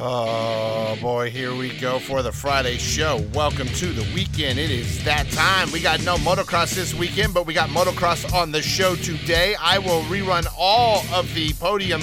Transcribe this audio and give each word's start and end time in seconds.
Oh 0.00 0.96
boy, 1.00 1.28
here 1.28 1.52
we 1.52 1.76
go 1.76 1.98
for 1.98 2.22
the 2.22 2.30
Friday 2.30 2.78
show. 2.78 3.20
Welcome 3.34 3.66
to 3.66 3.86
the 3.86 4.06
weekend. 4.14 4.56
It 4.56 4.70
is 4.70 5.02
that 5.02 5.28
time. 5.30 5.72
We 5.72 5.80
got 5.80 6.00
no 6.04 6.14
motocross 6.18 6.72
this 6.72 6.94
weekend, 6.94 7.34
but 7.34 7.46
we 7.46 7.52
got 7.52 7.68
motocross 7.70 8.32
on 8.32 8.52
the 8.52 8.62
show 8.62 8.94
today. 8.94 9.56
I 9.60 9.78
will 9.78 10.02
rerun 10.02 10.46
all 10.56 11.02
of 11.12 11.34
the 11.34 11.52
podium 11.54 12.00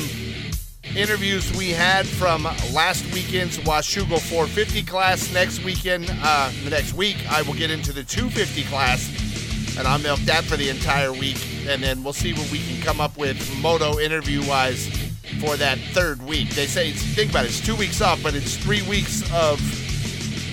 interviews 0.94 1.55
we 1.55 1.70
had 1.70 2.05
from 2.05 2.44
last 2.73 3.05
weekend's 3.13 3.59
Washougal 3.59 4.20
450 4.20 4.84
class. 4.84 5.34
Next 5.34 5.64
weekend, 5.64 6.14
uh, 6.21 6.52
the 6.66 6.71
next 6.71 6.96
week, 6.96 7.16
I 7.32 7.43
will 7.43 7.54
get 7.54 7.71
into 7.71 7.93
the 7.93 8.04
250 8.04 8.64
class, 8.64 9.77
and 9.77 9.88
I'll 9.88 10.00
milk 10.00 10.20
that 10.21 10.43
for 10.43 10.57
the 10.57 10.68
entire 10.68 11.14
week, 11.14 11.41
and 11.66 11.82
then 11.82 12.04
we'll 12.04 12.12
see 12.12 12.34
what 12.34 12.52
we 12.52 12.59
can 12.59 12.82
come 12.82 13.00
up 13.00 13.18
with 13.18 13.57
moto 13.62 14.00
interview 14.00 14.46
wise 14.46 15.05
for 15.39 15.57
that 15.57 15.78
third 15.94 16.22
week. 16.23 16.49
They 16.49 16.66
say, 16.66 16.90
it's, 16.90 17.02
think 17.02 17.31
about 17.31 17.45
it, 17.45 17.49
it's 17.49 17.66
two 17.66 17.76
weeks 17.76 18.02
off, 18.02 18.22
but 18.22 18.36
it's 18.36 18.58
three 18.58 18.81
weeks 18.84 19.22
of 19.34 19.59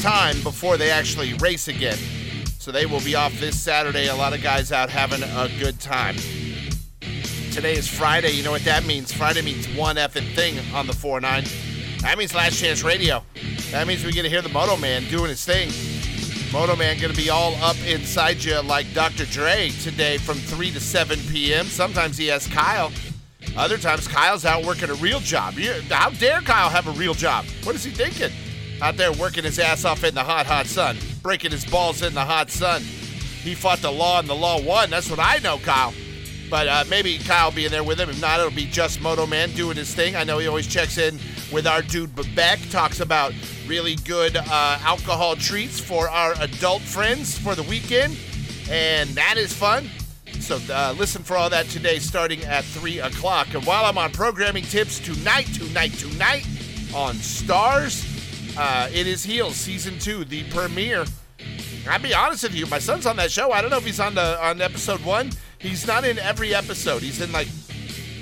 time 0.01 0.41
before 0.42 0.77
they 0.77 0.91
actually 0.91 1.34
race 1.34 1.69
again. 1.69 1.98
So 2.59 2.70
they 2.70 2.87
will 2.87 3.01
be 3.01 3.15
off 3.15 3.38
this 3.41 3.59
Saturday. 3.60 4.09
A 4.09 4.15
lot 4.15 4.32
of 4.32 4.43
guys 4.43 4.73
out 4.73 4.88
having 4.91 5.23
a 5.23 5.48
good 5.59 5.80
time. 5.80 6.16
Today 7.52 7.74
is 7.74 7.88
Friday. 7.88 8.30
You 8.30 8.43
know 8.43 8.51
what 8.51 8.65
that 8.65 8.84
means? 8.84 9.12
Friday 9.12 9.43
means 9.43 9.66
one 9.77 9.96
effing 9.96 10.34
thing 10.34 10.59
on 10.74 10.87
the 10.87 10.93
4 10.93 11.20
9. 11.20 11.45
That 12.01 12.18
means 12.18 12.34
Last 12.34 12.59
Chance 12.59 12.82
Radio. 12.82 13.23
That 13.73 13.87
means 13.87 14.04
we 14.04 14.12
get 14.12 14.23
to 14.23 14.29
hear 14.29 14.43
the 14.43 14.48
Moto 14.48 14.77
Man 14.77 15.04
doing 15.10 15.29
his 15.29 15.45
thing. 15.45 15.70
Moto 16.52 16.77
Man 16.77 17.01
gonna 17.01 17.15
be 17.15 17.30
all 17.30 17.54
up 17.57 17.77
inside 17.87 18.45
you 18.45 18.60
like 18.60 18.93
Dr. 18.93 19.24
Dre 19.27 19.70
today 19.82 20.18
from 20.18 20.37
3 20.37 20.70
to 20.70 20.80
7 20.80 21.18
p.m. 21.30 21.66
Sometimes 21.66 22.16
he 22.16 22.27
has 22.27 22.46
Kyle. 22.46 22.93
Other 23.56 23.77
times 23.77 24.09
Kyle's 24.09 24.45
out 24.45 24.65
working 24.65 24.91
a 24.91 24.95
real 24.95 25.20
job. 25.20 25.55
How 25.55 26.10
dare 26.10 26.41
Kyle 26.41 26.70
have 26.70 26.87
a 26.88 26.93
real 26.93 27.15
job? 27.15 27.45
What 27.65 27.74
is 27.74 27.85
he 27.85 27.90
thinking? 27.90 28.30
Out 28.80 28.96
there 28.96 29.13
working 29.13 29.45
his 29.45 29.59
ass 29.59 29.85
off 29.85 30.04
in 30.04 30.15
the 30.15 30.24
hot, 30.24 30.46
hot 30.46 30.66
sun, 30.66 30.96
breaking 31.23 31.51
his 31.51 31.65
balls 31.65 32.02
in 32.02 32.15
the 32.15 32.24
hot 32.24 32.51
sun. 32.51 32.82
He 32.82 33.54
fought 33.54 33.79
the 33.79 33.93
law 33.93 34.21
and 34.21 34.29
the 34.29 34.35
law 34.35 34.60
won. 34.60 34.91
That's 34.91 35.10
what 35.10 35.18
I 35.21 35.38
know, 35.38 35.59
Kyle. 35.59 35.93
But 36.49 36.68
uh, 36.68 36.85
maybe 36.88 37.18
Kyle 37.18 37.51
being 37.51 37.71
there 37.71 37.85
with 37.85 37.99
him. 37.99 38.10
If 38.10 38.21
not, 38.21 38.38
it'll 38.38 38.52
be 38.52 38.66
just 38.66 39.01
Moto 39.01 39.26
Man 39.26 39.51
doing 39.52 39.76
his 39.76 39.95
thing. 39.95 40.16
I 40.16 40.24
know 40.24 40.38
he 40.38 40.46
always 40.46 40.66
checks 40.66 40.98
in 40.98 41.19
with 41.52 41.66
our 41.66 41.82
dude 41.82 42.15
Beck, 42.35 42.59
talks 42.71 43.01
about 43.01 43.32
really 43.66 43.96
good 43.96 44.37
uh, 44.37 44.79
alcohol 44.82 45.37
treats 45.37 45.79
for 45.80 46.09
our 46.09 46.35
adult 46.41 46.82
friends 46.82 47.38
for 47.38 47.54
the 47.54 47.63
weekend, 47.63 48.19
and 48.71 49.10
that 49.10 49.37
is 49.37 49.52
fun. 49.52 49.88
So 50.43 50.59
uh, 50.74 50.93
listen 50.98 51.23
for 51.23 51.37
all 51.37 51.48
that 51.51 51.66
today, 51.66 52.01
starting 52.01 52.43
at 52.43 52.65
three 52.65 52.98
o'clock. 52.98 53.54
And 53.54 53.65
while 53.65 53.85
I'm 53.85 53.96
on 53.96 54.10
programming 54.10 54.65
tips 54.65 54.98
tonight, 54.98 55.46
tonight, 55.54 55.93
tonight 55.93 56.45
on 56.93 57.15
Starz, 57.15 58.04
uh, 58.59 58.88
it 58.93 59.07
is 59.07 59.23
Heels 59.23 59.54
season 59.54 60.01
two, 60.01 60.24
the 60.24 60.43
premiere. 60.51 61.04
I'll 61.88 62.01
be 62.01 62.13
honest 62.13 62.43
with 62.43 62.57
you, 62.57 62.66
my 62.66 62.80
son's 62.80 63.07
on 63.07 63.15
that 63.16 63.30
show. 63.30 63.52
I 63.52 63.60
don't 63.60 63.70
know 63.70 63.76
if 63.76 63.85
he's 63.85 64.00
on 64.00 64.16
the 64.16 64.44
on 64.44 64.60
episode 64.60 65.04
one. 65.04 65.31
He's 65.60 65.87
not 65.87 66.04
in 66.04 66.19
every 66.19 66.53
episode. 66.56 67.03
He's 67.03 67.20
in 67.20 67.31
like 67.31 67.47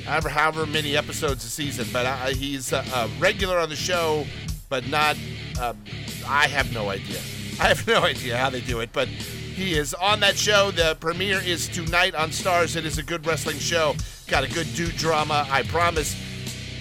however, 0.04 0.28
however 0.28 0.66
many 0.66 0.98
episodes 0.98 1.42
a 1.46 1.48
season, 1.48 1.86
but 1.91 2.04
uh, 2.04 2.26
he's 2.26 2.74
a, 2.74 2.84
a 2.94 3.08
regular 3.18 3.58
on 3.58 3.70
the 3.70 3.76
show, 3.76 4.26
but 4.68 4.86
not. 4.88 5.16
Um, 5.58 5.78
I 6.28 6.48
have 6.48 6.70
no 6.74 6.91
idea. 6.91 7.20
I 7.58 7.68
have 7.68 7.86
no 7.86 8.02
idea 8.04 8.36
how 8.36 8.50
they 8.50 8.60
do 8.60 8.80
it, 8.80 8.91
but 8.92 9.08
he 9.61 9.75
is 9.75 9.92
on 9.92 10.20
that 10.20 10.39
show. 10.39 10.70
The 10.70 10.97
premiere 11.00 11.41
is 11.41 11.69
tonight 11.69 12.14
on 12.14 12.30
Starz. 12.30 12.77
It 12.77 12.86
is 12.86 12.97
a 12.97 13.03
good 13.03 13.27
wrestling 13.27 13.58
show. 13.58 13.94
Got 14.27 14.44
a 14.44 14.48
good 14.48 14.66
dude 14.75 14.97
drama. 14.97 15.47
I 15.50 15.64
promise. 15.64 16.16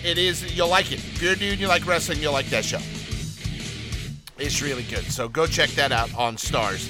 It 0.03 0.17
is. 0.17 0.55
You'll 0.55 0.69
like 0.69 0.93
it. 0.93 0.99
If 0.99 1.21
you're 1.21 1.33
a 1.33 1.35
dude 1.35 1.51
and 1.51 1.59
you 1.59 1.67
like 1.67 1.85
wrestling, 1.85 2.19
you'll 2.19 2.31
like 2.31 2.45
that 2.47 2.63
show. 2.63 2.79
It's 4.37 4.61
really 4.61 4.83
good. 4.83 5.03
So 5.11 5.27
go 5.27 5.45
check 5.45 5.71
that 5.71 5.91
out 5.91 6.13
on 6.15 6.37
Starz. 6.37 6.87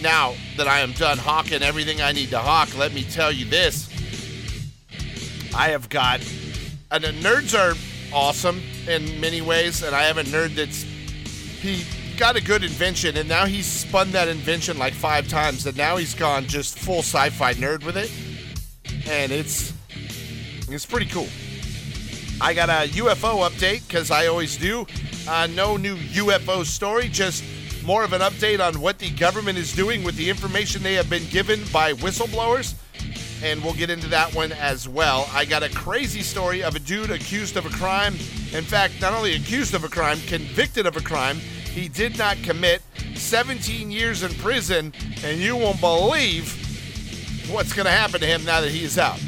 Now 0.00 0.34
that 0.56 0.66
I 0.66 0.80
am 0.80 0.92
done 0.92 1.18
hawking 1.18 1.62
everything 1.62 2.00
I 2.00 2.12
need 2.12 2.30
to 2.30 2.38
hawk, 2.38 2.74
let 2.78 2.94
me 2.94 3.02
tell 3.02 3.30
you 3.30 3.44
this. 3.44 3.90
I 5.54 5.68
have 5.68 5.90
got. 5.90 6.20
And 6.90 7.04
the 7.04 7.12
nerds 7.12 7.54
are 7.54 7.76
awesome 8.14 8.62
in 8.88 9.20
many 9.20 9.42
ways, 9.42 9.82
and 9.82 9.94
I 9.94 10.04
have 10.04 10.16
a 10.16 10.24
nerd 10.24 10.54
that's. 10.54 10.84
He 11.60 11.84
got 12.18 12.34
a 12.34 12.42
good 12.42 12.64
invention, 12.64 13.16
and 13.16 13.28
now 13.28 13.46
he's 13.46 13.64
spun 13.64 14.10
that 14.10 14.26
invention 14.26 14.76
like 14.76 14.92
five 14.92 15.28
times, 15.28 15.64
and 15.66 15.76
now 15.76 15.96
he's 15.96 16.14
gone 16.14 16.44
just 16.46 16.76
full 16.76 16.98
sci 16.98 17.30
fi 17.30 17.54
nerd 17.54 17.84
with 17.84 17.96
it. 17.96 18.10
And 19.08 19.30
it's. 19.30 19.72
It's 20.70 20.84
pretty 20.84 21.06
cool. 21.06 21.28
I 22.42 22.52
got 22.52 22.68
a 22.68 22.90
UFO 22.92 23.48
update 23.48 23.86
because 23.86 24.10
I 24.10 24.26
always 24.26 24.56
do. 24.58 24.86
Uh, 25.26 25.46
no 25.54 25.76
new 25.76 25.96
UFO 25.96 26.64
story, 26.64 27.08
just 27.08 27.42
more 27.84 28.04
of 28.04 28.12
an 28.12 28.20
update 28.20 28.60
on 28.60 28.80
what 28.80 28.98
the 28.98 29.10
government 29.10 29.56
is 29.56 29.74
doing 29.74 30.02
with 30.02 30.16
the 30.16 30.28
information 30.28 30.82
they 30.82 30.94
have 30.94 31.08
been 31.08 31.26
given 31.28 31.62
by 31.72 31.94
whistleblowers. 31.94 32.74
And 33.42 33.62
we'll 33.62 33.74
get 33.74 33.88
into 33.88 34.08
that 34.08 34.34
one 34.34 34.52
as 34.52 34.88
well. 34.88 35.28
I 35.32 35.44
got 35.44 35.62
a 35.62 35.70
crazy 35.70 36.22
story 36.22 36.62
of 36.62 36.74
a 36.74 36.80
dude 36.80 37.10
accused 37.10 37.56
of 37.56 37.64
a 37.64 37.70
crime. 37.70 38.14
In 38.52 38.64
fact, 38.64 39.00
not 39.00 39.14
only 39.14 39.36
accused 39.36 39.74
of 39.74 39.84
a 39.84 39.88
crime, 39.88 40.18
convicted 40.26 40.84
of 40.84 40.96
a 40.96 41.00
crime 41.00 41.38
he 41.68 41.88
did 41.88 42.18
not 42.18 42.36
commit. 42.42 42.82
17 43.14 43.90
years 43.90 44.22
in 44.22 44.32
prison, 44.34 44.92
and 45.24 45.40
you 45.40 45.56
won't 45.56 45.80
believe 45.80 46.52
what's 47.50 47.72
going 47.72 47.86
to 47.86 47.92
happen 47.92 48.20
to 48.20 48.26
him 48.26 48.44
now 48.44 48.60
that 48.60 48.70
he 48.70 48.84
is 48.84 48.98
out. 48.98 49.20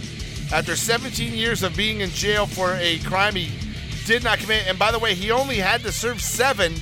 After 0.52 0.76
17 0.76 1.32
years 1.32 1.62
of 1.62 1.76
being 1.76 2.00
in 2.00 2.10
jail 2.10 2.46
for 2.46 2.74
a 2.74 2.98
crime 3.00 3.34
he 3.34 3.50
did 4.06 4.24
not 4.24 4.38
commit, 4.38 4.66
and 4.66 4.78
by 4.78 4.90
the 4.90 4.98
way, 4.98 5.14
he 5.14 5.30
only 5.30 5.56
had 5.56 5.82
to 5.82 5.92
serve 5.92 6.20
seven. 6.20 6.74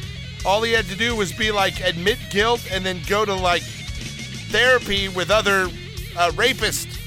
All 0.47 0.63
he 0.63 0.73
had 0.73 0.87
to 0.87 0.97
do 0.97 1.15
was 1.17 1.33
be 1.33 1.51
like 1.51 1.81
admit 1.81 2.19
guilt 2.31 2.67
and 2.71 2.85
then 2.85 3.01
go 3.07 3.25
to 3.25 3.35
like 3.35 3.63
therapy 4.51 5.09
with 5.09 5.31
other 5.31 5.65
uh, 6.17 6.31
rapists. 6.31 6.99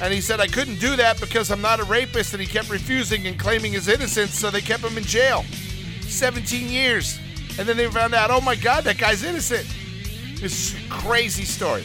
And 0.00 0.14
he 0.14 0.20
said, 0.20 0.40
I 0.40 0.46
couldn't 0.46 0.80
do 0.80 0.96
that 0.96 1.20
because 1.20 1.50
I'm 1.50 1.60
not 1.60 1.80
a 1.80 1.84
rapist. 1.84 2.32
And 2.32 2.40
he 2.40 2.46
kept 2.46 2.70
refusing 2.70 3.26
and 3.26 3.38
claiming 3.38 3.72
his 3.72 3.88
innocence, 3.88 4.34
so 4.34 4.50
they 4.50 4.62
kept 4.62 4.82
him 4.82 4.96
in 4.96 5.04
jail. 5.04 5.44
17 6.02 6.68
years. 6.68 7.18
And 7.58 7.68
then 7.68 7.76
they 7.76 7.86
found 7.88 8.14
out, 8.14 8.30
oh 8.30 8.40
my 8.40 8.54
God, 8.54 8.84
that 8.84 8.98
guy's 8.98 9.22
innocent. 9.22 9.66
A 10.42 10.88
crazy 10.88 11.44
story. 11.44 11.84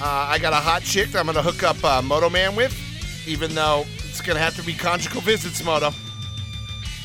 Uh, 0.00 0.04
I 0.28 0.38
got 0.38 0.52
a 0.52 0.56
hot 0.56 0.82
chick 0.82 1.08
that 1.10 1.18
I'm 1.18 1.26
going 1.26 1.36
to 1.36 1.42
hook 1.42 1.62
up 1.62 1.82
uh, 1.84 2.02
Moto 2.02 2.30
Man 2.30 2.54
with, 2.56 2.74
even 3.26 3.54
though 3.54 3.84
it's 3.98 4.20
going 4.20 4.36
to 4.36 4.42
have 4.42 4.56
to 4.56 4.62
be 4.62 4.72
conjugal 4.72 5.20
visits, 5.20 5.62
Moto. 5.64 5.90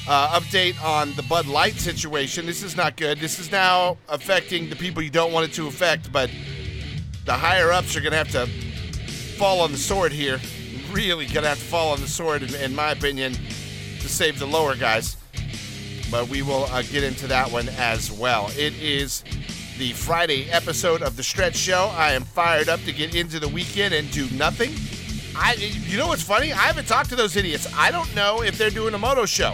Uh, 0.07 0.39
update 0.39 0.81
on 0.83 1.13
the 1.15 1.23
Bud 1.23 1.47
Light 1.47 1.75
situation. 1.75 2.45
This 2.45 2.63
is 2.63 2.75
not 2.75 2.97
good. 2.97 3.19
This 3.19 3.39
is 3.39 3.51
now 3.51 3.97
affecting 4.09 4.69
the 4.69 4.75
people 4.75 5.01
you 5.01 5.09
don't 5.09 5.31
want 5.31 5.47
it 5.49 5.53
to 5.55 5.67
affect, 5.67 6.11
but 6.11 6.29
the 7.25 7.33
higher 7.33 7.71
ups 7.71 7.95
are 7.95 8.01
going 8.01 8.11
to 8.11 8.17
have 8.17 8.31
to 8.31 8.47
fall 9.37 9.61
on 9.61 9.71
the 9.71 9.77
sword 9.77 10.11
here. 10.11 10.39
Really 10.91 11.25
going 11.25 11.43
to 11.43 11.49
have 11.49 11.59
to 11.59 11.63
fall 11.63 11.91
on 11.91 12.01
the 12.01 12.07
sword, 12.07 12.43
in, 12.43 12.55
in 12.55 12.75
my 12.75 12.91
opinion, 12.91 13.33
to 13.33 14.09
save 14.09 14.39
the 14.39 14.45
lower 14.45 14.75
guys. 14.75 15.17
But 16.11 16.27
we 16.27 16.41
will 16.41 16.65
uh, 16.65 16.81
get 16.83 17.03
into 17.03 17.25
that 17.27 17.49
one 17.49 17.69
as 17.69 18.11
well. 18.11 18.51
It 18.57 18.73
is 18.81 19.23
the 19.77 19.93
Friday 19.93 20.49
episode 20.51 21.01
of 21.01 21.15
the 21.15 21.23
Stretch 21.23 21.55
Show. 21.55 21.89
I 21.95 22.11
am 22.11 22.23
fired 22.23 22.67
up 22.69 22.81
to 22.81 22.91
get 22.91 23.15
into 23.15 23.39
the 23.39 23.47
weekend 23.47 23.93
and 23.93 24.11
do 24.11 24.29
nothing. 24.31 24.73
I, 25.35 25.53
you 25.53 25.97
know 25.97 26.07
what's 26.07 26.21
funny? 26.21 26.51
I 26.51 26.57
haven't 26.57 26.87
talked 26.87 27.09
to 27.09 27.15
those 27.15 27.37
idiots. 27.37 27.65
I 27.75 27.89
don't 27.89 28.13
know 28.13 28.43
if 28.43 28.57
they're 28.57 28.69
doing 28.69 28.93
a 28.93 28.97
moto 28.97 29.25
show. 29.25 29.53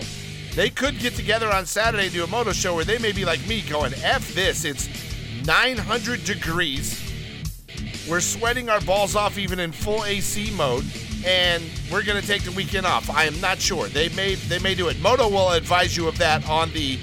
They 0.55 0.71
could 0.71 0.97
get 0.97 1.13
together 1.13 1.53
on 1.53 1.67
Saturday 1.67 2.05
and 2.05 2.13
do 2.13 2.23
a 2.23 2.27
moto 2.27 2.51
show 2.51 2.73
where 2.73 2.83
they 2.83 2.97
may 2.97 3.11
be 3.11 3.23
like 3.25 3.45
me 3.47 3.61
going, 3.61 3.93
F 4.03 4.33
this. 4.33 4.65
It's 4.65 4.89
900 5.45 6.23
degrees. 6.23 7.03
We're 8.09 8.21
sweating 8.21 8.67
our 8.67 8.81
balls 8.81 9.15
off 9.15 9.37
even 9.37 9.59
in 9.59 9.71
full 9.71 10.03
AC 10.03 10.51
mode, 10.51 10.85
and 11.27 11.61
we're 11.91 12.03
gonna 12.03 12.21
take 12.21 12.43
the 12.43 12.51
weekend 12.51 12.85
off. 12.85 13.09
I 13.09 13.25
am 13.25 13.39
not 13.41 13.59
sure. 13.59 13.87
They 13.87 14.07
may 14.09 14.35
they 14.35 14.59
may 14.59 14.73
do 14.73 14.87
it. 14.87 14.99
Moto 15.01 15.29
will 15.29 15.51
advise 15.51 15.97
you 15.97 16.07
of 16.07 16.17
that 16.19 16.47
on 16.49 16.71
the 16.71 16.97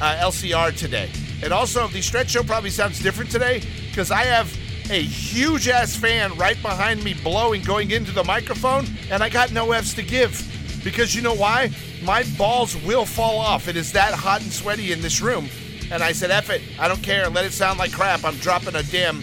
uh, 0.00 0.16
LCR 0.16 0.76
today. 0.76 1.10
And 1.42 1.52
also, 1.52 1.88
the 1.88 2.02
stretch 2.02 2.30
show 2.30 2.42
probably 2.42 2.70
sounds 2.70 3.00
different 3.00 3.30
today 3.30 3.62
because 3.88 4.10
I 4.10 4.24
have 4.24 4.54
a 4.90 5.00
huge 5.00 5.68
ass 5.68 5.96
fan 5.96 6.36
right 6.36 6.60
behind 6.60 7.02
me 7.02 7.14
blowing 7.14 7.62
going 7.62 7.90
into 7.90 8.12
the 8.12 8.24
microphone, 8.24 8.86
and 9.10 9.22
I 9.22 9.28
got 9.30 9.52
no 9.52 9.72
F's 9.72 9.94
to 9.94 10.02
give. 10.02 10.44
Because 10.84 11.14
you 11.14 11.22
know 11.22 11.34
why? 11.34 11.70
My 12.02 12.24
balls 12.36 12.76
will 12.84 13.06
fall 13.06 13.38
off. 13.38 13.66
It 13.66 13.76
is 13.76 13.92
that 13.92 14.14
hot 14.14 14.42
and 14.42 14.52
sweaty 14.52 14.92
in 14.92 15.00
this 15.00 15.20
room. 15.20 15.48
And 15.90 16.02
I 16.02 16.12
said, 16.12 16.30
F 16.30 16.50
it. 16.50 16.62
I 16.78 16.86
don't 16.86 17.02
care. 17.02 17.28
Let 17.28 17.44
it 17.44 17.52
sound 17.52 17.78
like 17.78 17.92
crap. 17.92 18.24
I'm 18.24 18.36
dropping 18.36 18.74
a 18.74 18.82
damn 18.82 19.22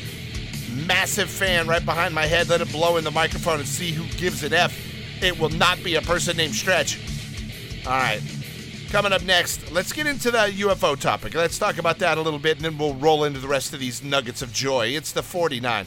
massive 0.75 1.29
fan 1.29 1.67
right 1.67 1.83
behind 1.83 2.13
my 2.13 2.25
head. 2.25 2.49
Let 2.49 2.61
it 2.61 2.71
blow 2.71 2.97
in 2.97 3.03
the 3.03 3.11
microphone 3.11 3.59
and 3.59 3.67
see 3.67 3.91
who 3.91 4.05
gives 4.17 4.43
an 4.43 4.53
F. 4.53 4.77
It 5.21 5.39
will 5.39 5.49
not 5.49 5.83
be 5.83 5.95
a 5.95 6.01
person 6.01 6.37
named 6.37 6.53
Stretch. 6.53 6.99
All 7.85 7.93
right. 7.93 8.21
Coming 8.89 9.11
up 9.11 9.23
next, 9.23 9.71
let's 9.71 9.91
get 9.91 10.07
into 10.07 10.31
the 10.31 10.37
UFO 10.37 10.99
topic. 10.99 11.33
Let's 11.33 11.57
talk 11.57 11.77
about 11.77 11.99
that 11.99 12.17
a 12.17 12.21
little 12.21 12.39
bit, 12.39 12.57
and 12.57 12.65
then 12.65 12.77
we'll 12.77 12.93
roll 12.95 13.23
into 13.23 13.39
the 13.39 13.47
rest 13.47 13.73
of 13.73 13.79
these 13.79 14.03
nuggets 14.03 14.41
of 14.41 14.53
joy. 14.53 14.87
It's 14.87 15.11
the 15.11 15.23
49. 15.23 15.85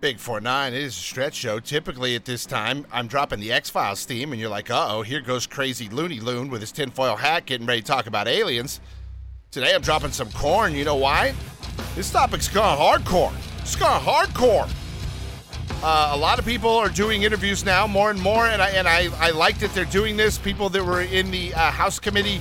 Big 0.00 0.18
4 0.18 0.40
9, 0.40 0.74
it 0.74 0.82
is 0.82 0.96
a 0.96 1.00
stretch 1.00 1.34
show. 1.34 1.58
Typically 1.58 2.14
at 2.16 2.24
this 2.24 2.44
time, 2.44 2.86
I'm 2.92 3.06
dropping 3.06 3.40
the 3.40 3.52
X 3.52 3.70
Files 3.70 4.04
theme, 4.04 4.32
and 4.32 4.40
you're 4.40 4.50
like, 4.50 4.70
uh 4.70 4.88
oh, 4.90 5.02
here 5.02 5.20
goes 5.20 5.46
crazy 5.46 5.88
Looney 5.88 6.20
Loon 6.20 6.50
with 6.50 6.60
his 6.60 6.70
tinfoil 6.70 7.16
hat 7.16 7.46
getting 7.46 7.66
ready 7.66 7.80
to 7.80 7.86
talk 7.86 8.06
about 8.06 8.28
aliens. 8.28 8.80
Today 9.50 9.74
I'm 9.74 9.80
dropping 9.80 10.12
some 10.12 10.30
corn. 10.32 10.74
You 10.74 10.84
know 10.84 10.96
why? 10.96 11.34
This 11.94 12.10
topic's 12.10 12.48
gone 12.48 12.76
hardcore. 12.76 13.32
It's 13.60 13.76
gone 13.76 14.02
hardcore. 14.02 14.68
Uh, 15.82 16.10
a 16.14 16.16
lot 16.16 16.38
of 16.38 16.44
people 16.44 16.70
are 16.70 16.88
doing 16.88 17.22
interviews 17.22 17.64
now, 17.64 17.86
more 17.86 18.10
and 18.10 18.20
more, 18.20 18.46
and 18.46 18.60
I 18.60 18.70
and 18.70 18.88
I, 18.88 19.08
I 19.18 19.30
like 19.30 19.58
that 19.60 19.72
they're 19.72 19.84
doing 19.84 20.16
this. 20.16 20.36
People 20.36 20.68
that 20.70 20.84
were 20.84 21.02
in 21.02 21.30
the 21.30 21.54
uh, 21.54 21.70
House 21.70 21.98
committee 21.98 22.40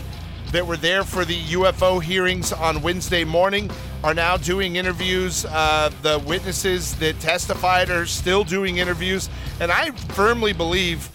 that 0.52 0.66
were 0.66 0.78
there 0.78 1.04
for 1.04 1.26
the 1.26 1.40
UFO 1.40 2.02
hearings 2.02 2.52
on 2.52 2.82
Wednesday 2.82 3.24
morning 3.24 3.70
are 4.04 4.14
now 4.14 4.36
doing 4.36 4.76
interviews. 4.76 5.46
Uh, 5.46 5.92
the 6.02 6.20
witnesses 6.20 6.96
that 6.96 7.20
testified 7.20 7.90
are 7.90 8.06
still 8.06 8.44
doing 8.44 8.78
interviews, 8.78 9.30
and 9.60 9.72
I 9.72 9.92
firmly 9.92 10.54
believe 10.54 11.10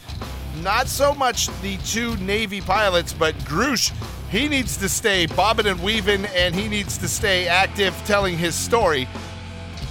not 0.62 0.88
so 0.88 1.14
much 1.14 1.48
the 1.62 1.76
two 1.78 2.16
Navy 2.18 2.60
pilots, 2.60 3.12
but 3.12 3.34
Grusch. 3.40 3.92
He 4.30 4.46
needs 4.46 4.76
to 4.76 4.88
stay 4.88 5.26
bobbing 5.26 5.66
and 5.66 5.82
weaving, 5.82 6.24
and 6.26 6.54
he 6.54 6.68
needs 6.68 6.96
to 6.98 7.08
stay 7.08 7.48
active 7.48 7.94
telling 8.06 8.38
his 8.38 8.54
story 8.54 9.08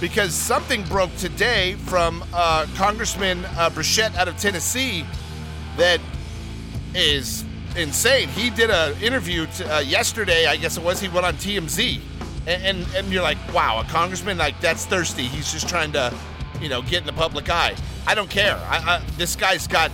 because 0.00 0.32
something 0.32 0.82
broke 0.84 1.14
today 1.16 1.74
from 1.74 2.24
uh, 2.32 2.66
Congressman 2.74 3.44
uh, 3.44 3.68
Burchett 3.68 4.14
out 4.16 4.28
of 4.28 4.38
Tennessee 4.38 5.04
that 5.76 6.00
is 6.94 7.44
insane. 7.76 8.28
He 8.28 8.48
did 8.48 8.70
an 8.70 9.00
interview 9.02 9.46
uh, 9.66 9.82
yesterday, 9.84 10.46
I 10.46 10.56
guess 10.56 10.78
it 10.78 10.82
was. 10.82 11.00
He 11.00 11.08
went 11.08 11.26
on 11.26 11.34
TMZ, 11.34 12.00
and, 12.46 12.62
and 12.62 12.94
and 12.96 13.12
you're 13.12 13.22
like, 13.22 13.36
wow, 13.52 13.80
a 13.80 13.84
congressman 13.84 14.38
like 14.38 14.58
that's 14.60 14.86
thirsty. 14.86 15.24
He's 15.24 15.52
just 15.52 15.68
trying 15.68 15.92
to, 15.92 16.14
you 16.62 16.70
know, 16.70 16.80
get 16.80 17.02
in 17.02 17.06
the 17.06 17.12
public 17.12 17.50
eye. 17.50 17.76
I 18.06 18.14
don't 18.14 18.30
care. 18.30 18.56
I, 18.56 18.78
I, 18.78 19.02
this 19.18 19.36
guy's 19.36 19.66
got 19.66 19.92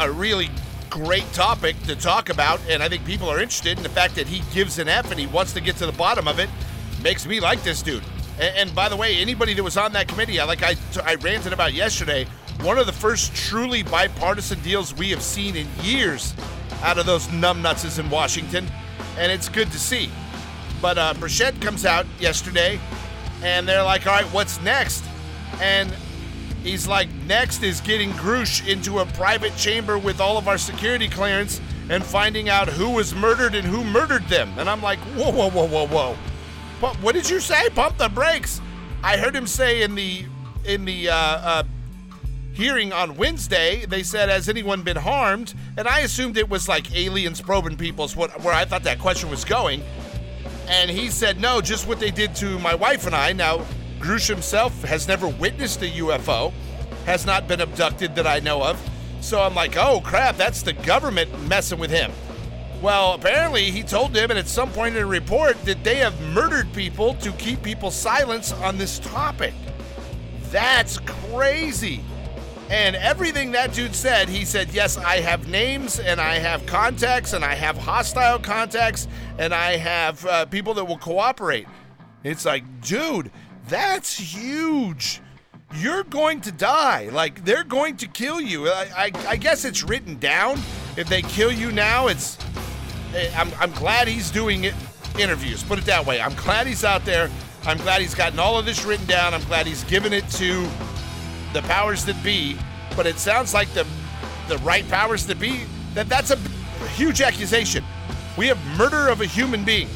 a 0.00 0.10
really 0.10 0.50
great 0.90 1.30
topic 1.32 1.80
to 1.84 1.96
talk 1.96 2.28
about, 2.28 2.60
and 2.68 2.82
I 2.82 2.88
think 2.88 3.04
people 3.04 3.28
are 3.28 3.40
interested. 3.40 3.78
in 3.78 3.82
the 3.82 3.88
fact 3.88 4.16
that 4.16 4.26
he 4.26 4.42
gives 4.52 4.78
an 4.78 4.88
F 4.88 5.10
and 5.10 5.18
he 5.18 5.26
wants 5.26 5.52
to 5.54 5.60
get 5.60 5.76
to 5.76 5.86
the 5.86 5.92
bottom 5.92 6.28
of 6.28 6.38
it 6.38 6.50
makes 7.02 7.26
me 7.26 7.40
like 7.40 7.62
this 7.62 7.80
dude. 7.80 8.02
And, 8.38 8.56
and 8.56 8.74
by 8.74 8.88
the 8.88 8.96
way, 8.96 9.16
anybody 9.16 9.54
that 9.54 9.62
was 9.62 9.76
on 9.76 9.92
that 9.92 10.08
committee, 10.08 10.40
I 10.40 10.44
like 10.44 10.62
I, 10.62 10.74
I 11.04 11.14
ranted 11.16 11.52
about 11.52 11.72
yesterday, 11.72 12.26
one 12.62 12.78
of 12.78 12.86
the 12.86 12.92
first 12.92 13.34
truly 13.34 13.82
bipartisan 13.82 14.60
deals 14.60 14.94
we 14.94 15.10
have 15.10 15.22
seen 15.22 15.56
in 15.56 15.66
years 15.80 16.34
out 16.82 16.98
of 16.98 17.06
those 17.06 17.26
numbnutses 17.28 17.98
in 17.98 18.10
Washington, 18.10 18.66
and 19.16 19.30
it's 19.30 19.48
good 19.48 19.70
to 19.72 19.78
see. 19.78 20.10
But 20.82 20.98
uh, 20.98 21.14
Burchett 21.14 21.60
comes 21.60 21.84
out 21.84 22.06
yesterday, 22.18 22.80
and 23.42 23.66
they're 23.66 23.82
like, 23.82 24.06
"All 24.06 24.12
right, 24.12 24.26
what's 24.26 24.60
next?" 24.62 25.04
And 25.60 25.94
he's 26.62 26.86
like, 26.86 27.08
"Next 27.26 27.62
is 27.62 27.80
getting 27.80 28.10
Grusch 28.12 28.66
into 28.66 28.98
a 29.00 29.06
private 29.06 29.56
chamber 29.56 29.98
with 29.98 30.20
all 30.20 30.38
of 30.38 30.48
our 30.48 30.58
security 30.58 31.08
clearance 31.08 31.60
and 31.88 32.04
finding 32.04 32.48
out 32.48 32.68
who 32.68 32.90
was 32.90 33.14
murdered 33.14 33.54
and 33.54 33.66
who 33.66 33.84
murdered 33.84 34.26
them." 34.28 34.52
And 34.58 34.68
I'm 34.68 34.82
like, 34.82 34.98
"Whoa, 35.16 35.30
whoa, 35.30 35.50
whoa, 35.50 35.66
whoa, 35.66 35.86
whoa! 35.86 36.16
But 36.80 36.96
what 36.96 37.14
did 37.14 37.28
you 37.28 37.40
say? 37.40 37.68
Pump 37.70 37.98
the 37.98 38.08
brakes!" 38.08 38.60
I 39.02 39.16
heard 39.16 39.34
him 39.34 39.46
say 39.46 39.82
in 39.82 39.94
the 39.94 40.24
in 40.64 40.84
the 40.84 41.08
uh, 41.08 41.14
uh, 41.14 41.62
hearing 42.52 42.92
on 42.92 43.16
Wednesday, 43.16 43.86
they 43.86 44.02
said, 44.02 44.28
"Has 44.28 44.48
anyone 44.48 44.82
been 44.82 44.96
harmed?" 44.96 45.54
And 45.76 45.88
I 45.88 46.00
assumed 46.00 46.36
it 46.36 46.48
was 46.48 46.68
like 46.68 46.94
aliens 46.94 47.40
probing 47.40 47.76
people's 47.76 48.14
what 48.14 48.42
where 48.42 48.54
I 48.54 48.64
thought 48.64 48.82
that 48.84 48.98
question 48.98 49.30
was 49.30 49.44
going. 49.44 49.82
And 50.68 50.90
he 50.90 51.08
said, 51.08 51.40
"No, 51.40 51.60
just 51.60 51.88
what 51.88 51.98
they 51.98 52.10
did 52.10 52.34
to 52.36 52.58
my 52.58 52.74
wife 52.74 53.06
and 53.06 53.14
I." 53.14 53.32
Now, 53.32 53.64
Grusch 54.00 54.28
himself 54.28 54.82
has 54.82 55.06
never 55.06 55.28
witnessed 55.28 55.82
a 55.82 55.86
UFO, 55.86 56.52
has 57.04 57.26
not 57.26 57.46
been 57.46 57.60
abducted 57.60 58.14
that 58.16 58.26
I 58.26 58.40
know 58.40 58.62
of. 58.64 58.80
So 59.20 59.40
I'm 59.42 59.54
like, 59.54 59.76
"Oh 59.76 60.00
crap, 60.00 60.36
that's 60.36 60.62
the 60.62 60.72
government 60.72 61.30
messing 61.46 61.78
with 61.78 61.90
him." 61.90 62.10
Well, 62.80 63.12
apparently 63.12 63.70
he 63.70 63.82
told 63.82 64.14
them, 64.14 64.30
and 64.30 64.38
at 64.38 64.48
some 64.48 64.70
point 64.72 64.96
in 64.96 65.02
a 65.02 65.06
report, 65.06 65.62
that 65.66 65.84
they 65.84 65.96
have 65.96 66.18
murdered 66.32 66.72
people 66.72 67.14
to 67.16 67.30
keep 67.32 67.62
people 67.62 67.90
silent 67.90 68.54
on 68.62 68.78
this 68.78 68.98
topic. 68.98 69.52
That's 70.50 70.98
crazy. 71.00 72.02
And 72.70 72.94
everything 72.96 73.52
that 73.52 73.74
dude 73.74 73.94
said, 73.94 74.28
he 74.28 74.44
said, 74.44 74.70
Yes, 74.72 74.96
I 74.96 75.16
have 75.20 75.48
names 75.48 75.98
and 75.98 76.20
I 76.20 76.38
have 76.38 76.64
contacts 76.66 77.32
and 77.32 77.44
I 77.44 77.54
have 77.54 77.76
hostile 77.76 78.38
contacts 78.38 79.08
and 79.38 79.52
I 79.52 79.76
have 79.76 80.24
uh, 80.24 80.46
people 80.46 80.74
that 80.74 80.84
will 80.84 80.98
cooperate. 80.98 81.66
It's 82.22 82.44
like, 82.44 82.62
dude, 82.80 83.30
that's 83.70 84.18
huge. 84.18 85.20
You're 85.76 86.02
going 86.04 86.40
to 86.42 86.52
die. 86.52 87.08
Like, 87.12 87.44
they're 87.44 87.64
going 87.64 87.96
to 87.98 88.08
kill 88.08 88.40
you. 88.40 88.68
I, 88.68 88.88
I, 88.96 89.12
I 89.28 89.36
guess 89.36 89.64
it's 89.64 89.84
written 89.84 90.18
down. 90.18 90.58
If 90.96 91.08
they 91.08 91.22
kill 91.22 91.52
you 91.52 91.70
now, 91.70 92.08
it's. 92.08 92.36
Eh, 93.14 93.30
I'm, 93.36 93.50
I'm 93.58 93.70
glad 93.72 94.08
he's 94.08 94.30
doing 94.30 94.64
it, 94.64 94.74
interviews. 95.18 95.62
Put 95.62 95.78
it 95.78 95.84
that 95.84 96.04
way. 96.04 96.20
I'm 96.20 96.34
glad 96.34 96.66
he's 96.66 96.84
out 96.84 97.04
there. 97.04 97.30
I'm 97.64 97.78
glad 97.78 98.00
he's 98.00 98.14
gotten 98.14 98.38
all 98.38 98.58
of 98.58 98.66
this 98.66 98.84
written 98.84 99.06
down. 99.06 99.32
I'm 99.32 99.44
glad 99.44 99.66
he's 99.66 99.84
given 99.84 100.12
it 100.12 100.28
to 100.30 100.68
the 101.52 101.62
powers 101.62 102.04
that 102.06 102.22
be, 102.24 102.56
but 102.96 103.06
it 103.06 103.18
sounds 103.18 103.54
like 103.54 103.72
the 103.72 103.86
the 104.48 104.58
right 104.58 104.88
powers 104.88 105.26
that 105.26 105.38
be 105.38 105.60
that 105.94 106.08
that's 106.08 106.30
a 106.30 106.36
huge 106.96 107.20
accusation. 107.20 107.84
We 108.36 108.48
have 108.48 108.58
murder 108.76 109.08
of 109.08 109.20
a 109.20 109.26
human 109.26 109.64
being 109.64 109.88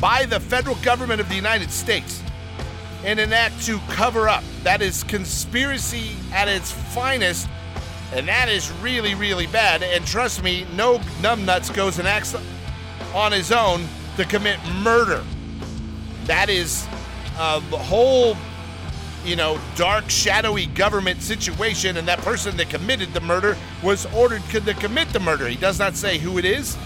by 0.00 0.24
the 0.24 0.40
federal 0.40 0.76
government 0.76 1.20
of 1.20 1.28
the 1.28 1.34
United 1.34 1.70
States 1.70 2.22
in 3.06 3.20
an 3.20 3.32
act 3.32 3.64
to 3.64 3.78
cover 3.88 4.28
up. 4.28 4.42
That 4.64 4.82
is 4.82 5.04
conspiracy 5.04 6.10
at 6.32 6.48
its 6.48 6.72
finest, 6.72 7.48
and 8.12 8.26
that 8.26 8.48
is 8.48 8.70
really, 8.82 9.14
really 9.14 9.46
bad. 9.46 9.82
And 9.82 10.04
trust 10.04 10.42
me, 10.42 10.66
no 10.74 10.98
numbnuts 11.22 11.72
goes 11.72 12.00
and 12.00 12.06
acts 12.06 12.34
on 13.14 13.30
his 13.32 13.52
own 13.52 13.86
to 14.16 14.24
commit 14.24 14.58
murder. 14.82 15.24
That 16.24 16.50
is 16.50 16.84
a 17.38 17.60
whole 17.60 18.36
you 19.24 19.34
know, 19.34 19.58
dark, 19.74 20.08
shadowy 20.08 20.66
government 20.66 21.20
situation, 21.20 21.96
and 21.96 22.06
that 22.06 22.20
person 22.20 22.56
that 22.56 22.70
committed 22.70 23.12
the 23.12 23.20
murder 23.20 23.56
was 23.82 24.06
ordered 24.14 24.42
to 24.50 24.60
commit 24.74 25.08
the 25.08 25.18
murder. 25.18 25.48
He 25.48 25.56
does 25.56 25.78
not 25.78 25.96
say 25.96 26.18
who 26.18 26.38
it 26.38 26.44
is 26.44 26.76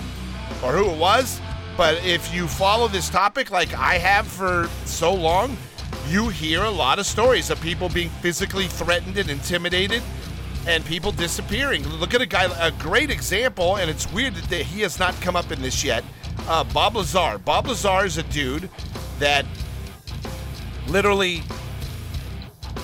or 0.62 0.72
who 0.72 0.90
it 0.90 0.98
was, 0.98 1.38
but 1.76 2.02
if 2.04 2.32
you 2.34 2.48
follow 2.48 2.88
this 2.88 3.10
topic 3.10 3.50
like 3.50 3.74
I 3.74 3.98
have 3.98 4.26
for 4.26 4.68
so 4.86 5.12
long, 5.12 5.56
you 6.10 6.28
hear 6.28 6.64
a 6.64 6.70
lot 6.70 6.98
of 6.98 7.06
stories 7.06 7.50
of 7.50 7.60
people 7.60 7.88
being 7.88 8.08
physically 8.08 8.66
threatened 8.66 9.16
and 9.16 9.30
intimidated 9.30 10.02
and 10.66 10.84
people 10.84 11.12
disappearing. 11.12 11.86
Look 11.88 12.14
at 12.14 12.20
a 12.20 12.26
guy, 12.26 12.44
a 12.60 12.72
great 12.72 13.10
example, 13.10 13.76
and 13.76 13.88
it's 13.88 14.10
weird 14.12 14.34
that 14.34 14.62
he 14.62 14.80
has 14.80 14.98
not 14.98 15.14
come 15.20 15.36
up 15.36 15.52
in 15.52 15.62
this 15.62 15.84
yet. 15.84 16.02
Uh, 16.48 16.64
Bob 16.64 16.96
Lazar. 16.96 17.38
Bob 17.38 17.68
Lazar 17.68 18.04
is 18.04 18.18
a 18.18 18.24
dude 18.24 18.68
that 19.20 19.46
literally 20.88 21.42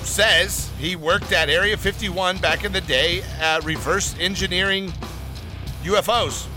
says 0.03 0.71
he 0.79 0.95
worked 0.95 1.33
at 1.33 1.49
Area 1.49 1.75
51 1.75 2.37
back 2.37 2.63
in 2.63 2.71
the 2.71 2.81
day, 2.81 3.23
uh, 3.41 3.59
reverse 3.63 4.15
engineering 4.19 4.93
UFOs. 5.83 6.47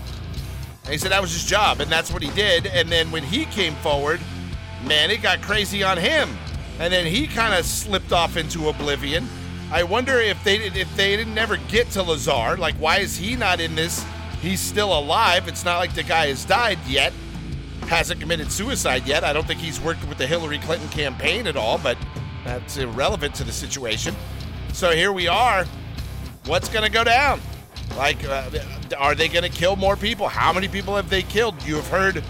And 0.85 0.93
he 0.93 0.97
said 0.97 1.11
that 1.11 1.21
was 1.21 1.33
his 1.33 1.43
job, 1.43 1.81
and 1.81 1.91
that's 1.91 2.13
what 2.13 2.23
he 2.23 2.31
did. 2.31 2.65
And 2.67 2.89
then 2.89 3.11
when 3.11 3.23
he 3.23 3.43
came 3.45 3.75
forward, 3.75 4.21
man, 4.85 5.11
it 5.11 5.21
got 5.21 5.41
crazy 5.41 5.83
on 5.83 5.97
him. 5.97 6.29
And 6.79 6.91
then 6.91 7.05
he 7.05 7.27
kind 7.27 7.53
of 7.53 7.65
slipped 7.65 8.11
off 8.11 8.37
into 8.37 8.69
oblivion. 8.69 9.27
I 9.71 9.83
wonder 9.83 10.19
if 10.19 10.43
they 10.43 10.57
if 10.57 10.95
they 10.97 11.15
didn't 11.15 11.37
ever 11.37 11.57
get 11.69 11.89
to 11.91 12.03
Lazar, 12.03 12.57
like 12.57 12.75
why 12.75 12.99
is 12.99 13.17
he 13.17 13.35
not 13.35 13.61
in 13.61 13.75
this? 13.75 14.05
He's 14.41 14.59
still 14.59 14.97
alive. 14.97 15.47
It's 15.47 15.63
not 15.63 15.77
like 15.77 15.93
the 15.93 16.03
guy 16.03 16.27
has 16.27 16.43
died 16.43 16.79
yet, 16.87 17.13
hasn't 17.83 18.19
committed 18.19 18.51
suicide 18.51 19.05
yet. 19.05 19.23
I 19.23 19.31
don't 19.33 19.47
think 19.47 19.59
he's 19.59 19.79
worked 19.79 20.05
with 20.09 20.17
the 20.17 20.27
Hillary 20.27 20.57
Clinton 20.57 20.89
campaign 20.89 21.47
at 21.47 21.55
all, 21.55 21.77
but 21.77 21.97
that's 22.43 22.77
irrelevant 22.77 23.35
to 23.35 23.43
the 23.43 23.51
situation. 23.51 24.15
So 24.73 24.91
here 24.91 25.13
we 25.13 25.27
are. 25.27 25.65
What's 26.45 26.69
going 26.69 26.83
to 26.83 26.91
go 26.91 27.03
down? 27.03 27.39
Like, 27.95 28.23
uh, 28.27 28.49
are 28.97 29.15
they 29.15 29.27
going 29.27 29.43
to 29.43 29.49
kill 29.49 29.75
more 29.75 29.95
people? 29.95 30.27
How 30.27 30.51
many 30.51 30.67
people 30.67 30.95
have 30.95 31.09
they 31.09 31.21
killed? 31.21 31.61
You 31.63 31.75
have 31.75 31.87
heard. 31.87 32.23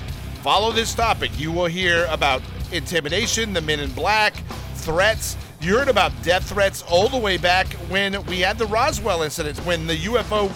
Follow 0.44 0.72
this 0.72 0.94
topic. 0.94 1.32
You 1.40 1.52
will 1.52 1.68
hear 1.68 2.06
about 2.10 2.42
intimidation, 2.72 3.54
the 3.54 3.62
men 3.62 3.80
in 3.80 3.92
black, 3.92 4.34
threats. 4.76 5.38
You 5.62 5.78
heard 5.78 5.88
about 5.88 6.12
death 6.24 6.50
threats 6.50 6.82
all 6.84 7.08
the 7.08 7.18
way 7.18 7.38
back 7.38 7.68
when 7.90 8.24
we 8.26 8.40
had 8.40 8.58
the 8.58 8.66
Roswell 8.66 9.22
incident, 9.22 9.58
when 9.60 9.88
the 9.88 9.96
UFO 9.98 10.50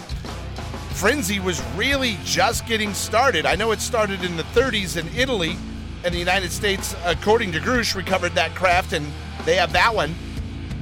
frenzy 0.94 1.38
was 1.38 1.62
really 1.76 2.18
just 2.24 2.66
getting 2.66 2.94
started. 2.94 3.46
I 3.46 3.54
know 3.54 3.70
it 3.72 3.80
started 3.80 4.24
in 4.24 4.36
the 4.36 4.42
30s 4.44 4.96
in 4.96 5.06
Italy, 5.16 5.56
and 6.04 6.14
the 6.14 6.18
United 6.18 6.52
States, 6.52 6.94
according 7.04 7.52
to 7.52 7.58
Grusch, 7.60 7.94
recovered 7.94 8.32
that 8.32 8.54
craft 8.54 8.92
and 8.92 9.06
they 9.44 9.56
have 9.56 9.72
that 9.72 9.94
one. 9.94 10.14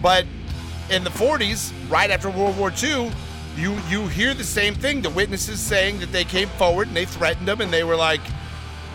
But 0.02 0.26
in 0.90 1.02
the 1.02 1.10
40s, 1.10 1.72
right 1.90 2.10
after 2.10 2.30
World 2.30 2.56
War 2.58 2.72
II, 2.82 3.10
you 3.56 3.78
you 3.88 4.06
hear 4.08 4.34
the 4.34 4.44
same 4.44 4.74
thing. 4.74 5.00
The 5.00 5.10
witnesses 5.10 5.60
saying 5.60 6.00
that 6.00 6.12
they 6.12 6.24
came 6.24 6.48
forward 6.50 6.88
and 6.88 6.96
they 6.96 7.04
threatened 7.04 7.46
them 7.46 7.60
and 7.60 7.72
they 7.72 7.84
were 7.84 7.96
like, 7.96 8.20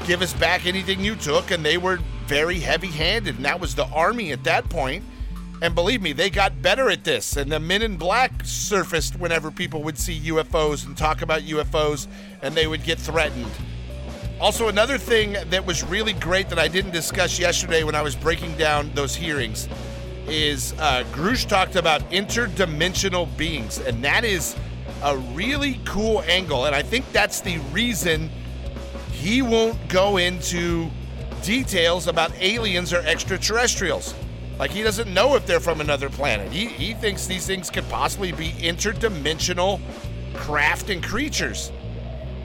"Give 0.05 0.21
us 0.21 0.33
back 0.33 0.65
anything 0.65 0.99
you 0.99 1.15
took," 1.15 1.51
and 1.51 1.65
they 1.65 1.77
were 1.77 1.99
very 2.29 2.59
heavy-handed. 2.59 3.37
And 3.37 3.45
that 3.45 3.59
was 3.59 3.73
the 3.73 3.87
army 3.87 4.31
at 4.31 4.43
that 4.43 4.69
point. 4.69 5.03
And 5.63 5.73
believe 5.73 6.01
me, 6.01 6.13
they 6.13 6.29
got 6.29 6.61
better 6.61 6.89
at 6.91 7.03
this. 7.03 7.35
And 7.35 7.51
the 7.51 7.59
men 7.59 7.81
in 7.81 7.97
black 7.97 8.31
surfaced 8.45 9.19
whenever 9.19 9.49
people 9.49 9.81
would 9.83 9.97
see 9.97 10.17
UFOs 10.29 10.85
and 10.85 10.95
talk 10.95 11.23
about 11.23 11.41
UFOs 11.41 12.07
and 12.43 12.53
they 12.53 12.67
would 12.67 12.83
get 12.83 12.99
threatened. 12.99 13.51
Also, 14.39 14.69
another 14.69 14.99
thing 14.99 15.35
that 15.49 15.65
was 15.65 15.83
really 15.83 16.13
great 16.13 16.47
that 16.49 16.59
I 16.59 16.67
didn't 16.67 16.91
discuss 16.91 17.39
yesterday 17.39 17.83
when 17.83 17.95
I 17.95 18.03
was 18.03 18.15
breaking 18.15 18.55
down 18.57 18.91
those 18.93 19.15
hearings 19.15 19.67
is 20.27 20.73
uh, 20.73 21.03
Grusch 21.11 21.49
talked 21.49 21.75
about 21.75 22.07
interdimensional 22.11 23.25
beings. 23.35 23.79
And 23.79 24.03
that 24.05 24.23
is 24.23 24.55
a 25.03 25.17
really 25.33 25.81
cool 25.83 26.21
angle. 26.27 26.65
And 26.65 26.75
I 26.75 26.83
think 26.83 27.11
that's 27.11 27.41
the 27.41 27.57
reason 27.73 28.29
he 29.11 29.41
won't 29.41 29.89
go 29.89 30.17
into 30.17 30.89
details 31.43 32.07
about 32.07 32.31
aliens 32.39 32.93
or 32.93 32.99
extraterrestrials. 32.99 34.13
Like 34.57 34.71
he 34.71 34.83
doesn't 34.83 35.13
know 35.13 35.35
if 35.35 35.45
they're 35.45 35.59
from 35.59 35.79
another 35.79 36.09
planet. 36.09 36.51
He, 36.51 36.65
he 36.65 36.93
thinks 36.93 37.25
these 37.25 37.47
things 37.47 37.69
could 37.69 37.87
possibly 37.89 38.31
be 38.31 38.49
interdimensional 38.51 39.79
craft 40.33 40.89
and 40.89 41.03
creatures. 41.03 41.71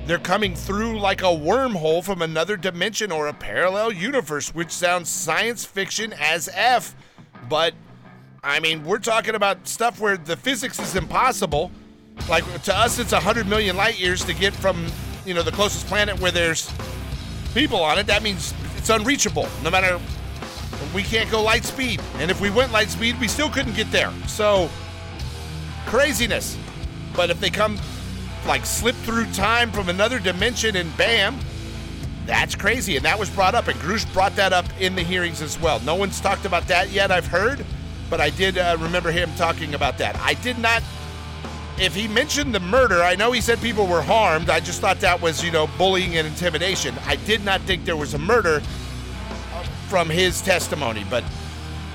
They're 0.07 0.19
coming 0.19 0.55
through 0.55 1.01
like 1.01 1.23
a 1.23 1.25
wormhole 1.25 2.05
from 2.05 2.23
another 2.23 2.57
dimension 2.57 3.11
or 3.11 3.27
a 3.27 3.33
parallel 3.33 3.93
universe, 3.93 4.55
which 4.55 4.71
sounds 4.71 5.09
science 5.09 5.65
fiction 5.65 6.13
as 6.21 6.49
F. 6.53 6.95
But 7.49 7.75
I 8.43 8.61
mean, 8.61 8.85
we're 8.85 8.99
talking 8.99 9.35
about 9.35 9.67
stuff 9.67 9.99
where 9.99 10.17
the 10.19 10.37
physics 10.37 10.79
is 10.79 10.95
impossible. 10.95 11.73
Like 12.29 12.45
to 12.65 12.77
us, 12.77 12.99
it's 12.99 13.13
100 13.13 13.49
million 13.49 13.77
light 13.77 13.99
years 13.99 14.25
to 14.27 14.35
get 14.35 14.53
from, 14.53 14.87
you 15.25 15.33
know, 15.35 15.43
the 15.43 15.51
closest 15.51 15.87
planet 15.87 16.21
where 16.21 16.31
there's 16.31 16.71
people 17.55 17.81
on 17.81 17.99
it. 17.99 18.07
That 18.07 18.23
means 18.23 18.53
it's 18.85 18.91
unreachable, 18.91 19.49
no 19.63 19.71
matter 19.71 19.99
we 20.95 21.03
can't 21.03 21.31
go 21.31 21.43
light 21.43 21.65
speed. 21.65 22.03
And 22.17 22.31
if 22.31 22.39
we 22.39 22.51
went 22.51 22.71
light 22.71 22.91
speed, 22.91 23.19
we 23.19 23.29
still 23.29 23.49
couldn't 23.49 23.75
get 23.75 23.91
there. 23.91 24.13
So, 24.27 24.69
craziness. 25.87 26.59
But 27.17 27.31
if 27.31 27.41
they 27.41 27.49
come, 27.49 27.79
like, 28.47 28.67
slip 28.67 28.95
through 28.97 29.33
time 29.33 29.73
from 29.73 29.89
another 29.89 30.19
dimension 30.19 30.77
and 30.77 30.95
bam, 30.99 31.39
that's 32.27 32.55
crazy. 32.55 32.97
And 32.97 33.07
that 33.07 33.19
was 33.19 33.31
brought 33.31 33.55
up. 33.55 33.69
And 33.69 33.81
Grusch 33.81 34.13
brought 34.13 34.37
that 34.37 34.53
up 34.53 34.67
in 34.79 34.95
the 34.95 35.03
hearings 35.03 35.41
as 35.41 35.59
well. 35.59 35.81
No 35.81 35.95
one's 35.95 36.21
talked 36.21 36.45
about 36.45 36.69
that 36.69 36.91
yet, 36.91 37.11
I've 37.11 37.27
heard. 37.27 37.65
But 38.11 38.21
I 38.21 38.29
did 38.29 38.59
uh, 38.59 38.77
remember 38.79 39.11
him 39.11 39.31
talking 39.39 39.73
about 39.73 39.97
that. 39.97 40.15
I 40.17 40.35
did 40.35 40.59
not. 40.59 40.83
If 41.79 41.95
he 41.95 42.07
mentioned 42.07 42.55
the 42.55 42.61
murder, 42.61 43.03
I 43.03 43.17
know 43.17 43.33
he 43.33 43.41
said 43.41 43.61
people 43.61 43.87
were 43.87 44.03
harmed. 44.03 44.49
I 44.49 44.61
just 44.61 44.81
thought 44.81 45.01
that 45.01 45.21
was, 45.21 45.43
you 45.43 45.51
know, 45.51 45.67
bullying 45.77 46.17
and 46.17 46.27
intimidation. 46.27 46.95
I 47.05 47.17
did 47.17 47.45
not 47.45 47.61
think 47.63 47.85
there 47.85 47.97
was 47.97 48.15
a 48.15 48.19
murder 48.19 48.61
from 49.89 50.09
his 50.09 50.41
testimony, 50.41 51.05
but 51.11 51.25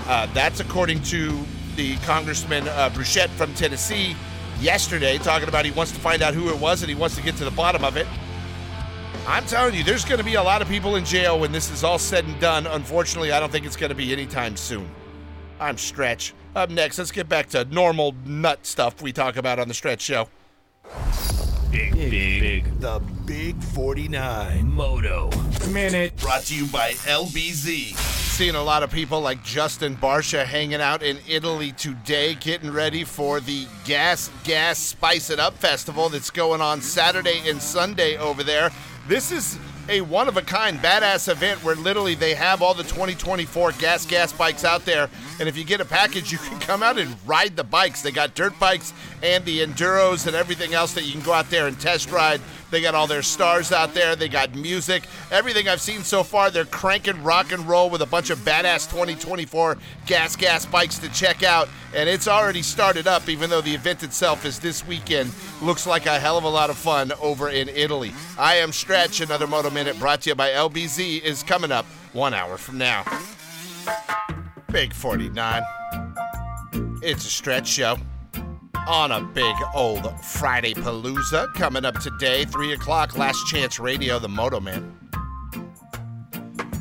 uh, 0.06 0.28
that's 0.34 0.60
according 0.60 1.02
to 1.04 1.40
the 1.78 1.96
Congressman 1.98 2.68
uh, 2.68 2.90
Burchett 2.90 3.30
from 3.30 3.54
Tennessee 3.54 4.18
yesterday, 4.60 5.18
talking 5.18 5.48
about 5.48 5.64
he 5.64 5.72
wants 5.72 5.94
to 5.94 6.00
find 6.00 6.22
out 6.22 6.34
who 6.34 6.50
it 6.50 6.60
was 6.60 6.82
and 6.82 6.90
he 6.90 6.96
wants 6.96 7.16
to 7.16 7.22
get 7.22 7.38
to 7.38 7.46
the 7.46 7.52
bottom 7.52 7.86
of 7.86 7.96
it. 7.96 8.08
I'm 9.28 9.46
telling 9.46 9.76
you, 9.76 9.84
there's 9.84 10.04
going 10.04 10.18
to 10.18 10.26
be 10.26 10.36
a 10.36 10.44
lot 10.44 10.62
of 10.62 10.68
people 10.68 10.98
in 10.98 11.06
jail 11.06 11.40
when 11.40 11.54
this 11.54 11.72
is 11.72 11.86
all 11.86 12.00
said 12.00 12.26
and 12.26 12.38
done. 12.42 12.68
Unfortunately, 12.68 13.32
I 13.32 13.40
don't 13.40 13.52
think 13.52 13.66
it's 13.66 13.78
going 13.78 13.92
to 13.92 13.96
be 13.96 14.12
anytime 14.12 14.58
soon. 14.58 14.90
I'm 15.60 15.78
Stretch. 15.78 16.34
Up 16.56 16.70
next, 16.70 16.98
let's 16.98 17.12
get 17.12 17.30
back 17.30 17.50
to 17.50 17.66
normal 17.66 18.16
nut 18.26 18.66
stuff 18.66 19.02
we 19.02 19.12
talk 19.12 19.36
about 19.38 19.60
on 19.60 19.68
the 19.68 19.74
Stretch 19.74 20.02
Show. 20.02 20.30
Big, 21.72 21.94
big, 21.94 22.10
big. 22.42 22.80
The 22.80 23.00
Big 23.26 23.62
49 23.62 24.74
Moto 24.74 25.30
Minute. 25.72 26.18
Brought 26.18 26.44
to 26.46 26.56
you 26.56 26.66
by 26.68 26.94
LBZ. 26.94 27.96
Seeing 27.96 28.56
a 28.56 28.64
lot 28.64 28.82
of 28.84 28.90
people 28.90 29.22
like 29.22 29.44
Justin 29.44 29.96
Barcia 29.98 30.46
hanging 30.46 30.82
out 30.82 31.04
in 31.04 31.20
Italy 31.28 31.74
today, 31.74 32.36
getting 32.36 32.72
ready 32.72 33.04
for 33.04 33.40
the 33.40 33.68
Gas 33.86 34.32
Gas 34.44 34.80
Spice 34.80 35.30
It 35.30 35.40
Up 35.40 35.54
Festival 35.56 36.10
that's 36.10 36.32
going 36.32 36.62
on 36.62 36.82
Saturday 36.82 37.42
and 37.48 37.62
Sunday 37.62 38.18
over 38.18 38.44
there. 38.44 38.72
This 39.08 39.32
is 39.32 39.60
a 39.90 40.02
one 40.02 40.28
of 40.28 40.38
a 40.38 40.42
kind 40.42 40.78
badass 40.80 41.32
event 41.32 41.64
where 41.64 41.76
literally 41.76 42.14
they 42.14 42.36
have 42.36 42.62
all 42.62 42.76
the 42.76 42.84
2024 42.84 43.72
gas 43.74 44.06
gas 44.06 44.32
bikes 44.32 44.64
out 44.64 44.86
there. 44.86 45.10
And 45.40 45.50
if 45.50 45.58
you 45.58 45.64
get 45.64 45.82
a 45.82 45.86
package 45.86 46.32
you 46.32 46.38
can 46.38 46.60
come 46.60 46.84
out 46.84 46.98
and 46.98 47.16
ride 47.26 47.56
the 47.56 47.64
bikes. 47.64 48.02
They 48.02 48.12
got 48.12 48.36
dirt 48.36 48.58
bikes 48.60 48.94
and 49.24 49.44
the 49.46 49.60
enduros 49.60 50.28
and 50.28 50.36
everything 50.36 50.74
else 50.74 50.94
that 50.94 51.04
you 51.04 51.12
can 51.12 51.22
go 51.22 51.34
out 51.34 51.50
there 51.50 51.68
and 51.68 51.80
test 51.80 52.12
ride 52.12 52.40
they 52.72 52.82
got 52.82 52.96
all 52.96 53.08
their 53.08 53.22
stars 53.22 53.72
out 53.72 53.94
there. 53.94 54.16
They 54.16 54.30
got 54.30 54.56
music. 54.56 55.04
Everything 55.32 55.68
i've 55.68 55.82
seen 55.82 56.04
so 56.04 56.24
far 56.24 56.50
they're 56.52 56.66
cranking 56.66 57.24
rock 57.24 57.52
and 57.52 57.68
roll 57.68 57.90
with 57.90 58.02
a 58.02 58.06
bunch 58.06 58.30
of 58.30 58.40
badass 58.40 58.90
2024 58.90 59.78
gas 60.06 60.36
gas 60.36 60.66
bikes 60.66 60.98
to 61.00 61.10
check 61.10 61.44
out. 61.44 61.70
And 61.94 62.08
it's 62.08 62.28
already 62.28 62.62
started 62.62 63.08
up 63.08 63.28
even 63.30 63.50
though 63.50 63.62
the 63.62 63.74
event 63.74 64.04
itself 64.04 64.46
is 64.46 64.60
this 64.60 64.86
weekend. 64.86 65.32
Looks 65.62 65.88
like 65.88 66.06
a 66.06 66.20
hell 66.20 66.38
of 66.38 66.44
a 66.44 66.50
lot 66.50 66.70
of 66.70 66.78
fun 66.78 67.12
over 67.22 67.50
in 67.50 67.70
italy. 67.70 68.14
I 68.38 68.56
am 68.56 68.72
stretch 68.72 69.22
another 69.22 69.48
moto 69.48 69.70
Minute 69.70 70.00
brought 70.00 70.22
to 70.22 70.30
you 70.30 70.36
by 70.36 70.50
LBZ 70.50 71.22
is 71.22 71.44
coming 71.44 71.72
up 71.72 71.86
one 72.14 72.34
hour 72.34 72.58
from 72.58 72.78
now. 72.78 73.06
Big 74.72 74.94
49. 74.94 75.64
It's 77.02 77.26
a 77.26 77.30
stretch 77.30 77.68
show 77.68 77.98
on 78.90 79.12
a 79.12 79.22
big 79.22 79.56
old 79.76 80.12
Friday 80.20 80.74
Palooza 80.74 81.54
coming 81.54 81.86
up 81.86 82.00
today, 82.00 82.44
3 82.44 82.74
o'clock, 82.74 83.16
Last 83.16 83.46
Chance 83.46 83.80
Radio, 83.80 84.18
the 84.18 84.28
Moto 84.28 84.60
Man. 84.60 84.98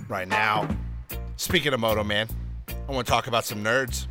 Right 0.09 0.27
now, 0.27 0.67
speaking 1.37 1.75
of 1.75 1.81
Moto 1.81 2.03
Man, 2.03 2.27
I 2.89 2.93
want 2.93 3.07
to 3.07 3.13
talk 3.13 3.27
about 3.27 3.45
some 3.45 3.63
nerds. 3.63 4.07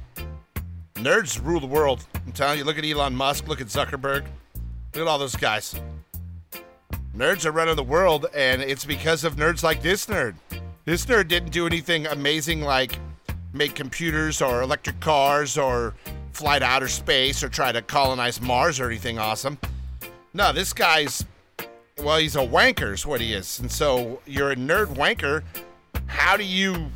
Nerds 0.94 1.44
rule 1.44 1.60
the 1.60 1.66
world. 1.66 2.06
I'm 2.14 2.34
telling 2.34 2.60
you, 2.60 2.66
look 2.66 2.78
at 2.78 2.86
Elon 2.86 3.16
Musk, 3.16 3.48
look 3.48 3.62
at 3.62 3.68
Zuckerberg, 3.68 4.26
look 4.94 5.02
at 5.02 5.08
all 5.08 5.18
those 5.18 5.36
guys. 5.36 5.74
Nerds 7.16 7.48
are 7.48 7.52
running 7.52 7.76
the 7.76 7.84
world, 7.84 8.28
and 8.36 8.62
it's 8.62 8.86
because 8.86 9.24
of 9.24 9.38
nerds 9.38 9.64
like 9.64 9.82
this 9.82 10.06
nerd. 10.06 10.36
This 10.86 11.04
nerd 11.08 11.30
didn't 11.30 11.50
do 11.50 11.66
anything 11.66 12.06
amazing 12.06 12.62
like 12.62 13.00
make 13.54 13.74
computers 13.74 14.40
or 14.40 14.62
electric 14.62 15.00
cars 15.00 15.58
or 15.58 15.96
fly 16.38 16.60
to 16.60 16.66
outer 16.66 16.88
space 16.88 17.44
or 17.44 17.50
try 17.50 17.72
to 17.72 17.82
colonize 17.82 18.40
Mars 18.40 18.80
or 18.80 18.86
anything 18.86 19.18
awesome. 19.18 19.58
No, 20.36 20.54
this 20.54 20.72
guy's, 20.72 21.26
well, 22.04 22.20
he's 22.20 22.36
a 22.36 22.46
wanker, 22.46 22.94
is 22.94 23.08
what 23.08 23.20
he 23.20 23.34
is. 23.34 23.60
And 23.60 23.72
so 23.72 24.22
you're 24.28 24.52
a 24.52 24.56
nerd 24.56 24.96
wanker. 24.96 25.42
How 26.06 26.38
do 26.38 26.44
you, 26.44 26.92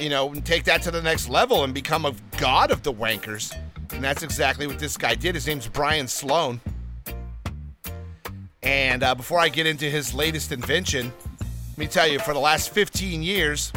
you 0.00 0.08
know, 0.08 0.34
take 0.34 0.64
that 0.64 0.82
to 0.82 0.90
the 0.90 1.00
next 1.00 1.28
level 1.28 1.62
and 1.62 1.72
become 1.72 2.04
a 2.04 2.14
god 2.36 2.72
of 2.72 2.82
the 2.82 2.92
wankers? 2.92 3.56
And 3.92 4.02
that's 4.02 4.24
exactly 4.24 4.66
what 4.66 4.80
this 4.80 4.96
guy 4.96 5.14
did. 5.14 5.36
His 5.36 5.46
name's 5.46 5.68
Brian 5.68 6.08
Sloan. 6.08 6.60
And 8.64 9.04
uh, 9.04 9.14
before 9.14 9.38
I 9.38 9.50
get 9.50 9.66
into 9.66 9.84
his 9.84 10.14
latest 10.14 10.50
invention, 10.50 11.12
let 11.38 11.78
me 11.78 11.86
tell 11.86 12.08
you, 12.08 12.18
for 12.18 12.34
the 12.34 12.40
last 12.40 12.70
15 12.70 13.22
years, 13.22 13.72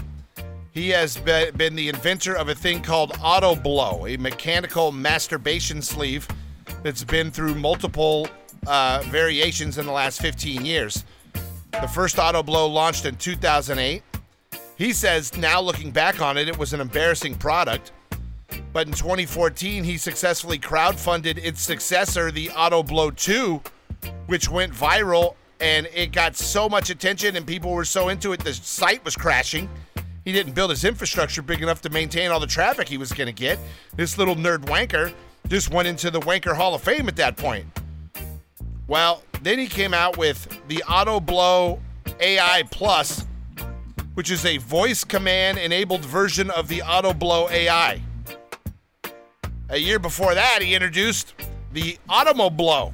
he 0.75 0.89
has 0.89 1.15
been 1.15 1.73
the 1.73 1.87
inventor 1.87 2.35
of 2.35 2.49
a 2.49 2.53
thing 2.53 2.81
called 2.81 3.17
Auto 3.23 3.55
Blow, 3.55 4.05
a 4.07 4.17
mechanical 4.17 4.91
masturbation 4.91 5.81
sleeve 5.81 6.27
that's 6.83 7.05
been 7.05 7.31
through 7.31 7.55
multiple 7.55 8.27
uh, 8.67 9.01
variations 9.05 9.77
in 9.77 9.85
the 9.85 9.91
last 9.93 10.21
15 10.21 10.65
years. 10.65 11.05
The 11.71 11.87
first 11.87 12.19
Auto 12.19 12.43
Blow 12.43 12.67
launched 12.67 13.05
in 13.05 13.15
2008. 13.15 14.03
He 14.77 14.91
says 14.91 15.37
now 15.37 15.61
looking 15.61 15.91
back 15.91 16.21
on 16.21 16.37
it, 16.37 16.49
it 16.49 16.57
was 16.57 16.73
an 16.73 16.81
embarrassing 16.81 17.35
product. 17.35 17.93
But 18.73 18.87
in 18.87 18.93
2014, 18.93 19.85
he 19.85 19.97
successfully 19.97 20.59
crowdfunded 20.59 21.37
its 21.37 21.61
successor, 21.61 22.31
the 22.31 22.51
Auto 22.51 22.83
Blow 22.83 23.11
2, 23.11 23.61
which 24.25 24.49
went 24.49 24.73
viral 24.73 25.35
and 25.61 25.87
it 25.93 26.11
got 26.11 26.35
so 26.35 26.67
much 26.67 26.89
attention 26.89 27.37
and 27.37 27.47
people 27.47 27.71
were 27.71 27.85
so 27.85 28.09
into 28.09 28.33
it, 28.33 28.43
the 28.43 28.53
site 28.53 29.03
was 29.05 29.15
crashing. 29.15 29.69
He 30.25 30.31
didn't 30.31 30.53
build 30.53 30.71
his 30.71 30.83
infrastructure 30.83 31.43
big 31.43 31.61
enough 31.61 31.81
to 31.83 31.89
maintain 31.89 32.31
all 32.31 32.39
the 32.39 32.47
traffic 32.47 32.89
he 32.89 32.97
was 32.97 33.13
going 33.13 33.27
to 33.27 33.33
get. 33.33 33.59
This 33.95 34.17
little 34.17 34.35
nerd 34.35 34.65
wanker 34.65 35.13
just 35.47 35.71
went 35.71 35.87
into 35.87 36.09
the 36.09 36.19
Wanker 36.19 36.55
Hall 36.55 36.73
of 36.73 36.81
Fame 36.81 37.07
at 37.07 37.15
that 37.17 37.37
point. 37.37 37.65
Well, 38.87 39.23
then 39.43 39.59
he 39.59 39.67
came 39.67 39.93
out 39.93 40.17
with 40.17 40.59
the 40.67 40.81
Auto 40.83 41.19
Blow 41.19 41.79
AI 42.19 42.63
Plus, 42.71 43.25
which 44.15 44.31
is 44.31 44.45
a 44.45 44.57
voice 44.57 45.03
command 45.03 45.59
enabled 45.59 46.03
version 46.03 46.49
of 46.49 46.67
the 46.67 46.81
Auto 46.81 47.13
Blow 47.13 47.47
AI. 47.49 48.01
A 49.69 49.77
year 49.77 49.99
before 49.99 50.33
that, 50.33 50.59
he 50.61 50.73
introduced 50.73 51.35
the 51.71 51.99
Automo 52.09 52.55
Blow, 52.55 52.91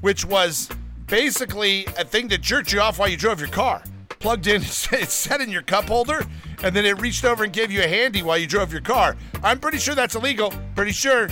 which 0.00 0.24
was 0.24 0.70
basically 1.06 1.84
a 1.98 2.04
thing 2.04 2.28
that 2.28 2.40
jerked 2.40 2.72
you 2.72 2.80
off 2.80 2.98
while 2.98 3.08
you 3.08 3.18
drove 3.18 3.38
your 3.38 3.50
car. 3.50 3.82
Plugged 4.20 4.46
in, 4.46 4.56
it's 4.62 5.12
set 5.12 5.40
in 5.40 5.50
your 5.50 5.62
cup 5.62 5.86
holder, 5.86 6.24
and 6.62 6.76
then 6.76 6.84
it 6.84 7.00
reached 7.00 7.24
over 7.24 7.42
and 7.42 7.52
gave 7.52 7.72
you 7.72 7.82
a 7.82 7.88
handy 7.88 8.22
while 8.22 8.38
you 8.38 8.46
drove 8.46 8.70
your 8.70 8.82
car. 8.82 9.16
I'm 9.42 9.58
pretty 9.58 9.78
sure 9.78 9.94
that's 9.94 10.14
illegal. 10.14 10.52
Pretty 10.76 10.92
sure, 10.92 11.28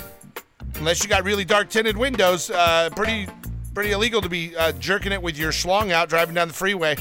unless 0.76 1.02
you 1.02 1.09
got 1.09 1.23
really 1.25 1.45
dark 1.45 1.68
tinted 1.68 1.97
windows, 1.97 2.50
uh, 2.50 2.90
pretty 2.97 3.28
pretty 3.75 3.92
illegal 3.92 4.21
to 4.21 4.28
be 4.28 4.57
uh, 4.57 4.73
jerking 4.73 5.12
it 5.12 5.23
with 5.23 5.38
your 5.38 5.52
schlong 5.52 5.92
out 5.92 6.09
driving 6.09 6.35
down 6.35 6.49
the 6.49 6.54
freeway. 6.54 6.97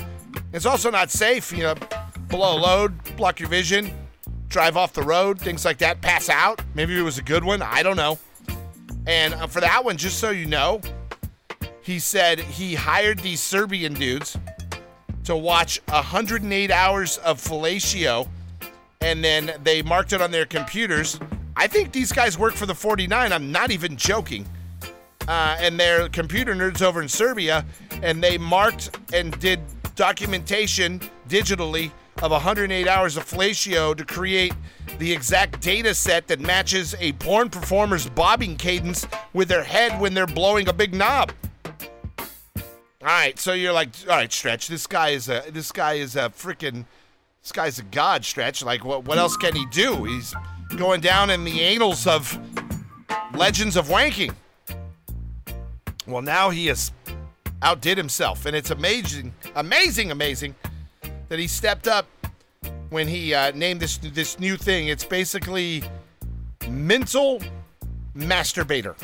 It's 0.53 0.65
also 0.65 0.91
not 0.91 1.10
safe. 1.10 1.51
You 1.51 1.63
know, 1.63 1.75
below 2.27 2.58
load, 2.58 2.94
block 3.15 3.39
your 3.39 3.50
vision. 3.50 3.91
drive 4.50 4.77
off 4.77 4.94
the 4.94 5.01
road, 5.01 5.39
things 5.39 5.65
like 5.65 5.77
that, 5.79 6.01
pass 6.01 6.29
out. 6.29 6.62
Maybe 6.74 6.98
it 6.98 7.01
was 7.01 7.17
a 7.17 7.24
good 7.24 7.44
one. 7.44 7.62
I 7.62 7.82
don't 7.82 7.98
know. 7.98 8.20
And 9.06 9.34
uh, 9.34 9.48
for 9.48 9.62
that 9.62 9.84
one, 9.86 9.96
just 9.98 10.20
so 10.20 10.32
you 10.32 10.46
know, 10.46 10.82
he 11.82 12.00
said 12.00 12.39
he 12.39 12.75
hired 12.75 13.20
these 13.20 13.39
Serbian 13.39 13.94
dudes 13.94 14.38
to 15.27 15.36
watch 15.36 15.81
108 15.89 16.72
hours 16.72 17.17
of 17.17 17.38
fellatio 17.38 18.29
and 19.01 19.22
then 19.22 19.51
they 19.62 19.81
marked 19.81 20.13
it 20.13 20.22
on 20.22 20.31
their 20.31 20.46
computers. 20.46 21.19
I 21.57 21.67
think 21.67 21.91
these 21.91 22.13
guys 22.13 22.38
work 22.38 22.53
for 22.53 22.65
the 22.65 22.74
49. 22.74 23.34
I'm 23.34 23.51
not 23.51 23.69
even 23.72 23.98
joking. 23.98 24.46
Uh, 25.27 25.57
and 25.60 25.77
they're 25.77 26.07
computer 26.07 26.55
nerds 26.55 26.81
over 26.81 27.01
in 27.01 27.10
Serbia, 27.10 27.65
and 28.01 28.24
they 28.24 28.38
marked 28.38 28.98
and 29.13 29.38
did 29.39 29.60
documentation 29.96 31.01
digitally 31.27 31.91
of 32.22 32.31
108 32.31 32.88
hours 32.88 33.17
of 33.17 33.25
fellatio 33.25 33.96
to 33.98 34.05
create 34.05 34.53
the 34.98 35.12
exact 35.12 35.60
data 35.60 35.93
set 35.93 36.27
that 36.27 36.39
matches 36.39 36.96
a 37.00 37.12
porn 37.13 37.50
performer's 37.50 38.07
bobbing 38.10 38.55
cadence 38.55 39.05
with 39.34 39.50
their 39.50 39.63
head 39.65 40.00
when 40.00 40.13
they're 40.13 40.25
blowing 40.25 40.69
a 40.69 40.74
big 40.74 40.93
knob. 40.96 41.34
All 43.07 43.13
right, 43.13 43.39
so 43.39 43.53
you're 43.53 43.71
like, 43.71 43.91
all 44.09 44.17
right, 44.17 44.33
stretch. 44.33 44.67
This 44.67 44.85
guy 44.85 45.11
is 45.11 45.29
a 45.29 45.41
this 45.49 45.71
guy 45.71 45.93
is 45.93 46.17
a 46.17 46.29
freaking 46.29 46.83
this 47.41 47.53
guy's 47.53 47.79
a 47.79 47.83
god, 47.83 48.25
stretch. 48.25 48.61
Like, 48.65 48.83
what 48.83 49.05
what 49.05 49.17
else 49.17 49.37
can 49.37 49.55
he 49.55 49.65
do? 49.67 50.03
He's 50.03 50.35
going 50.75 50.99
down 50.99 51.29
in 51.29 51.45
the 51.45 51.63
annals 51.63 52.05
of 52.05 52.37
legends 53.33 53.77
of 53.77 53.87
wanking. 53.87 54.35
Well, 56.05 56.21
now 56.21 56.49
he 56.49 56.67
has 56.67 56.91
outdid 57.61 57.97
himself, 57.97 58.45
and 58.45 58.53
it's 58.53 58.71
amazing, 58.71 59.33
amazing, 59.55 60.11
amazing 60.11 60.53
that 61.29 61.39
he 61.39 61.47
stepped 61.47 61.87
up 61.87 62.07
when 62.89 63.07
he 63.07 63.33
uh, 63.33 63.51
named 63.51 63.79
this 63.79 63.99
this 63.99 64.37
new 64.37 64.57
thing. 64.57 64.89
It's 64.89 65.05
basically 65.05 65.81
mental 66.67 67.41
masturbator. 68.13 69.01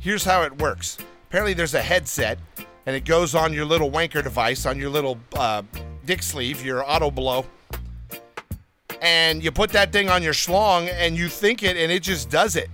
Here's 0.00 0.24
how 0.24 0.42
it 0.42 0.58
works. 0.58 0.98
Apparently, 1.30 1.54
there's 1.54 1.72
a 1.72 1.80
headset, 1.80 2.38
and 2.88 2.96
it 2.96 3.04
goes 3.04 3.34
on 3.34 3.52
your 3.52 3.66
little 3.66 3.90
wanker 3.90 4.24
device, 4.24 4.64
on 4.64 4.78
your 4.78 4.88
little 4.88 5.18
uh, 5.36 5.60
dick 6.06 6.22
sleeve, 6.22 6.64
your 6.64 6.90
auto 6.90 7.10
blow, 7.10 7.44
and 9.02 9.44
you 9.44 9.52
put 9.52 9.68
that 9.68 9.92
thing 9.92 10.08
on 10.08 10.22
your 10.22 10.32
schlong, 10.32 10.88
and 10.94 11.14
you 11.14 11.28
think 11.28 11.62
it, 11.62 11.76
and 11.76 11.92
it 11.92 12.02
just 12.02 12.30
does 12.30 12.56
it. 12.56 12.70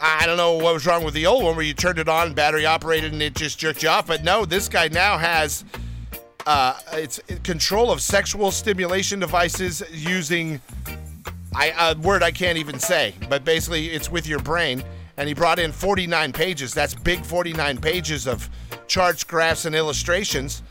I 0.00 0.26
don't 0.26 0.36
know 0.36 0.54
what 0.54 0.74
was 0.74 0.84
wrong 0.84 1.04
with 1.04 1.14
the 1.14 1.24
old 1.24 1.44
one 1.44 1.54
where 1.54 1.64
you 1.64 1.72
turned 1.72 2.00
it 2.00 2.08
on, 2.08 2.34
battery 2.34 2.66
operated, 2.66 3.12
and 3.12 3.22
it 3.22 3.36
just 3.36 3.60
jerked 3.60 3.84
you 3.84 3.90
off. 3.90 4.08
But 4.08 4.24
no, 4.24 4.44
this 4.44 4.68
guy 4.68 4.88
now 4.88 5.16
has 5.18 5.64
uh, 6.46 6.80
it's 6.94 7.20
control 7.44 7.92
of 7.92 8.02
sexual 8.02 8.50
stimulation 8.50 9.20
devices 9.20 9.84
using 9.92 10.60
I, 11.54 11.68
a 11.78 11.96
word 11.96 12.24
I 12.24 12.32
can't 12.32 12.58
even 12.58 12.80
say, 12.80 13.14
but 13.28 13.44
basically 13.44 13.90
it's 13.90 14.10
with 14.10 14.26
your 14.26 14.40
brain. 14.40 14.82
And 15.16 15.28
he 15.28 15.34
brought 15.34 15.58
in 15.58 15.72
49 15.72 16.32
pages. 16.32 16.74
That's 16.74 16.94
big 16.94 17.24
49 17.24 17.78
pages 17.78 18.26
of 18.26 18.48
charts, 18.86 19.24
graphs, 19.24 19.64
and 19.64 19.74
illustrations 19.74 20.62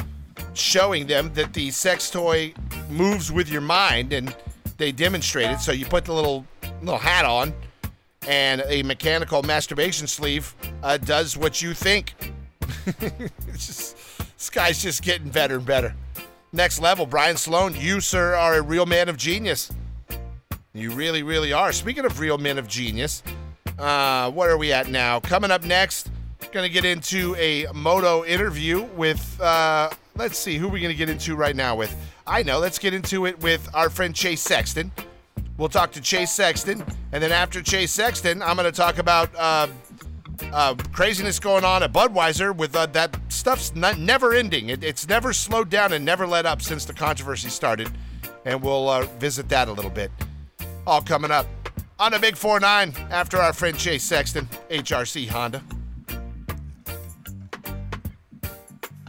showing 0.54 1.08
them 1.08 1.34
that 1.34 1.54
the 1.54 1.72
sex 1.72 2.10
toy 2.10 2.54
moves 2.90 3.32
with 3.32 3.50
your 3.50 3.62
mind, 3.62 4.14
and 4.14 4.36
they 4.78 4.92
demonstrate 4.92 5.50
it. 5.50 5.60
So 5.60 5.72
you 5.72 5.86
put 5.86 6.06
the 6.06 6.14
little 6.14 6.46
little 6.82 7.00
hat 7.00 7.26
on 7.26 7.54
and 8.28 8.64
a 8.68 8.84
mechanical 8.84 9.44
masturbation 9.44 10.08
sleeve 10.08 10.56
uh, 10.84 10.98
does 10.98 11.38
what 11.38 11.62
you 11.62 11.74
think. 11.74 12.16
just, 13.54 13.98
this 14.38 14.50
guy's 14.50 14.82
just 14.82 15.04
getting 15.04 15.30
better 15.30 15.58
and 15.58 15.66
better. 15.66 15.96
Next 16.52 16.80
level, 16.80 17.06
Brian 17.06 17.38
Sloan, 17.38 17.76
you, 17.76 18.00
sir, 18.00 18.34
are 18.36 18.56
a 18.56 18.62
real 18.62 18.86
man 18.86 19.10
of 19.10 19.18
genius. 19.18 19.72
You 20.74 20.92
really, 20.92 21.24
really 21.24 21.54
are. 21.54 21.72
Speaking 21.72 22.06
of 22.06 22.20
real 22.20 22.38
men 22.38 22.58
of 22.58 22.68
genius, 22.68 23.24
uh, 23.80 24.32
what 24.32 24.50
are 24.50 24.58
we 24.58 24.72
at 24.72 24.90
now? 24.90 25.20
Coming 25.20 25.52
up 25.52 25.64
next, 25.64 26.10
going 26.56 26.66
to 26.66 26.74
get 26.74 26.86
into 26.86 27.36
a 27.36 27.66
moto 27.74 28.24
interview 28.24 28.84
with, 28.96 29.40
uh, 29.42 29.90
let's 30.16 30.38
see, 30.38 30.58
who 30.58 30.68
are 30.68 30.72
we 30.72 30.80
going 30.80 30.94
to 30.94 30.98
get 30.98 31.10
into 31.10 31.36
right 31.36 31.56
now 31.56 31.76
with? 31.76 31.94
I 32.26 32.44
know, 32.44 32.60
let's 32.60 32.80
get 32.80 32.94
into 32.94 33.26
it 33.26 33.38
with 33.42 33.68
our 33.74 33.90
friend 33.90 34.16
Chase 34.16 34.42
Sexton. 34.42 34.90
We'll 35.58 35.70
talk 35.70 35.92
to 35.92 36.02
Chase 36.02 36.32
Sexton, 36.32 36.84
and 37.12 37.22
then 37.22 37.34
after 37.34 37.62
Chase 37.62 37.92
Sexton, 37.92 38.42
I'm 38.42 38.56
going 38.56 38.72
to 38.72 38.76
talk 38.76 39.00
about 39.00 39.30
uh, 39.36 39.68
uh, 40.54 40.76
craziness 40.94 41.40
going 41.40 41.66
on 41.66 41.84
at 41.84 41.92
Budweiser 41.92 42.56
with 42.56 42.74
uh, 42.74 42.86
that 42.88 43.18
stuff's 43.28 43.76
not, 43.76 43.98
never 43.98 44.34
ending. 44.34 44.70
It, 44.70 44.82
it's 44.82 45.10
never 45.10 45.34
slowed 45.34 45.70
down 45.70 45.92
and 45.92 46.06
never 46.06 46.26
let 46.26 46.46
up 46.46 46.62
since 46.62 46.86
the 46.86 46.94
controversy 46.94 47.50
started, 47.50 47.90
and 48.46 48.62
we'll 48.62 48.88
uh, 48.88 49.06
visit 49.20 49.50
that 49.50 49.68
a 49.68 49.74
little 49.74 49.92
bit. 49.92 50.10
All 50.88 51.02
coming 51.02 51.32
up 51.32 51.48
on 52.00 52.12
the 52.12 52.20
Big 52.20 52.36
4 52.36 52.60
9 52.60 52.94
after 53.10 53.38
our 53.38 53.54
friend 53.54 53.78
Chase 53.78 54.04
Sexton, 54.04 54.48
HRC 54.70 55.28
Honda. 55.28 55.64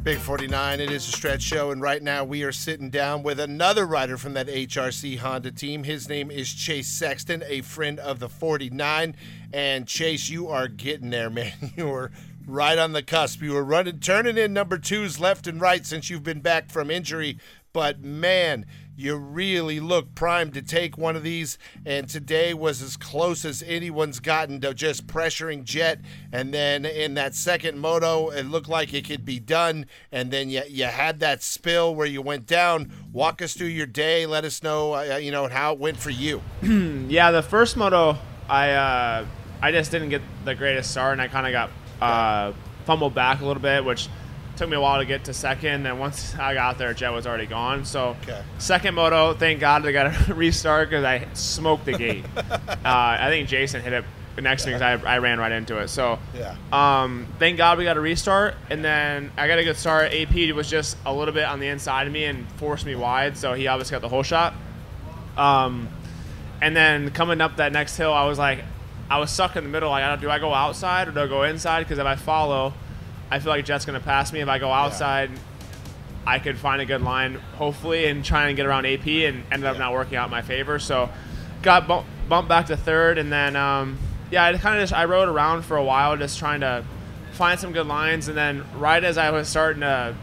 Big 0.02 0.18
49, 0.18 0.78
it 0.78 0.92
is 0.92 1.08
a 1.08 1.10
stretch 1.10 1.42
show, 1.42 1.72
and 1.72 1.82
right 1.82 2.00
now 2.00 2.22
we 2.22 2.44
are 2.44 2.52
sitting 2.52 2.90
down 2.90 3.24
with 3.24 3.40
another 3.40 3.84
rider 3.84 4.16
from 4.16 4.34
that 4.34 4.46
HRC 4.46 5.18
Honda 5.18 5.50
team. 5.50 5.82
His 5.82 6.08
name 6.08 6.30
is 6.30 6.54
Chase 6.54 6.86
Sexton, 6.86 7.42
a 7.44 7.60
friend 7.62 7.98
of 7.98 8.20
the 8.20 8.28
49. 8.28 9.16
And 9.52 9.88
Chase, 9.88 10.30
you 10.30 10.46
are 10.46 10.68
getting 10.68 11.10
there, 11.10 11.28
man. 11.28 11.52
You 11.76 11.90
are 11.90 12.12
right 12.46 12.78
on 12.78 12.92
the 12.92 13.02
cusp. 13.02 13.42
You 13.42 13.54
were 13.54 13.64
running, 13.64 13.98
turning 13.98 14.38
in 14.38 14.52
number 14.52 14.78
twos 14.78 15.18
left 15.18 15.48
and 15.48 15.60
right 15.60 15.84
since 15.84 16.08
you've 16.08 16.22
been 16.22 16.40
back 16.40 16.70
from 16.70 16.88
injury. 16.88 17.38
But 17.72 18.00
man, 18.00 18.64
you 18.96 19.16
really 19.16 19.80
look 19.80 20.14
primed 20.14 20.54
to 20.54 20.62
take 20.62 20.96
one 20.96 21.16
of 21.16 21.22
these. 21.22 21.58
And 21.84 22.08
today 22.08 22.54
was 22.54 22.82
as 22.82 22.96
close 22.96 23.44
as 23.44 23.62
anyone's 23.66 24.20
gotten 24.20 24.60
to 24.62 24.74
just 24.74 25.06
pressuring 25.06 25.64
Jet. 25.64 26.00
And 26.32 26.52
then 26.52 26.84
in 26.84 27.14
that 27.14 27.34
second 27.34 27.78
moto, 27.78 28.30
it 28.30 28.44
looked 28.44 28.68
like 28.68 28.94
it 28.94 29.06
could 29.06 29.24
be 29.24 29.38
done. 29.38 29.86
And 30.10 30.30
then 30.30 30.48
you, 30.48 30.62
you 30.68 30.84
had 30.84 31.20
that 31.20 31.42
spill 31.42 31.94
where 31.94 32.06
you 32.06 32.22
went 32.22 32.46
down. 32.46 32.90
Walk 33.12 33.42
us 33.42 33.54
through 33.54 33.68
your 33.68 33.86
day. 33.86 34.26
Let 34.26 34.44
us 34.44 34.62
know, 34.62 34.94
uh, 34.94 35.16
you 35.16 35.30
know, 35.30 35.48
how 35.48 35.72
it 35.74 35.78
went 35.78 35.98
for 35.98 36.10
you. 36.10 36.42
yeah, 36.62 37.30
the 37.30 37.42
first 37.42 37.76
moto, 37.76 38.16
I 38.48 38.70
uh, 38.70 39.26
I 39.62 39.72
just 39.72 39.90
didn't 39.90 40.10
get 40.10 40.22
the 40.44 40.54
greatest 40.54 40.90
start, 40.90 41.12
and 41.12 41.22
I 41.22 41.28
kind 41.28 41.46
of 41.46 41.52
got 41.52 41.70
uh, 42.00 42.52
fumbled 42.84 43.14
back 43.14 43.40
a 43.40 43.46
little 43.46 43.62
bit, 43.62 43.84
which 43.84 44.08
took 44.56 44.68
me 44.68 44.76
a 44.76 44.80
while 44.80 44.98
to 45.00 45.04
get 45.06 45.24
to 45.24 45.34
second. 45.34 45.86
And 45.86 45.98
once 46.00 46.34
I 46.36 46.54
got 46.54 46.78
there, 46.78 46.92
Jet 46.94 47.10
was 47.10 47.26
already 47.26 47.46
gone. 47.46 47.84
So 47.84 48.16
Okay. 48.22 48.42
second 48.58 48.94
moto, 48.94 49.34
thank 49.34 49.60
God 49.60 49.82
they 49.82 49.92
got 49.92 50.28
a 50.28 50.34
restart 50.34 50.88
because 50.90 51.04
I 51.04 51.26
smoked 51.34 51.84
the 51.84 51.92
gate. 51.98 52.24
uh, 52.36 52.46
I 52.84 53.26
think 53.28 53.48
Jason 53.48 53.82
hit 53.82 53.92
it 53.92 54.04
next 54.40 54.64
to 54.64 54.68
me 54.68 54.74
because 54.74 55.02
I, 55.04 55.14
I 55.14 55.18
ran 55.18 55.38
right 55.38 55.52
into 55.52 55.78
it. 55.78 55.88
So 55.88 56.18
Yeah. 56.34 56.54
um, 56.72 57.26
thank 57.38 57.56
God 57.56 57.78
we 57.78 57.84
got 57.84 57.96
a 57.96 58.00
restart, 58.00 58.54
and 58.70 58.84
then 58.84 59.30
I 59.36 59.48
got 59.48 59.58
a 59.58 59.64
good 59.64 59.76
start. 59.76 60.12
AP 60.12 60.54
was 60.54 60.68
just 60.68 60.96
a 61.06 61.12
little 61.14 61.32
bit 61.32 61.44
on 61.44 61.58
the 61.60 61.68
inside 61.68 62.06
of 62.06 62.12
me 62.12 62.24
and 62.24 62.46
forced 62.58 62.84
me 62.84 62.94
wide, 62.94 63.36
so 63.38 63.54
he 63.54 63.66
obviously 63.66 63.94
got 63.94 64.02
the 64.02 64.08
whole 64.10 64.22
shot. 64.22 64.52
Um, 65.36 65.88
and 66.60 66.74
then 66.76 67.10
coming 67.10 67.40
up 67.40 67.56
that 67.56 67.72
next 67.72 67.96
hill, 67.96 68.12
I 68.12 68.24
was 68.26 68.38
like, 68.38 68.60
I 69.08 69.18
was 69.18 69.30
stuck 69.30 69.56
in 69.56 69.64
the 69.64 69.70
middle. 69.70 69.90
Like, 69.90 70.20
do 70.20 70.30
I 70.30 70.38
go 70.38 70.52
outside 70.52 71.08
or 71.08 71.12
do 71.12 71.20
I 71.20 71.26
go 71.26 71.42
inside? 71.44 71.80
Because 71.84 71.98
if 71.98 72.06
I 72.06 72.16
follow, 72.16 72.74
I 73.30 73.38
feel 73.40 73.50
like 73.52 73.64
Jet's 73.64 73.84
gonna 73.84 74.00
pass 74.00 74.32
me. 74.32 74.40
If 74.40 74.48
I 74.48 74.58
go 74.58 74.70
outside, 74.70 75.30
I 76.26 76.38
could 76.38 76.58
find 76.58 76.80
a 76.82 76.84
good 76.86 77.02
line, 77.02 77.34
hopefully, 77.56 78.06
and 78.06 78.24
try 78.24 78.48
and 78.48 78.56
get 78.56 78.66
around 78.66 78.86
AP, 78.86 79.06
and 79.26 79.42
ended 79.50 79.66
up 79.68 79.74
Yeah. 79.76 79.80
not 79.84 79.92
working 79.92 80.16
out 80.16 80.24
in 80.26 80.30
my 80.30 80.42
favor. 80.42 80.78
So, 80.78 81.08
got 81.62 81.86
bump, 81.88 82.06
bumped 82.28 82.48
back 82.48 82.66
to 82.66 82.76
third, 82.76 83.18
and 83.18 83.32
then 83.32 83.56
um, 83.56 83.98
yeah, 84.30 84.44
I 84.44 84.52
kind 84.58 84.76
of 84.76 84.82
just 84.82 84.92
I 84.92 85.04
rode 85.04 85.28
around 85.28 85.62
for 85.64 85.76
a 85.76 85.84
while, 85.84 86.16
just 86.16 86.38
trying 86.38 86.60
to 86.60 86.84
find 87.32 87.58
some 87.60 87.72
good 87.72 87.86
lines, 87.86 88.28
and 88.28 88.36
then 88.36 88.64
right 88.76 89.02
as 89.02 89.18
I 89.18 89.30
was 89.30 89.48
starting 89.48 89.80
to 89.82 90.14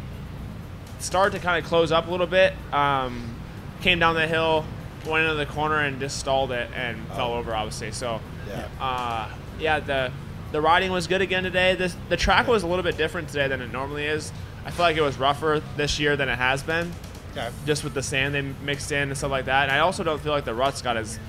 start 1.00 1.32
to 1.34 1.40
kind 1.40 1.62
of 1.64 1.70
close 1.70 1.92
up 1.92 2.08
a 2.08 2.12
little 2.12 2.28
bit, 2.28 2.54
um, 2.72 3.36
came 3.82 4.00
down 4.00 4.16
the 4.16 4.28
hill, 4.28 4.66
went 5.06 5.24
into 5.24 5.36
the 5.36 5.46
corner, 5.46 5.80
and 5.80 6.00
just 6.00 6.18
stalled 6.18 6.52
it 6.52 6.70
and 6.76 6.98
fell 7.10 7.34
over, 7.34 7.54
obviously. 7.56 7.92
So 7.92 8.20
Yeah. 8.50 8.66
uh, 8.82 9.28
yeah, 9.60 9.80
the 9.80 10.12
the 10.54 10.62
riding 10.62 10.92
was 10.92 11.08
good 11.08 11.22
again 11.22 11.44
today. 11.44 11.76
This 11.76 11.98
the 12.08 12.16
track 12.16 12.48
was 12.48 12.64
a 12.64 12.68
little 12.68 12.84
bit 12.84 12.96
different 12.96 13.28
today 13.28 13.50
than 13.50 13.62
it 13.62 13.72
normally 13.74 14.06
is. 14.06 14.32
I 14.66 14.72
feel 14.72 14.86
like 14.86 14.96
it 14.96 15.02
was 15.02 15.18
rougher 15.18 15.62
this 15.76 16.00
year 16.00 16.16
than 16.16 16.30
it 16.30 16.38
has 16.38 16.64
been, 16.64 16.94
Okay. 17.32 17.50
just 17.66 17.84
with 17.84 17.94
the 17.94 18.02
sand 18.04 18.34
they 18.34 18.42
mixed 18.64 18.92
in 18.94 19.10
and 19.10 19.18
stuff 19.18 19.32
like 19.32 19.46
that. 19.46 19.64
And 19.64 19.72
I 19.74 19.80
also 19.80 20.04
don't 20.04 20.22
feel 20.22 20.32
like 20.32 20.46
the 20.46 20.54
ruts 20.54 20.82
got 20.82 20.96
as 20.96 21.20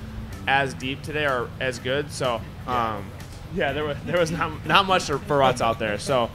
as 0.47 0.75
deep 0.75 1.03
today 1.03 1.25
or 1.25 1.49
as 1.59 1.79
good. 1.81 2.13
So 2.13 2.41
um, 2.69 3.11
yeah, 3.55 3.73
there 3.73 3.85
was 3.85 3.97
there 4.07 4.19
was 4.21 4.31
not 4.31 4.65
not 4.67 4.87
much 4.87 5.05
for 5.05 5.19
ruts 5.39 5.61
out 5.61 5.79
there. 5.81 5.99
So 5.99 6.31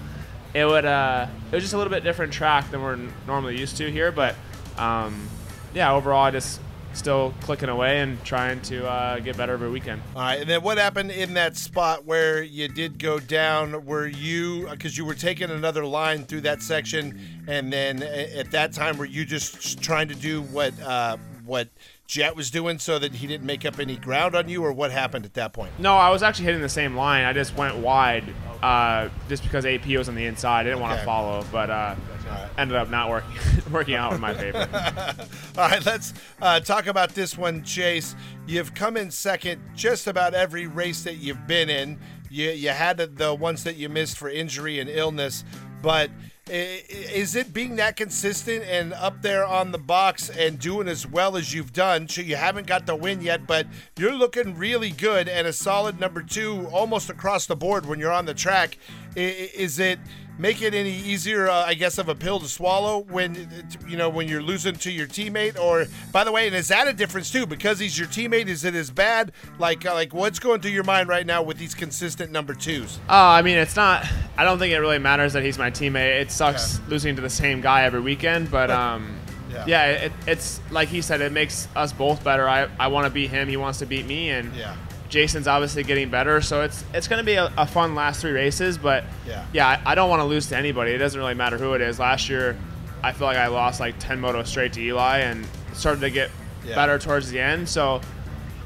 it 0.54 0.66
would 0.66 0.84
uh, 0.86 1.28
it 1.52 1.56
was 1.56 1.64
just 1.64 1.74
a 1.76 1.78
little 1.78 1.92
bit 1.92 2.04
different 2.04 2.34
track 2.34 2.70
than 2.72 2.82
we're 2.82 3.00
normally 3.28 3.58
used 3.58 3.78
to 3.78 3.90
here. 3.92 4.12
But 4.12 4.36
um, 4.78 5.30
yeah, 5.76 5.94
overall, 5.94 6.24
I 6.26 6.32
just 6.32 6.60
still 6.94 7.34
clicking 7.42 7.70
away 7.70 8.00
and 8.00 8.24
trying 8.24 8.62
to 8.62 8.88
uh, 8.88 9.20
get 9.20 9.38
better 9.38 9.54
every 9.54 9.70
weekend. 9.70 10.02
All 10.16 10.22
right, 10.22 10.42
and 10.42 10.50
then 10.50 10.62
what 10.62 10.78
happened 10.78 11.12
in 11.12 11.34
that 11.36 11.56
spot 11.56 12.06
where 12.06 12.42
you 12.42 12.68
did 12.68 13.00
go 13.00 13.20
down? 13.20 13.86
Were 13.86 14.08
you 14.08 14.68
because 14.70 14.98
you 14.98 15.06
were 15.06 15.16
taking 15.16 15.50
another 15.50 15.86
line 15.86 16.26
through 16.26 16.42
that 16.42 16.62
section, 16.62 17.20
and 17.48 17.72
then 17.72 18.04
at 18.04 18.52
that 18.52 18.74
time 18.74 18.98
were 18.98 19.06
you 19.06 19.26
just 19.26 19.82
trying 19.82 20.08
to 20.08 20.16
do 20.16 20.42
what 20.44 20.74
uh, 20.82 21.18
what 21.50 21.68
Jet 22.08 22.36
was 22.36 22.50
doing 22.50 22.80
so 22.80 22.98
that 23.00 23.16
he 23.16 23.28
didn't 23.28 23.46
make 23.46 23.66
up 23.66 23.78
any 23.80 23.98
ground 23.98 24.36
on 24.36 24.48
you, 24.48 24.64
or 24.64 24.72
what 24.72 24.92
happened 24.92 25.26
at 25.26 25.34
that 25.34 25.52
point? 25.52 25.74
No, 25.80 25.96
I 25.98 26.10
was 26.10 26.24
actually 26.24 26.46
hitting 26.46 26.62
the 26.62 26.70
same 26.70 26.96
line. 26.96 27.26
I 27.26 27.34
just 27.34 27.56
went 27.58 27.76
wide 27.78 28.24
uh, 28.64 29.10
just 29.28 29.44
because 29.44 29.66
AP 29.66 29.86
was 29.88 30.08
on 30.08 30.16
the 30.16 30.26
inside. 30.26 30.62
I 30.62 30.64
didn't 30.64 30.80
want 30.80 30.94
Okay. 30.94 31.02
to 31.02 31.06
follow, 31.06 31.46
but 31.52 31.70
uh, 31.70 31.96
right. 32.30 32.50
ended 32.58 32.78
up 32.78 32.90
not 32.90 33.10
working 33.10 33.32
working 33.72 33.96
out 33.96 34.14
in 34.14 34.22
my 34.22 34.34
favor. 34.34 34.68
All 35.58 35.68
right, 35.70 35.86
let's 35.86 36.14
uh, 36.42 36.60
talk 36.62 36.88
about 36.88 37.10
this 37.16 37.38
one, 37.38 37.64
Chase. 37.64 38.16
You've 38.48 38.74
come 38.74 38.96
in 38.98 39.12
second 39.12 39.62
just 39.76 40.08
about 40.08 40.34
every 40.34 40.66
race 40.68 41.04
that 41.04 41.18
you've 41.18 41.46
been 41.48 41.70
in. 41.70 42.00
You, 42.32 42.50
you 42.52 42.70
had 42.70 42.98
the, 42.98 43.08
the 43.08 43.34
ones 43.34 43.64
that 43.66 43.76
you 43.76 43.90
missed 43.90 44.18
for 44.18 44.30
injury 44.30 44.80
and 44.80 44.90
illness, 44.90 45.44
but 45.82 46.10
is 46.50 47.36
it 47.36 47.54
being 47.54 47.76
that 47.78 47.96
consistent 47.96 48.64
and 48.66 48.94
up 48.94 49.22
there 49.22 49.46
on 49.46 49.72
the 49.72 49.78
box 49.78 50.30
and 50.30 50.60
doing 50.60 50.88
as 50.88 51.06
well 51.06 51.38
as 51.38 51.54
you've 51.54 51.74
done? 51.74 52.08
So 52.08 52.22
you 52.22 52.36
haven't 52.36 52.68
got 52.68 52.86
the 52.86 52.96
win 52.96 53.22
yet, 53.22 53.46
but 53.48 53.68
you're 53.98 54.16
looking 54.16 54.56
really 54.58 54.92
good 54.92 55.28
and 55.28 55.48
a 55.48 55.54
solid 55.54 56.00
number 56.00 56.22
two 56.22 56.68
almost 56.72 57.10
across 57.10 57.46
the 57.46 57.56
board 57.56 57.86
when 57.86 58.00
you're 58.00 58.12
on 58.12 58.26
the 58.26 58.34
track. 58.34 58.78
Is 59.16 59.80
it 59.80 60.00
make 60.40 60.62
it 60.64 60.74
any 60.74 60.92
easier, 60.94 61.48
uh, 61.48 61.66
I 61.68 61.76
guess, 61.76 62.00
of 62.00 62.10
a 62.10 62.16
pill 62.16 62.40
to 62.40 62.48
swallow 62.48 63.02
when 63.10 63.48
you 63.88 63.98
know 63.98 64.10
when 64.10 64.28
you're 64.28 64.42
losing 64.42 64.74
to 64.76 64.92
your 64.92 65.06
teammate? 65.06 65.60
Or 65.60 65.86
by 66.12 66.24
the 66.24 66.32
way, 66.32 66.48
and 66.48 66.56
is 66.56 66.70
that 66.70 66.88
a 66.88 66.94
difference 66.94 67.30
too? 67.32 67.46
Because 67.46 67.78
he's 67.78 68.00
your 68.00 68.08
teammate, 68.08 68.48
is 68.48 68.64
it 68.64 68.74
as 68.74 68.90
bad? 68.90 69.34
Like 69.60 69.86
uh, 69.86 69.94
like 69.94 70.14
what's 70.14 70.40
going 70.40 70.62
through 70.62 70.72
your 70.72 70.84
mind 70.86 71.08
right 71.10 71.26
now 71.26 71.44
with 71.44 71.58
these 71.60 71.76
consistent 71.76 72.32
number 72.32 72.56
twos? 72.56 73.00
Oh, 73.10 73.16
I 73.28 73.44
mean, 73.44 73.58
it's 73.58 73.76
not. 73.76 74.08
I 74.38 74.44
don't 74.46 74.58
think 74.58 74.74
it 74.74 74.80
really 74.80 74.98
matters 75.00 75.34
that 75.34 75.44
he's 75.44 75.60
my 75.60 75.70
teammate. 75.70 76.22
It 76.22 76.32
sucks 76.32 76.80
losing 76.88 77.16
to 77.18 77.22
the 77.22 77.30
same 77.30 77.62
guy 77.62 77.84
every 77.84 78.00
weekend, 78.02 78.50
but 78.50 78.72
um, 78.72 79.18
Yeah. 79.52 79.66
yeah, 79.68 79.86
it, 79.92 80.12
it's 80.28 80.62
like 80.72 80.88
he 80.88 81.02
said, 81.02 81.20
it 81.22 81.32
makes 81.34 81.68
us 81.76 81.92
both 81.92 82.24
better. 82.24 82.48
I, 82.48 82.70
I 82.80 82.88
want 82.88 83.06
to 83.06 83.10
beat 83.10 83.30
him, 83.32 83.48
he 83.50 83.58
wants 83.58 83.80
to 83.80 83.86
beat 83.86 84.06
me, 84.06 84.30
and 84.30 84.56
Yeah. 84.56 84.76
Jason's 85.10 85.48
obviously 85.48 85.84
getting 85.84 86.10
better, 86.10 86.40
so 86.42 86.62
it's 86.62 86.84
it's 86.94 87.08
going 87.08 87.18
to 87.20 87.26
be 87.26 87.34
a, 87.34 87.52
a 87.58 87.66
fun 87.66 87.96
last 87.96 88.22
three 88.22 88.32
races. 88.32 88.78
But 88.78 89.04
Yeah. 89.28 89.46
yeah, 89.54 89.68
I, 89.68 89.92
I 89.92 89.96
don't 89.96 90.10
want 90.10 90.20
to 90.22 90.26
lose 90.26 90.48
to 90.48 90.58
anybody. 90.58 90.92
It 90.92 91.00
doesn't 91.00 91.20
really 91.20 91.34
matter 91.34 91.58
who 91.58 91.74
it 91.74 91.82
is. 91.82 92.00
Last 92.00 92.30
year, 92.30 92.56
I 93.04 93.12
feel 93.12 93.26
like 93.28 93.38
I 93.38 93.48
lost 93.48 93.80
like 93.80 93.98
ten 94.00 94.22
motos 94.22 94.48
straight 94.48 94.74
to 94.74 94.82
Eli, 94.82 95.20
and 95.20 95.46
started 95.74 96.02
to 96.02 96.10
get 96.12 96.30
Yeah. 96.66 96.76
better 96.76 97.00
towards 97.00 97.32
the 97.32 97.40
end. 97.40 97.68
So, 97.68 98.02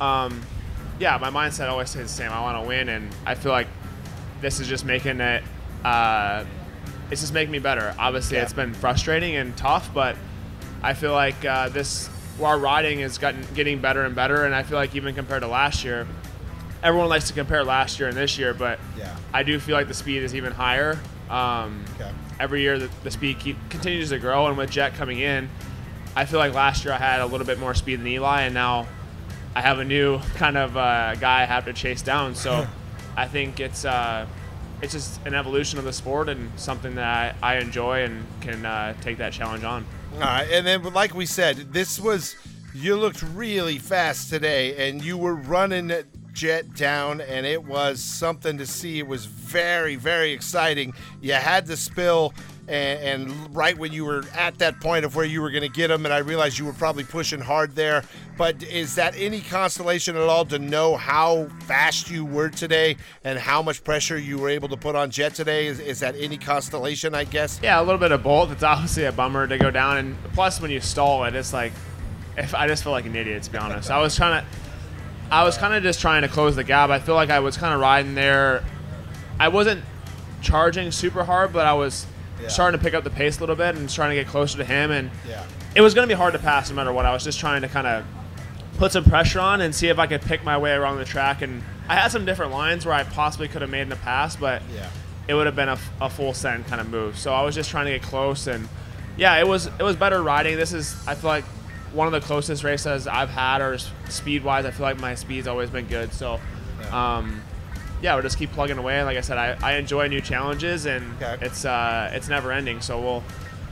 um, 0.02 0.42
yeah, 1.00 1.18
my 1.18 1.30
mindset 1.30 1.70
always 1.70 1.90
stays 1.92 2.04
the 2.04 2.10
same. 2.10 2.32
I 2.32 2.42
want 2.42 2.62
to 2.62 2.68
win, 2.68 2.90
and 2.90 3.10
I 3.26 3.36
feel 3.36 3.52
like 3.52 3.68
this 4.42 4.60
is 4.60 4.68
just 4.68 4.84
making 4.86 5.22
it. 5.22 5.44
Uh, 5.86 6.44
it's 7.12 7.22
just 7.22 7.34
making 7.34 7.52
me 7.52 7.60
better. 7.60 7.94
Obviously, 8.00 8.38
Yeah. 8.38 8.44
it's 8.44 8.54
been 8.54 8.74
frustrating 8.74 9.36
and 9.36 9.56
tough, 9.56 9.94
but 9.94 10.16
I 10.82 10.94
feel 10.94 11.14
like 11.14 11.46
uh, 11.46 11.70
this 11.70 12.10
our 12.42 12.58
riding 12.58 13.00
is 13.02 13.18
gotten 13.20 13.46
getting 13.54 13.80
better 13.80 14.04
and 14.04 14.16
better, 14.16 14.44
and 14.46 14.54
I 14.56 14.64
feel 14.64 14.78
like 14.78 14.96
even 14.96 15.14
compared 15.16 15.44
to 15.44 15.48
last 15.48 15.84
year, 15.86 16.08
everyone 16.84 17.10
likes 17.10 17.28
to 17.28 17.34
compare 17.34 17.64
last 17.64 18.00
year 18.00 18.10
and 18.10 18.18
this 18.18 18.38
year, 18.38 18.54
but 18.54 18.80
Yeah. 18.98 19.16
I 19.34 19.44
do 19.44 19.60
feel 19.60 19.76
like 19.76 19.88
the 19.88 19.94
speed 19.94 20.22
is 20.22 20.36
even 20.36 20.52
higher. 20.52 21.00
Um, 21.30 21.86
Okay. 21.96 22.12
Every 22.40 22.62
year, 22.62 22.78
the, 22.78 22.90
the 23.04 23.12
speed 23.12 23.40
keep, 23.40 23.58
continues 23.70 24.10
to 24.10 24.20
grow, 24.20 24.48
and 24.48 24.58
with 24.58 24.70
Jet 24.70 24.96
coming 24.96 25.20
in, 25.20 25.50
I 26.16 26.26
feel 26.26 26.40
like 26.40 26.54
last 26.54 26.84
year 26.84 26.94
I 26.94 26.98
had 26.98 27.22
a 27.22 27.26
little 27.26 27.46
bit 27.48 27.58
more 27.60 27.74
speed 27.74 28.00
than 28.00 28.08
Eli, 28.08 28.42
and 28.42 28.54
now 28.54 28.88
I 29.56 29.62
have 29.62 29.80
a 29.80 29.86
new 29.86 30.20
kind 30.36 30.58
of 30.58 30.76
uh, 30.76 31.16
guy 31.16 31.44
I 31.44 31.46
have 31.46 31.66
to 31.66 31.74
chase 31.74 32.02
down. 32.02 32.36
So 32.36 32.68
I 33.16 33.28
think 33.28 33.60
it's 33.60 33.86
uh, 33.86 34.26
it's 34.82 34.94
just 34.94 35.26
an 35.26 35.34
evolution 35.36 35.80
of 35.80 35.86
the 35.86 35.94
sport 35.94 36.28
and 36.28 36.52
something 36.60 36.96
that 36.96 37.36
I, 37.42 37.54
I 37.56 37.60
enjoy 37.60 38.04
and 38.04 38.26
can 38.42 38.66
uh, 38.66 38.94
take 39.02 39.20
that 39.20 39.32
challenge 39.32 39.64
on. 39.64 39.86
All 40.16 40.20
right, 40.20 40.48
and 40.52 40.68
then 40.68 40.84
like 40.94 41.16
we 41.16 41.26
said, 41.26 41.72
this 41.72 42.00
was 42.00 42.36
you 42.74 42.96
looked 42.98 43.22
really 43.22 43.78
fast 43.78 44.30
today, 44.30 44.90
and 44.90 45.04
you 45.04 45.18
were 45.18 45.36
running 45.36 45.92
Jet 46.34 46.74
down, 46.74 47.22
and 47.22 47.46
it 47.46 47.64
was 47.64 48.02
something 48.02 48.58
to 48.58 48.66
see. 48.66 49.00
It 49.00 49.08
was 49.08 49.26
very, 49.26 49.96
very 49.96 50.32
exciting. 50.32 50.94
You 51.22 51.34
had 51.34 51.68
to 51.68 51.78
spill, 51.78 52.34
and, 52.68 53.32
and 53.32 53.56
right 53.56 53.78
when 53.78 53.94
you 53.94 54.04
were 54.04 54.24
at 54.34 54.58
that 54.58 54.82
point 54.82 55.06
of 55.06 55.16
where 55.16 55.26
you 55.26 55.42
were 55.42 55.52
going 55.52 55.62
to 55.64 55.70
get 55.70 55.90
them, 55.90 56.06
and 56.06 56.14
I 56.14 56.18
realized 56.18 56.58
you 56.58 56.66
were 56.66 56.74
probably 56.74 57.04
pushing 57.04 57.40
hard 57.40 57.76
there. 57.76 58.04
But 58.36 58.64
is 58.64 58.96
that 58.96 59.14
any 59.16 59.42
consolation 59.42 60.16
at 60.16 60.24
all 60.24 60.44
to 60.46 60.58
know 60.58 60.98
how 60.98 61.50
fast 61.68 62.10
you 62.10 62.26
were 62.26 62.50
today 62.50 62.98
and 63.24 63.38
how 63.38 63.62
much 63.62 63.84
pressure 63.84 64.18
you 64.18 64.40
were 64.40 64.50
able 64.50 64.70
to 64.70 64.78
put 64.78 64.96
on 64.96 65.12
Jet 65.12 65.36
today? 65.36 65.68
Is, 65.68 65.80
is 65.80 66.00
that 66.00 66.16
any 66.18 66.38
constellation? 66.38 67.14
I 67.14 67.26
guess. 67.26 67.60
Yeah, 67.62 67.80
a 67.80 67.84
little 67.84 68.00
bit 68.00 68.12
of 68.12 68.24
both. 68.24 68.52
It's 68.52 68.64
obviously 68.64 69.06
a 69.06 69.12
bummer 69.12 69.46
to 69.46 69.58
go 69.60 69.70
down, 69.70 69.98
and 69.98 70.18
plus 70.34 70.60
when 70.60 70.72
you 70.72 70.80
stall 70.80 71.26
it, 71.26 71.36
it's 71.36 71.54
like, 71.54 71.74
if 72.38 72.56
I 72.56 72.68
just 72.68 72.84
feel 72.84 72.92
like 72.92 73.06
an 73.06 73.16
idiot 73.16 73.44
to 73.44 73.52
be 73.52 73.60
honest. 73.60 73.92
I 73.92 74.02
was 74.02 74.16
trying 74.16 74.42
to, 74.42 74.48
I 75.34 75.44
was 75.44 75.58
kind 75.58 75.74
of 75.74 75.82
just 75.82 76.00
trying 76.00 76.22
to 76.22 76.28
close 76.28 76.56
the 76.56 76.64
gap. 76.64 76.92
I 76.92 77.00
feel 77.00 77.16
like 77.16 77.32
I 77.32 77.40
was 77.40 77.58
kind 77.58 77.74
of 77.74 77.80
riding 77.80 78.14
there. 78.14 78.64
I 79.40 79.48
wasn't 79.48 79.84
charging 80.44 80.92
super 80.92 81.24
hard, 81.24 81.52
but 81.52 81.66
I 81.66 81.74
was 81.74 82.06
Yeah. 82.40 82.50
starting 82.50 82.80
to 82.80 82.84
pick 82.84 82.94
up 82.94 83.04
the 83.04 83.10
pace 83.10 83.38
a 83.38 83.40
little 83.40 83.56
bit 83.56 83.76
and 83.76 83.90
trying 83.90 84.12
to 84.12 84.16
get 84.16 84.28
closer 84.28 84.60
to 84.60 84.64
him. 84.64 84.92
And 84.92 85.10
Yeah. 85.28 85.42
it 85.74 85.82
was 85.82 85.96
going 85.96 86.08
to 86.08 86.14
be 86.14 86.18
hard 86.18 86.34
to 86.34 86.40
pass 86.40 86.70
no 86.70 86.76
matter 86.76 86.94
what. 86.94 87.06
I 87.08 87.14
was 87.14 87.24
just 87.24 87.40
trying 87.40 87.64
to 87.64 87.68
kind 87.68 87.88
of 87.88 88.04
put 88.78 88.92
some 88.92 89.06
pressure 89.06 89.40
on 89.40 89.60
and 89.62 89.74
see 89.74 89.88
if 89.88 89.98
I 89.98 90.06
could 90.06 90.22
pick 90.22 90.44
my 90.44 90.56
way 90.58 90.72
around 90.74 90.98
the 91.00 91.06
track. 91.06 91.42
And 91.42 91.64
I 91.90 91.96
had 91.96 92.12
some 92.12 92.26
different 92.26 92.52
lines 92.52 92.86
where 92.86 92.94
I 92.94 93.04
possibly 93.04 93.48
could 93.48 93.62
have 93.64 93.72
made 93.72 93.82
in 93.82 93.92
a 93.92 93.96
pass, 93.96 94.36
but 94.36 94.62
Yeah. 94.76 94.86
it 95.28 95.34
would 95.34 95.48
have 95.48 95.56
been 95.56 95.70
a, 95.70 95.78
a 96.00 96.12
full 96.12 96.36
send 96.36 96.68
kind 96.68 96.80
of 96.80 96.90
move. 96.90 97.18
So 97.18 97.34
I 97.34 97.42
was 97.42 97.56
just 97.56 97.72
trying 97.72 97.86
to 97.86 97.92
get 97.92 98.04
close, 98.04 98.46
and 98.46 98.68
yeah, 99.18 99.36
it 99.38 99.48
was 99.48 99.66
it 99.80 99.84
was 99.84 99.96
better 99.96 100.22
riding. 100.22 100.58
This 100.58 100.74
is 100.74 100.96
I 101.08 101.16
feel 101.16 101.30
like 101.30 101.46
one 101.94 102.08
of 102.08 102.14
the 102.14 102.22
closest 102.22 102.64
races 102.64 103.08
I've 103.08 103.30
had, 103.30 103.62
or 103.62 103.78
speed 104.10 104.44
wise, 104.44 104.66
I 104.66 104.72
feel 104.72 104.86
like 104.86 105.00
my 105.00 105.16
speed's 105.16 105.48
always 105.48 105.70
been 105.70 105.88
good. 105.88 106.12
So. 106.14 106.40
Um, 106.92 107.42
yeah, 108.02 108.16
we'll 108.16 108.24
just 108.24 108.38
keep 108.38 108.52
plugging 108.52 108.78
away. 108.78 108.98
And 108.98 109.06
Like 109.06 109.18
I 109.18 109.22
said, 109.22 109.38
I, 109.38 109.56
I 109.64 109.78
enjoy 109.78 110.08
new 110.08 110.20
challenges, 110.20 110.86
and 110.86 111.06
Okay. 111.24 111.46
it's 111.46 111.64
uh, 111.64 112.12
it's 112.14 112.28
never 112.28 112.52
ending. 112.52 112.82
So 112.82 113.00
we'll 113.00 113.24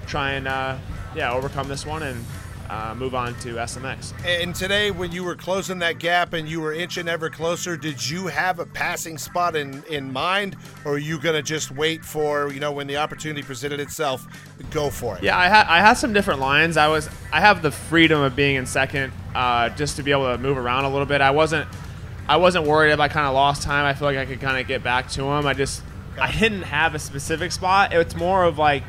try 0.07 0.31
and 0.31 0.47
uh, 0.47 0.77
yeah 1.13 1.33
overcome 1.33 1.67
this 1.67 1.85
one 1.85 2.01
and 2.01 2.23
uh, 2.71 2.95
move 2.95 3.13
on 3.13 3.35
to 3.39 3.55
SMX. 3.55 4.13
And 4.25 4.55
today, 4.55 4.91
when 4.91 5.11
you 5.11 5.25
were 5.25 5.35
closing 5.35 5.77
that 5.79 5.99
gap 5.99 6.31
and 6.31 6.47
you 6.47 6.61
were 6.61 6.73
inching 6.73 7.09
ever 7.09 7.29
closer, 7.29 7.75
did 7.75 8.09
you 8.09 8.27
have 8.27 8.59
a 8.59 8.65
passing 8.65 9.17
spot 9.17 9.57
in, 9.57 9.83
in 9.89 10.11
mind, 10.11 10.55
or 10.85 10.93
are 10.93 10.97
you 10.97 11.19
going 11.19 11.35
to 11.35 11.41
just 11.41 11.71
wait 11.71 12.05
for, 12.05 12.49
you 12.53 12.61
know, 12.61 12.71
when 12.71 12.87
the 12.87 12.95
opportunity 12.95 13.43
presented 13.43 13.81
itself, 13.81 14.25
go 14.71 14.89
for 14.89 15.17
it? 15.17 15.23
Yeah, 15.23 15.37
I 15.37 15.49
had 15.49 15.67
I 15.67 15.79
had 15.79 15.93
some 15.93 16.13
different 16.13 16.39
lines. 16.39 16.77
I 16.77 16.87
was 16.87 17.09
I 17.33 17.41
have 17.41 17.61
the 17.61 17.71
freedom 17.71 18.21
of 18.21 18.37
being 18.37 18.55
in 18.55 18.65
second, 18.65 19.11
uh, 19.35 19.67
just 19.69 19.97
to 19.97 20.03
be 20.03 20.11
able 20.11 20.31
to 20.31 20.37
move 20.37 20.57
around 20.57 20.85
a 20.85 20.89
little 20.89 21.05
bit. 21.05 21.19
I 21.19 21.31
wasn't 21.31 21.67
I 22.29 22.37
wasn't 22.37 22.65
worried 22.67 22.93
if 22.93 23.01
I 23.01 23.09
kind 23.09 23.27
of 23.27 23.33
lost 23.33 23.63
time. 23.63 23.85
I 23.85 23.93
feel 23.93 24.07
like 24.07 24.17
I 24.17 24.25
could 24.25 24.39
kind 24.39 24.61
of 24.61 24.65
get 24.65 24.81
back 24.81 25.09
to 25.09 25.23
him. 25.23 25.45
I 25.45 25.53
just 25.53 25.83
I 26.17 26.31
didn't 26.31 26.63
have 26.63 26.95
a 26.95 26.99
specific 26.99 27.51
spot. 27.51 27.91
It's 27.91 28.15
more 28.15 28.45
of 28.45 28.57
like 28.57 28.83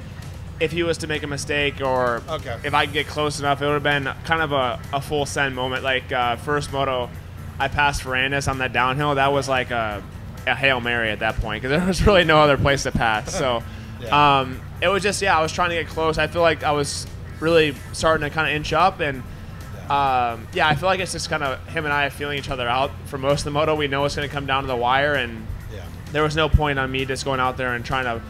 if 0.63 0.73
he 0.73 0.83
was 0.83 0.99
to 0.99 1.07
make 1.07 1.23
a 1.23 1.27
mistake 1.27 1.81
or 1.81 2.23
Okay. 2.29 2.57
if 2.65 2.73
I 2.73 2.85
could 2.87 2.95
get 2.95 3.07
close 3.09 3.41
enough, 3.41 3.61
it 3.61 3.67
would 3.67 3.75
have 3.75 3.83
been 3.83 4.05
kind 4.25 4.43
of 4.43 4.53
a, 4.53 4.79
a 4.93 5.01
full 5.01 5.27
send 5.27 5.55
moment. 5.57 5.83
Like 5.83 6.13
uh, 6.13 6.37
first 6.37 6.73
moto, 6.73 7.11
I 7.59 7.69
passed 7.69 8.03
Ferrandis 8.03 8.49
on 8.49 8.59
that 8.59 8.73
downhill. 8.73 9.15
That 9.17 9.33
was 9.33 9.49
like 9.49 9.71
a, 9.71 10.03
a 10.47 10.55
hail 10.55 10.81
mary 10.81 11.11
at 11.11 11.19
that 11.21 11.37
point 11.37 11.63
because 11.63 11.77
there 11.79 11.87
was 11.87 12.07
really 12.07 12.25
no 12.25 12.39
other 12.41 12.57
place 12.57 12.85
to 12.85 12.93
pass. 12.93 13.35
So 13.37 13.63
Yeah. 14.01 14.41
um, 14.41 14.61
it 14.81 14.89
was 14.89 15.03
just 15.03 15.21
yeah, 15.23 15.37
I 15.39 15.43
was 15.43 15.53
trying 15.53 15.71
to 15.71 15.77
get 15.77 15.87
close. 15.89 16.17
I 16.19 16.27
feel 16.29 16.43
like 16.43 16.63
I 16.65 16.73
was 16.73 17.07
really 17.41 17.75
starting 17.93 18.29
to 18.29 18.35
kind 18.35 18.49
of 18.49 18.55
inch 18.57 18.73
up 18.73 19.01
and. 19.01 19.23
Um, 19.91 20.47
yeah, 20.55 20.69
I 20.69 20.75
feel 20.77 20.89
like 20.89 21.01
it's 21.01 21.13
just 21.13 21.29
kind 21.29 21.43
of 21.43 21.59
him 21.69 21.85
and 21.85 21.93
I 21.93 22.09
feeling 22.09 22.39
each 22.39 22.49
other 22.49 22.67
out 22.69 22.93
for 23.07 23.19
most 23.19 23.41
of 23.41 23.45
the 23.47 23.51
moto. 23.51 23.75
We 23.75 23.89
know 23.89 24.05
it's 24.05 24.17
going 24.17 24.27
to 24.27 24.33
come 24.33 24.47
down 24.47 24.63
to 24.63 24.67
the 24.69 24.77
wire, 24.77 25.15
and 25.15 25.45
Yeah. 25.75 25.83
there 26.13 26.23
was 26.23 26.35
no 26.37 26.49
point 26.49 26.79
on 26.79 26.91
me 26.91 27.05
just 27.05 27.25
going 27.25 27.41
out 27.41 27.57
there 27.59 27.75
and 27.75 27.85
trying 27.85 28.05
to 28.05 28.23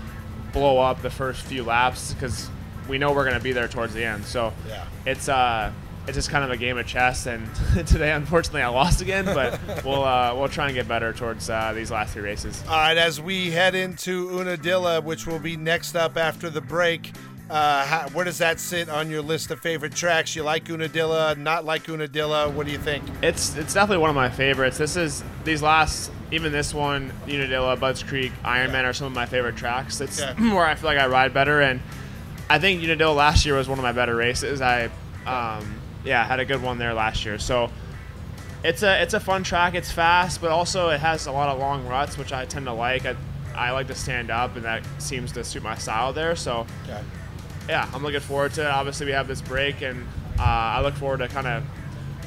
blow 0.53 0.79
up 0.79 1.03
the 1.03 1.11
first 1.11 1.43
few 1.43 1.63
laps 1.65 2.15
because 2.15 2.49
we 2.89 2.99
know 2.99 3.13
we're 3.13 3.25
going 3.25 3.37
to 3.37 3.43
be 3.43 3.53
there 3.53 3.69
towards 3.69 3.95
the 3.95 4.05
end. 4.05 4.25
So 4.25 4.53
Yeah. 4.69 4.85
it's 5.07 5.29
uh, 5.29 5.73
it's 6.07 6.17
just 6.17 6.31
kind 6.31 6.43
of 6.45 6.51
a 6.51 6.57
game 6.57 6.77
of 6.79 6.87
chess. 6.87 7.27
And 7.27 7.49
today, 7.87 8.11
unfortunately, 8.13 8.63
I 8.63 8.69
lost 8.69 9.01
again, 9.01 9.25
but 9.25 9.61
we'll 9.85 10.03
uh, 10.05 10.35
we'll 10.35 10.49
try 10.49 10.67
and 10.67 10.75
get 10.75 10.89
better 10.89 11.13
towards 11.13 11.49
uh, 11.49 11.73
these 11.75 11.91
last 11.91 12.13
three 12.15 12.23
races. 12.23 12.63
All 12.69 12.77
right, 12.77 12.97
as 12.97 13.21
we 13.21 13.51
head 13.53 13.75
into 13.75 14.31
Unadilla, 14.39 15.01
which 15.01 15.27
will 15.27 15.39
be 15.39 15.57
next 15.57 15.95
up 15.95 16.17
after 16.17 16.51
the 16.51 16.61
break, 16.61 17.13
uh, 17.53 17.85
how, 17.85 18.09
where 18.15 18.25
does 18.25 18.39
that 18.39 18.59
sit 18.59 18.89
on 18.89 19.11
your 19.11 19.21
list 19.21 19.51
of 19.51 19.61
favorite 19.61 19.95
tracks? 19.95 20.35
You 20.35 20.43
like 20.43 20.71
Unadilla, 20.71 21.35
not 21.35 21.67
like 21.67 21.87
Unadilla? 21.87 22.49
What 22.49 22.65
do 22.65 22.73
you 22.73 22.79
think? 22.79 23.05
It's 23.23 23.55
it's 23.57 23.75
definitely 23.75 24.01
one 24.01 24.09
of 24.09 24.17
my 24.17 24.31
favorites. 24.31 24.79
This 24.79 24.97
is 24.97 25.23
these 25.45 25.61
last 25.61 26.11
even 26.31 26.51
this 26.51 26.73
one, 26.73 27.13
Unadilla, 27.29 27.77
Budds 27.77 28.03
Creek, 28.03 28.33
Ironman 28.43 28.85
are 28.85 28.95
some 28.95 29.07
of 29.07 29.13
my 29.13 29.27
favorite 29.27 29.57
tracks. 29.57 30.01
It's 30.01 30.19
Yeah. 30.19 30.33
where 30.55 30.65
I 30.65 30.75
feel 30.75 30.89
like 30.89 30.99
I 30.99 31.07
ride 31.07 31.35
better, 31.35 31.61
and 31.61 31.81
I 32.49 32.59
think 32.59 32.83
Unadilla 32.83 33.13
last 33.13 33.45
year 33.45 33.57
was 33.57 33.69
one 33.69 33.79
of 33.79 33.83
my 33.83 33.93
better 33.93 34.17
races. 34.17 34.63
I 34.63 34.87
um, 35.27 35.79
yeah 36.05 36.25
had 36.25 36.41
a 36.41 36.47
good 36.47 36.63
one 36.63 36.79
there 36.79 36.95
last 36.95 37.23
year. 37.27 37.39
So 37.39 37.71
it's 38.65 38.83
a 38.83 39.03
it's 39.03 39.13
a 39.13 39.21
fun 39.21 39.45
track. 39.45 39.75
It's 39.75 39.93
fast, 39.93 40.41
but 40.41 40.51
also 40.51 40.89
it 40.89 41.01
has 41.01 41.27
a 41.27 41.33
lot 41.33 41.51
of 41.51 41.59
long 41.59 41.87
ruts, 41.87 42.17
which 42.17 42.33
I 42.33 42.47
tend 42.47 42.65
to 42.65 42.73
like. 42.73 43.05
I, 43.05 43.15
I 43.55 43.73
like 43.73 43.89
to 43.89 43.95
stand 43.95 44.31
up, 44.31 44.57
and 44.57 44.65
that 44.65 44.83
seems 44.97 45.33
to 45.33 45.45
suit 45.45 45.63
my 45.63 45.77
style 45.77 46.15
there. 46.15 46.35
So 46.35 46.67
Okay. 46.85 47.03
Yeah, 47.69 47.89
I'm 47.95 48.03
looking 48.03 48.21
forward 48.21 48.53
to 48.55 48.63
it. 48.63 48.67
Obviously, 48.71 49.07
we 49.07 49.13
have 49.13 49.29
this 49.29 49.41
break, 49.41 49.83
and 49.83 50.07
uh, 50.39 50.43
I 50.43 50.81
look 50.83 50.95
forward 50.95 51.19
to 51.19 51.29
kind 51.29 51.47
of 51.47 51.63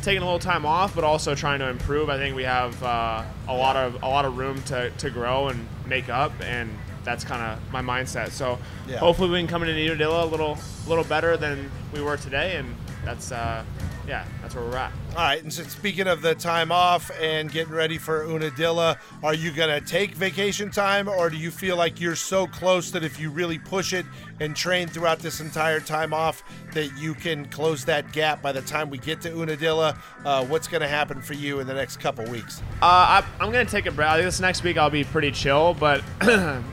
taking 0.01 0.21
a 0.21 0.25
little 0.25 0.39
time 0.39 0.65
off, 0.65 0.93
but 0.95 1.03
also 1.03 1.35
trying 1.35 1.59
to 1.59 1.69
improve. 1.69 2.09
I 2.09 2.17
think 2.17 2.35
we 2.35 2.43
have 2.43 2.81
uh, 2.83 3.23
a 3.47 3.53
lot 3.53 3.75
of 3.75 4.01
a 4.03 4.07
lot 4.07 4.25
of 4.25 4.37
room 4.37 4.61
to, 4.63 4.89
to 4.91 5.09
grow 5.09 5.47
and 5.49 5.67
make 5.85 6.09
up, 6.09 6.31
and 6.41 6.69
that's 7.03 7.23
kind 7.23 7.41
of 7.41 7.71
my 7.71 7.81
mindset. 7.81 8.31
So 8.31 8.57
Yeah. 8.87 8.97
hopefully 8.97 9.29
we 9.29 9.37
can 9.39 9.47
come 9.47 9.63
into 9.63 9.73
Unadilla 9.79 10.23
a 10.23 10.25
little 10.25 10.57
a 10.85 10.89
little 10.89 11.03
better 11.03 11.37
than 11.37 11.69
we 11.93 12.01
were 12.01 12.17
today, 12.17 12.55
and 12.57 12.75
that's 13.03 13.31
uh, 13.31 13.63
yeah, 14.07 14.25
that's 14.41 14.55
where 14.55 14.63
we're 14.63 14.77
at. 14.77 14.91
All 15.11 15.15
right, 15.23 15.41
and 15.41 15.51
so 15.51 15.63
speaking 15.63 16.07
of 16.07 16.21
the 16.21 16.35
time 16.35 16.71
off 16.71 17.09
and 17.21 17.51
getting 17.51 17.73
ready 17.73 17.97
for 17.97 18.25
Unadilla, 18.25 18.97
are 19.23 19.33
you 19.33 19.51
going 19.51 19.69
to 19.69 19.85
take 19.85 20.11
vacation 20.11 20.69
time 20.69 21.07
or 21.07 21.29
do 21.29 21.37
you 21.37 21.51
feel 21.51 21.77
like 21.77 21.99
you're 21.99 22.15
so 22.15 22.45
close 22.47 22.91
that 22.91 23.03
if 23.03 23.19
you 23.19 23.29
really 23.29 23.57
push 23.57 23.93
it 23.93 24.05
and 24.39 24.55
train 24.55 24.87
throughout 24.87 25.19
this 25.19 25.39
entire 25.39 25.79
time 25.79 26.13
off 26.13 26.43
that 26.73 26.95
you 26.97 27.13
can 27.13 27.45
close 27.45 27.85
that 27.85 28.11
gap 28.11 28.41
by 28.41 28.51
the 28.51 28.61
time 28.61 28.89
we 28.89 28.97
get 28.97 29.21
to 29.21 29.33
Unadilla? 29.33 29.97
Uh, 30.23 30.45
what's 30.45 30.67
going 30.67 30.81
to 30.81 30.87
happen 30.87 31.21
for 31.21 31.33
you 31.33 31.59
in 31.59 31.67
the 31.67 31.73
next 31.73 31.97
couple 31.97 32.25
weeks? 32.25 32.61
Uh, 32.81 33.21
I, 33.21 33.25
I'm 33.39 33.51
gonna 33.51 33.65
take 33.65 33.85
a 33.85 33.91
break. 33.91 34.23
This 34.23 34.39
next 34.39 34.63
week 34.63 34.77
I'll 34.77 34.89
be 34.89 35.03
pretty 35.03 35.31
chill, 35.31 35.73
but 35.73 36.03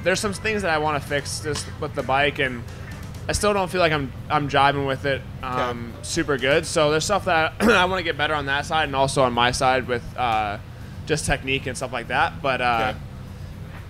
there's 0.02 0.20
some 0.20 0.32
things 0.32 0.62
that 0.62 0.70
I 0.70 0.78
want 0.78 1.02
to 1.02 1.08
fix 1.08 1.40
just 1.40 1.66
with 1.80 1.94
the 1.94 2.02
bike, 2.02 2.38
and 2.38 2.62
I 3.28 3.32
still 3.32 3.52
don't 3.52 3.70
feel 3.70 3.80
like 3.80 3.92
I'm 3.92 4.12
I'm 4.28 4.48
jiving 4.48 4.86
with 4.86 5.04
it 5.06 5.22
um, 5.42 5.92
super 6.02 6.36
good. 6.38 6.66
So 6.66 6.90
there's 6.90 7.04
stuff 7.04 7.26
that 7.26 7.54
I, 7.60 7.84
want 7.84 7.98
to 8.00 8.02
get 8.04 8.16
better 8.16 8.34
on 8.34 8.46
that 8.46 8.66
side, 8.66 8.84
and 8.84 8.96
also 8.96 9.22
on 9.22 9.32
my 9.32 9.52
side 9.52 9.86
with 9.86 10.02
uh, 10.16 10.58
just 11.06 11.24
technique 11.26 11.66
and 11.66 11.76
stuff 11.76 11.92
like 11.92 12.08
that. 12.08 12.42
But 12.42 12.60
uh, 12.60 12.88
Okay. 12.94 12.98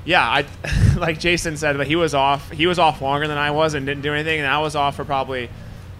yeah, 0.05 0.23
I 0.29 0.45
like 0.99 1.19
Jason 1.19 1.57
said, 1.57 1.77
but 1.79 1.87
he 1.87 1.97
was 1.97 2.15
off. 2.15 2.51
He 2.51 2.67
was 2.67 2.79
off 2.79 3.01
longer 3.01 3.27
than 3.27 3.39
I 3.39 3.51
was 3.53 3.75
and 3.75 3.87
didn't 3.87 4.03
do 4.03 4.13
anything, 4.13 4.39
and 4.39 4.47
I 4.49 4.59
was 4.61 4.77
off 4.77 4.97
for 4.97 5.05
probably. 5.05 5.49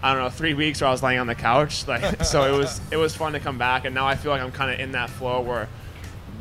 I 0.05 0.13
don't 0.13 0.21
know, 0.21 0.29
three 0.29 0.53
weeks 0.53 0.81
where 0.81 0.89
I 0.89 0.91
was 0.91 1.01
laying 1.01 1.19
on 1.19 1.27
the 1.27 1.35
couch, 1.35 1.87
like 1.87 2.25
so. 2.25 2.53
It 2.53 2.57
was 2.57 2.81
it 2.91 2.97
was 2.97 3.15
fun 3.15 3.31
to 3.33 3.39
come 3.39 3.57
back, 3.57 3.85
and 3.85 3.95
now 3.95 4.05
I 4.05 4.15
feel 4.15 4.31
like 4.31 4.41
I'm 4.41 4.51
kind 4.51 4.69
of 4.69 4.79
in 4.81 4.91
that 4.91 5.09
flow 5.09 5.39
where 5.39 5.69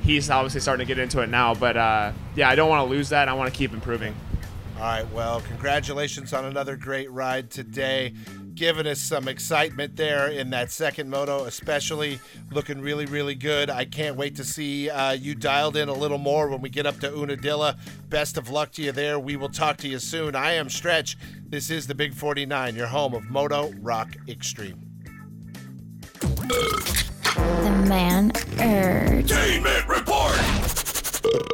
he's 0.03 0.29
obviously 0.31 0.61
starting 0.61 0.85
to 0.85 0.93
get 0.93 1.01
into 1.01 1.21
it 1.21 1.29
now. 1.29 1.55
But 1.55 1.77
uh, 1.77 2.11
yeah, 2.35 2.49
I 2.51 2.57
don't 2.57 2.69
want 2.69 2.85
to 2.89 2.91
lose 2.91 3.11
that. 3.11 3.29
I 3.29 3.35
want 3.35 3.53
to 3.53 3.57
keep 3.57 3.73
improving. 3.73 4.17
All 4.77 4.83
right, 4.89 5.13
well, 5.13 5.41
congratulations 5.43 6.33
on 6.33 6.45
another 6.45 6.77
great 6.77 7.11
ride 7.11 7.51
today. 7.51 8.15
Giving 8.55 8.87
us 8.87 9.01
some 9.01 9.29
excitement 9.29 9.97
there 9.97 10.29
in 10.29 10.51
that 10.51 10.71
second 10.71 11.09
moto, 11.09 11.45
especially 11.45 12.21
looking 12.51 12.81
really, 12.81 13.07
really 13.07 13.35
good. 13.35 13.71
I 13.71 13.85
can't 13.85 14.17
wait 14.17 14.37
to 14.37 14.45
see 14.45 14.91
uh, 14.91 15.13
you 15.13 15.35
dialed 15.35 15.77
in 15.77 15.89
a 15.89 15.93
little 15.95 16.19
more 16.19 16.49
when 16.49 16.61
we 16.61 16.69
get 16.69 16.85
up 16.85 17.01
to 17.01 17.15
Unadilla. 17.15 17.77
Best 18.09 18.37
of 18.37 18.51
luck 18.51 18.73
to 18.73 18.83
you 18.83 18.93
there. 18.93 19.19
We 19.19 19.37
will 19.37 19.49
talk 19.49 19.79
to 19.79 19.89
you 19.89 19.99
soon. 19.99 20.35
I 20.35 20.53
am 20.53 20.69
Stretch. 20.69 21.17
This 21.47 21.71
is 21.71 21.87
the 21.87 21.95
Big 21.95 22.13
49, 22.13 22.75
your 22.75 22.89
home 22.89 23.15
of 23.15 23.31
Moto 23.31 23.73
Rock 23.81 24.17
Extreme. 24.29 24.81
The 26.23 27.85
man 27.89 28.33
urge. 28.61 29.31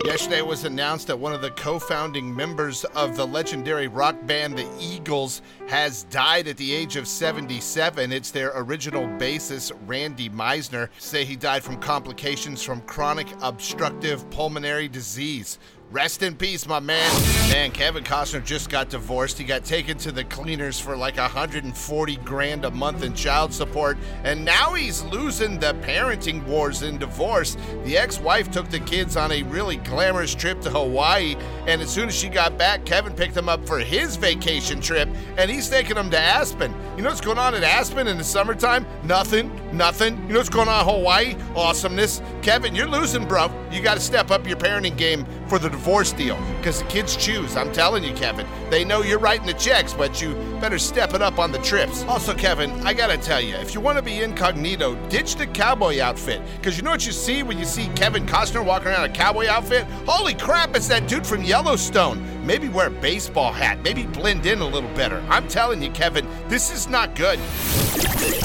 Yesterday 0.04 0.42
was 0.42 0.64
announced 0.64 1.06
that 1.06 1.18
one 1.18 1.32
of 1.32 1.40
the 1.40 1.50
co 1.52 1.78
founding 1.78 2.34
members 2.34 2.84
of 2.96 3.16
the 3.16 3.26
legendary 3.26 3.86
rock 3.86 4.16
band 4.26 4.58
The 4.58 4.68
Eagles 4.80 5.42
has 5.68 6.04
died 6.04 6.48
at 6.48 6.56
the 6.56 6.72
age 6.72 6.96
of 6.96 7.06
77. 7.06 8.10
It's 8.10 8.30
their 8.30 8.50
original 8.56 9.04
bassist, 9.18 9.72
Randy 9.86 10.30
Meisner, 10.30 10.88
say 10.98 11.24
he 11.24 11.36
died 11.36 11.62
from 11.62 11.76
complications 11.76 12.62
from 12.62 12.80
chronic 12.82 13.28
obstructive 13.40 14.28
pulmonary 14.30 14.88
disease. 14.88 15.58
Rest 15.90 16.22
in 16.22 16.36
peace, 16.36 16.66
my 16.66 16.80
man. 16.80 17.10
Man, 17.48 17.70
Kevin 17.70 18.04
Costner 18.04 18.44
just 18.44 18.68
got 18.68 18.90
divorced. 18.90 19.38
He 19.38 19.44
got 19.44 19.64
taken 19.64 19.96
to 19.98 20.12
the 20.12 20.22
cleaners 20.22 20.78
for 20.78 20.94
like 20.94 21.16
140 21.16 22.16
grand 22.16 22.66
a 22.66 22.70
month 22.70 23.02
in 23.02 23.14
child 23.14 23.54
support, 23.54 23.96
and 24.22 24.44
now 24.44 24.74
he's 24.74 25.02
losing 25.04 25.58
the 25.58 25.72
parenting 25.76 26.44
wars 26.44 26.82
in 26.82 26.98
divorce. 26.98 27.56
The 27.84 27.96
ex-wife 27.96 28.50
took 28.50 28.68
the 28.68 28.80
kids 28.80 29.16
on 29.16 29.32
a 29.32 29.42
really 29.44 29.76
glamorous 29.76 30.34
trip 30.34 30.60
to 30.60 30.70
Hawaii, 30.70 31.36
and 31.66 31.80
as 31.80 31.88
soon 31.88 32.08
as 32.08 32.14
she 32.14 32.28
got 32.28 32.58
back, 32.58 32.84
Kevin 32.84 33.14
picked 33.14 33.34
them 33.34 33.48
up 33.48 33.66
for 33.66 33.78
his 33.78 34.16
vacation 34.16 34.82
trip, 34.82 35.08
and 35.38 35.50
he's 35.50 35.70
taking 35.70 35.94
them 35.94 36.10
to 36.10 36.20
Aspen. 36.20 36.70
You 36.98 37.02
know 37.02 37.08
what's 37.08 37.22
going 37.22 37.38
on 37.38 37.54
at 37.54 37.62
Aspen 37.62 38.08
in 38.08 38.18
the 38.18 38.24
summertime? 38.24 38.84
Nothing, 39.04 39.50
nothing. 39.72 40.16
You 40.26 40.34
know 40.34 40.38
what's 40.38 40.48
going 40.48 40.68
on 40.68 40.80
in 40.80 40.94
Hawaii? 40.94 41.36
Awesomeness. 41.54 42.22
Kevin, 42.42 42.74
you're 42.74 42.88
losing, 42.88 43.26
bro. 43.26 43.50
You 43.70 43.82
got 43.82 43.94
to 43.94 44.00
step 44.00 44.30
up 44.30 44.46
your 44.46 44.56
parenting 44.56 44.96
game 44.96 45.26
for 45.48 45.58
the 45.58 45.68
divorce 45.68 46.12
deal 46.12 46.38
because 46.58 46.82
the 46.82 46.88
kids 46.88 47.16
choose. 47.16 47.56
I'm 47.56 47.72
telling 47.72 48.04
you, 48.04 48.12
Kevin. 48.14 48.46
They 48.70 48.84
know 48.84 49.02
you're 49.02 49.18
writing 49.18 49.46
the 49.46 49.54
checks, 49.54 49.92
but 49.92 50.20
you 50.20 50.34
better 50.60 50.78
step 50.78 51.14
it 51.14 51.22
up 51.22 51.38
on 51.38 51.52
the 51.52 51.58
trips. 51.58 52.04
Also, 52.04 52.34
Kevin, 52.34 52.70
I 52.86 52.92
gotta 52.92 53.16
tell 53.18 53.40
you, 53.40 53.54
if 53.56 53.74
you 53.74 53.80
want 53.80 53.96
to 53.98 54.02
be 54.02 54.22
incognito, 54.22 54.94
ditch 55.08 55.36
the 55.36 55.46
cowboy 55.46 56.00
outfit 56.00 56.42
because 56.56 56.76
you 56.76 56.82
know 56.82 56.90
what 56.90 57.06
you 57.06 57.12
see 57.12 57.42
when 57.42 57.58
you 57.58 57.64
see 57.64 57.88
Kevin 57.94 58.26
Costner 58.26 58.64
walking 58.64 58.88
around 58.88 59.10
a 59.10 59.12
cowboy 59.12 59.46
outfit? 59.48 59.84
Holy 60.06 60.34
crap, 60.34 60.76
it's 60.76 60.88
that 60.88 61.08
dude 61.08 61.26
from 61.26 61.42
Yellowstone. 61.42 62.37
Maybe 62.48 62.70
wear 62.70 62.86
a 62.86 62.90
baseball 62.90 63.52
hat, 63.52 63.82
maybe 63.82 64.06
blend 64.06 64.46
in 64.46 64.60
a 64.60 64.66
little 64.66 64.88
better. 64.94 65.22
I'm 65.28 65.46
telling 65.48 65.82
you, 65.82 65.90
Kevin, 65.90 66.26
this 66.48 66.74
is 66.74 66.88
not 66.88 67.14
good. 67.14 67.38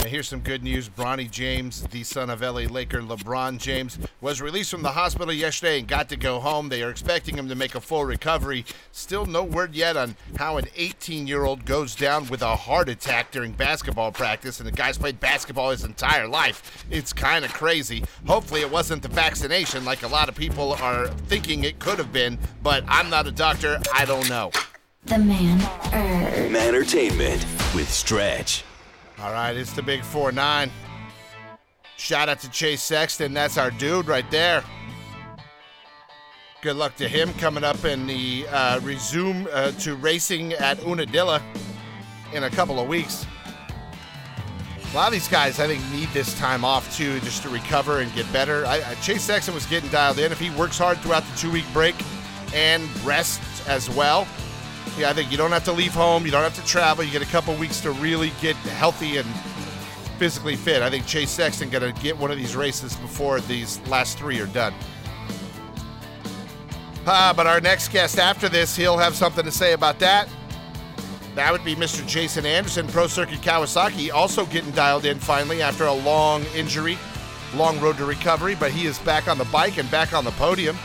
Now, 0.04 0.10
here's 0.10 0.28
some 0.28 0.42
good 0.42 0.62
news. 0.62 0.89
Bronny 0.89 1.32
James, 1.32 1.84
the 1.84 2.04
son 2.04 2.30
of 2.30 2.42
LA 2.42 2.68
Laker 2.70 3.02
LeBron 3.02 3.60
James, 3.60 3.98
was 4.20 4.42
released 4.42 4.72
from 4.72 4.82
the 4.82 4.92
hospital 4.92 5.34
yesterday 5.34 5.80
and 5.80 5.88
got 5.88 6.10
to 6.10 6.18
go 6.18 6.42
home. 6.42 6.68
They 6.68 6.84
are 6.84 6.89
expecting 6.89 7.38
him 7.38 7.48
to 7.48 7.56
make 7.56 7.76
a 7.76 7.80
full 7.80 8.04
recovery. 8.04 8.66
Still 8.92 9.26
no 9.26 9.42
word 9.46 9.74
yet 9.74 9.96
on 9.96 10.18
how 10.38 10.58
an 10.58 10.66
18 10.76 11.26
year 11.26 11.46
old 11.46 11.63
goes 11.63 11.96
down 11.96 12.28
with 12.28 12.42
a 12.42 12.58
heart 12.58 12.89
attack 12.89 13.32
during 13.32 13.54
basketball 13.54 14.12
practice, 14.12 14.60
and 14.60 14.68
the 14.68 14.74
guy's 14.74 14.98
played 14.98 15.22
basketball 15.22 15.72
his 15.72 15.86
entire 15.86 16.28
life. 16.28 16.86
It's 16.92 17.13
kind 17.13 17.46
of 17.46 17.54
crazy. 17.54 18.04
Hopefully, 18.28 18.60
it 18.60 18.70
wasn't 18.70 19.02
the 19.02 19.08
vaccination 19.08 19.86
like 19.86 20.04
a 20.04 20.08
lot 20.08 20.28
of 20.28 20.36
people 20.36 20.74
are 20.74 21.08
thinking 21.08 21.63
it 21.63 21.80
could 21.80 22.00
have 22.00 22.12
been, 22.12 22.38
but 22.62 22.84
I'm 22.89 23.10
not 23.10 23.28
a 23.28 23.32
doctor. 23.32 23.80
I 23.96 24.06
don't 24.06 24.28
know. 24.28 24.52
The 25.06 25.20
man 25.20 25.62
urge. 25.94 26.56
Entertainment 26.56 27.46
with 27.76 27.88
Stretch. 27.88 28.64
All 29.20 29.32
right, 29.32 29.56
it's 29.56 29.72
the 29.72 29.84
big 29.84 30.04
4 30.04 30.32
9. 30.32 30.72
Shout 31.98 32.28
out 32.28 32.40
to 32.40 32.50
Chase 32.50 32.82
Sexton. 32.82 33.34
That's 33.34 33.58
our 33.58 33.70
dude 33.70 34.08
right 34.08 34.30
there. 34.32 34.64
Good 36.62 36.76
luck 36.76 36.96
to 36.96 37.08
him 37.08 37.34
coming 37.36 37.64
up 37.64 37.86
in 37.86 38.08
the 38.08 38.48
uh, 38.50 38.80
resume 38.82 39.48
uh, 39.54 39.72
to 39.74 39.96
racing 39.96 40.54
at 40.54 40.80
Unadilla 40.80 41.42
in 42.34 42.46
a 42.46 42.50
couple 42.50 42.80
of 42.80 42.88
weeks. 42.88 43.28
A 44.92 44.96
lot 44.96 45.08
of 45.08 45.14
these 45.14 45.28
guys, 45.28 45.60
I 45.60 45.68
think, 45.68 45.84
need 45.92 46.08
this 46.10 46.38
time 46.40 46.66
off 46.66 46.98
too, 46.98 47.20
just 47.20 47.44
to 47.44 47.50
recover 47.50 48.00
and 48.00 48.14
get 48.16 48.32
better. 48.34 48.66
I, 48.66 48.78
I, 48.78 48.96
Chase 48.96 49.22
Sexton 49.22 49.54
was 49.54 49.68
getting 49.68 49.90
dialed 49.92 50.18
in. 50.18 50.32
If 50.32 50.40
he 50.40 50.50
works 50.50 50.80
hard 50.80 50.98
throughout 50.98 51.24
the 51.24 51.38
two 51.38 51.52
week 51.52 51.66
break 51.74 51.96
and 52.54 52.84
rest 53.04 53.42
as 53.68 53.89
well, 53.89 54.28
yeah, 54.98 55.10
I 55.10 55.13
think 55.13 55.32
you 55.32 55.38
don't 55.38 55.52
have 55.52 55.63
to 55.66 55.72
leave 55.72 55.94
home. 55.94 56.26
You 56.26 56.32
don't 56.32 56.44
have 56.44 56.56
to 56.56 56.66
travel. 56.66 57.04
You 57.04 57.12
get 57.12 57.24
a 57.24 57.32
couple 57.32 57.56
weeks 57.56 57.82
to 57.82 57.92
really 57.92 58.32
get 58.42 58.56
healthy 58.56 59.18
and 59.18 59.28
physically 60.20 60.56
fit. 60.56 60.84
I 60.84 60.89
think 60.89 61.08
Chase 61.08 61.32
Sexton 61.32 61.72
to 61.72 61.92
get 62.02 62.18
one 62.18 62.30
of 62.30 62.38
these 62.38 62.56
races 62.56 62.96
before 62.98 63.39
these 63.42 63.80
last 63.88 64.20
three 64.20 64.39
are 64.39 64.48
done. 64.48 64.74
Ah, 67.06 67.34
but 67.36 67.48
our 67.48 67.60
next 67.60 67.92
guest 67.92 68.20
after 68.20 68.48
this, 68.48 68.76
he'll 68.76 68.98
have 68.98 69.16
something 69.16 69.44
to 69.44 69.52
say 69.52 69.74
about 69.74 70.00
that. 70.00 70.30
That 71.36 71.52
would 71.52 71.66
be 71.66 71.76
Mr. 71.76 72.08
Jason 72.08 72.46
Anderson, 72.46 72.88
Pro 72.88 73.08
Circuit 73.08 73.42
Kawasaki, 73.42 74.13
also 74.13 74.46
getting 74.46 74.72
dialed 74.72 75.06
in 75.06 75.18
finally 75.18 75.63
after 75.63 75.86
a 75.86 75.94
long 75.94 76.44
injury, 76.56 76.98
long 77.56 77.80
road 77.80 77.98
to 77.98 78.06
recovery, 78.06 78.56
but 78.56 78.72
he 78.72 78.86
is 78.86 79.00
back 79.00 79.28
on 79.28 79.39
the 79.39 79.46
bike 79.46 79.80
and 79.80 79.89
back 79.89 80.13
on 80.13 80.24
the 80.24 80.32
podium. 80.32 80.78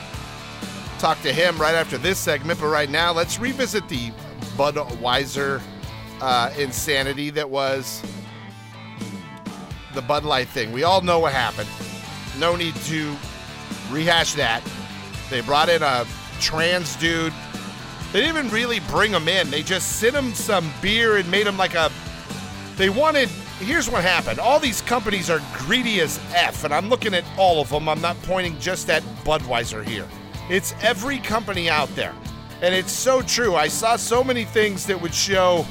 Talk 0.98 1.22
to 1.22 1.32
him 1.32 1.56
right 1.58 1.76
after 1.76 1.96
this 1.96 2.18
segment, 2.18 2.61
but 2.61 2.66
right 2.66 2.90
now, 2.90 3.12
let's 3.12 3.38
revisit 3.38 3.88
the 3.88 4.11
Budweiser 4.56 5.62
uh, 6.20 6.50
insanity 6.58 7.30
that 7.30 7.48
was 7.48 8.02
the 9.94 10.02
Bud 10.02 10.24
Light 10.24 10.48
thing. 10.48 10.72
We 10.72 10.82
all 10.82 11.00
know 11.00 11.20
what 11.20 11.32
happened. 11.32 11.68
No 12.38 12.56
need 12.56 12.74
to 12.87 13.16
rehash 13.90 14.34
that. 14.34 14.62
They 15.30 15.40
brought 15.40 15.68
in 15.68 15.84
a 15.84 16.04
trans 16.40 16.96
dude. 16.96 17.32
They 18.12 18.22
didn't 18.22 18.37
even 18.37 18.50
really 18.50 18.80
bring 18.80 19.12
him 19.12 19.28
in. 19.28 19.50
They 19.50 19.62
just 19.62 20.00
sent 20.00 20.16
him 20.16 20.34
some 20.34 20.68
beer 20.82 21.18
and 21.18 21.30
made 21.30 21.46
him 21.46 21.56
like 21.56 21.74
a. 21.74 21.92
They 22.76 22.88
wanted. 22.88 23.28
Here's 23.61 23.88
what 23.88 24.02
happened. 24.02 24.38
All 24.38 24.58
these 24.58 24.80
companies 24.82 25.30
are 25.30 25.40
greedy 25.54 26.00
as 26.00 26.18
F, 26.34 26.64
and 26.64 26.72
I'm 26.72 26.88
looking 26.88 27.14
at 27.14 27.24
all 27.37 27.61
of 27.61 27.68
them. 27.68 27.88
I'm 27.88 28.00
not 28.00 28.20
pointing 28.22 28.58
just 28.58 28.88
at 28.88 29.02
Budweiser 29.24 29.84
here. 29.84 30.08
It's 30.50 30.74
every 30.80 31.18
company 31.18 31.68
out 31.68 31.94
there. 31.94 32.14
And 32.62 32.74
it's 32.74 32.92
so 32.92 33.22
true. 33.22 33.54
I 33.54 33.68
saw 33.68 33.96
so 33.96 34.24
many 34.24 34.44
things 34.44 34.87
that 34.87 35.00
would 35.00 35.14
show. 35.14 35.66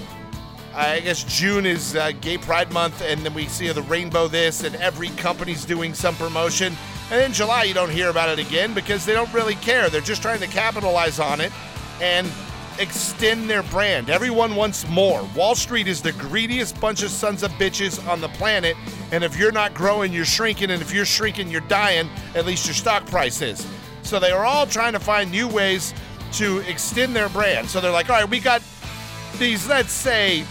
I 0.73 0.99
guess 0.99 1.23
June 1.23 1.65
is 1.65 1.95
uh, 1.95 2.11
Gay 2.21 2.37
Pride 2.37 2.71
Month, 2.71 3.01
and 3.01 3.21
then 3.21 3.33
we 3.33 3.47
see 3.47 3.67
the 3.71 3.81
rainbow 3.81 4.27
this, 4.27 4.63
and 4.63 4.75
every 4.75 5.09
company's 5.09 5.65
doing 5.65 5.93
some 5.95 6.15
promotion. 6.15 6.75
And 7.09 7.21
in 7.23 7.33
July, 7.33 7.63
you 7.63 7.73
don't 7.73 7.89
hear 7.89 8.09
about 8.09 8.29
it 8.29 8.37
again 8.37 8.73
because 8.73 9.05
they 9.05 9.13
don't 9.13 9.33
really 9.33 9.55
care. 9.55 9.89
They're 9.89 10.01
just 10.01 10.21
trying 10.21 10.39
to 10.41 10.47
capitalize 10.47 11.19
on 11.19 11.41
it 11.41 11.51
and 11.99 12.29
extend 12.79 13.49
their 13.49 13.63
brand. 13.63 14.09
Everyone 14.09 14.55
wants 14.55 14.87
more. 14.87 15.27
Wall 15.35 15.55
Street 15.55 15.87
is 15.87 16.01
the 16.01 16.11
greediest 16.13 16.79
bunch 16.79 17.01
of 17.01 17.09
sons 17.09 17.43
of 17.43 17.51
bitches 17.53 18.05
on 18.07 18.21
the 18.21 18.29
planet, 18.29 18.75
And 19.11 19.23
if 19.23 19.37
you're 19.37 19.51
not 19.51 19.73
growing, 19.73 20.13
you're 20.13 20.25
shrinking. 20.25 20.69
And 20.69 20.81
if 20.81 20.93
you're 20.93 21.05
shrinking, 21.05 21.49
you're 21.49 21.61
dying. 21.61 22.09
At 22.35 22.45
least 22.45 22.67
your 22.67 22.75
stock 22.75 23.05
price 23.05 23.41
is. 23.41 23.65
So 24.07 24.19
they 24.19 24.31
are 24.31 24.45
all 24.45 24.65
trying 24.65 24.93
to 24.93 24.99
find 24.99 25.29
new 25.29 25.49
ways 25.49 25.93
to 26.33 26.59
extend 26.59 27.13
their 27.13 27.27
brand. 27.27 27.69
So 27.69 27.81
they're 27.81 27.91
like, 27.91 28.09
all 28.09 28.15
right, 28.15 28.29
we 28.29 28.39
got 28.39 28.61
these, 29.37 29.67
let's 29.67 29.91
say, 29.91 30.43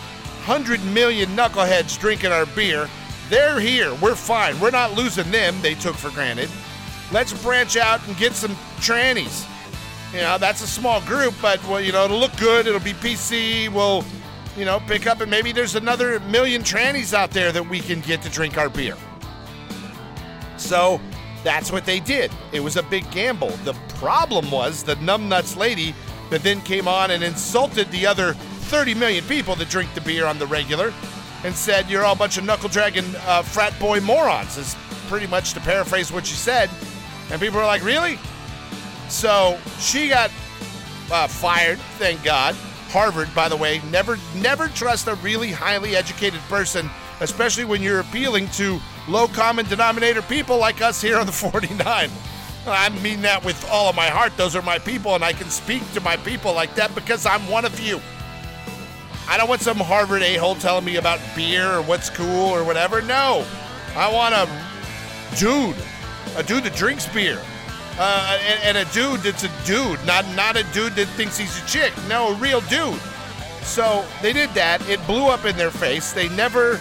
100 0.45 0.85
million 0.85 1.31
knuckleheads 1.31 1.99
drinking 1.99 2.33
our 2.33 2.45
beer. 2.45 2.87
They're 3.31 3.59
here. 3.59 3.95
We're 3.95 4.15
fine. 4.15 4.61
We're 4.61 4.71
not 4.71 4.93
losing 4.93 5.31
them, 5.31 5.61
they 5.63 5.75
took 5.75 5.97
for 5.97 6.11
granted. 6.11 6.51
Let's 7.13 7.33
branch 7.43 7.79
out 7.79 8.07
and 8.07 8.15
get 8.19 8.35
some 8.35 8.53
trannies. 8.77 9.49
You 10.13 10.21
know, 10.21 10.37
that's 10.37 10.63
a 10.63 10.67
small 10.67 11.01
group, 11.01 11.33
but, 11.41 11.63
well, 11.67 11.81
you 11.81 11.93
know, 11.93 12.05
it'll 12.05 12.19
look 12.19 12.37
good. 12.37 12.67
It'll 12.67 12.79
be 12.79 12.93
PC. 12.93 13.73
We'll, 13.73 14.05
you 14.57 14.67
know, 14.67 14.81
pick 14.81 15.07
up, 15.07 15.23
and 15.23 15.31
maybe 15.31 15.53
there's 15.53 15.77
another 15.77 16.21
million 16.21 16.63
trannies 16.63 17.15
out 17.15 17.31
there 17.31 17.53
that 17.53 17.69
we 17.69 17.81
can 17.81 18.01
get 18.03 18.21
to 18.23 18.29
drink 18.29 18.59
our 18.59 18.69
beer. 18.69 18.97
So 20.59 21.01
that's 21.47 21.71
what 21.71 21.87
they 21.87 22.01
did. 22.01 22.33
It 22.51 22.59
was 22.59 22.77
a 22.77 22.83
big 22.83 23.09
gamble. 23.13 23.51
The 23.65 23.75
problem 24.01 24.51
was 24.51 24.83
the 24.83 24.97
numbnuts 24.97 25.57
lady 25.57 25.95
that 26.29 26.43
then 26.43 26.61
came 26.63 26.89
on 26.89 27.13
and 27.13 27.23
insulted 27.23 27.89
the 27.93 28.05
other 28.05 28.33
30 28.33 28.95
million 28.95 29.25
people 29.27 29.55
that 29.55 29.69
drink 29.69 29.95
the 29.95 30.01
beer 30.01 30.27
on 30.27 30.41
the 30.41 30.47
regular 30.49 30.93
and 31.45 31.55
said, 31.55 31.89
You're 31.89 32.05
all 32.05 32.15
a 32.15 32.19
bunch 32.19 32.37
of 32.37 32.45
knuckle 32.45 32.69
dragging 32.69 33.05
uh, 33.29 33.43
frat 33.43 33.79
boy 33.79 34.01
morons, 34.01 34.57
is 34.57 34.75
pretty 35.07 35.29
much 35.29 35.53
to 35.53 35.61
paraphrase 35.61 36.11
what 36.11 36.27
she 36.27 36.35
said. 36.35 36.69
And 37.31 37.41
people 37.41 37.61
were 37.61 37.67
like, 37.67 37.85
Really? 37.85 38.19
So 39.09 39.57
she 39.79 40.09
got 40.09 40.33
uh, 41.13 41.29
fired, 41.29 41.79
thank 41.99 42.25
God. 42.25 42.57
Harvard, 42.89 43.33
by 43.37 43.49
the 43.49 43.57
way, 43.57 43.81
never 43.93 44.19
never 44.35 44.67
trust 44.67 45.07
a 45.07 45.15
really 45.17 45.53
highly 45.53 45.95
educated 45.95 46.41
person, 46.49 46.91
especially 47.21 47.65
when 47.65 47.83
you're 47.83 48.01
appealing 48.01 48.49
to 48.51 48.81
low 49.09 49.29
common 49.29 49.67
denominator 49.67 50.23
people 50.23 50.59
like 50.59 50.83
us 50.83 51.01
here 51.01 51.19
on 51.19 51.27
the 51.27 51.33
49. 51.53 52.11
I 52.67 52.89
mean 53.01 53.23
that 53.23 53.45
with 53.45 53.69
all 53.71 53.89
of 53.89 53.97
my 53.97 54.09
heart. 54.09 54.37
Those 54.37 54.57
are 54.57 54.63
my 54.63 54.79
people, 54.79 55.15
and 55.15 55.25
I 55.25 55.33
can 55.33 55.51
speak 55.51 55.83
to 55.93 56.01
my 56.01 56.17
people 56.17 56.53
like 56.53 56.75
that 56.75 56.95
because 56.95 57.25
I'm 57.25 57.49
one 57.49 57.65
of 57.65 57.79
you. 57.79 58.01
I 59.29 59.37
don't 59.37 59.49
want 59.49 59.61
some 59.61 59.77
Harvard 59.77 60.23
a 60.23 60.37
hole 60.37 60.55
telling 60.55 60.85
me 60.85 60.97
about 60.97 61.21
beer 61.35 61.75
or 61.75 61.83
what's 61.83 62.11
cool 62.11 62.49
or 62.49 62.65
whatever. 62.65 63.03
No. 63.03 63.45
I 63.95 64.13
want 64.13 64.35
a 64.35 64.49
dude, 65.37 65.77
a 66.37 66.43
dude 66.43 66.65
that 66.65 66.75
drinks 66.77 67.07
beer. 67.07 67.41
Uh, 67.99 68.39
and, 68.43 68.77
and, 68.77 68.89
a 68.89 68.93
dude 68.93 69.21
that's 69.21 69.45
a 69.45 69.51
dude, 69.65 70.05
not 70.05 70.27
not 70.35 70.55
a 70.55 70.63
dude 70.65 70.95
that 70.97 71.07
thinks 71.17 71.39
he's 71.39 71.63
a 71.63 71.67
chick. 71.67 71.95
No, 72.09 72.29
a 72.29 72.35
real 72.35 72.61
dude. 72.63 73.01
So 73.63 74.05
they 74.21 74.35
did 74.35 74.51
that. 74.51 74.87
It 74.89 75.05
blew 75.07 75.29
up 75.29 75.47
in 75.47 75.57
their 75.57 75.71
face. 75.71 76.13
They 76.13 76.29
never 76.29 76.79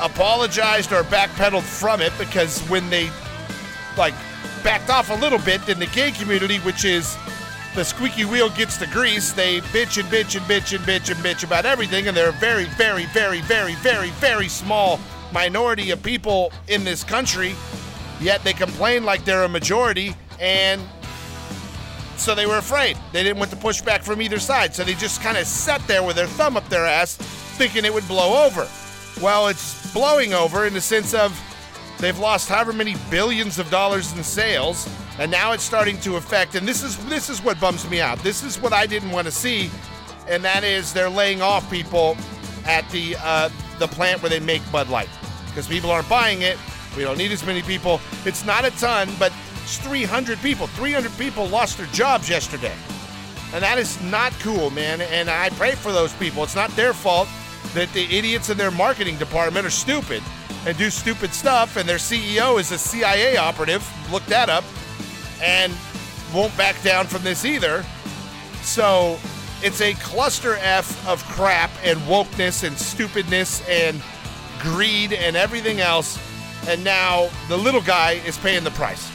apologized 0.00 0.92
or 0.92 1.02
backpedaled 1.04 1.62
from 1.62 2.00
it 2.00 2.12
because 2.18 2.60
when 2.68 2.88
they 2.90 3.10
like 3.96 4.14
backed 4.62 4.90
off 4.90 5.10
a 5.10 5.14
little 5.14 5.38
bit, 5.38 5.64
then 5.66 5.78
the 5.78 5.86
gay 5.86 6.10
community, 6.10 6.58
which 6.58 6.84
is 6.84 7.16
the 7.74 7.84
squeaky 7.84 8.24
wheel 8.24 8.48
gets 8.50 8.76
the 8.76 8.86
grease, 8.88 9.32
they 9.32 9.60
bitch 9.60 9.98
and 10.00 10.08
bitch 10.08 10.36
and 10.36 10.44
bitch 10.46 10.74
and 10.74 10.84
bitch 10.84 11.10
and 11.10 11.20
bitch 11.20 11.44
about 11.44 11.66
everything, 11.66 12.08
and 12.08 12.16
they're 12.16 12.30
a 12.30 12.32
very, 12.32 12.64
very, 12.64 13.06
very, 13.06 13.40
very, 13.42 13.74
very, 13.76 14.10
very 14.10 14.48
small 14.48 14.98
minority 15.32 15.90
of 15.90 16.02
people 16.02 16.52
in 16.68 16.84
this 16.84 17.04
country. 17.04 17.54
Yet 18.20 18.42
they 18.42 18.52
complain 18.52 19.04
like 19.04 19.24
they're 19.24 19.44
a 19.44 19.48
majority, 19.48 20.14
and 20.40 20.82
so 22.16 22.34
they 22.34 22.46
were 22.46 22.58
afraid. 22.58 22.96
They 23.12 23.22
didn't 23.22 23.38
want 23.38 23.50
the 23.50 23.56
pushback 23.56 24.02
from 24.02 24.20
either 24.22 24.40
side, 24.40 24.74
so 24.74 24.82
they 24.82 24.94
just 24.94 25.22
kind 25.22 25.36
of 25.36 25.46
sat 25.46 25.86
there 25.86 26.02
with 26.02 26.16
their 26.16 26.26
thumb 26.26 26.56
up 26.56 26.68
their 26.68 26.84
ass, 26.84 27.16
thinking 27.16 27.84
it 27.84 27.94
would 27.94 28.08
blow 28.08 28.44
over. 28.44 28.68
Well, 29.20 29.48
it's 29.48 29.92
blowing 29.92 30.32
over 30.32 30.66
in 30.66 30.74
the 30.74 30.80
sense 30.80 31.12
of 31.12 31.36
they've 31.98 32.18
lost 32.18 32.48
however 32.48 32.72
many 32.72 32.94
billions 33.10 33.58
of 33.58 33.68
dollars 33.68 34.16
in 34.16 34.22
sales 34.22 34.88
and 35.18 35.28
now 35.28 35.50
it's 35.50 35.64
starting 35.64 35.98
to 36.00 36.14
affect 36.14 36.54
and 36.54 36.68
this 36.68 36.84
is 36.84 36.96
this 37.06 37.28
is 37.28 37.42
what 37.42 37.58
bums 37.58 37.88
me 37.90 38.00
out. 38.00 38.20
This 38.20 38.44
is 38.44 38.60
what 38.60 38.72
i 38.72 38.86
didn't 38.86 39.10
want 39.10 39.26
to 39.26 39.32
see 39.32 39.70
and 40.28 40.44
that 40.44 40.62
is 40.62 40.92
they're 40.92 41.10
laying 41.10 41.42
off 41.42 41.68
people 41.68 42.16
at 42.64 42.88
the 42.90 43.16
uh, 43.20 43.48
the 43.80 43.88
plant 43.88 44.22
where 44.22 44.30
they 44.30 44.38
make 44.38 44.62
bud 44.70 44.88
light 44.88 45.08
because 45.48 45.66
people 45.66 45.90
aren't 45.90 46.08
buying 46.08 46.42
it. 46.42 46.56
We 46.96 47.02
don't 47.02 47.18
need 47.18 47.32
as 47.32 47.44
many 47.44 47.62
people. 47.62 48.00
It's 48.24 48.44
not 48.44 48.64
a 48.64 48.70
ton 48.72 49.10
but 49.18 49.32
it's 49.64 49.78
300 49.78 50.38
people. 50.38 50.68
300 50.68 51.10
people 51.18 51.48
lost 51.48 51.78
their 51.78 51.86
jobs 51.86 52.28
yesterday. 52.28 52.74
And 53.52 53.64
that 53.64 53.78
is 53.78 54.00
not 54.02 54.32
cool 54.38 54.70
man 54.70 55.00
and 55.00 55.28
i 55.28 55.50
pray 55.50 55.72
for 55.72 55.90
those 55.90 56.12
people. 56.14 56.44
It's 56.44 56.54
not 56.54 56.70
their 56.76 56.92
fault 56.92 57.28
that 57.74 57.92
the 57.92 58.04
idiots 58.16 58.50
in 58.50 58.56
their 58.56 58.70
marketing 58.70 59.16
department 59.18 59.66
are 59.66 59.70
stupid 59.70 60.22
and 60.66 60.76
do 60.76 60.90
stupid 60.90 61.32
stuff 61.32 61.76
and 61.76 61.88
their 61.88 61.98
ceo 61.98 62.58
is 62.58 62.72
a 62.72 62.78
cia 62.78 63.36
operative 63.36 63.86
look 64.10 64.24
that 64.26 64.48
up 64.48 64.64
and 65.42 65.72
won't 66.34 66.56
back 66.56 66.80
down 66.82 67.06
from 67.06 67.22
this 67.22 67.44
either. 67.44 67.84
So 68.62 69.18
it's 69.62 69.80
a 69.80 69.94
cluster 69.94 70.56
F 70.56 71.06
of 71.06 71.22
crap 71.24 71.70
and 71.82 71.98
wokeness 72.00 72.66
and 72.66 72.76
stupidness 72.76 73.66
and 73.68 74.00
greed 74.58 75.12
and 75.12 75.36
everything 75.36 75.80
else. 75.80 76.18
And 76.68 76.82
now 76.84 77.30
the 77.48 77.56
little 77.56 77.80
guy 77.80 78.12
is 78.26 78.36
paying 78.38 78.64
the 78.64 78.70
price. 78.72 79.10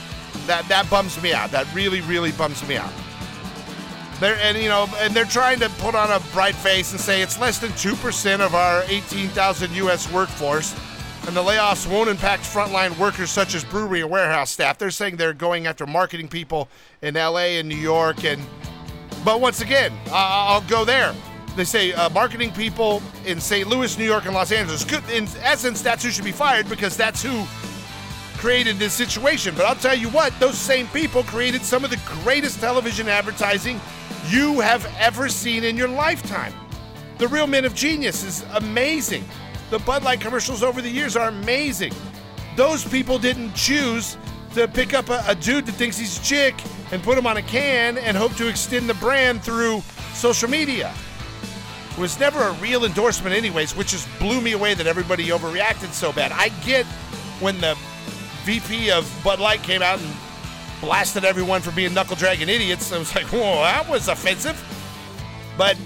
That 0.48 0.68
that 0.68 0.90
bums 0.90 1.22
me 1.22 1.34
out. 1.34 1.52
That 1.52 1.74
really, 1.74 2.02
really 2.02 2.32
bums 2.32 2.68
me 2.68 2.78
out. 2.78 2.92
They're, 4.24 4.38
and 4.38 4.58
you 4.58 4.70
know, 4.70 4.88
and 5.00 5.14
they're 5.14 5.26
trying 5.26 5.60
to 5.60 5.70
put 5.80 5.96
on 5.96 6.10
a 6.10 6.22
bright 6.32 6.56
face 6.56 6.94
and 6.94 7.02
say 7.02 7.22
it's 7.22 7.38
less 7.38 7.60
than 7.60 7.74
two 7.74 7.94
percent 7.96 8.42
of 8.42 8.56
our 8.56 8.82
18,000 8.88 9.76
U.S. 9.76 10.10
workforce 10.14 10.74
and 11.28 11.36
the 11.36 11.44
layoffs 11.44 11.90
won't 11.92 12.10
impact 12.10 12.44
frontline 12.44 12.98
workers 12.98 13.32
such 13.32 13.54
as 13.54 13.66
brewery 13.66 14.00
and 14.00 14.10
warehouse 14.10 14.52
staff. 14.52 14.78
They're 14.78 14.92
saying 14.92 15.18
they're 15.18 15.34
going 15.34 15.68
after 15.68 15.86
marketing 15.86 16.30
people 16.30 16.70
in 17.02 17.16
LA 17.16 17.58
and 17.60 17.68
New 17.68 17.76
York. 17.76 18.24
And 18.24 18.42
but 19.26 19.42
once 19.42 19.60
again, 19.60 19.92
I'll 20.10 20.62
go 20.62 20.86
there. 20.86 21.14
They 21.58 21.66
say 21.66 21.92
uh, 21.92 22.10
marketing 22.12 22.52
people 22.52 23.04
in 23.26 23.42
St. 23.42 23.68
Louis, 23.68 23.98
New 23.98 24.06
York, 24.06 24.24
and 24.24 24.34
Los 24.34 24.54
Angeles. 24.54 24.86
Could, 24.86 25.08
in 25.10 25.28
essence, 25.42 25.82
that's 25.82 26.02
who 26.02 26.12
should 26.12 26.24
be 26.24 26.32
fired 26.32 26.70
because 26.70 26.96
that's 26.96 27.22
who 27.22 27.46
created 28.38 28.78
this 28.78 28.94
situation. 28.94 29.54
But 29.56 29.66
I'll 29.66 29.76
tell 29.76 29.96
you 29.96 30.10
what, 30.10 30.38
those 30.40 30.58
same 30.58 30.88
people 30.88 31.24
created 31.24 31.62
some 31.62 31.84
of 31.84 31.90
the 31.90 32.00
greatest 32.24 32.60
television 32.60 33.08
advertising 33.08 33.80
you 34.28 34.60
have 34.62 34.86
ever 35.00 35.30
seen 35.30 35.64
in 35.64 35.78
your 35.78 35.88
lifetime. 35.88 36.54
The 37.18 37.28
Real 37.28 37.48
Men 37.48 37.66
of 37.66 37.76
Genius 37.76 38.24
is 38.24 38.44
amazing. 38.56 39.24
The 39.70 39.80
Bud 39.80 40.04
Light 40.04 40.22
commercials 40.22 40.64
over 40.64 40.82
the 40.82 40.90
years 40.90 41.16
are 41.16 41.30
amazing. 41.30 41.94
Those 42.56 42.88
people 42.88 43.18
didn't 43.18 43.54
choose 43.54 44.18
to 44.54 44.68
pick 44.68 44.94
up 44.94 45.10
a, 45.10 45.24
a 45.28 45.36
dude 45.36 45.66
that 45.66 45.74
thinks 45.74 45.98
he's 45.98 46.20
a 46.20 46.24
chick 46.24 46.56
and 46.92 47.02
put 47.02 47.18
him 47.18 47.26
on 47.26 47.38
a 47.38 47.42
can 47.42 47.98
and 47.98 48.16
hope 48.16 48.36
to 48.36 48.48
extend 48.48 48.88
the 48.88 48.94
brand 48.96 49.44
through 49.44 49.82
social 50.14 50.50
media. 50.50 50.94
It 51.92 51.98
was 51.98 52.20
never 52.20 52.42
a 52.42 52.54
real 52.54 52.86
endorsement, 52.86 53.36
anyways, 53.36 53.76
which 53.76 53.90
just 53.90 54.08
blew 54.20 54.42
me 54.42 54.54
away 54.54 54.74
that 54.74 54.88
everybody 54.88 55.28
overreacted 55.28 55.92
so 55.92 56.12
bad. 56.12 56.32
I 56.32 56.50
get 56.66 56.86
when 57.40 57.60
the 57.62 57.78
VP 58.44 58.92
of 58.92 59.12
Bud 59.24 59.40
Light 59.40 59.62
came 59.64 59.82
out 59.82 60.00
and 60.00 60.10
blasted 60.84 61.24
everyone 61.24 61.62
for 61.62 61.72
being 61.72 61.94
knuckle 61.94 62.18
dragging 62.18 62.50
idiots. 62.50 62.92
I 62.92 63.00
was 63.00 63.16
like, 63.16 63.26
whoa, 63.28 63.62
that 63.64 63.90
was 63.90 64.10
offensive. 64.10 64.62
But 65.58 65.78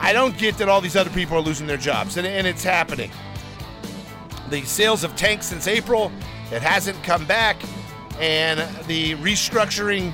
I 0.00 0.12
don't 0.12 0.36
get 0.36 0.58
that 0.58 0.68
all 0.68 0.80
these 0.80 0.96
other 0.96 1.10
people 1.10 1.36
are 1.36 1.40
losing 1.40 1.66
their 1.66 1.76
jobs, 1.76 2.16
and, 2.16 2.26
and 2.26 2.44
it's 2.44 2.64
happening. 2.64 3.10
The 4.50 4.62
sales 4.62 5.04
of 5.04 5.14
tanks 5.16 5.46
since 5.46 5.68
April. 5.68 6.10
It 6.52 6.62
hasn't 6.62 7.00
come 7.02 7.24
back, 7.26 7.56
and 8.20 8.60
the 8.86 9.14
restructuring 9.16 10.12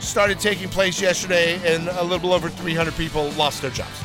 started 0.00 0.40
taking 0.40 0.68
place 0.68 1.00
yesterday, 1.00 1.60
and 1.64 1.88
a 1.88 2.04
little 2.04 2.32
over 2.32 2.48
300 2.48 2.94
people 2.94 3.30
lost 3.32 3.60
their 3.62 3.70
jobs. 3.70 4.02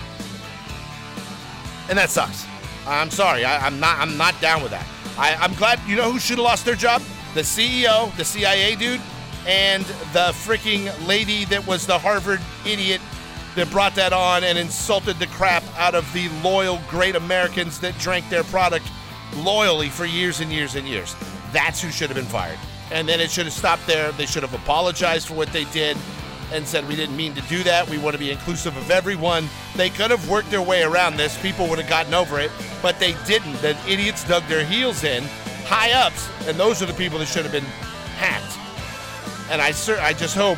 And 1.89 1.97
that 1.97 2.09
sucks. 2.09 2.45
I'm 2.85 3.11
sorry. 3.11 3.45
I, 3.45 3.65
am 3.65 3.79
not. 3.79 3.97
I'm 3.99 4.17
not 4.17 4.39
down 4.41 4.61
with 4.61 4.71
that. 4.71 4.87
I, 5.17 5.35
I'm 5.35 5.53
glad. 5.55 5.79
You 5.87 5.95
know 5.95 6.11
who 6.11 6.19
should 6.19 6.37
have 6.37 6.45
lost 6.45 6.65
their 6.65 6.75
job? 6.75 7.01
The 7.33 7.41
CEO, 7.41 8.15
the 8.17 8.25
CIA 8.25 8.75
dude, 8.75 9.01
and 9.47 9.83
the 10.13 10.31
freaking 10.33 10.91
lady 11.07 11.45
that 11.45 11.65
was 11.65 11.87
the 11.87 11.97
Harvard 11.97 12.41
idiot 12.65 13.01
that 13.55 13.69
brought 13.69 13.95
that 13.95 14.13
on 14.13 14.43
and 14.43 14.57
insulted 14.57 15.19
the 15.19 15.27
crap 15.27 15.63
out 15.77 15.95
of 15.95 16.11
the 16.13 16.29
loyal, 16.43 16.79
great 16.89 17.15
Americans 17.15 17.79
that 17.79 17.97
drank 17.97 18.29
their 18.29 18.43
product 18.45 18.85
loyally 19.35 19.89
for 19.89 20.05
years 20.05 20.39
and 20.39 20.51
years 20.51 20.75
and 20.75 20.87
years. 20.87 21.15
That's 21.51 21.81
who 21.81 21.89
should 21.89 22.09
have 22.09 22.15
been 22.15 22.25
fired. 22.25 22.59
And 22.91 23.07
then 23.07 23.19
it 23.19 23.29
should 23.29 23.45
have 23.45 23.53
stopped 23.53 23.87
there. 23.87 24.11
They 24.13 24.25
should 24.25 24.43
have 24.43 24.53
apologized 24.53 25.27
for 25.27 25.33
what 25.33 25.51
they 25.51 25.65
did 25.65 25.97
and 26.51 26.67
said, 26.67 26.87
We 26.87 26.95
didn't 26.95 27.15
mean 27.15 27.33
to 27.35 27.41
do 27.43 27.63
that. 27.63 27.89
We 27.89 27.97
want 27.97 28.13
to 28.13 28.19
be 28.19 28.31
inclusive 28.31 28.75
of 28.77 28.91
everyone. 28.91 29.47
They 29.75 29.89
could 29.89 30.11
have 30.11 30.29
worked 30.29 30.51
their 30.51 30.61
way 30.61 30.83
around 30.83 31.17
this. 31.17 31.41
People 31.41 31.67
would 31.67 31.79
have 31.79 31.89
gotten 31.89 32.13
over 32.13 32.39
it, 32.39 32.51
but 32.81 32.99
they 32.99 33.15
didn't. 33.25 33.53
The 33.61 33.77
idiots 33.87 34.27
dug 34.27 34.43
their 34.47 34.65
heels 34.65 35.03
in, 35.03 35.23
high 35.65 35.91
ups, 35.91 36.29
and 36.47 36.57
those 36.57 36.81
are 36.81 36.85
the 36.85 36.93
people 36.93 37.19
that 37.19 37.27
should 37.27 37.43
have 37.43 37.53
been 37.53 37.63
hacked. 38.17 38.60
And 39.51 39.61
I, 39.61 39.73
I 39.99 40.13
just 40.13 40.35
hope 40.35 40.57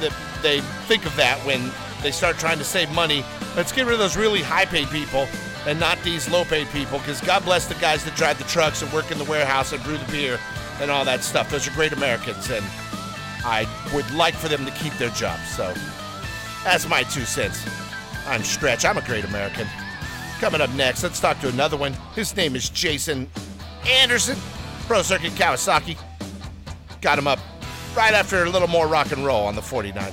that 0.00 0.14
they 0.40 0.60
think 0.86 1.04
of 1.04 1.14
that 1.16 1.38
when 1.44 1.72
they 2.02 2.12
start 2.12 2.38
trying 2.38 2.58
to 2.58 2.64
save 2.64 2.90
money. 2.92 3.24
Let's 3.56 3.72
get 3.72 3.86
rid 3.86 3.94
of 3.94 3.98
those 3.98 4.16
really 4.16 4.40
high 4.40 4.66
paid 4.66 4.88
people 4.88 5.26
and 5.66 5.80
not 5.80 6.00
these 6.02 6.30
low 6.30 6.44
paid 6.44 6.68
people 6.68 6.98
because 6.98 7.20
God 7.20 7.44
bless 7.44 7.66
the 7.66 7.74
guys 7.74 8.04
that 8.04 8.14
drive 8.14 8.38
the 8.38 8.44
trucks 8.44 8.82
and 8.82 8.92
work 8.92 9.10
in 9.10 9.18
the 9.18 9.24
warehouse 9.24 9.72
and 9.72 9.82
brew 9.82 9.98
the 9.98 10.12
beer 10.12 10.38
and 10.80 10.90
all 10.90 11.04
that 11.04 11.24
stuff. 11.24 11.50
Those 11.50 11.66
are 11.66 11.72
great 11.72 11.92
Americans, 11.92 12.48
and 12.50 12.64
I 13.44 13.66
would 13.92 14.08
like 14.12 14.34
for 14.34 14.48
them 14.48 14.64
to 14.64 14.70
keep 14.72 14.92
their 14.94 15.10
jobs. 15.10 15.48
So 15.48 15.74
that's 16.62 16.88
my 16.88 17.02
two 17.02 17.24
cents. 17.24 17.68
I'm 18.26 18.44
Stretch. 18.44 18.84
I'm 18.84 18.96
a 18.96 19.02
great 19.02 19.24
American. 19.24 19.66
Coming 20.38 20.60
up 20.60 20.70
next, 20.74 21.02
let's 21.02 21.18
talk 21.18 21.40
to 21.40 21.48
another 21.48 21.76
one. 21.76 21.94
His 22.14 22.36
name 22.36 22.54
is 22.54 22.68
Jason 22.68 23.28
Anderson, 23.84 24.38
Pro 24.86 25.02
Circuit 25.02 25.32
Kawasaki. 25.32 25.98
Got 27.00 27.18
him 27.18 27.26
up 27.26 27.40
right 27.98 28.14
after 28.14 28.44
a 28.44 28.48
little 28.48 28.68
more 28.68 28.86
rock 28.86 29.10
and 29.10 29.26
roll 29.26 29.44
on 29.44 29.56
the 29.56 29.60
49. 29.60 30.12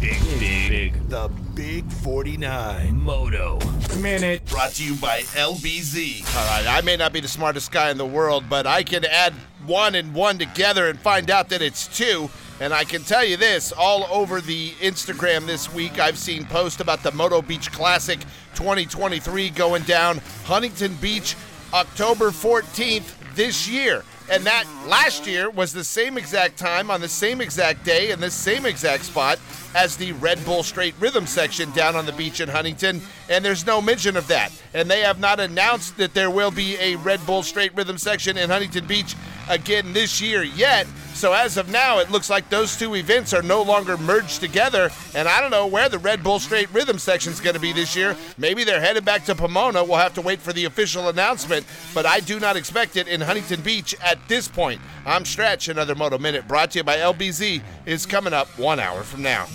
Big, 0.00 0.20
big, 0.38 1.08
The 1.08 1.28
Big 1.56 1.90
49 1.90 2.94
Moto 2.94 3.58
Minute. 3.98 4.46
brought 4.46 4.70
to 4.74 4.84
you 4.84 4.94
by 4.94 5.22
LBZ. 5.22 6.24
All 6.36 6.46
right, 6.46 6.64
I 6.68 6.80
may 6.82 6.96
not 6.96 7.12
be 7.12 7.18
the 7.18 7.26
smartest 7.26 7.72
guy 7.72 7.90
in 7.90 7.98
the 7.98 8.06
world, 8.06 8.44
but 8.48 8.68
I 8.68 8.84
can 8.84 9.04
add 9.04 9.32
one 9.66 9.96
and 9.96 10.14
one 10.14 10.38
together 10.38 10.86
and 10.86 10.96
find 11.00 11.28
out 11.28 11.48
that 11.48 11.60
it's 11.60 11.88
two. 11.88 12.30
And 12.60 12.72
I 12.72 12.84
can 12.84 13.02
tell 13.02 13.24
you 13.24 13.36
this 13.36 13.72
all 13.72 14.06
over 14.12 14.40
the 14.40 14.70
Instagram 14.74 15.46
this 15.46 15.74
week, 15.74 15.98
I've 15.98 16.18
seen 16.18 16.44
posts 16.44 16.80
about 16.80 17.02
the 17.02 17.10
Moto 17.10 17.42
Beach 17.42 17.72
Classic 17.72 18.20
2023 18.54 19.50
going 19.50 19.82
down 19.82 20.18
Huntington 20.44 20.94
Beach 21.00 21.34
October 21.74 22.30
14th 22.30 23.34
this 23.34 23.68
year. 23.68 24.04
And 24.30 24.44
that 24.46 24.64
last 24.86 25.26
year 25.26 25.50
was 25.50 25.72
the 25.72 25.82
same 25.82 26.16
exact 26.16 26.56
time 26.56 26.88
on 26.88 27.00
the 27.00 27.08
same 27.08 27.40
exact 27.40 27.84
day 27.84 28.12
in 28.12 28.20
the 28.20 28.30
same 28.30 28.64
exact 28.64 29.04
spot 29.04 29.40
as 29.74 29.96
the 29.96 30.12
Red 30.12 30.44
Bull 30.44 30.62
Straight 30.62 30.94
Rhythm 31.00 31.26
section 31.26 31.70
down 31.72 31.96
on 31.96 32.06
the 32.06 32.12
beach 32.12 32.40
in 32.40 32.48
Huntington. 32.48 33.02
And 33.28 33.44
there's 33.44 33.66
no 33.66 33.82
mention 33.82 34.16
of 34.16 34.28
that. 34.28 34.52
And 34.72 34.88
they 34.88 35.00
have 35.00 35.18
not 35.18 35.40
announced 35.40 35.96
that 35.96 36.14
there 36.14 36.30
will 36.30 36.52
be 36.52 36.76
a 36.76 36.94
Red 36.96 37.24
Bull 37.26 37.42
Straight 37.42 37.74
Rhythm 37.74 37.98
section 37.98 38.38
in 38.38 38.50
Huntington 38.50 38.86
Beach 38.86 39.16
again 39.48 39.92
this 39.92 40.20
year 40.20 40.44
yet. 40.44 40.86
So 41.20 41.34
as 41.34 41.58
of 41.58 41.68
now, 41.68 41.98
it 41.98 42.10
looks 42.10 42.30
like 42.30 42.48
those 42.48 42.78
two 42.78 42.96
events 42.96 43.34
are 43.34 43.42
no 43.42 43.60
longer 43.60 43.98
merged 43.98 44.40
together. 44.40 44.88
And 45.14 45.28
I 45.28 45.42
don't 45.42 45.50
know 45.50 45.66
where 45.66 45.90
the 45.90 45.98
Red 45.98 46.22
Bull 46.22 46.38
Straight 46.38 46.72
Rhythm 46.72 46.98
section 46.98 47.30
is 47.30 47.40
going 47.40 47.52
to 47.52 47.60
be 47.60 47.74
this 47.74 47.94
year. 47.94 48.16
Maybe 48.38 48.64
they're 48.64 48.80
headed 48.80 49.04
back 49.04 49.26
to 49.26 49.34
Pomona. 49.34 49.84
We'll 49.84 49.98
have 49.98 50.14
to 50.14 50.22
wait 50.22 50.40
for 50.40 50.54
the 50.54 50.64
official 50.64 51.10
announcement. 51.10 51.66
But 51.92 52.06
I 52.06 52.20
do 52.20 52.40
not 52.40 52.56
expect 52.56 52.96
it 52.96 53.06
in 53.06 53.20
Huntington 53.20 53.60
Beach 53.60 53.94
at 54.00 54.18
this 54.28 54.48
point. 54.48 54.80
I'm 55.04 55.26
Stretch. 55.26 55.68
Another 55.68 55.94
Moto 55.94 56.16
Minute 56.16 56.48
brought 56.48 56.70
to 56.70 56.78
you 56.78 56.84
by 56.84 56.96
LBZ 56.96 57.60
is 57.84 58.06
coming 58.06 58.32
up 58.32 58.48
one 58.58 58.80
hour 58.80 59.02
from 59.02 59.20
now. 59.20 59.46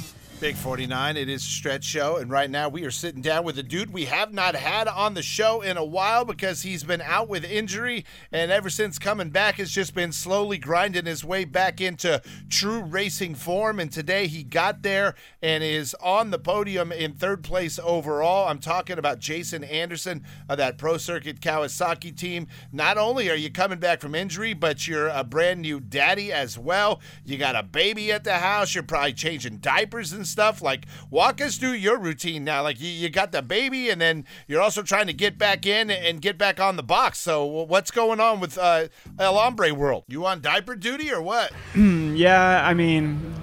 Big 0.41 0.57
49, 0.57 1.15
it 1.15 1.29
is 1.29 1.41
stretch 1.41 1.85
show, 1.85 2.17
and 2.17 2.29
right 2.29 2.49
now 2.49 2.67
we 2.67 2.83
are 2.83 2.91
sitting 2.91 3.21
down 3.21 3.45
with 3.45 3.57
a 3.57 3.63
dude 3.63 3.93
we 3.93 4.03
have 4.03 4.33
not 4.33 4.53
had 4.53 4.85
on 4.85 5.13
the 5.13 5.23
show 5.23 5.61
in 5.61 5.77
a 5.77 5.83
while 5.83 6.25
because 6.25 6.61
he's 6.61 6.83
been 6.83 6.99
out 6.99 7.29
with 7.29 7.45
injury, 7.45 8.05
and 8.33 8.51
ever 8.51 8.69
since 8.69 8.99
coming 8.99 9.29
back 9.29 9.55
has 9.55 9.71
just 9.71 9.95
been 9.95 10.11
slowly 10.11 10.57
grinding 10.57 11.05
his 11.05 11.23
way 11.23 11.45
back 11.45 11.79
into 11.79 12.21
true 12.49 12.81
racing 12.81 13.33
form. 13.33 13.79
And 13.79 13.89
today 13.89 14.27
he 14.27 14.43
got 14.43 14.83
there 14.83 15.15
and 15.41 15.63
is 15.63 15.95
on 16.01 16.31
the 16.31 16.37
podium 16.37 16.91
in 16.91 17.13
third 17.13 17.41
place 17.41 17.79
overall. 17.81 18.49
I'm 18.49 18.59
talking 18.59 18.99
about 18.99 19.19
Jason 19.19 19.63
Anderson 19.63 20.25
of 20.49 20.57
that 20.57 20.77
Pro 20.77 20.97
Circuit 20.97 21.39
Kawasaki 21.39 22.15
team. 22.15 22.47
Not 22.73 22.97
only 22.97 23.29
are 23.29 23.35
you 23.35 23.49
coming 23.49 23.79
back 23.79 24.01
from 24.01 24.13
injury, 24.13 24.53
but 24.53 24.85
you're 24.85 25.07
a 25.07 25.23
brand 25.23 25.61
new 25.61 25.79
daddy 25.79 26.33
as 26.33 26.59
well. 26.59 26.99
You 27.23 27.37
got 27.37 27.55
a 27.55 27.63
baby 27.63 28.11
at 28.11 28.25
the 28.25 28.39
house. 28.39 28.75
You're 28.75 28.83
probably 28.83 29.13
changing 29.13 29.57
diapers 29.57 30.11
and 30.11 30.24
stuff. 30.25 30.61
Like, 30.61 30.85
walk 31.09 31.39
us 31.41 31.57
through 31.57 31.73
your 31.73 31.97
routine 31.97 32.43
now. 32.43 32.63
Like, 32.63 32.79
you, 32.79 32.87
you 32.89 33.09
got 33.09 33.31
the 33.31 33.41
baby, 33.41 33.89
and 33.89 33.99
then 34.01 34.25
you're 34.47 34.61
also 34.61 34.81
trying 34.81 35.07
to 35.07 35.13
get 35.13 35.37
back 35.37 35.65
in 35.65 35.89
and 35.89 36.21
get 36.21 36.37
back 36.37 36.59
on 36.59 36.75
the 36.75 36.83
box. 36.83 37.19
So, 37.19 37.45
what's 37.45 37.91
going 37.91 38.19
on 38.19 38.39
with 38.39 38.57
uh, 38.57 38.87
El 39.19 39.35
Hombre 39.37 39.73
world? 39.73 40.03
You 40.07 40.25
on 40.25 40.41
diaper 40.41 40.75
duty 40.75 41.11
or 41.11 41.21
what? 41.21 41.51
Yeah, 42.15 42.65
I 42.65 42.73
mean, 42.73 43.33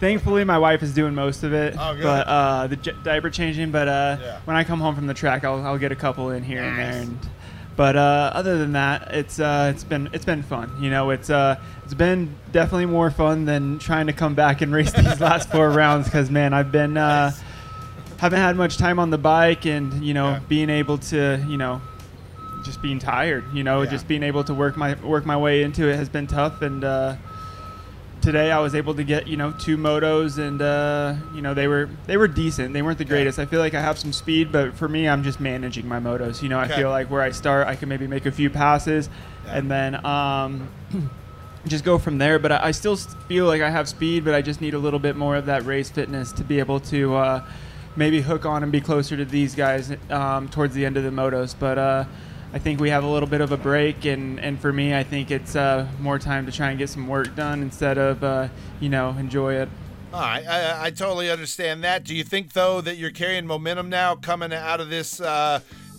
thankfully 0.00 0.44
my 0.44 0.58
wife 0.58 0.82
is 0.82 0.92
doing 0.94 1.14
most 1.14 1.42
of 1.42 1.52
it. 1.52 1.74
Oh, 1.78 1.94
good. 1.94 2.02
But 2.02 2.26
uh, 2.26 2.66
the 2.66 2.76
j- 2.76 2.92
diaper 3.02 3.30
changing. 3.30 3.70
But 3.70 3.88
uh, 3.88 4.16
Yeah. 4.20 4.40
when 4.44 4.56
I 4.56 4.64
come 4.64 4.80
home 4.80 4.94
from 4.94 5.06
the 5.06 5.14
track, 5.14 5.44
I'll, 5.44 5.64
I'll 5.64 5.78
get 5.78 5.92
a 5.92 5.96
couple 5.96 6.30
in 6.30 6.42
here 6.42 6.62
and 6.62 6.78
there. 6.78 7.02
And, 7.02 7.18
but 7.76 7.96
uh, 7.96 8.30
other 8.34 8.58
than 8.58 8.72
that, 8.72 9.08
it's 9.14 9.40
uh, 9.40 9.72
it's 9.74 9.84
been 9.84 10.08
it's 10.12 10.24
been 10.24 10.42
fun. 10.42 10.70
You 10.80 10.90
know, 10.90 11.10
it's 11.10 11.30
uh, 11.30 11.56
it's 11.84 11.94
been 11.94 12.34
definitely 12.52 12.86
more 12.86 13.10
fun 13.10 13.44
than 13.44 13.78
trying 13.78 14.06
to 14.06 14.12
come 14.12 14.34
back 14.34 14.60
and 14.60 14.72
race 14.72 14.92
these 14.92 15.20
last 15.20 15.50
four 15.50 15.70
rounds. 15.82 16.06
Because 16.06 16.30
man, 16.30 16.52
I've 16.54 16.70
been 16.72 16.96
uh, 16.96 17.32
haven't 18.18 18.38
had 18.40 18.56
much 18.56 18.76
time 18.78 18.98
on 18.98 19.10
the 19.10 19.18
bike, 19.18 19.66
and 19.66 20.04
you 20.04 20.14
know, 20.14 20.30
Yeah. 20.30 20.40
being 20.48 20.70
able 20.70 20.98
to 20.98 21.44
you 21.48 21.56
know 21.56 21.80
just 22.64 22.80
being 22.80 22.98
tired. 22.98 23.44
You 23.52 23.64
know, 23.64 23.82
Yeah. 23.82 23.90
just 23.90 24.06
being 24.08 24.22
able 24.22 24.44
to 24.44 24.54
work 24.54 24.76
my 24.76 24.94
work 25.02 25.26
my 25.26 25.36
way 25.36 25.62
into 25.62 25.88
it 25.88 25.96
has 25.96 26.08
been 26.08 26.26
tough. 26.26 26.62
And 26.62 26.84
uh, 26.84 27.16
today 28.24 28.50
I 28.50 28.58
was 28.58 28.74
able 28.74 28.94
to 28.94 29.04
get 29.04 29.28
you 29.28 29.36
know 29.36 29.52
two 29.52 29.76
motos, 29.76 30.38
and 30.38 30.60
uh, 30.62 31.14
you 31.34 31.42
know 31.42 31.52
they 31.54 31.68
were 31.68 31.88
they 32.06 32.16
were 32.16 32.26
decent. 32.26 32.72
They 32.72 32.80
weren't 32.82 32.98
the 32.98 33.04
greatest. 33.04 33.38
I 33.38 33.44
feel 33.44 33.60
like 33.60 33.74
I 33.74 33.80
have 33.80 33.98
some 33.98 34.12
speed, 34.12 34.50
but 34.50 34.74
for 34.74 34.88
me, 34.88 35.06
I'm 35.08 35.22
just 35.22 35.40
managing 35.40 35.86
my 35.86 36.00
motos. 36.00 36.42
You 36.42 36.48
know, 36.48 36.58
I 36.58 36.64
Okay. 36.64 36.76
feel 36.76 36.90
like 36.90 37.10
where 37.10 37.20
I 37.20 37.30
start, 37.30 37.68
I 37.68 37.76
can 37.76 37.88
maybe 37.88 38.06
make 38.06 38.24
a 38.26 38.32
few 38.32 38.50
passes, 38.50 39.08
Yeah. 39.46 39.58
and 39.58 39.70
then. 39.70 40.04
Um, 40.06 40.68
just 41.66 41.82
go 41.82 41.96
from 41.98 42.18
there, 42.18 42.38
but 42.38 42.52
I, 42.52 42.66
I 42.66 42.70
still 42.72 42.94
feel 42.94 43.46
like 43.46 43.62
I 43.62 43.70
have 43.70 43.88
speed, 43.88 44.22
but 44.22 44.34
I 44.34 44.42
just 44.42 44.60
need 44.60 44.74
a 44.74 44.78
little 44.78 44.98
bit 44.98 45.16
more 45.16 45.34
of 45.34 45.46
that 45.46 45.64
race 45.64 45.88
fitness 45.88 46.30
to 46.32 46.44
be 46.44 46.58
able 46.58 46.78
to 46.80 47.14
uh, 47.14 47.44
maybe 47.96 48.20
hook 48.20 48.44
on 48.44 48.62
and 48.62 48.70
be 48.70 48.82
closer 48.82 49.16
to 49.16 49.24
these 49.24 49.54
guys 49.54 49.90
um, 50.10 50.46
towards 50.50 50.74
the 50.74 50.84
end 50.84 50.98
of 50.98 51.04
the 51.04 51.10
motos. 51.10 51.54
But 51.58 51.78
uh, 51.78 52.04
I 52.54 52.58
think 52.60 52.78
we 52.78 52.90
have 52.90 53.02
a 53.02 53.08
little 53.08 53.28
bit 53.28 53.40
of 53.40 53.50
a 53.50 53.56
break, 53.56 54.04
and, 54.04 54.38
and 54.38 54.60
for 54.60 54.72
me, 54.72 54.94
I 54.94 55.02
think 55.02 55.32
it's 55.32 55.56
uh, 55.56 55.88
more 55.98 56.20
time 56.20 56.46
to 56.46 56.52
try 56.52 56.70
and 56.70 56.78
get 56.78 56.88
some 56.88 57.08
work 57.08 57.34
done 57.34 57.62
instead 57.62 57.98
of 57.98 58.22
uh, 58.22 58.46
you 58.78 58.88
know 58.88 59.10
enjoy 59.18 59.54
it. 59.54 59.68
All 60.12 60.20
right, 60.20 60.46
I, 60.46 60.86
I 60.86 60.90
totally 60.90 61.32
understand 61.32 61.82
that. 61.82 62.04
Do 62.04 62.14
you 62.14 62.22
think 62.22 62.52
though 62.52 62.80
that 62.80 62.96
you're 62.96 63.10
carrying 63.10 63.44
momentum 63.44 63.88
now 63.88 64.14
coming 64.14 64.52
out 64.52 64.80
of 64.80 64.88
this 64.88 65.20
uh, 65.20 65.58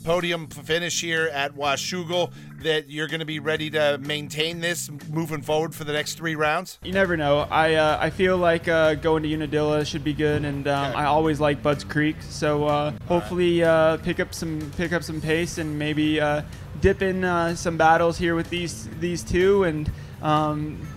podium 0.10 0.48
finish 0.48 1.02
here 1.02 1.30
at 1.34 1.56
Washougal 1.56 2.32
that 2.62 2.90
you're 2.90 3.08
going 3.08 3.20
to 3.20 3.26
be 3.26 3.40
ready 3.40 3.70
to 3.72 3.98
maintain 3.98 4.60
this 4.62 4.90
moving 5.12 5.42
forward 5.42 5.74
for 5.74 5.84
the 5.84 5.92
next 5.94 6.14
three 6.14 6.36
rounds? 6.36 6.78
You 6.84 6.94
never 6.94 7.18
know. 7.18 7.40
I 7.50 7.74
uh, 7.74 7.98
I 8.00 8.12
feel 8.12 8.38
like 8.38 8.68
uh, 8.68 8.94
going 8.96 9.24
to 9.24 9.30
Unadilla 9.34 9.84
should 9.84 10.04
be 10.04 10.14
good, 10.14 10.46
and 10.46 10.68
um, 10.68 10.92
Okay. 10.92 11.00
I 11.00 11.06
always 11.06 11.40
like 11.40 11.64
Budds 11.64 11.84
Creek. 11.84 12.16
So 12.22 12.66
uh, 12.66 12.92
hopefully 13.08 13.64
uh, 13.64 13.98
pick 13.98 14.20
up 14.20 14.34
some 14.34 14.72
pick 14.78 14.94
up 14.94 15.04
some 15.04 15.20
pace 15.20 15.58
and 15.58 15.78
maybe 15.78 16.22
uh, 16.22 16.44
dip 16.82 17.02
in 17.02 17.24
uh, 17.24 17.56
some 17.56 17.76
battles 17.76 18.18
here 18.18 18.36
with 18.36 18.50
these 18.52 18.88
these 19.00 19.24
two. 19.24 19.64
And 19.64 19.92
um, 20.22 20.88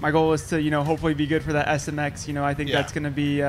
my 0.00 0.12
goal 0.12 0.32
is 0.32 0.46
to 0.50 0.62
you 0.62 0.70
know 0.70 0.84
hopefully 0.84 1.14
be 1.14 1.26
good 1.26 1.42
for 1.42 1.52
that 1.52 1.66
SMX. 1.66 2.28
You 2.28 2.34
know 2.34 2.44
I 2.44 2.54
think 2.54 2.70
Yeah. 2.70 2.76
that's 2.76 2.92
going 2.92 3.04
to 3.04 3.10
be. 3.10 3.42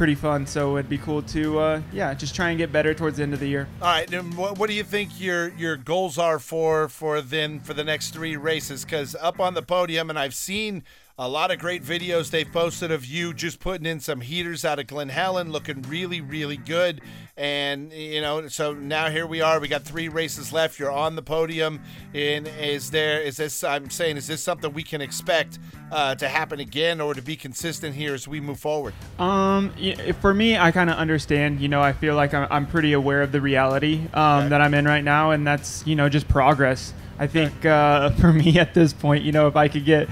Pretty 0.00 0.14
fun, 0.14 0.46
so 0.46 0.78
it'd 0.78 0.88
be 0.88 0.96
cool 0.96 1.20
to, 1.20 1.58
uh, 1.58 1.82
yeah, 1.92 2.14
just 2.14 2.34
try 2.34 2.48
and 2.48 2.56
get 2.56 2.72
better 2.72 2.94
towards 2.94 3.18
the 3.18 3.22
end 3.22 3.34
of 3.34 3.38
the 3.38 3.46
year. 3.46 3.68
All 3.82 3.88
right, 3.88 4.10
and 4.10 4.34
what, 4.34 4.56
what 4.56 4.70
do 4.70 4.74
you 4.74 4.82
think 4.82 5.20
your 5.20 5.48
your 5.58 5.76
goals 5.76 6.16
are 6.16 6.38
for 6.38 6.88
for 6.88 7.20
then 7.20 7.60
for 7.60 7.74
the 7.74 7.84
next 7.84 8.14
three 8.14 8.34
races? 8.34 8.82
Because 8.82 9.14
up 9.16 9.38
on 9.40 9.52
the 9.52 9.60
podium, 9.60 10.08
and 10.08 10.18
I've 10.18 10.32
seen 10.32 10.84
a 11.20 11.28
lot 11.28 11.50
of 11.50 11.58
great 11.58 11.84
videos 11.84 12.30
they've 12.30 12.50
posted 12.50 12.90
of 12.90 13.04
you 13.04 13.34
just 13.34 13.60
putting 13.60 13.84
in 13.84 14.00
some 14.00 14.22
heaters 14.22 14.64
out 14.64 14.78
of 14.78 14.86
Glen 14.86 15.10
Helen, 15.10 15.52
looking 15.52 15.82
really 15.82 16.22
really 16.22 16.56
good. 16.56 17.02
And 17.36 17.92
you 17.92 18.22
know, 18.22 18.48
so 18.48 18.72
now 18.72 19.10
here 19.10 19.26
we 19.26 19.42
are. 19.42 19.60
We 19.60 19.68
got 19.68 19.82
three 19.82 20.08
races 20.08 20.50
left. 20.50 20.78
You're 20.78 20.90
on 20.90 21.16
the 21.16 21.22
podium. 21.22 21.80
And 22.14 22.48
is 22.48 22.90
there 22.90 23.20
is 23.20 23.36
this? 23.36 23.62
I'm 23.62 23.90
saying, 23.90 24.16
is 24.16 24.26
this 24.28 24.42
something 24.42 24.72
we 24.72 24.82
can 24.82 25.02
expect 25.02 25.58
uh, 25.92 26.14
to 26.14 26.26
happen 26.26 26.58
again, 26.58 27.02
or 27.02 27.12
to 27.12 27.20
be 27.20 27.36
consistent 27.36 27.94
here 27.94 28.14
as 28.14 28.26
we 28.26 28.40
move 28.40 28.58
forward? 28.58 28.94
Um, 29.18 29.74
for 30.22 30.32
me, 30.32 30.56
I 30.56 30.70
kind 30.70 30.88
of 30.88 30.96
understand. 30.96 31.60
You 31.60 31.68
know, 31.68 31.82
I 31.82 31.92
feel 31.92 32.14
like 32.14 32.32
I'm, 32.32 32.48
I'm 32.50 32.66
pretty 32.66 32.94
aware 32.94 33.20
of 33.20 33.30
the 33.30 33.42
reality 33.42 34.00
um, 34.14 34.40
Okay. 34.40 34.48
that 34.48 34.62
I'm 34.62 34.72
in 34.72 34.86
right 34.86 35.04
now, 35.04 35.32
and 35.32 35.46
that's 35.46 35.86
you 35.86 35.96
know 35.96 36.08
just 36.08 36.28
progress. 36.28 36.94
I 37.18 37.26
think 37.26 37.66
uh, 37.66 38.10
for 38.20 38.32
me 38.32 38.58
at 38.58 38.72
this 38.72 38.94
point, 38.94 39.22
you 39.22 39.32
know, 39.32 39.46
if 39.48 39.56
I 39.56 39.68
could 39.68 39.84
get 39.84 40.08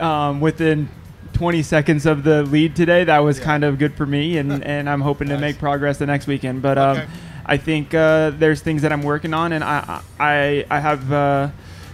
um, 0.00 0.40
within 0.40 0.88
20 1.34 1.62
seconds 1.62 2.06
of 2.06 2.24
the 2.24 2.42
lead 2.42 2.74
today, 2.74 3.04
that 3.04 3.18
was 3.18 3.38
kind 3.38 3.64
of 3.64 3.78
good 3.78 3.94
for 3.94 4.06
me, 4.06 4.38
and, 4.38 4.64
and 4.64 4.88
I'm 4.88 5.00
hoping 5.00 5.28
to 5.28 5.38
make 5.38 5.58
progress 5.58 5.98
the 5.98 6.06
next 6.06 6.26
weekend. 6.26 6.62
But 6.62 6.78
um, 6.78 6.98
Okay. 6.98 7.06
I 7.46 7.56
think 7.56 7.94
uh, 7.94 8.30
there's 8.30 8.60
things 8.60 8.82
that 8.82 8.92
I'm 8.92 9.02
working 9.02 9.32
on, 9.32 9.52
and 9.52 9.64
I 9.64 10.02
I 10.20 10.66
I 10.70 10.80
have. 10.80 11.12
Uh, 11.12 11.50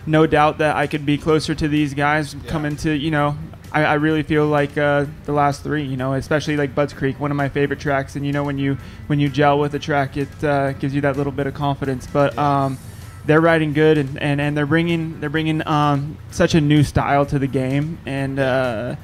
no 0.07 0.27
doubt 0.27 0.59
that 0.59 0.77
I 0.77 0.87
could 0.87 1.07
be 1.07 1.17
closer 1.17 1.55
to 1.55 1.69
these 1.69 1.95
guys 1.95 2.37
coming 2.49 2.77
to 2.77 2.93
you 2.93 3.11
know 3.11 3.39
I, 3.73 3.85
I 3.85 3.95
really 3.95 4.23
feel 4.23 4.47
like 4.47 4.77
uh, 4.77 5.07
the 5.25 5.33
last 5.33 5.63
three 5.63 5.83
you 5.83 5.97
know 5.97 6.13
especially 6.13 6.57
like 6.57 6.75
Budds 6.75 6.93
Creek 6.93 7.19
one 7.19 7.31
of 7.31 7.37
my 7.37 7.49
favorite 7.49 7.81
tracks 7.81 8.15
and 8.17 8.27
you 8.27 8.33
know 8.33 8.45
when 8.45 8.59
you 8.59 8.77
when 9.07 9.19
you 9.19 9.29
gel 9.29 9.59
with 9.59 9.75
a 9.75 9.79
track 9.79 10.17
it 10.17 10.45
uh, 10.45 10.73
gives 10.73 10.95
you 10.95 11.01
that 11.01 11.17
little 11.17 11.33
bit 11.33 11.47
of 11.47 11.55
confidence 11.55 12.07
but 12.07 12.37
um, 12.37 12.79
they're 13.27 13.41
riding 13.41 13.73
good 13.73 13.99
and, 13.99 14.21
and, 14.21 14.41
and 14.41 14.57
they're 14.57 14.67
bringing 14.67 15.21
they're 15.21 15.31
bringing 15.31 15.67
um, 15.67 16.19
such 16.31 16.55
a 16.55 16.61
new 16.61 16.83
style 16.83 17.25
to 17.27 17.39
the 17.39 17.47
game 17.47 17.99
and 18.07 18.39
uh, 18.39 18.97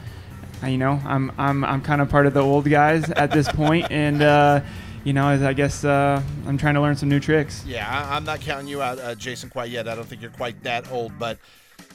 you 0.64 0.78
know 0.78 1.00
I'm 1.04 1.32
I'm 1.38 1.64
I'm 1.64 1.80
kind 1.80 2.00
of 2.00 2.08
part 2.08 2.26
of 2.26 2.34
the 2.34 2.42
old 2.42 2.68
guys 2.68 3.10
at 3.10 3.30
this 3.30 3.48
point 3.52 3.90
and 3.90 4.22
uh, 4.22 4.60
you 5.04 5.12
know, 5.12 5.28
as 5.28 5.42
I 5.42 5.52
guess 5.52 5.84
uh, 5.84 6.22
I'm 6.46 6.58
trying 6.58 6.74
to 6.74 6.80
learn 6.80 6.96
some 6.96 7.08
new 7.08 7.20
tricks. 7.20 7.64
Yeah, 7.66 7.88
I, 7.88 8.16
I'm 8.16 8.24
not 8.24 8.40
counting 8.40 8.68
you 8.68 8.82
out, 8.82 8.98
uh, 8.98 9.14
Jason, 9.14 9.48
quite 9.48 9.70
yet. 9.70 9.88
I 9.88 9.94
don't 9.94 10.06
think 10.06 10.20
you're 10.22 10.30
quite 10.30 10.62
that 10.64 10.90
old, 10.92 11.18
but 11.18 11.38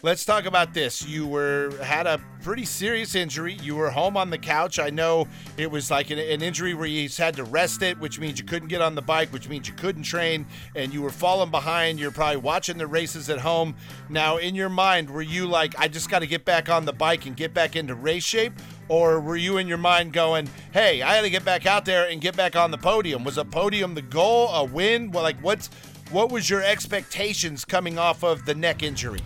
let's 0.06 0.24
talk 0.24 0.46
about 0.46 0.72
this. 0.72 1.04
You 1.04 1.26
were 1.26 1.72
had 1.82 2.06
a 2.06 2.22
pretty 2.44 2.64
serious 2.64 3.16
injury. 3.16 3.58
You 3.64 3.76
were 3.76 3.90
home 3.90 4.16
on 4.18 4.30
the 4.30 4.38
couch. 4.38 4.78
I 4.78 4.92
know 4.92 5.28
it 5.58 5.72
was 5.72 5.90
like 5.90 6.12
an, 6.12 6.20
an 6.20 6.44
injury 6.44 6.76
where 6.76 6.86
you 6.86 7.10
had 7.18 7.36
to 7.38 7.44
rest 7.44 7.82
it, 7.82 8.00
which 8.00 8.20
means 8.20 8.38
you 8.38 8.46
couldn't 8.46 8.68
get 8.68 8.84
on 8.84 8.94
the 8.94 9.02
bike, 9.02 9.34
which 9.34 9.50
means 9.50 9.68
you 9.68 9.74
couldn't 9.74 10.04
train, 10.04 10.46
and 10.76 10.94
you 10.94 11.02
were 11.02 11.10
falling 11.10 11.50
behind. 11.50 12.00
You're 12.00 12.12
probably 12.12 12.38
watching 12.38 12.78
the 12.78 12.86
races 12.86 13.32
at 13.32 13.40
home. 13.40 13.76
Now, 14.08 14.38
in 14.38 14.54
your 14.54 14.70
mind, 14.70 15.10
were 15.10 15.24
you 15.24 15.48
like, 15.48 15.74
I 15.80 15.88
just 15.88 16.08
got 16.08 16.20
to 16.20 16.28
get 16.28 16.46
back 16.46 16.70
on 16.70 16.86
the 16.86 16.94
bike 16.94 17.26
and 17.26 17.36
get 17.36 17.56
back 17.56 17.76
into 17.76 17.96
race 17.96 18.24
shape? 18.24 18.54
Or 18.90 19.20
were 19.20 19.38
you 19.38 19.58
in 19.58 19.68
your 19.68 19.80
mind 19.80 20.14
going, 20.14 20.48
hey, 20.72 21.02
I 21.02 21.16
got 21.16 21.22
to 21.24 21.32
get 21.32 21.44
back 21.44 21.66
out 21.66 21.84
there 21.84 22.08
and 22.08 22.22
get 22.22 22.38
back 22.38 22.56
on 22.56 22.70
the 22.70 22.78
podium? 22.78 23.24
Was 23.24 23.40
a 23.40 23.46
podium 23.46 23.96
the 23.96 24.04
goal, 24.04 24.50
a 24.50 24.64
win? 24.64 25.10
Well, 25.10 25.24
like, 25.24 25.40
what's 25.42 25.72
what 26.12 26.32
was 26.32 26.48
your 26.48 26.62
expectations 26.62 27.66
coming 27.66 27.98
off 27.98 28.24
of 28.24 28.46
the 28.46 28.54
neck 28.54 28.84
injury? 28.84 29.22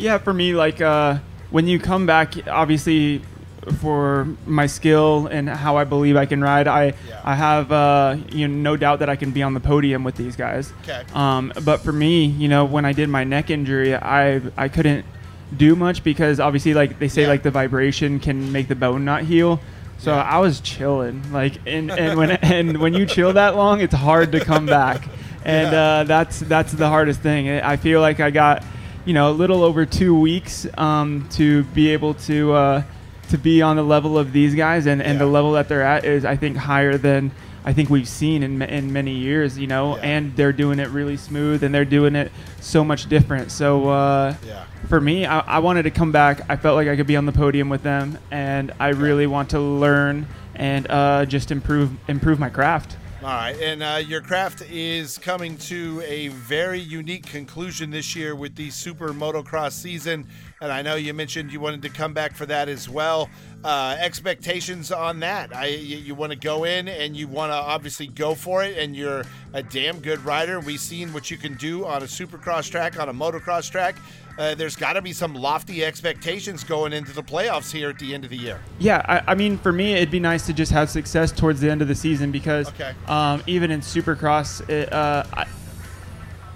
Yeah, 0.00 0.18
for 0.18 0.32
me, 0.32 0.54
like 0.54 0.80
uh, 0.80 1.18
when 1.50 1.66
you 1.66 1.78
come 1.78 2.06
back, 2.06 2.34
obviously 2.48 3.22
for 3.80 4.26
my 4.46 4.66
skill 4.66 5.26
and 5.26 5.48
how 5.48 5.76
I 5.76 5.84
believe 5.84 6.16
I 6.16 6.24
can 6.26 6.40
ride, 6.42 6.66
I 6.66 6.84
Yeah. 7.08 7.20
I 7.22 7.34
have 7.34 7.70
uh, 7.70 8.16
you 8.32 8.48
know 8.48 8.70
no 8.72 8.76
doubt 8.76 9.00
that 9.00 9.08
I 9.08 9.16
can 9.16 9.30
be 9.32 9.42
on 9.42 9.54
the 9.54 9.60
podium 9.60 10.02
with 10.04 10.16
these 10.16 10.34
guys. 10.36 10.72
Okay. 10.82 11.02
Um, 11.14 11.52
but 11.64 11.80
for 11.80 11.92
me, 11.92 12.24
you 12.24 12.48
know, 12.48 12.64
when 12.64 12.84
I 12.84 12.92
did 12.92 13.08
my 13.08 13.24
neck 13.24 13.50
injury, 13.50 13.94
I 13.94 14.40
I 14.56 14.68
couldn't 14.68 15.04
do 15.56 15.76
much 15.76 16.02
because 16.04 16.40
obviously, 16.40 16.72
like 16.74 16.98
they 16.98 17.08
say, 17.08 17.22
Yeah. 17.22 17.28
like 17.28 17.42
the 17.42 17.50
vibration 17.50 18.20
can 18.20 18.50
make 18.52 18.68
the 18.68 18.76
bone 18.76 19.04
not 19.04 19.22
heal. 19.24 19.60
So 19.98 20.14
Yeah. 20.14 20.22
I 20.22 20.38
was 20.38 20.60
chilling, 20.60 21.30
like, 21.30 21.58
and, 21.66 21.90
and 21.90 22.16
when 22.18 22.30
and 22.56 22.78
when 22.78 22.94
you 22.94 23.04
chill 23.04 23.34
that 23.34 23.54
long, 23.56 23.80
it's 23.82 23.94
hard 23.94 24.32
to 24.32 24.40
come 24.40 24.64
back, 24.64 25.06
and 25.44 25.74
uh, 25.74 26.04
that's 26.04 26.40
that's 26.40 26.72
the 26.72 26.88
hardest 26.88 27.20
thing. 27.20 27.50
I 27.50 27.76
feel 27.76 28.00
like 28.00 28.18
I 28.20 28.30
got, 28.30 28.64
you 29.04 29.14
know, 29.14 29.30
a 29.30 29.32
little 29.32 29.62
over 29.64 29.86
two 29.86 30.18
weeks 30.18 30.66
um, 30.78 31.26
to 31.32 31.64
be 31.64 31.90
able 31.90 32.14
to 32.14 32.52
uh, 32.52 32.82
to 33.28 33.38
be 33.38 33.62
on 33.62 33.76
the 33.76 33.82
level 33.82 34.18
of 34.18 34.32
these 34.32 34.54
guys, 34.54 34.86
and, 34.86 35.00
and 35.02 35.20
the 35.20 35.26
level 35.26 35.52
that 35.52 35.68
they're 35.68 35.82
at 35.82 36.04
is, 36.04 36.24
I 36.24 36.36
think, 36.36 36.56
higher 36.56 36.96
than 36.98 37.30
I 37.64 37.72
think 37.72 37.90
we've 37.90 38.08
seen 38.08 38.42
in 38.42 38.60
in 38.62 38.92
many 38.92 39.12
years. 39.12 39.58
You 39.58 39.66
know, 39.66 39.96
Yeah. 39.96 40.02
and 40.02 40.36
they're 40.36 40.52
doing 40.52 40.78
it 40.80 40.88
really 40.88 41.16
smooth, 41.16 41.62
and 41.62 41.74
they're 41.74 41.84
doing 41.84 42.14
it 42.16 42.32
so 42.60 42.84
much 42.84 43.08
different. 43.08 43.50
So. 43.52 43.88
Uh, 43.88 44.34
Yeah. 44.46 44.64
for 44.88 45.00
me, 45.00 45.26
I, 45.26 45.40
I 45.40 45.58
wanted 45.60 45.82
to 45.84 45.90
come 45.90 46.10
back. 46.10 46.40
I 46.48 46.56
felt 46.56 46.74
like 46.74 46.88
I 46.88 46.96
could 46.96 47.06
be 47.06 47.14
on 47.16 47.26
the 47.26 47.32
podium 47.32 47.68
with 47.68 47.82
them, 47.82 48.18
and 48.30 48.72
I 48.80 48.88
really 48.88 49.26
want 49.26 49.50
to 49.50 49.60
learn 49.60 50.26
and 50.56 50.90
uh, 50.90 51.24
just 51.26 51.50
improve 51.52 51.90
improve 52.08 52.38
my 52.40 52.48
craft. 52.48 52.96
All 53.22 53.28
right, 53.28 53.60
and 53.60 53.82
uh, 53.82 54.02
your 54.02 54.22
craft 54.22 54.62
is 54.70 55.18
coming 55.18 55.58
to 55.58 56.02
a 56.06 56.28
very 56.28 56.80
unique 56.80 57.26
conclusion 57.26 57.90
this 57.90 58.16
year 58.16 58.34
with 58.34 58.54
the 58.54 58.70
Super 58.70 59.12
Motocross 59.12 59.72
season, 59.72 60.26
and 60.62 60.70
I 60.70 60.82
know 60.82 60.94
you 60.94 61.14
mentioned 61.14 61.52
you 61.52 61.60
wanted 61.60 61.80
to 61.82 61.88
come 61.88 62.12
back 62.12 62.34
for 62.34 62.44
that 62.46 62.68
as 62.68 62.86
well. 62.88 63.30
Uh, 63.64 63.96
expectations 63.98 64.92
on 64.92 65.20
that? 65.20 65.56
I 65.56 65.66
you, 65.68 65.96
you 65.96 66.14
want 66.14 66.32
to 66.32 66.38
go 66.38 66.64
in 66.64 66.86
and 66.86 67.16
you 67.16 67.28
want 67.28 67.50
to 67.50 67.56
obviously 67.56 68.06
go 68.06 68.34
for 68.34 68.62
it, 68.62 68.76
and 68.76 68.94
you're 68.94 69.24
a 69.54 69.62
damn 69.62 70.00
good 70.00 70.22
rider. 70.24 70.60
We've 70.60 70.80
seen 70.80 71.14
what 71.14 71.30
you 71.30 71.38
can 71.38 71.54
do 71.54 71.86
on 71.86 72.02
a 72.02 72.06
Supercross 72.06 72.70
track, 72.70 73.00
on 73.00 73.08
a 73.08 73.14
motocross 73.14 73.70
track. 73.70 73.96
Uh, 74.38 74.54
there's 74.54 74.76
got 74.76 74.94
to 74.94 75.02
be 75.02 75.12
some 75.12 75.34
lofty 75.34 75.82
expectations 75.84 76.62
going 76.62 76.92
into 76.92 77.12
the 77.12 77.22
playoffs 77.22 77.72
here 77.72 77.88
at 77.90 77.98
the 77.98 78.14
end 78.14 78.24
of 78.24 78.30
the 78.30 78.36
year. 78.36 78.60
Yeah, 78.78 79.02
I, 79.08 79.32
I 79.32 79.34
mean, 79.34 79.56
for 79.58 79.72
me, 79.72 79.94
it'd 79.94 80.10
be 80.10 80.20
nice 80.20 80.44
to 80.46 80.52
just 80.52 80.72
have 80.72 80.88
success 80.90 81.32
towards 81.32 81.60
the 81.60 81.70
end 81.70 81.80
of 81.82 81.88
the 81.88 81.94
season 81.94 82.30
because 82.30 82.68
Okay. 82.68 82.94
um, 83.06 83.42
even 83.46 83.70
in 83.70 83.80
Supercross, 83.80 84.66
it, 84.68 84.92
uh, 84.92 85.24
I, 85.32 85.46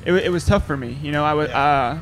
it, 0.07 0.13
it 0.15 0.31
was 0.31 0.45
tough 0.47 0.67
for 0.67 0.77
me. 0.77 0.99
You 1.03 1.13
know, 1.13 1.25
I 1.25 1.33
was. 1.33 1.49
Yeah. 1.49 2.01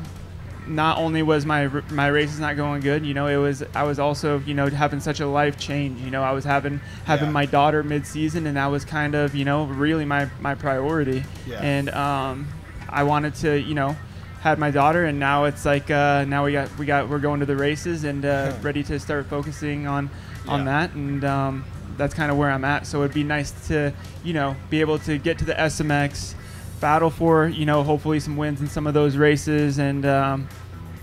Not 0.67 0.97
only 0.97 1.21
was 1.23 1.45
my 1.45 1.67
my 1.91 2.07
races 2.07 2.39
not 2.39 2.55
going 2.55 2.81
good, 2.81 3.05
you 3.05 3.13
know, 3.13 3.27
it 3.27 3.37
was 3.37 3.63
I 3.75 3.83
was 3.83 3.99
also 3.99 4.39
you 4.39 4.53
know 4.53 4.67
having 4.69 4.99
such 4.99 5.19
a 5.19 5.27
life 5.27 5.57
change. 5.59 5.99
You 6.01 6.09
know, 6.11 6.23
I 6.23 6.31
was 6.31 6.45
having 6.45 6.79
having 7.05 7.27
Yeah. 7.27 7.31
my 7.33 7.45
daughter 7.45 7.83
mid 7.83 8.07
season, 8.07 8.47
and 8.47 8.55
that 8.57 8.67
was 8.67 8.85
kind 8.85 9.13
of 9.15 9.35
you 9.35 9.43
know 9.45 9.65
really 9.65 10.05
my 10.05 10.29
my 10.39 10.55
priority. 10.55 11.23
Yeah. 11.45 11.59
And 11.61 11.89
um, 11.89 12.47
I 12.89 13.03
wanted 13.03 13.35
to 13.35 13.59
you 13.59 13.73
know 13.75 13.95
had 14.41 14.57
my 14.59 14.71
daughter, 14.71 15.05
and 15.05 15.19
now 15.19 15.43
it's 15.45 15.65
like 15.65 15.91
uh, 15.91 16.23
now 16.27 16.45
we 16.45 16.53
got 16.53 16.75
we 16.77 16.85
got 16.85 17.09
we're 17.09 17.19
going 17.19 17.39
to 17.41 17.45
the 17.45 17.55
races 17.57 18.03
and 18.05 18.23
uh, 18.25 18.53
ready 18.61 18.83
to 18.83 18.99
start 18.99 19.25
focusing 19.27 19.85
on 19.87 20.09
on 20.47 20.59
Yeah. 20.59 20.65
that, 20.87 20.93
and 20.95 21.23
um, 21.25 21.65
that's 21.97 22.13
kind 22.13 22.31
of 22.31 22.37
where 22.37 22.49
I'm 22.51 22.63
at. 22.65 22.87
So 22.87 23.01
it'd 23.03 23.13
be 23.13 23.23
nice 23.23 23.51
to 23.67 23.93
you 24.23 24.33
know 24.33 24.55
be 24.69 24.79
able 24.81 24.97
to 24.99 25.17
get 25.17 25.37
to 25.39 25.45
the 25.45 25.53
SMX 25.55 26.35
battle 26.83 27.09
for 27.09 27.47
you 27.47 27.65
know 27.65 27.81
hopefully 27.81 28.19
some 28.19 28.35
wins 28.35 28.59
in 28.59 28.67
some 28.67 28.85
of 28.85 28.93
those 28.93 29.15
races 29.15 29.79
and 29.79 30.05
um, 30.05 30.49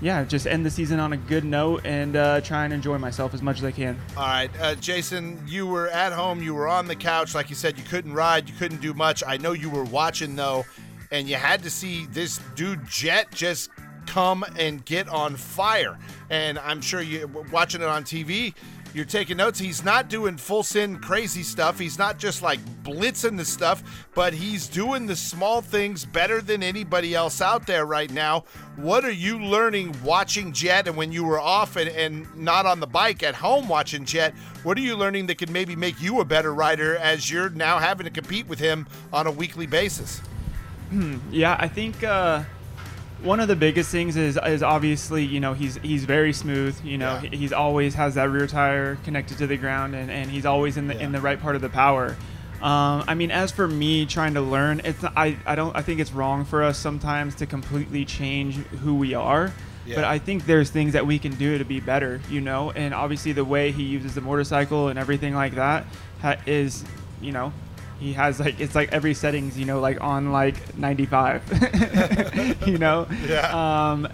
yeah 0.02 0.22
just 0.24 0.46
end 0.46 0.64
the 0.66 0.70
season 0.70 1.00
on 1.00 1.14
a 1.14 1.16
good 1.16 1.42
note 1.42 1.80
and 1.86 2.16
uh, 2.16 2.38
try 2.42 2.66
and 2.66 2.74
enjoy 2.74 2.98
myself 2.98 3.32
as 3.32 3.40
much 3.40 3.56
as 3.56 3.64
I 3.64 3.70
can. 3.70 3.98
All 4.14 4.24
right, 4.24 4.50
uh, 4.60 4.74
Jason, 4.74 5.42
you 5.46 5.66
were 5.66 5.88
at 5.88 6.12
home, 6.12 6.42
you 6.42 6.52
were 6.54 6.68
on 6.68 6.86
the 6.86 6.94
couch, 6.94 7.34
like 7.34 7.48
you 7.48 7.56
said, 7.56 7.78
you 7.78 7.84
couldn't 7.84 8.12
ride, 8.12 8.46
you 8.46 8.54
couldn't 8.56 8.82
do 8.82 8.92
much. 8.92 9.22
I 9.26 9.38
know 9.38 9.52
you 9.52 9.70
were 9.70 9.84
watching 9.84 10.36
though, 10.36 10.66
and 11.10 11.26
you 11.26 11.36
had 11.36 11.62
to 11.62 11.70
see 11.70 12.04
this 12.12 12.40
dude 12.56 12.86
Jet 12.86 13.30
just 13.32 13.70
come 14.04 14.44
and 14.58 14.84
get 14.84 15.08
on 15.08 15.34
fire. 15.34 15.98
And 16.28 16.58
I'm 16.58 16.82
sure 16.82 17.00
you 17.00 17.26
watching 17.50 17.80
it 17.80 17.88
on 17.88 18.04
TV. 18.04 18.52
You're 18.92 19.04
taking 19.04 19.36
notes. 19.36 19.58
He's 19.58 19.84
not 19.84 20.08
doing 20.08 20.36
full 20.36 20.62
sin 20.62 20.98
crazy 20.98 21.42
stuff. 21.42 21.78
He's 21.78 21.98
not 21.98 22.18
just 22.18 22.42
like 22.42 22.58
blitzing 22.82 23.36
the 23.36 23.44
stuff, 23.44 24.06
but 24.14 24.32
he's 24.32 24.66
doing 24.66 25.06
the 25.06 25.14
small 25.14 25.60
things 25.60 26.04
better 26.04 26.40
than 26.40 26.62
anybody 26.62 27.14
else 27.14 27.40
out 27.40 27.66
there 27.66 27.86
right 27.86 28.10
now. 28.10 28.44
What 28.76 29.04
are 29.04 29.12
you 29.12 29.38
learning 29.38 29.94
watching 30.02 30.52
Jet 30.52 30.88
and 30.88 30.96
when 30.96 31.12
you 31.12 31.24
were 31.24 31.40
off 31.40 31.76
and, 31.76 31.88
and 31.90 32.36
not 32.36 32.66
on 32.66 32.80
the 32.80 32.86
bike 32.86 33.22
at 33.22 33.36
home 33.36 33.68
watching 33.68 34.04
Jet? 34.04 34.34
What 34.64 34.76
are 34.76 34.82
you 34.82 34.96
learning 34.96 35.26
that 35.26 35.38
could 35.38 35.50
maybe 35.50 35.76
make 35.76 36.00
you 36.00 36.20
a 36.20 36.24
better 36.24 36.52
rider 36.52 36.96
as 36.96 37.30
you're 37.30 37.50
now 37.50 37.78
having 37.78 38.04
to 38.04 38.10
compete 38.10 38.48
with 38.48 38.58
him 38.58 38.88
on 39.12 39.26
a 39.26 39.30
weekly 39.30 39.66
basis? 39.66 40.20
Yeah, 41.30 41.56
I 41.58 41.68
think 41.68 42.02
uh, 42.02 42.42
one 43.22 43.40
of 43.40 43.48
the 43.48 43.56
biggest 43.56 43.90
things 43.90 44.16
is 44.16 44.38
is 44.46 44.62
obviously 44.62 45.24
you 45.24 45.40
know 45.40 45.52
he's 45.54 45.76
he's 45.76 46.04
very 46.04 46.32
smooth. 46.32 46.78
You 46.84 46.98
know 46.98 47.20
Yeah. 47.22 47.30
he 47.30 47.36
he's 47.36 47.52
always 47.52 47.94
has 47.94 48.14
that 48.14 48.30
rear 48.30 48.46
tire 48.46 48.96
connected 49.04 49.38
to 49.38 49.46
the 49.46 49.56
ground 49.56 49.94
and, 49.94 50.10
and 50.10 50.30
he's 50.30 50.46
always 50.46 50.76
in 50.76 50.86
the 50.88 50.98
in 51.00 51.12
the 51.12 51.20
right 51.20 51.40
part 51.40 51.56
of 51.56 51.62
the 51.62 51.68
power. 51.68 52.16
Um, 52.62 53.04
I 53.08 53.14
mean, 53.14 53.30
as 53.30 53.50
for 53.50 53.66
me 53.66 54.04
trying 54.04 54.34
to 54.34 54.42
learn, 54.42 54.82
it's 54.84 55.02
I, 55.02 55.36
I 55.46 55.54
don't 55.54 55.74
I 55.74 55.80
think 55.82 55.98
it's 56.00 56.12
wrong 56.12 56.44
for 56.44 56.62
us 56.62 56.78
sometimes 56.78 57.34
to 57.36 57.46
completely 57.46 58.04
change 58.04 58.56
who 58.56 58.94
we 58.96 59.14
are. 59.14 59.50
yeah. 59.86 59.94
But 59.96 60.04
I 60.04 60.18
think 60.18 60.44
there's 60.44 60.68
things 60.68 60.92
that 60.92 61.06
we 61.06 61.18
can 61.18 61.34
do 61.36 61.56
to 61.56 61.64
be 61.64 61.80
better, 61.80 62.20
you 62.28 62.42
know. 62.42 62.70
And 62.72 62.92
obviously 62.92 63.32
the 63.32 63.46
way 63.46 63.72
he 63.72 63.84
uses 63.84 64.14
the 64.14 64.20
motorcycle 64.20 64.88
and 64.88 64.98
everything 64.98 65.34
like 65.34 65.54
that 65.54 65.86
ha- 66.20 66.36
is, 66.46 66.84
you 67.22 67.32
know, 67.32 67.50
he 68.00 68.14
has 68.14 68.40
like 68.40 68.58
it's 68.60 68.74
like 68.74 68.92
every 68.92 69.14
settings, 69.14 69.56
you 69.58 69.64
know, 69.66 69.78
like 69.80 70.00
on 70.00 70.32
like 70.32 70.76
95, 70.76 72.62
you 72.66 72.78
know. 72.78 73.06
Yeah. 73.28 73.90
Um, 73.92 74.08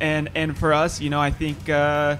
and 0.00 0.30
and 0.34 0.56
for 0.56 0.72
us, 0.72 1.00
you 1.00 1.10
know, 1.10 1.20
I 1.20 1.30
think 1.30 1.68
uh, 1.68 2.16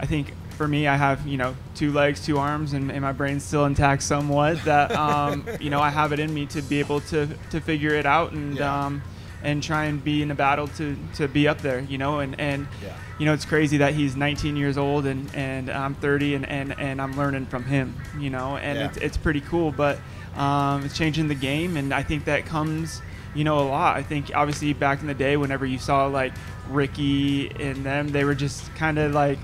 I 0.00 0.06
think 0.06 0.32
for 0.50 0.66
me, 0.68 0.86
I 0.88 0.96
have 0.96 1.26
you 1.26 1.36
know 1.36 1.54
two 1.74 1.92
legs, 1.92 2.24
two 2.24 2.38
arms, 2.38 2.72
and, 2.72 2.90
and 2.90 3.02
my 3.02 3.12
brain's 3.12 3.44
still 3.44 3.64
intact 3.64 4.02
somewhat. 4.02 4.62
That 4.64 4.90
um, 4.92 5.46
you 5.60 5.70
know 5.70 5.80
I 5.80 5.90
have 5.90 6.12
it 6.12 6.18
in 6.20 6.34
me 6.34 6.46
to 6.46 6.62
be 6.62 6.80
able 6.80 7.00
to 7.02 7.28
to 7.50 7.60
figure 7.60 7.94
it 7.94 8.04
out 8.06 8.32
and 8.32 8.56
Yeah. 8.56 8.86
um, 8.86 9.02
and 9.44 9.62
try 9.62 9.84
and 9.84 10.02
be 10.02 10.20
in 10.22 10.32
a 10.32 10.34
battle 10.34 10.66
to 10.66 10.96
to 11.14 11.28
be 11.28 11.46
up 11.46 11.58
there. 11.62 11.80
You 11.80 11.98
know, 11.98 12.18
and 12.20 12.38
and 12.40 12.66
Yeah. 12.82 12.92
you 13.20 13.26
know 13.26 13.32
it's 13.34 13.44
crazy 13.44 13.76
that 13.78 13.94
he's 13.94 14.16
19 14.16 14.56
years 14.56 14.76
old 14.76 15.06
and 15.06 15.32
and 15.34 15.70
I'm 15.70 15.94
30 15.94 16.34
and 16.34 16.46
and, 16.48 16.78
and 16.80 17.00
I'm 17.00 17.16
learning 17.16 17.46
from 17.46 17.64
him. 17.64 17.94
You 18.18 18.30
know, 18.30 18.56
and 18.56 18.78
Yeah. 18.78 18.86
it's 18.86 18.96
it's 18.98 19.16
pretty 19.16 19.40
cool, 19.40 19.70
but 19.70 19.98
um, 20.38 20.84
it's 20.84 20.96
changing 20.96 21.28
the 21.28 21.34
game, 21.34 21.76
and 21.76 21.92
I 21.92 22.02
think 22.02 22.24
that 22.26 22.46
comes 22.46 23.02
you 23.34 23.44
know 23.44 23.58
a 23.58 23.66
lot. 23.68 23.96
I 23.96 24.02
think 24.02 24.30
obviously 24.34 24.72
back 24.72 25.00
in 25.00 25.06
the 25.06 25.14
day, 25.14 25.36
whenever 25.36 25.66
you 25.66 25.78
saw 25.78 26.06
like 26.06 26.32
Ricky 26.70 27.50
and 27.50 27.84
them, 27.84 28.08
they 28.08 28.24
were 28.24 28.34
just 28.34 28.74
kind 28.74 28.98
of 28.98 29.12
like 29.12 29.38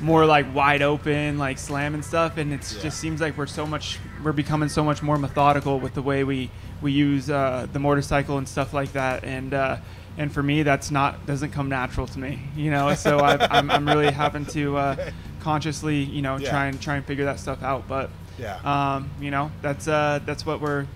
more 0.00 0.24
like 0.26 0.52
wide 0.54 0.82
open, 0.82 1.38
like 1.38 1.58
slamming 1.58 2.02
stuff, 2.02 2.36
and 2.36 2.52
it 2.52 2.72
Yeah. 2.76 2.82
just 2.82 2.98
seems 2.98 3.20
like 3.20 3.36
we're 3.38 3.46
so 3.46 3.66
much 3.66 3.98
we're 4.22 4.32
becoming 4.32 4.68
so 4.68 4.84
much 4.84 5.02
more 5.02 5.16
methodical 5.18 5.80
with 5.80 5.94
the 5.94 6.02
way 6.02 6.24
we 6.24 6.50
we 6.82 6.92
use 6.92 7.28
uh, 7.30 7.66
the 7.72 7.78
motorcycle 7.78 8.38
and 8.38 8.48
stuff 8.48 8.72
like 8.74 8.92
that, 8.92 9.24
and. 9.24 9.54
Uh, 9.54 9.76
and 10.20 10.32
for 10.32 10.42
me, 10.42 10.64
that's 10.64 10.90
not 10.90 11.26
doesn't 11.26 11.52
come 11.52 11.68
natural 11.68 12.08
to 12.08 12.18
me, 12.18 12.40
you 12.56 12.72
know. 12.72 12.92
So 12.96 13.20
I've, 13.20 13.40
I'm, 13.52 13.70
I'm 13.70 13.86
really 13.86 14.10
having 14.10 14.46
to 14.46 14.76
uh, 14.76 15.10
consciously, 15.38 15.98
you 16.02 16.22
know, 16.22 16.38
Yeah. 16.38 16.50
try 16.50 16.66
and 16.66 16.80
try 16.82 16.96
and 16.96 17.06
figure 17.06 17.24
that 17.26 17.38
stuff 17.38 17.62
out. 17.62 17.86
But 17.86 18.10
Yeah. 18.38 18.58
um, 18.64 19.10
you 19.20 19.30
know, 19.30 19.50
that's 19.62 19.88
uh, 19.88 20.20
that's 20.24 20.46
what 20.46 20.60
we're 20.60 20.86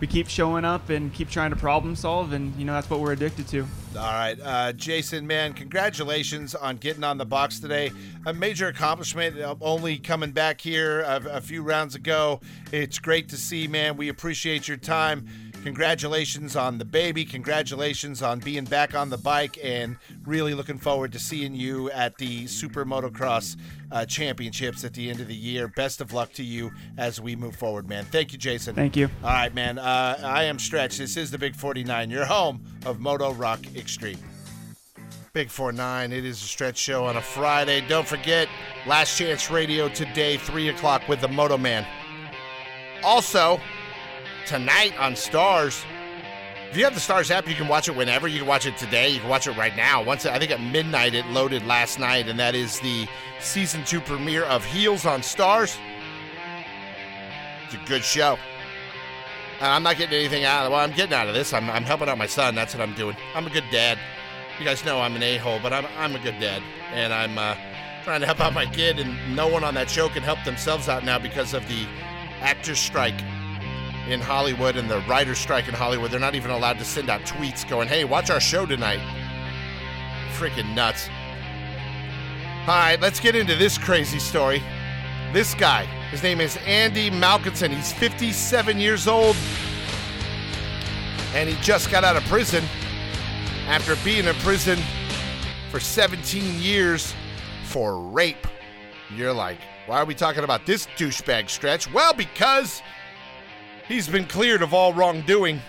we 0.00 0.06
keep 0.06 0.28
showing 0.28 0.64
up 0.64 0.90
and 0.90 1.12
keep 1.12 1.28
trying 1.28 1.50
to 1.50 1.56
problem 1.56 1.96
solve, 1.96 2.32
and 2.32 2.54
you 2.56 2.64
know 2.64 2.72
that's 2.72 2.88
what 2.88 3.00
we're 3.00 3.12
addicted 3.12 3.48
to. 3.48 3.62
All 3.96 4.02
right, 4.04 4.38
uh, 4.40 4.72
Jason, 4.72 5.26
man, 5.26 5.54
congratulations 5.54 6.54
on 6.54 6.76
getting 6.76 7.02
on 7.02 7.18
the 7.18 7.24
box 7.24 7.58
today. 7.58 7.90
A 8.26 8.32
major 8.32 8.68
accomplishment, 8.68 9.40
uh, 9.40 9.56
only 9.60 9.98
coming 9.98 10.30
back 10.30 10.60
here 10.60 11.00
a, 11.00 11.22
a 11.32 11.40
few 11.40 11.62
rounds 11.62 11.94
ago. 11.94 12.40
It's 12.70 12.98
great 12.98 13.28
to 13.30 13.36
see, 13.36 13.66
man. 13.66 13.96
We 13.96 14.08
appreciate 14.08 14.68
your 14.68 14.76
time. 14.76 15.26
Congratulations 15.64 16.56
on 16.56 16.78
the 16.78 16.84
baby. 16.84 17.24
Congratulations 17.24 18.22
on 18.22 18.38
being 18.38 18.64
back 18.64 18.94
on 18.94 19.10
the 19.10 19.18
bike, 19.18 19.58
and 19.62 19.96
really 20.24 20.54
looking 20.54 20.78
forward 20.78 21.12
to 21.12 21.18
seeing 21.18 21.54
you 21.54 21.90
at 21.90 22.16
the 22.18 22.46
Super 22.46 22.84
Motocross 22.84 23.56
uh, 23.90 24.04
Championships 24.06 24.84
at 24.84 24.94
the 24.94 25.10
end 25.10 25.20
of 25.20 25.28
the 25.28 25.34
year. 25.34 25.68
Best 25.68 26.00
of 26.00 26.12
luck 26.12 26.32
to 26.34 26.44
you 26.44 26.70
as 26.96 27.20
we 27.20 27.36
move 27.36 27.56
forward, 27.56 27.88
man. 27.88 28.04
Thank 28.04 28.32
you, 28.32 28.38
Jason. 28.38 28.74
Thank 28.74 28.96
you. 28.96 29.10
All 29.22 29.30
right, 29.30 29.52
man. 29.52 29.78
Uh, 29.78 30.18
I 30.22 30.44
am 30.44 30.58
Stretch. 30.58 30.98
This 30.98 31.16
is 31.16 31.30
the 31.30 31.38
Big 31.38 31.54
49, 31.54 32.10
your 32.10 32.24
home 32.24 32.64
of 32.86 33.00
Moto 33.00 33.32
Rock 33.32 33.60
Extreme. 33.76 34.18
Big 35.34 35.50
49, 35.50 36.12
it 36.12 36.24
is 36.24 36.42
a 36.42 36.44
stretch 36.44 36.78
show 36.78 37.04
on 37.04 37.16
a 37.16 37.20
Friday. 37.20 37.86
Don't 37.86 38.08
forget, 38.08 38.48
Last 38.86 39.18
Chance 39.18 39.50
Radio 39.50 39.88
today, 39.88 40.38
3 40.38 40.70
o'clock 40.70 41.06
with 41.08 41.20
the 41.20 41.28
Moto 41.28 41.58
Man. 41.58 41.86
Also, 43.04 43.60
tonight 44.48 44.98
on 44.98 45.12
Starz, 45.12 45.84
if 46.70 46.76
you 46.76 46.84
have 46.84 46.94
the 46.94 47.00
Starz 47.00 47.30
app, 47.30 47.46
you 47.46 47.54
can 47.54 47.68
watch 47.68 47.88
it 47.88 47.94
whenever. 47.94 48.26
You 48.28 48.38
can 48.38 48.48
watch 48.48 48.66
it 48.66 48.76
today. 48.78 49.10
You 49.10 49.20
can 49.20 49.28
watch 49.28 49.46
it 49.46 49.56
right 49.56 49.76
now. 49.76 50.02
Once 50.02 50.24
I 50.26 50.38
think 50.38 50.50
at 50.50 50.60
midnight 50.60 51.14
it 51.14 51.26
loaded 51.26 51.66
last 51.66 51.98
night, 51.98 52.28
and 52.28 52.38
that 52.38 52.54
is 52.54 52.80
the 52.80 53.06
season 53.40 53.84
two 53.84 54.00
premiere 54.00 54.44
of 54.44 54.64
Heels 54.64 55.04
on 55.04 55.20
Starz. 55.20 55.78
It's 57.64 57.74
a 57.74 57.86
good 57.86 58.02
show. 58.02 58.38
I'm 59.60 59.82
not 59.82 59.98
getting 59.98 60.18
anything 60.18 60.44
out 60.44 60.66
of. 60.66 60.72
Well, 60.72 60.80
I'm 60.80 60.92
getting 60.92 61.14
out 61.14 61.28
of 61.28 61.34
this. 61.34 61.52
I'm, 61.52 61.68
I'm 61.68 61.84
helping 61.84 62.08
out 62.08 62.16
my 62.16 62.26
son. 62.26 62.54
That's 62.54 62.74
what 62.74 62.82
I'm 62.82 62.94
doing. 62.94 63.16
I'm 63.34 63.46
a 63.46 63.50
good 63.50 63.64
dad. 63.70 63.98
You 64.58 64.64
guys 64.64 64.84
know 64.84 65.00
I'm 65.00 65.14
an 65.14 65.22
a 65.22 65.36
hole, 65.36 65.60
but 65.62 65.72
I'm, 65.72 65.86
I'm 65.98 66.14
a 66.16 66.18
good 66.18 66.38
dad. 66.40 66.62
And 66.92 67.12
I'm 67.12 67.36
uh, 67.36 67.54
trying 68.04 68.20
to 68.20 68.26
help 68.26 68.40
out 68.40 68.54
my 68.54 68.66
kid, 68.66 68.98
and 68.98 69.36
no 69.36 69.46
one 69.48 69.64
on 69.64 69.74
that 69.74 69.90
show 69.90 70.08
can 70.08 70.22
help 70.22 70.42
themselves 70.44 70.88
out 70.88 71.04
now 71.04 71.18
because 71.18 71.54
of 71.54 71.66
the 71.68 71.86
actors' 72.40 72.78
strike 72.78 73.20
in 74.08 74.20
Hollywood 74.20 74.76
and 74.76 74.90
the 74.90 75.00
writers' 75.00 75.38
strike 75.38 75.68
in 75.68 75.74
Hollywood. 75.74 76.10
They're 76.10 76.18
not 76.18 76.34
even 76.34 76.50
allowed 76.50 76.78
to 76.78 76.84
send 76.84 77.10
out 77.10 77.20
tweets 77.22 77.68
going, 77.68 77.88
hey, 77.88 78.04
watch 78.04 78.30
our 78.30 78.40
show 78.40 78.64
tonight. 78.64 79.00
Freaking 80.32 80.74
nuts. 80.74 81.08
All 82.62 82.74
right, 82.74 83.00
let's 83.00 83.20
get 83.20 83.36
into 83.36 83.54
this 83.56 83.78
crazy 83.78 84.18
story. 84.18 84.62
This 85.32 85.54
guy, 85.54 85.84
his 86.10 86.22
name 86.22 86.40
is 86.40 86.56
Andy 86.66 87.10
Malkinson. 87.10 87.70
He's 87.70 87.92
57 87.92 88.78
years 88.78 89.06
old, 89.06 89.36
and 91.34 91.48
he 91.48 91.54
just 91.62 91.90
got 91.90 92.04
out 92.04 92.16
of 92.16 92.24
prison 92.24 92.64
after 93.66 93.94
being 94.04 94.24
in 94.24 94.34
prison 94.36 94.78
for 95.70 95.80
17 95.80 96.60
years 96.60 97.14
for 97.64 98.00
rape. 98.00 98.46
You're 99.14 99.34
like, 99.34 99.58
why 99.86 99.98
are 100.00 100.04
we 100.04 100.14
talking 100.14 100.44
about 100.44 100.64
this 100.64 100.86
douchebag 100.96 101.50
stretch? 101.50 101.92
Well, 101.92 102.14
because 102.14 102.82
he's 103.88 104.06
been 104.06 104.26
cleared 104.26 104.62
of 104.62 104.72
all 104.72 104.92
wrongdoing. 104.92 105.60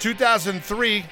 2003, 0.00 1.04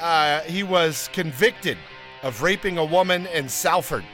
uh, 0.00 0.40
he 0.42 0.62
was 0.62 1.08
convicted 1.12 1.76
of 2.22 2.42
raping 2.42 2.78
a 2.78 2.84
woman 2.84 3.26
in 3.26 3.48
Salford. 3.48 4.04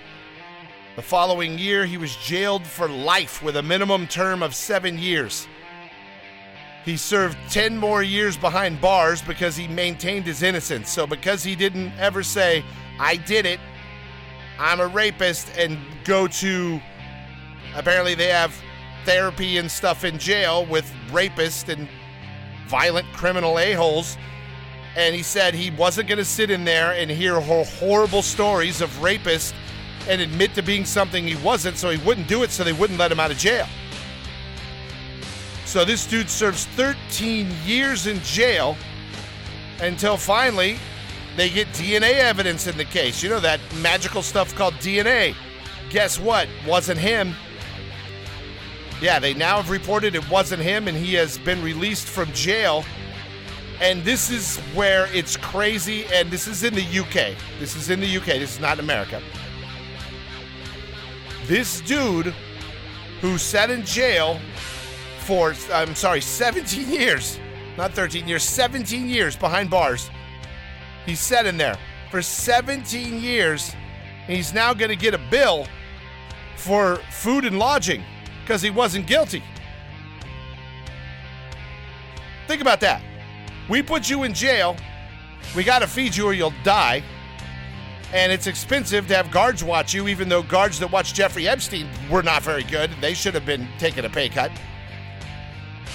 The 0.96 1.02
following 1.02 1.58
year, 1.58 1.84
he 1.84 1.98
was 1.98 2.16
jailed 2.16 2.66
for 2.66 2.88
life 2.88 3.42
with 3.42 3.56
a 3.56 3.62
minimum 3.62 4.06
term 4.06 4.42
of 4.42 4.54
seven 4.54 4.96
years. 4.96 5.48
He 6.84 6.96
served 6.96 7.36
10 7.50 7.76
more 7.76 8.02
years 8.02 8.36
behind 8.36 8.80
bars 8.80 9.22
because 9.22 9.56
he 9.56 9.66
maintained 9.66 10.26
his 10.26 10.42
innocence. 10.42 10.90
So, 10.90 11.06
because 11.06 11.42
he 11.42 11.56
didn't 11.56 11.92
ever 11.98 12.22
say, 12.22 12.64
I 13.00 13.16
did 13.16 13.46
it, 13.46 13.58
I'm 14.58 14.80
a 14.80 14.86
rapist, 14.86 15.50
and 15.58 15.78
go 16.04 16.28
to. 16.28 16.80
Apparently, 17.74 18.14
they 18.14 18.28
have 18.28 18.54
therapy 19.04 19.58
and 19.58 19.70
stuff 19.70 20.04
in 20.04 20.18
jail 20.18 20.66
with 20.66 20.90
rapists 21.08 21.68
and 21.68 21.88
violent 22.68 23.06
criminal 23.12 23.58
a-holes. 23.58 24.16
And 24.96 25.14
he 25.14 25.22
said 25.22 25.54
he 25.54 25.70
wasn't 25.70 26.08
going 26.08 26.18
to 26.18 26.24
sit 26.24 26.50
in 26.50 26.64
there 26.64 26.92
and 26.92 27.10
hear 27.10 27.40
horrible 27.40 28.22
stories 28.22 28.80
of 28.80 28.90
rapists 28.98 29.52
and 30.08 30.20
admit 30.20 30.54
to 30.54 30.62
being 30.62 30.84
something 30.84 31.26
he 31.26 31.36
wasn't, 31.36 31.76
so 31.76 31.90
he 31.90 31.98
wouldn't 32.06 32.28
do 32.28 32.42
it, 32.42 32.50
so 32.50 32.62
they 32.62 32.72
wouldn't 32.72 32.98
let 32.98 33.10
him 33.10 33.18
out 33.18 33.30
of 33.30 33.38
jail. 33.38 33.66
So 35.64 35.84
this 35.84 36.06
dude 36.06 36.30
serves 36.30 36.66
13 36.66 37.50
years 37.64 38.06
in 38.06 38.20
jail 38.20 38.76
until 39.80 40.16
finally 40.16 40.76
they 41.36 41.50
get 41.50 41.66
DNA 41.68 42.14
evidence 42.14 42.66
in 42.68 42.76
the 42.76 42.84
case. 42.84 43.22
You 43.22 43.30
know 43.30 43.40
that 43.40 43.60
magical 43.80 44.22
stuff 44.22 44.54
called 44.54 44.74
DNA. 44.74 45.34
Guess 45.90 46.20
what? 46.20 46.48
Wasn't 46.66 46.98
him. 46.98 47.34
Yeah, 49.00 49.18
they 49.18 49.34
now 49.34 49.56
have 49.56 49.70
reported 49.70 50.14
it 50.14 50.28
wasn't 50.30 50.62
him, 50.62 50.88
and 50.88 50.96
he 50.96 51.14
has 51.14 51.36
been 51.38 51.62
released 51.62 52.08
from 52.08 52.32
jail. 52.32 52.84
And 53.80 54.02
this 54.04 54.30
is 54.30 54.58
where 54.74 55.08
it's 55.12 55.36
crazy, 55.36 56.06
and 56.12 56.30
this 56.30 56.46
is 56.46 56.62
in 56.62 56.74
the 56.74 57.00
UK. 57.00 57.36
This 57.58 57.76
is 57.76 57.90
in 57.90 58.00
the 58.00 58.16
UK. 58.16 58.26
This 58.26 58.54
is 58.54 58.60
not 58.60 58.78
America. 58.78 59.20
This 61.46 61.80
dude 61.82 62.32
who 63.20 63.36
sat 63.36 63.70
in 63.70 63.84
jail 63.84 64.38
for, 65.18 65.54
I'm 65.72 65.94
sorry, 65.94 66.20
17 66.20 66.88
years, 66.88 67.38
not 67.76 67.92
13 67.92 68.28
years, 68.28 68.42
17 68.42 69.08
years 69.08 69.36
behind 69.36 69.70
bars. 69.70 70.08
He 71.04 71.14
sat 71.14 71.46
in 71.46 71.56
there 71.56 71.76
for 72.10 72.22
17 72.22 73.20
years, 73.20 73.74
and 74.26 74.36
he's 74.36 74.54
now 74.54 74.72
going 74.72 74.90
to 74.90 74.96
get 74.96 75.14
a 75.14 75.20
bill 75.30 75.66
for 76.56 76.96
food 77.10 77.44
and 77.44 77.58
lodging 77.58 78.02
because 78.44 78.60
he 78.60 78.70
wasn't 78.70 79.06
guilty. 79.06 79.42
Think 82.46 82.60
about 82.60 82.80
that. 82.80 83.02
We 83.68 83.82
put 83.82 84.10
you 84.10 84.24
in 84.24 84.34
jail, 84.34 84.76
we 85.56 85.64
got 85.64 85.78
to 85.78 85.86
feed 85.86 86.14
you 86.14 86.26
or 86.26 86.32
you'll 86.34 86.52
die. 86.62 87.02
And 88.12 88.30
it's 88.30 88.46
expensive 88.46 89.08
to 89.08 89.16
have 89.16 89.30
guards 89.30 89.64
watch 89.64 89.92
you, 89.92 90.06
even 90.06 90.28
though 90.28 90.42
guards 90.42 90.78
that 90.78 90.92
watch 90.92 91.14
Jeffrey 91.14 91.48
Epstein 91.48 91.88
were 92.08 92.22
not 92.22 92.42
very 92.42 92.62
good. 92.62 92.90
They 93.00 93.14
should 93.14 93.34
have 93.34 93.46
been 93.46 93.66
taking 93.78 94.04
a 94.04 94.10
pay 94.10 94.28
cut. 94.28 94.52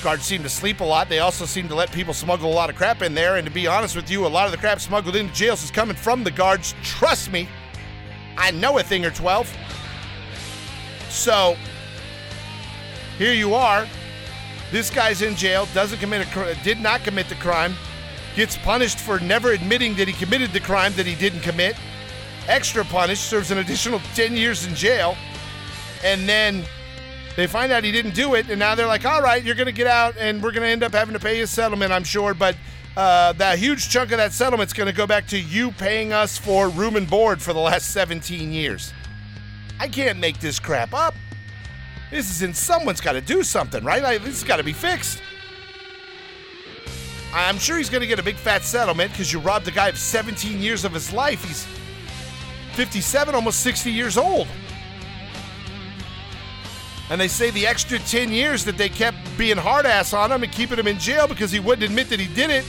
Guards 0.03 0.23
seem 0.23 0.43
to 0.43 0.49
sleep 0.49 0.81
a 0.81 0.83
lot. 0.83 1.07
They 1.07 1.19
also 1.19 1.45
seem 1.45 1.69
to 1.69 1.75
let 1.75 1.91
people 1.91 2.13
smuggle 2.13 2.51
a 2.51 2.53
lot 2.53 2.69
of 2.69 2.75
crap 2.75 3.01
in 3.03 3.13
there. 3.13 3.37
And 3.37 3.45
to 3.45 3.53
be 3.53 3.67
honest 3.67 3.95
with 3.95 4.09
you, 4.09 4.25
a 4.25 4.27
lot 4.27 4.45
of 4.45 4.51
the 4.51 4.57
crap 4.57 4.81
smuggled 4.81 5.15
into 5.15 5.33
jails 5.33 5.63
is 5.63 5.71
coming 5.71 5.95
from 5.95 6.23
the 6.23 6.31
guards. 6.31 6.73
Trust 6.83 7.31
me, 7.31 7.47
I 8.37 8.51
know 8.51 8.79
a 8.79 8.83
thing 8.83 9.05
or 9.05 9.11
12. 9.11 9.55
So, 11.09 11.55
here 13.19 13.33
you 13.33 13.53
are. 13.53 13.85
This 14.71 14.89
guy's 14.89 15.21
in 15.21 15.35
jail, 15.35 15.67
doesn't 15.73 15.99
commit 15.99 16.25
a 16.35 16.55
did 16.63 16.79
not 16.79 17.03
commit 17.03 17.27
the 17.27 17.35
crime, 17.35 17.75
gets 18.35 18.55
punished 18.55 18.97
for 18.97 19.19
never 19.19 19.51
admitting 19.51 19.93
that 19.95 20.07
he 20.07 20.13
committed 20.13 20.53
the 20.53 20.61
crime 20.61 20.93
that 20.93 21.05
he 21.05 21.15
didn't 21.15 21.41
commit. 21.41 21.75
Extra 22.47 22.85
punished, 22.85 23.25
serves 23.25 23.51
an 23.51 23.57
additional 23.57 23.99
10 24.15 24.37
years 24.37 24.65
in 24.65 24.73
jail. 24.73 25.17
And 26.01 26.29
then 26.29 26.63
they 27.35 27.45
find 27.45 27.73
out 27.73 27.83
he 27.83 27.91
didn't 27.91 28.15
do 28.15 28.35
it, 28.35 28.49
and 28.49 28.57
now 28.57 28.73
they're 28.73 28.87
like, 28.87 29.05
all 29.05 29.21
right, 29.21 29.43
you're 29.43 29.55
going 29.55 29.65
to 29.65 29.73
get 29.73 29.87
out, 29.87 30.15
and 30.17 30.41
we're 30.41 30.51
going 30.51 30.63
to 30.63 30.69
end 30.69 30.83
up 30.83 30.93
having 30.93 31.13
to 31.13 31.19
pay 31.19 31.41
a 31.41 31.47
settlement, 31.47 31.91
I'm 31.91 32.05
sure. 32.05 32.33
But 32.33 32.55
uh, 32.95 33.33
that 33.33 33.59
huge 33.59 33.89
chunk 33.89 34.13
of 34.13 34.17
that 34.17 34.31
settlement's 34.31 34.71
going 34.71 34.87
to 34.87 34.95
go 34.95 35.05
back 35.05 35.27
to 35.27 35.37
you 35.37 35.71
paying 35.73 36.13
us 36.13 36.37
for 36.37 36.69
room 36.69 36.95
and 36.95 37.09
board 37.09 37.41
for 37.41 37.51
the 37.51 37.59
last 37.59 37.91
17 37.91 38.53
years. 38.53 38.93
I 39.77 39.89
can't 39.89 40.19
make 40.19 40.39
this 40.39 40.57
crap 40.57 40.93
up. 40.93 41.15
This 42.11 42.31
is 42.31 42.41
in 42.41 42.53
someone's 42.53 43.01
got 43.01 43.13
to 43.13 43.21
do 43.21 43.43
something, 43.43 43.83
right? 43.83 44.03
I, 44.03 44.17
this 44.17 44.39
has 44.39 44.43
got 44.43 44.57
to 44.57 44.63
be 44.63 44.73
fixed. 44.73 45.21
I'm 47.33 47.59
sure 47.59 47.77
he's 47.77 47.89
going 47.89 48.01
to 48.01 48.07
get 48.07 48.17
a 48.17 48.23
big 48.23 48.35
fat 48.35 48.63
settlement 48.63 49.11
because 49.11 49.31
you 49.31 49.39
robbed 49.39 49.67
a 49.67 49.71
guy 49.71 49.89
of 49.89 49.97
17 49.97 50.59
years 50.59 50.83
of 50.83 50.93
his 50.93 51.13
life. 51.13 51.43
He's 51.43 51.67
57, 52.73 53.35
almost 53.35 53.59
60 53.59 53.91
years 53.91 54.17
old. 54.17 54.47
And 57.11 57.21
they 57.21 57.27
say 57.27 57.51
the 57.51 57.67
extra 57.67 57.99
10 57.99 58.31
years 58.31 58.65
that 58.65 58.77
they 58.77 58.89
kept 58.89 59.17
being 59.37 59.57
hard 59.57 59.85
ass 59.85 60.13
on 60.13 60.31
him 60.31 60.43
and 60.43 60.51
keeping 60.51 60.77
him 60.77 60.87
in 60.87 60.97
jail 60.97 61.27
because 61.27 61.51
he 61.51 61.59
wouldn't 61.59 61.83
admit 61.83 62.09
that 62.09 62.19
he 62.19 62.33
did 62.33 62.49
it 62.49 62.65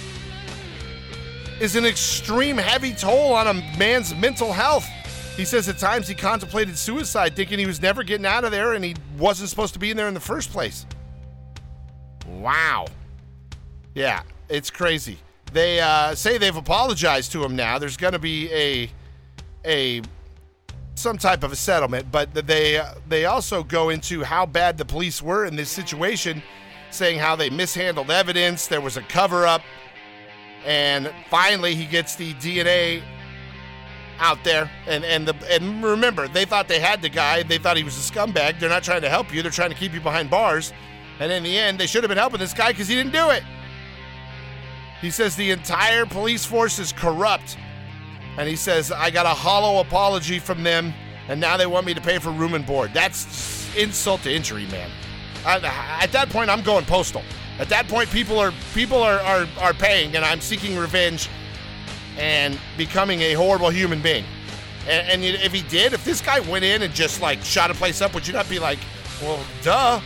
is 1.60 1.76
an 1.76 1.84
extreme 1.84 2.56
heavy 2.56 2.94
toll 2.94 3.34
on 3.34 3.46
a 3.46 3.54
man's 3.78 4.14
mental 4.14 4.52
health. 4.52 4.88
He 5.36 5.44
says 5.44 5.68
at 5.68 5.78
times 5.78 6.06
he 6.06 6.14
contemplated 6.14 6.76
suicide, 6.76 7.34
thinking 7.34 7.58
he 7.58 7.66
was 7.66 7.80
never 7.80 8.02
getting 8.02 8.26
out 8.26 8.44
of 8.44 8.50
there 8.50 8.74
and 8.74 8.84
he 8.84 8.94
wasn't 9.18 9.48
supposed 9.48 9.72
to 9.74 9.80
be 9.80 9.90
in 9.90 9.96
there 9.96 10.08
in 10.08 10.14
the 10.14 10.20
first 10.20 10.50
place. 10.50 10.86
Wow. 12.26 12.86
Yeah, 13.94 14.22
it's 14.48 14.70
crazy. 14.70 15.18
They 15.52 15.80
uh, 15.80 16.14
say 16.14 16.38
they've 16.38 16.54
apologized 16.54 17.32
to 17.32 17.44
him 17.44 17.56
now. 17.56 17.78
There's 17.78 17.96
going 17.96 18.12
to 18.12 18.18
be 18.18 18.52
a 18.52 18.90
a 19.64 20.02
some 20.94 21.18
type 21.18 21.42
of 21.42 21.52
a 21.52 21.56
settlement, 21.56 22.12
but 22.12 22.32
they 22.34 22.82
they 23.08 23.24
also 23.24 23.62
go 23.64 23.88
into 23.88 24.22
how 24.22 24.46
bad 24.46 24.78
the 24.78 24.84
police 24.84 25.22
were 25.22 25.46
in 25.46 25.56
this 25.56 25.70
situation 25.70 26.42
saying 26.90 27.18
how 27.18 27.36
they 27.36 27.50
mishandled 27.50 28.10
evidence, 28.10 28.66
there 28.66 28.80
was 28.80 28.96
a 28.96 29.02
cover 29.02 29.46
up, 29.46 29.62
and 30.64 31.12
finally 31.28 31.74
he 31.74 31.86
gets 31.86 32.16
the 32.16 32.34
DNA 32.34 33.02
out 34.20 34.44
there. 34.44 34.70
And 34.86 35.04
and 35.04 35.26
the 35.26 35.34
and 35.52 35.82
remember, 35.82 36.28
they 36.28 36.44
thought 36.44 36.68
they 36.68 36.78
had 36.78 37.02
the 37.02 37.08
guy. 37.08 37.42
They 37.42 37.58
thought 37.58 37.76
he 37.76 37.84
was 37.84 37.96
a 37.96 38.12
scumbag. 38.12 38.60
They're 38.60 38.68
not 38.68 38.84
trying 38.84 39.02
to 39.02 39.08
help 39.08 39.34
you. 39.34 39.42
They're 39.42 39.50
trying 39.50 39.70
to 39.70 39.76
keep 39.76 39.92
you 39.92 40.00
behind 40.00 40.30
bars. 40.30 40.72
And 41.18 41.32
in 41.32 41.42
the 41.42 41.58
end, 41.58 41.78
they 41.78 41.86
should 41.86 42.02
have 42.02 42.08
been 42.08 42.18
helping 42.18 42.38
this 42.38 42.54
guy 42.54 42.70
because 42.70 42.88
he 42.88 42.94
didn't 42.94 43.12
do 43.12 43.30
it. 43.30 43.42
He 45.00 45.10
says 45.10 45.34
the 45.34 45.50
entire 45.50 46.06
police 46.06 46.44
force 46.44 46.78
is 46.78 46.92
corrupt. 46.92 47.56
And 48.38 48.48
he 48.48 48.56
says, 48.56 48.92
I 48.92 49.10
got 49.10 49.26
a 49.26 49.30
hollow 49.30 49.80
apology 49.80 50.38
from 50.38 50.62
them, 50.62 50.94
and 51.28 51.40
now 51.40 51.56
they 51.56 51.66
want 51.66 51.84
me 51.84 51.94
to 51.94 52.00
pay 52.00 52.18
for 52.18 52.30
room 52.30 52.54
and 52.54 52.64
board. 52.64 52.92
That's 52.94 53.74
insult 53.76 54.22
to 54.22 54.32
injury, 54.32 54.66
man. 54.66 54.90
At 55.44 56.12
that 56.12 56.28
point, 56.30 56.48
I'm 56.48 56.62
going 56.62 56.84
postal. 56.84 57.22
At 57.58 57.68
that 57.70 57.88
point, 57.88 58.10
people 58.10 58.38
are 58.38 58.52
people 58.72 59.02
are, 59.02 59.20
are, 59.20 59.46
are 59.58 59.74
paying, 59.74 60.16
and 60.16 60.24
I'm 60.24 60.40
seeking 60.40 60.76
revenge 60.76 61.28
and 62.20 62.58
becoming 62.76 63.22
a 63.22 63.32
horrible 63.32 63.70
human 63.70 64.00
being. 64.00 64.24
And, 64.86 65.08
and 65.08 65.24
if 65.24 65.52
he 65.52 65.62
did, 65.62 65.94
if 65.94 66.04
this 66.04 66.20
guy 66.20 66.40
went 66.40 66.64
in 66.64 66.82
and 66.82 66.94
just 66.94 67.20
like 67.20 67.42
shot 67.42 67.70
a 67.70 67.74
place 67.74 68.00
up, 68.02 68.14
would 68.14 68.26
you 68.26 68.34
not 68.34 68.48
be 68.48 68.58
like, 68.58 68.78
well, 69.22 69.42
duh? 69.62 70.00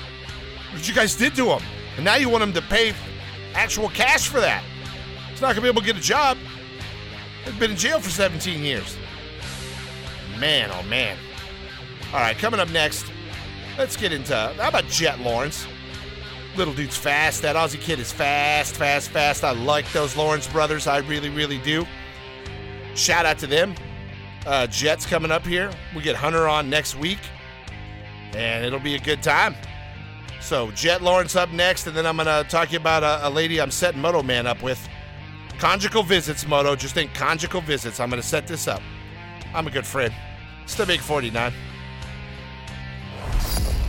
What 0.72 0.88
you 0.88 0.94
guys 0.94 1.14
did 1.14 1.34
to 1.36 1.46
him? 1.46 1.62
And 1.96 2.04
now 2.04 2.14
you 2.14 2.28
want 2.28 2.42
him 2.42 2.52
to 2.54 2.62
pay 2.62 2.94
actual 3.54 3.88
cash 3.90 4.28
for 4.28 4.40
that. 4.40 4.64
He's 5.30 5.40
not 5.40 5.50
gonna 5.50 5.62
be 5.62 5.68
able 5.68 5.80
to 5.80 5.86
get 5.86 5.96
a 5.96 6.00
job. 6.00 6.38
He's 7.44 7.54
been 7.54 7.72
in 7.72 7.76
jail 7.76 8.00
for 8.00 8.10
17 8.10 8.62
years. 8.62 8.96
Man, 10.38 10.70
oh 10.72 10.82
man. 10.84 11.16
All 12.12 12.20
right, 12.20 12.36
coming 12.36 12.60
up 12.60 12.70
next, 12.70 13.06
let's 13.76 13.96
get 13.96 14.12
into 14.12 14.34
how 14.34 14.68
about 14.68 14.86
Jet 14.86 15.20
Lawrence? 15.20 15.66
Little 16.56 16.74
dude's 16.74 16.96
fast. 16.96 17.42
That 17.42 17.56
Aussie 17.56 17.80
kid 17.80 17.98
is 17.98 18.12
fast, 18.12 18.76
fast, 18.76 19.10
fast. 19.10 19.42
I 19.42 19.50
like 19.50 19.90
those 19.92 20.16
Lawrence 20.16 20.46
brothers. 20.46 20.86
I 20.86 20.98
really, 20.98 21.28
really 21.28 21.58
do. 21.58 21.84
Shout 22.94 23.26
out 23.26 23.38
to 23.38 23.46
them. 23.46 23.74
Uh, 24.46 24.66
Jets 24.66 25.06
coming 25.06 25.30
up 25.30 25.46
here. 25.46 25.70
We 25.96 26.02
get 26.02 26.16
Hunter 26.16 26.46
on 26.46 26.68
next 26.68 26.96
week, 26.96 27.18
and 28.34 28.64
it'll 28.64 28.80
be 28.80 28.94
a 28.94 29.00
good 29.00 29.22
time. 29.22 29.54
So 30.40 30.70
Jet 30.72 31.02
Lawrence 31.02 31.36
up 31.36 31.50
next, 31.50 31.86
and 31.86 31.96
then 31.96 32.06
I'm 32.06 32.16
gonna 32.16 32.44
talk 32.44 32.68
to 32.68 32.72
you 32.72 32.78
about 32.78 33.02
a, 33.02 33.28
a 33.28 33.30
lady 33.30 33.60
I'm 33.60 33.70
setting 33.70 34.00
Moto 34.00 34.22
Man 34.22 34.46
up 34.46 34.62
with. 34.62 34.88
Conjugal 35.58 36.02
visits, 36.02 36.46
Moto. 36.46 36.76
Just 36.76 36.94
think 36.94 37.14
conjugal 37.14 37.62
visits. 37.62 38.00
I'm 38.00 38.10
gonna 38.10 38.22
set 38.22 38.46
this 38.46 38.68
up. 38.68 38.82
I'm 39.54 39.66
a 39.66 39.70
good 39.70 39.86
friend. 39.86 40.12
It's 40.62 40.74
the 40.74 40.84
Big 40.84 41.00
49. 41.00 41.52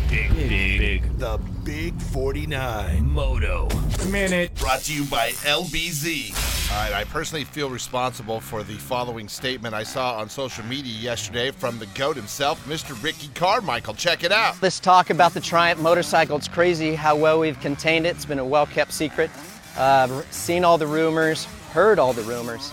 Big, 0.09 0.33
big, 0.33 0.79
big. 0.79 1.17
The 1.17 1.39
Big 1.65 1.99
49 1.99 3.09
Moto. 3.09 3.67
Minute. 4.11 4.53
Brought 4.53 4.81
to 4.81 4.93
you 4.93 5.03
by 5.05 5.31
LBZ. 5.31 6.71
All 6.71 6.77
right, 6.77 6.93
I 6.93 7.03
personally 7.05 7.43
feel 7.43 7.71
responsible 7.71 8.39
for 8.39 8.61
the 8.61 8.75
following 8.75 9.27
statement 9.27 9.73
I 9.73 9.81
saw 9.81 10.19
on 10.19 10.29
social 10.29 10.63
media 10.65 10.93
yesterday 10.93 11.49
from 11.49 11.79
the 11.79 11.87
GOAT 11.87 12.17
himself, 12.17 12.63
Mr. 12.67 13.01
Ricky 13.03 13.29
Carmichael. 13.33 13.95
Check 13.95 14.23
it 14.23 14.31
out. 14.31 14.61
Let's 14.61 14.79
talk 14.79 15.09
about 15.09 15.33
the 15.33 15.41
Triumph 15.41 15.81
motorcycle. 15.81 16.37
It's 16.37 16.47
crazy 16.47 16.93
how 16.93 17.15
well 17.15 17.39
we've 17.39 17.59
contained 17.59 18.05
it. 18.05 18.15
It's 18.15 18.25
been 18.25 18.37
a 18.37 18.45
well 18.45 18.67
kept 18.67 18.93
secret. 18.93 19.31
Uh, 19.75 20.21
seen 20.29 20.63
all 20.63 20.77
the 20.77 20.87
rumors, 20.87 21.45
heard 21.71 21.97
all 21.97 22.13
the 22.13 22.21
rumors. 22.21 22.71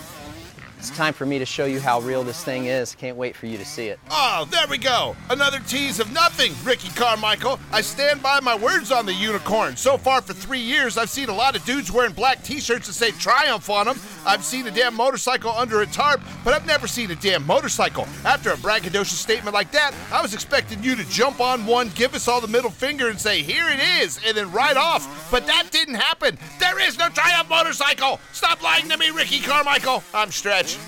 It's 0.83 0.91
time 0.91 1.14
for 1.14 1.24
me 1.24 1.39
to 1.39 1.47
show 1.47 1.64
you 1.64 1.78
how 1.78 2.01
real 2.01 2.24
this 2.24 2.43
thing 2.43 2.64
is. 2.64 2.97
Can't 2.97 3.16
wait 3.16 3.37
for 3.37 3.47
you 3.47 3.57
to 3.57 3.64
see 3.64 3.87
it. 3.87 4.01
Oh, 4.11 4.49
there 4.51 4.66
we 4.66 4.78
go. 4.78 5.14
Another 5.30 5.61
tease 5.61 6.01
of 6.01 6.12
nothing, 6.12 6.55
Ricky 6.64 6.89
Carmichael. 6.89 7.61
I 7.70 7.83
stand 7.83 8.20
by 8.20 8.41
my 8.41 8.57
words 8.57 8.91
on 8.91 9.07
the 9.07 9.14
unicorn. 9.14 9.76
So 9.76 9.97
far 9.97 10.20
for 10.22 10.33
three 10.33 10.59
years, 10.59 10.99
I've 10.99 11.09
seen 11.09 11.28
a 11.28 11.35
lot 11.35 11.55
of 11.55 11.64
dudes 11.64 11.93
wearing 11.93 12.12
black 12.12 12.43
t 12.43 12.59
shirts 12.59 12.89
that 12.89 12.95
say 12.95 13.12
Triumph 13.12 13.70
on 13.70 13.87
them. 13.87 14.01
I've 14.26 14.45
seen 14.45 14.66
a 14.66 14.72
damn 14.72 14.95
motorcycle 14.95 15.53
under 15.53 15.83
a 15.83 15.87
tarp, 15.87 16.20
but 16.43 16.53
I've 16.53 16.66
never 16.66 16.89
seen 16.89 17.12
a 17.12 17.14
damn 17.14 17.47
motorcycle. 17.47 18.09
After 18.24 18.51
a 18.51 18.57
braggadocious 18.57 19.22
statement 19.22 19.55
like 19.55 19.70
that, 19.70 19.95
I 20.11 20.20
was 20.20 20.35
expecting 20.35 20.83
you 20.83 20.97
to 20.97 21.09
jump 21.09 21.41
on 21.41 21.64
one, 21.64 21.91
give 21.95 22.12
us 22.16 22.26
all 22.26 22.41
the 22.41 22.49
middle 22.49 22.72
finger, 22.72 23.09
and 23.09 23.20
say, 23.20 23.43
Here 23.43 23.68
it 23.68 24.03
is, 24.03 24.18
and 24.26 24.37
then 24.37 24.51
ride 24.51 24.76
off. 24.76 25.30
But 25.30 25.47
that 25.47 25.68
didn't 25.70 25.95
happen. 25.95 26.37
There 26.59 26.80
is 26.80 26.99
no 26.99 27.09
Triumph 27.09 27.49
motorcycle. 27.49 28.18
Stop 28.33 28.64
lying 28.64 28.89
to 28.89 28.99
me, 28.99 29.11
Ricky 29.11 29.39
Carmichael. 29.39 30.03
I'm 30.12 30.33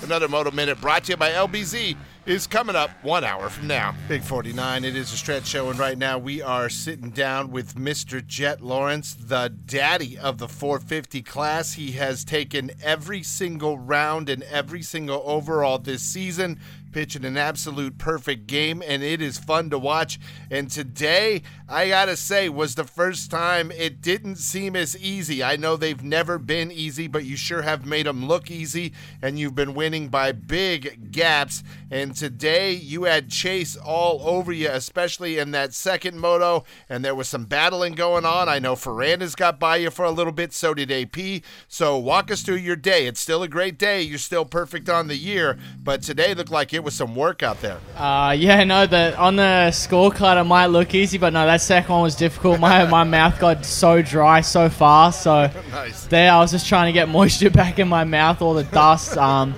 Another 0.03 0.27
Moto 0.27 0.51
Minute 0.51 0.79
brought 0.81 1.05
to 1.05 1.13
you 1.13 1.17
by 1.17 1.31
LBZ 1.31 1.95
is 2.25 2.47
coming 2.47 2.75
up 2.75 2.89
one 3.03 3.23
hour 3.23 3.49
from 3.49 3.67
now. 3.67 3.93
Big 4.07 4.23
49, 4.23 4.83
it 4.83 4.95
is 4.95 5.13
a 5.13 5.17
stretch 5.17 5.45
show, 5.45 5.69
and 5.69 5.77
right 5.77 5.97
now 5.97 6.17
we 6.17 6.41
are 6.41 6.69
sitting 6.69 7.09
down 7.09 7.51
with 7.51 7.75
Mr. 7.75 8.25
Jet 8.25 8.61
Lawrence, 8.61 9.13
the 9.13 9.53
daddy 9.65 10.17
of 10.17 10.37
the 10.37 10.47
450 10.47 11.21
class. 11.21 11.73
He 11.73 11.91
has 11.93 12.23
taken 12.25 12.71
every 12.81 13.21
single 13.21 13.77
round 13.77 14.29
and 14.29 14.43
every 14.43 14.81
single 14.81 15.21
overall 15.25 15.77
this 15.77 16.01
season, 16.01 16.59
pitching 16.95 17.25
an 17.25 17.35
absolute 17.35 17.97
perfect 17.97 18.47
game, 18.47 18.81
and 18.87 19.03
it 19.03 19.21
is 19.21 19.37
fun 19.37 19.69
to 19.69 19.77
watch. 19.77 20.17
And 20.49 20.71
today, 20.71 21.41
I 21.67 21.89
gotta 21.89 22.15
say, 22.15 22.47
was 22.47 22.75
the 22.75 22.85
first 22.85 23.29
time 23.29 23.69
it 23.69 23.99
didn't 23.99 24.37
seem 24.37 24.77
as 24.77 24.97
easy. 24.97 25.43
I 25.43 25.57
know 25.57 25.75
they've 25.75 26.01
never 26.01 26.39
been 26.39 26.71
easy, 26.71 27.07
but 27.07 27.25
you 27.25 27.35
sure 27.35 27.63
have 27.63 27.85
made 27.85 28.05
them 28.05 28.29
look 28.29 28.49
easy, 28.49 28.93
and 29.21 29.37
you've 29.37 29.55
been 29.55 29.73
winning 29.73 30.07
by 30.07 30.31
big 30.31 31.11
gaps. 31.11 31.63
And 31.91 32.15
today, 32.15 32.71
you 32.71 33.03
had 33.03 33.29
Chase 33.29 33.75
all 33.75 34.21
over 34.25 34.53
you, 34.53 34.69
especially 34.69 35.37
in 35.37 35.51
that 35.51 35.73
second 35.73 36.17
moto, 36.17 36.63
and 36.87 37.03
there 37.03 37.13
was 37.13 37.27
some 37.27 37.43
battling 37.43 37.95
going 37.95 38.23
on. 38.23 38.47
I 38.47 38.59
know 38.59 38.75
Ferrandis 38.75 39.35
got 39.35 39.59
by 39.59 39.75
you 39.77 39.89
for 39.89 40.05
a 40.05 40.11
little 40.11 40.31
bit, 40.31 40.53
so 40.53 40.73
did 40.73 40.93
AP. 40.93 41.41
So 41.67 41.97
walk 41.97 42.31
us 42.31 42.41
through 42.41 42.55
your 42.55 42.77
day. 42.77 43.05
It's 43.05 43.19
still 43.19 43.43
a 43.43 43.49
great 43.49 43.77
day. 43.77 44.01
You're 44.01 44.17
still 44.17 44.45
perfect 44.45 44.87
on 44.87 45.09
the 45.09 45.17
year, 45.17 45.57
but 45.77 46.01
today 46.01 46.33
looked 46.33 46.51
like 46.51 46.73
it 46.73 46.84
was 46.85 46.93
some 46.93 47.15
work 47.15 47.41
out 47.41 47.59
there. 47.61 47.79
Uh, 47.97 48.33
yeah, 48.37 48.63
no, 48.63 48.85
the 48.85 49.17
on 49.17 49.35
the 49.35 49.69
scorecard 49.71 50.39
it 50.39 50.43
might 50.43 50.67
look 50.67 50.93
easy, 50.93 51.17
but 51.17 51.33
no, 51.33 51.45
that 51.45 51.59
second 51.59 51.91
one 51.91 52.03
was 52.03 52.15
difficult. 52.15 52.59
My 52.59 52.85
my 52.85 53.03
mouth 53.17 53.39
got 53.39 53.65
so 53.65 54.03
dry 54.03 54.41
so 54.41 54.69
fast, 54.69 55.23
so 55.23 55.49
Nice. 55.71 56.05
there 56.05 56.31
I 56.31 56.39
was 56.39 56.51
just 56.51 56.67
trying 56.69 56.93
to 56.93 56.93
get 56.93 57.09
moisture 57.09 57.49
back 57.63 57.79
in 57.79 57.87
my 57.87 58.03
mouth, 58.03 58.41
all 58.41 58.53
the 58.53 58.63
dust. 58.63 59.17
Um, 59.25 59.55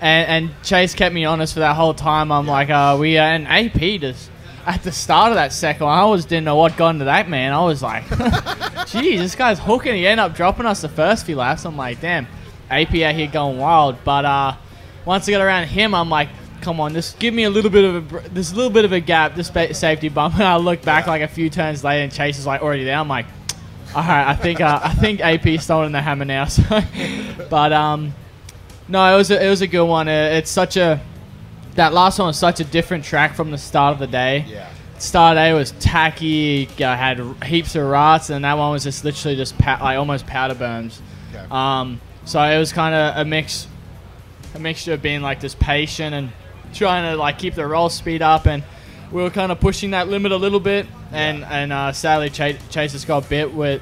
and, 0.00 0.48
and 0.50 0.62
Chase 0.64 0.92
kept 0.92 1.14
me 1.14 1.24
honest 1.24 1.54
for 1.54 1.60
that 1.60 1.76
whole 1.76 1.94
time. 1.94 2.32
I'm 2.32 2.46
like, 2.46 2.68
uh, 2.68 2.96
we 3.00 3.16
uh, 3.16 3.22
and 3.22 3.46
AP 3.46 4.00
just 4.00 4.28
at 4.66 4.82
the 4.82 4.90
start 4.90 5.30
of 5.30 5.36
that 5.36 5.52
second 5.52 5.86
one, 5.86 5.96
I 5.96 6.04
was 6.04 6.24
didn't 6.24 6.44
know 6.44 6.56
what 6.56 6.76
got 6.76 6.90
into 6.90 7.04
that 7.04 7.28
man. 7.28 7.52
I 7.52 7.64
was 7.64 7.80
like, 7.82 8.04
geez, 8.88 9.20
this 9.20 9.36
guy's 9.36 9.60
hooking. 9.60 9.94
He 9.94 10.06
ended 10.06 10.24
up 10.24 10.34
dropping 10.34 10.66
us 10.66 10.82
the 10.82 10.88
first 10.88 11.24
few 11.24 11.36
laps. 11.36 11.64
I'm 11.64 11.76
like, 11.76 12.00
damn, 12.00 12.26
AP 12.70 12.92
out 12.96 13.14
here 13.14 13.28
going 13.28 13.56
wild. 13.58 14.02
But 14.04 14.24
uh, 14.24 14.56
once 15.04 15.28
I 15.28 15.32
got 15.32 15.42
around 15.42 15.68
him, 15.68 15.94
I'm 15.94 16.10
like, 16.10 16.28
come 16.64 16.80
on, 16.80 16.94
just 16.94 17.18
give 17.18 17.34
me 17.34 17.44
a 17.44 17.50
little 17.50 17.70
bit 17.70 17.84
of 17.84 18.12
a 18.12 18.28
this 18.30 18.52
little 18.52 18.70
bit 18.70 18.84
of 18.84 18.92
a 18.92 19.00
gap, 19.00 19.34
this 19.34 19.50
ba- 19.50 19.74
safety 19.74 20.08
bump. 20.08 20.34
And 20.38 20.44
I 20.44 20.56
look 20.56 20.82
back 20.82 21.06
like 21.06 21.22
a 21.22 21.28
few 21.28 21.50
turns 21.50 21.84
later, 21.84 22.02
and 22.02 22.12
Chase 22.12 22.38
is 22.38 22.46
like 22.46 22.62
already 22.62 22.84
there. 22.84 22.96
I'm 22.96 23.08
like, 23.08 23.26
all 23.94 24.02
right, 24.02 24.26
I 24.26 24.34
think 24.34 24.60
uh, 24.60 24.80
I 24.82 24.94
think 24.94 25.20
AP's 25.20 25.66
throwing 25.66 25.92
the 25.92 26.02
hammer 26.02 26.24
now. 26.24 26.46
So, 26.54 26.82
but 27.50 27.72
um, 27.72 28.14
no, 28.88 29.14
it 29.14 29.16
was 29.16 29.30
a, 29.30 29.44
it 29.44 29.48
was 29.48 29.60
a 29.60 29.66
good 29.66 29.84
one. 29.84 30.08
Uh, 30.08 30.30
it's 30.32 30.50
such 30.50 30.76
a 30.76 31.00
that 31.74 31.92
last 31.92 32.18
one 32.18 32.28
was 32.28 32.38
such 32.38 32.60
a 32.60 32.64
different 32.64 33.04
track 33.04 33.34
from 33.34 33.50
the 33.50 33.58
start 33.58 33.92
of 33.92 33.98
the 33.98 34.06
day. 34.06 34.44
Yeah. 34.48 34.70
Start 34.98 35.36
day 35.36 35.52
was 35.52 35.72
tacky, 35.72 36.66
uh, 36.80 36.96
had 36.96 37.20
heaps 37.44 37.74
of 37.74 37.84
ruts, 37.84 38.30
and 38.30 38.44
that 38.44 38.54
one 38.54 38.70
was 38.72 38.84
just 38.84 39.04
literally 39.04 39.36
just 39.36 39.58
like 39.60 39.98
almost 39.98 40.26
powder 40.26 40.54
burns. 40.54 41.02
Okay. 41.34 41.44
Um, 41.50 42.00
so 42.24 42.40
it 42.40 42.58
was 42.58 42.72
kind 42.72 42.94
of 42.94 43.16
a 43.16 43.24
mix, 43.24 43.66
a 44.54 44.58
mixture 44.58 44.92
of 44.94 45.02
being 45.02 45.20
like 45.20 45.40
this 45.40 45.54
patient 45.54 46.14
and 46.14 46.32
trying 46.74 47.10
to 47.10 47.16
like 47.16 47.38
keep 47.38 47.54
the 47.54 47.66
roll 47.66 47.88
speed 47.88 48.22
up, 48.22 48.46
and 48.46 48.62
we 49.12 49.22
were 49.22 49.30
kind 49.30 49.50
of 49.52 49.60
pushing 49.60 49.92
that 49.92 50.08
limit 50.08 50.32
a 50.32 50.36
little 50.36 50.60
bit, 50.60 50.86
and 51.12 51.44
and 51.44 51.72
uh, 51.72 51.92
sadly 51.92 52.30
Chase, 52.30 52.58
Chase 52.70 52.92
has 52.92 53.04
got 53.04 53.28
bit 53.28 53.52
with. 53.52 53.80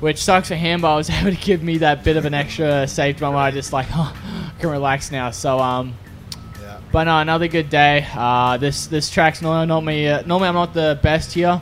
Which 0.00 0.18
sucks 0.22 0.46
for 0.46 0.54
him, 0.54 0.80
but 0.82 0.92
I 0.92 0.96
was 0.96 1.10
able 1.10 1.32
to 1.32 1.36
give 1.36 1.60
me 1.60 1.78
that 1.78 2.04
bit 2.04 2.16
of 2.16 2.24
an 2.24 2.32
extra 2.32 2.86
safety 2.86 3.20
run 3.20 3.34
where 3.34 3.42
I 3.42 3.50
just 3.50 3.72
like, 3.72 3.88
oh, 3.92 4.14
I 4.56 4.60
can 4.60 4.70
relax 4.70 5.10
now. 5.10 5.32
So 5.32 5.58
um, 5.58 5.92
Yeah. 6.62 6.78
but 6.92 7.02
no, 7.04 7.18
another 7.18 7.48
good 7.48 7.68
day. 7.68 8.06
Uh, 8.14 8.58
this 8.58 8.86
this 8.86 9.10
track's 9.10 9.42
normally 9.42 9.66
not 9.66 9.80
me. 9.82 10.06
Uh, 10.06 10.22
normally 10.24 10.50
I'm 10.50 10.54
not 10.54 10.72
the 10.72 11.00
best 11.02 11.32
here, 11.32 11.60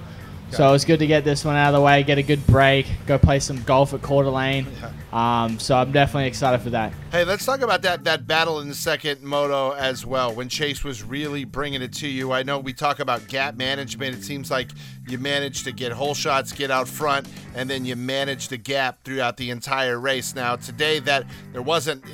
so 0.50 0.68
it 0.68 0.72
was 0.72 0.84
good 0.84 0.98
to 0.98 1.06
get 1.06 1.24
this 1.24 1.46
one 1.46 1.56
out 1.56 1.68
of 1.68 1.74
the 1.76 1.80
way, 1.80 2.02
get 2.02 2.18
a 2.18 2.22
good 2.22 2.46
break, 2.46 2.86
go 3.06 3.16
play 3.16 3.40
some 3.40 3.62
golf 3.62 3.94
at 3.94 4.02
Coeur 4.02 4.24
d'Alene. 4.24 4.66
Um, 5.16 5.58
so 5.58 5.74
I'm 5.74 5.92
definitely 5.92 6.26
excited 6.28 6.60
for 6.60 6.68
that. 6.70 6.92
Hey, 7.10 7.24
let's 7.24 7.46
talk 7.46 7.62
about 7.62 7.80
that 7.82 8.04
that 8.04 8.26
battle 8.26 8.60
in 8.60 8.68
the 8.68 8.74
second 8.74 9.22
moto 9.22 9.70
as 9.70 10.04
well. 10.04 10.34
When 10.34 10.50
Chase 10.50 10.84
was 10.84 11.02
really 11.02 11.46
bringing 11.46 11.80
it 11.80 11.94
to 11.94 12.06
you, 12.06 12.32
I 12.32 12.42
know 12.42 12.58
we 12.58 12.74
talk 12.74 12.98
about 12.98 13.26
gap 13.26 13.56
management. 13.56 14.14
It 14.14 14.24
seems 14.24 14.50
like 14.50 14.68
you 15.08 15.16
managed 15.16 15.64
to 15.64 15.72
get 15.72 15.92
hole 15.92 16.12
shots, 16.12 16.52
get 16.52 16.70
out 16.70 16.86
front, 16.86 17.28
and 17.54 17.70
then 17.70 17.86
you 17.86 17.96
managed 17.96 18.50
the 18.50 18.58
gap 18.58 19.04
throughout 19.04 19.38
the 19.38 19.48
entire 19.48 19.98
race. 19.98 20.34
Now 20.34 20.56
today, 20.56 20.98
that 20.98 21.24
there 21.54 21.62
wasn't 21.62 22.04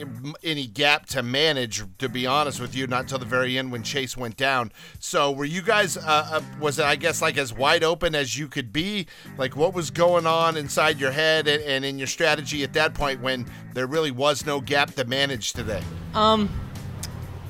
any 0.44 0.68
gap 0.68 1.06
to 1.06 1.24
manage, 1.24 1.82
to 1.98 2.08
be 2.08 2.24
honest 2.28 2.60
with 2.60 2.76
you, 2.76 2.86
not 2.86 3.00
until 3.00 3.18
the 3.18 3.24
very 3.24 3.58
end 3.58 3.72
when 3.72 3.82
Chase 3.82 4.16
went 4.16 4.36
down. 4.36 4.70
So 5.00 5.32
were 5.32 5.44
you 5.44 5.62
guys? 5.62 5.96
Uh, 5.96 6.02
uh, 6.06 6.42
was 6.60 6.78
it 6.78 6.84
I 6.84 6.94
guess 6.94 7.20
like 7.20 7.36
as 7.36 7.52
wide 7.52 7.82
open 7.82 8.14
as 8.14 8.38
you 8.38 8.46
could 8.46 8.72
be? 8.72 9.08
Like 9.36 9.56
what 9.56 9.74
was 9.74 9.90
going 9.90 10.24
on 10.24 10.56
inside 10.56 11.00
your 11.00 11.10
head 11.10 11.48
and, 11.48 11.60
and 11.64 11.84
in 11.84 11.98
your 11.98 12.06
strategy 12.06 12.62
at 12.62 12.72
that? 12.74 12.91
That 12.92 12.98
point 12.98 13.20
when 13.20 13.46
there 13.74 13.86
really 13.86 14.10
was 14.10 14.46
no 14.46 14.60
gap 14.60 14.94
to 14.94 15.04
manage 15.04 15.52
today? 15.52 15.82
Um, 16.14 16.48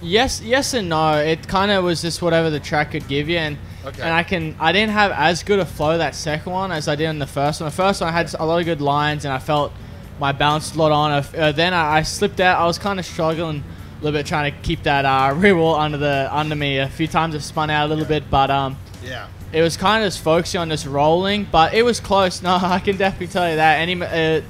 yes, 0.00 0.40
yes 0.40 0.74
and 0.74 0.88
no. 0.88 1.18
It 1.18 1.46
kind 1.48 1.70
of 1.70 1.84
was 1.84 2.02
just 2.02 2.22
whatever 2.22 2.50
the 2.50 2.60
track 2.60 2.92
could 2.92 3.06
give 3.08 3.28
you, 3.28 3.38
and 3.38 3.58
okay. 3.84 4.02
and 4.02 4.12
I 4.12 4.22
can 4.22 4.56
I 4.58 4.72
didn't 4.72 4.92
have 4.92 5.12
as 5.12 5.42
good 5.42 5.58
a 5.58 5.66
flow 5.66 5.98
that 5.98 6.14
second 6.14 6.52
one 6.52 6.72
as 6.72 6.88
I 6.88 6.96
did 6.96 7.08
in 7.08 7.18
the 7.18 7.26
first 7.26 7.60
one. 7.60 7.68
The 7.68 7.76
first 7.76 8.00
one 8.00 8.10
I 8.10 8.12
had 8.12 8.32
a 8.34 8.46
lot 8.46 8.58
of 8.58 8.64
good 8.64 8.80
lines, 8.80 9.24
and 9.24 9.32
I 9.32 9.38
felt 9.38 9.72
my 10.18 10.32
bounce 10.32 10.74
a 10.74 10.78
lot 10.78 10.92
on. 10.92 11.10
Uh, 11.10 11.52
then 11.52 11.74
I, 11.74 11.98
I, 11.98 12.02
slipped 12.02 12.38
out. 12.38 12.60
I 12.60 12.66
was 12.66 12.78
kind 12.78 13.00
of 13.00 13.06
struggling 13.06 13.64
a 14.00 14.04
little 14.04 14.18
bit 14.18 14.26
trying 14.26 14.52
to 14.52 14.58
keep 14.60 14.82
that 14.84 15.04
uh, 15.04 15.34
rear 15.36 15.56
wall 15.56 15.74
under 15.74 15.98
the 15.98 16.28
under 16.30 16.54
me. 16.54 16.78
A 16.78 16.88
few 16.88 17.06
times 17.06 17.34
I 17.34 17.38
spun 17.38 17.70
out 17.70 17.86
a 17.86 17.88
little 17.88 18.04
yeah. 18.04 18.20
bit, 18.20 18.30
but 18.30 18.50
um, 18.50 18.76
yeah. 19.02 19.28
It 19.52 19.60
was 19.60 19.76
kind 19.76 20.02
of 20.02 20.06
just 20.06 20.24
focusing 20.24 20.62
on 20.62 20.70
just 20.70 20.86
rolling, 20.86 21.46
but 21.52 21.74
it 21.74 21.82
was 21.82 22.00
close. 22.00 22.42
No, 22.42 22.54
I 22.54 22.78
can 22.78 22.96
definitely 22.96 23.26
tell 23.26 23.50
you 23.50 23.56
that. 23.56 23.80
Any 23.80 24.02
uh, 24.02 24.40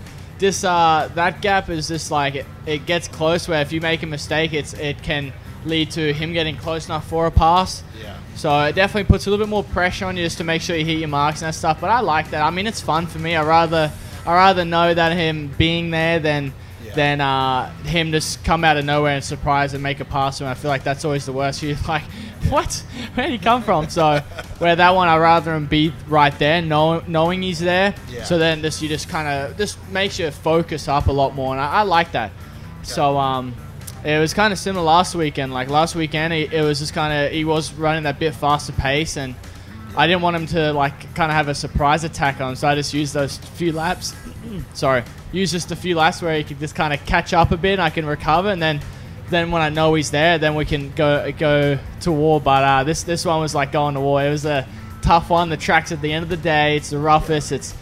this 0.42 0.64
uh, 0.64 1.08
that 1.14 1.40
gap 1.40 1.70
is 1.70 1.88
just 1.88 2.10
like 2.10 2.34
it, 2.34 2.46
it 2.66 2.84
gets 2.84 3.08
close 3.08 3.48
where 3.48 3.62
if 3.62 3.72
you 3.72 3.80
make 3.80 4.02
a 4.02 4.06
mistake, 4.06 4.52
it's 4.52 4.74
it 4.74 5.02
can 5.02 5.32
lead 5.64 5.90
to 5.92 6.12
him 6.12 6.32
getting 6.32 6.56
close 6.56 6.86
enough 6.86 7.06
for 7.08 7.26
a 7.26 7.30
pass. 7.30 7.82
Yeah. 8.02 8.18
So 8.34 8.64
it 8.64 8.74
definitely 8.74 9.08
puts 9.08 9.26
a 9.26 9.30
little 9.30 9.46
bit 9.46 9.48
more 9.48 9.62
pressure 9.62 10.06
on 10.06 10.16
you 10.16 10.24
just 10.24 10.38
to 10.38 10.44
make 10.44 10.60
sure 10.60 10.74
you 10.76 10.84
hit 10.84 10.98
your 10.98 11.08
marks 11.08 11.40
and 11.40 11.48
that 11.48 11.54
stuff. 11.54 11.80
But 11.80 11.90
I 11.90 12.00
like 12.00 12.30
that. 12.30 12.42
I 12.42 12.50
mean, 12.50 12.66
it's 12.66 12.80
fun 12.80 13.06
for 13.06 13.20
me. 13.20 13.36
I 13.36 13.44
rather 13.44 13.92
I 14.26 14.34
rather 14.34 14.64
know 14.64 14.92
that 14.92 15.16
him 15.16 15.48
being 15.56 15.90
there 15.90 16.18
than 16.18 16.52
yeah. 16.92 16.96
than 16.96 17.20
uh, 17.20 17.72
him 17.84 18.12
just 18.12 18.44
come 18.44 18.64
out 18.64 18.76
of 18.76 18.84
nowhere 18.84 19.14
and 19.14 19.24
surprise 19.24 19.74
and 19.74 19.82
make 19.82 20.00
a 20.00 20.04
pass. 20.04 20.40
And 20.40 20.48
I 20.48 20.54
feel 20.54 20.70
like 20.70 20.84
that's 20.84 21.04
always 21.04 21.26
the 21.26 21.32
worst. 21.32 21.62
You're 21.62 21.76
like, 21.88 22.04
what? 22.48 22.84
Where 23.14 23.26
did 23.26 23.32
he 23.32 23.44
come 23.44 23.62
from? 23.62 23.88
So 23.88 24.20
where 24.58 24.76
that 24.76 24.94
one, 24.94 25.08
I 25.08 25.16
rather 25.18 25.54
him 25.54 25.66
be 25.66 25.92
right 26.08 26.36
there, 26.38 26.62
know, 26.62 27.02
knowing 27.06 27.42
he's 27.42 27.58
there. 27.58 27.94
Yeah. 28.08 28.24
So 28.24 28.38
then 28.38 28.62
this 28.62 28.80
you 28.80 28.88
just 28.88 29.08
kind 29.08 29.28
of 29.28 29.56
just 29.56 29.78
makes 29.90 30.18
you 30.18 30.30
focus 30.30 30.88
up 30.88 31.08
a 31.08 31.12
lot 31.12 31.34
more, 31.34 31.52
and 31.52 31.60
I, 31.60 31.80
I 31.80 31.82
like 31.82 32.12
that. 32.12 32.30
Okay. 32.30 32.84
So 32.84 33.16
um, 33.16 33.54
it 34.04 34.18
was 34.18 34.34
kind 34.34 34.52
of 34.52 34.58
similar 34.58 34.84
last 34.84 35.14
weekend. 35.14 35.52
Like 35.52 35.68
last 35.68 35.94
weekend, 35.94 36.32
it, 36.32 36.52
it 36.52 36.62
was 36.62 36.78
just 36.78 36.94
kind 36.94 37.12
of 37.26 37.32
he 37.32 37.44
was 37.44 37.72
running 37.72 38.04
that 38.04 38.18
bit 38.18 38.34
faster 38.34 38.72
pace, 38.72 39.16
and 39.16 39.34
I 39.96 40.06
didn't 40.06 40.22
want 40.22 40.36
him 40.36 40.46
to 40.48 40.72
like 40.72 41.14
kind 41.14 41.30
of 41.30 41.36
have 41.36 41.48
a 41.48 41.54
surprise 41.54 42.04
attack 42.04 42.40
on 42.40 42.50
him, 42.50 42.56
so 42.56 42.68
I 42.68 42.74
just 42.74 42.94
used 42.94 43.14
those 43.14 43.36
few 43.38 43.72
laps. 43.72 44.14
Sorry, 44.74 45.04
use 45.32 45.52
just 45.52 45.70
a 45.70 45.76
few 45.76 45.96
laps 45.96 46.22
where 46.22 46.36
he 46.36 46.44
could 46.44 46.58
just 46.58 46.74
kind 46.74 46.92
of 46.92 47.04
catch 47.06 47.32
up 47.32 47.52
a 47.52 47.56
bit. 47.56 47.78
I 47.78 47.90
can 47.90 48.06
recover, 48.06 48.50
and 48.50 48.60
then 48.60 48.80
then 49.30 49.50
when 49.50 49.62
I 49.62 49.70
know 49.70 49.94
he's 49.94 50.10
there, 50.10 50.38
then 50.38 50.54
we 50.54 50.64
can 50.64 50.92
go 50.92 51.30
go 51.32 51.78
to 52.00 52.12
war. 52.12 52.40
But 52.40 52.64
uh, 52.64 52.84
this 52.84 53.02
this 53.02 53.24
one 53.24 53.40
was 53.40 53.54
like 53.54 53.72
going 53.72 53.94
to 53.94 54.00
war. 54.00 54.22
It 54.22 54.30
was 54.30 54.44
a 54.44 54.66
tough 55.00 55.30
one. 55.30 55.48
The 55.48 55.56
track's 55.56 55.92
at 55.92 56.00
the 56.00 56.12
end 56.12 56.22
of 56.22 56.28
the 56.28 56.36
day. 56.36 56.76
It's 56.76 56.90
the 56.90 56.98
roughest. 56.98 57.52
It's 57.52 57.74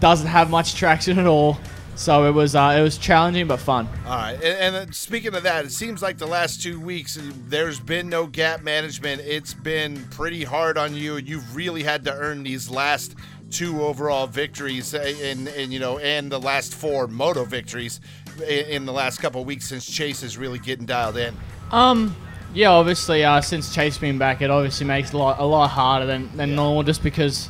doesn't 0.00 0.26
have 0.26 0.50
much 0.50 0.74
traction 0.74 1.18
at 1.18 1.26
all. 1.26 1.58
So 1.96 2.26
it 2.26 2.32
was 2.32 2.54
uh, 2.54 2.76
it 2.78 2.82
was 2.82 2.98
challenging 2.98 3.46
but 3.46 3.58
fun. 3.58 3.88
All 4.04 4.16
right, 4.16 4.34
and, 4.34 4.76
and, 4.76 4.94
speaking 4.94 5.34
of 5.34 5.44
that, 5.44 5.64
it 5.64 5.72
seems 5.72 6.02
like 6.02 6.18
the 6.18 6.26
last 6.26 6.62
two 6.62 6.78
weeks 6.78 7.18
there's 7.48 7.80
been 7.80 8.10
no 8.10 8.26
gap 8.26 8.62
management. 8.62 9.22
It's 9.22 9.54
been 9.54 10.04
pretty 10.10 10.44
hard 10.44 10.76
on 10.76 10.94
you. 10.94 11.16
You've 11.16 11.56
really 11.56 11.82
had 11.82 12.04
to 12.04 12.12
earn 12.12 12.42
these 12.42 12.68
last 12.68 13.14
two 13.50 13.82
overall 13.82 14.26
victories, 14.26 14.94
and 14.94 15.48
and 15.48 15.72
you 15.72 15.78
know, 15.78 15.98
and 15.98 16.30
the 16.30 16.40
last 16.40 16.74
four 16.74 17.06
moto 17.06 17.44
victories 17.44 18.00
in 18.42 18.84
the 18.86 18.92
last 18.92 19.18
couple 19.18 19.44
weeks 19.44 19.66
since 19.66 19.86
Chase 19.86 20.22
is 20.22 20.36
really 20.36 20.58
getting 20.58 20.86
dialed 20.86 21.16
in? 21.16 21.34
Um, 21.70 22.14
yeah, 22.54 22.70
obviously, 22.70 23.24
uh, 23.24 23.40
since 23.40 23.74
Chase 23.74 23.98
being 23.98 24.18
back, 24.18 24.40
it 24.42 24.50
obviously 24.50 24.86
makes 24.86 25.12
a 25.12 25.18
lot 25.18 25.38
a 25.38 25.44
lot 25.44 25.68
harder 25.68 26.06
than, 26.06 26.34
than 26.36 26.50
yeah. 26.50 26.56
normal, 26.56 26.82
just 26.82 27.02
because 27.02 27.48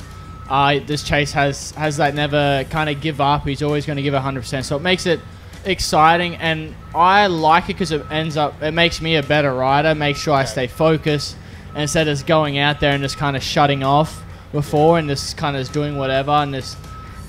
uh, 0.48 0.78
this 0.86 1.02
Chase 1.02 1.32
has 1.32 1.70
has 1.72 1.96
that 1.98 2.14
never 2.14 2.64
kind 2.70 2.90
of 2.90 3.00
give 3.00 3.20
up. 3.20 3.46
He's 3.46 3.62
always 3.62 3.86
going 3.86 3.96
to 3.96 4.02
give 4.02 4.14
100%, 4.14 4.64
so 4.64 4.76
it 4.76 4.82
makes 4.82 5.06
it 5.06 5.20
exciting, 5.64 6.36
and 6.36 6.74
I 6.94 7.26
like 7.26 7.64
it 7.64 7.68
because 7.68 7.92
it 7.92 8.04
ends 8.10 8.36
up 8.36 8.62
it 8.62 8.72
makes 8.72 9.00
me 9.00 9.16
a 9.16 9.22
better 9.22 9.52
rider. 9.52 9.94
Makes 9.94 10.20
sure 10.20 10.34
I 10.34 10.44
stay 10.44 10.66
focused 10.66 11.36
instead 11.74 12.08
of 12.08 12.24
going 12.26 12.58
out 12.58 12.80
there 12.80 12.92
and 12.92 13.02
just 13.02 13.18
kind 13.18 13.36
of 13.36 13.42
shutting 13.42 13.82
off 13.82 14.22
before 14.56 14.98
and 14.98 15.08
just 15.08 15.36
kind 15.36 15.56
of 15.56 15.62
just 15.62 15.72
doing 15.72 15.96
whatever 15.96 16.32
and 16.32 16.52
just 16.52 16.76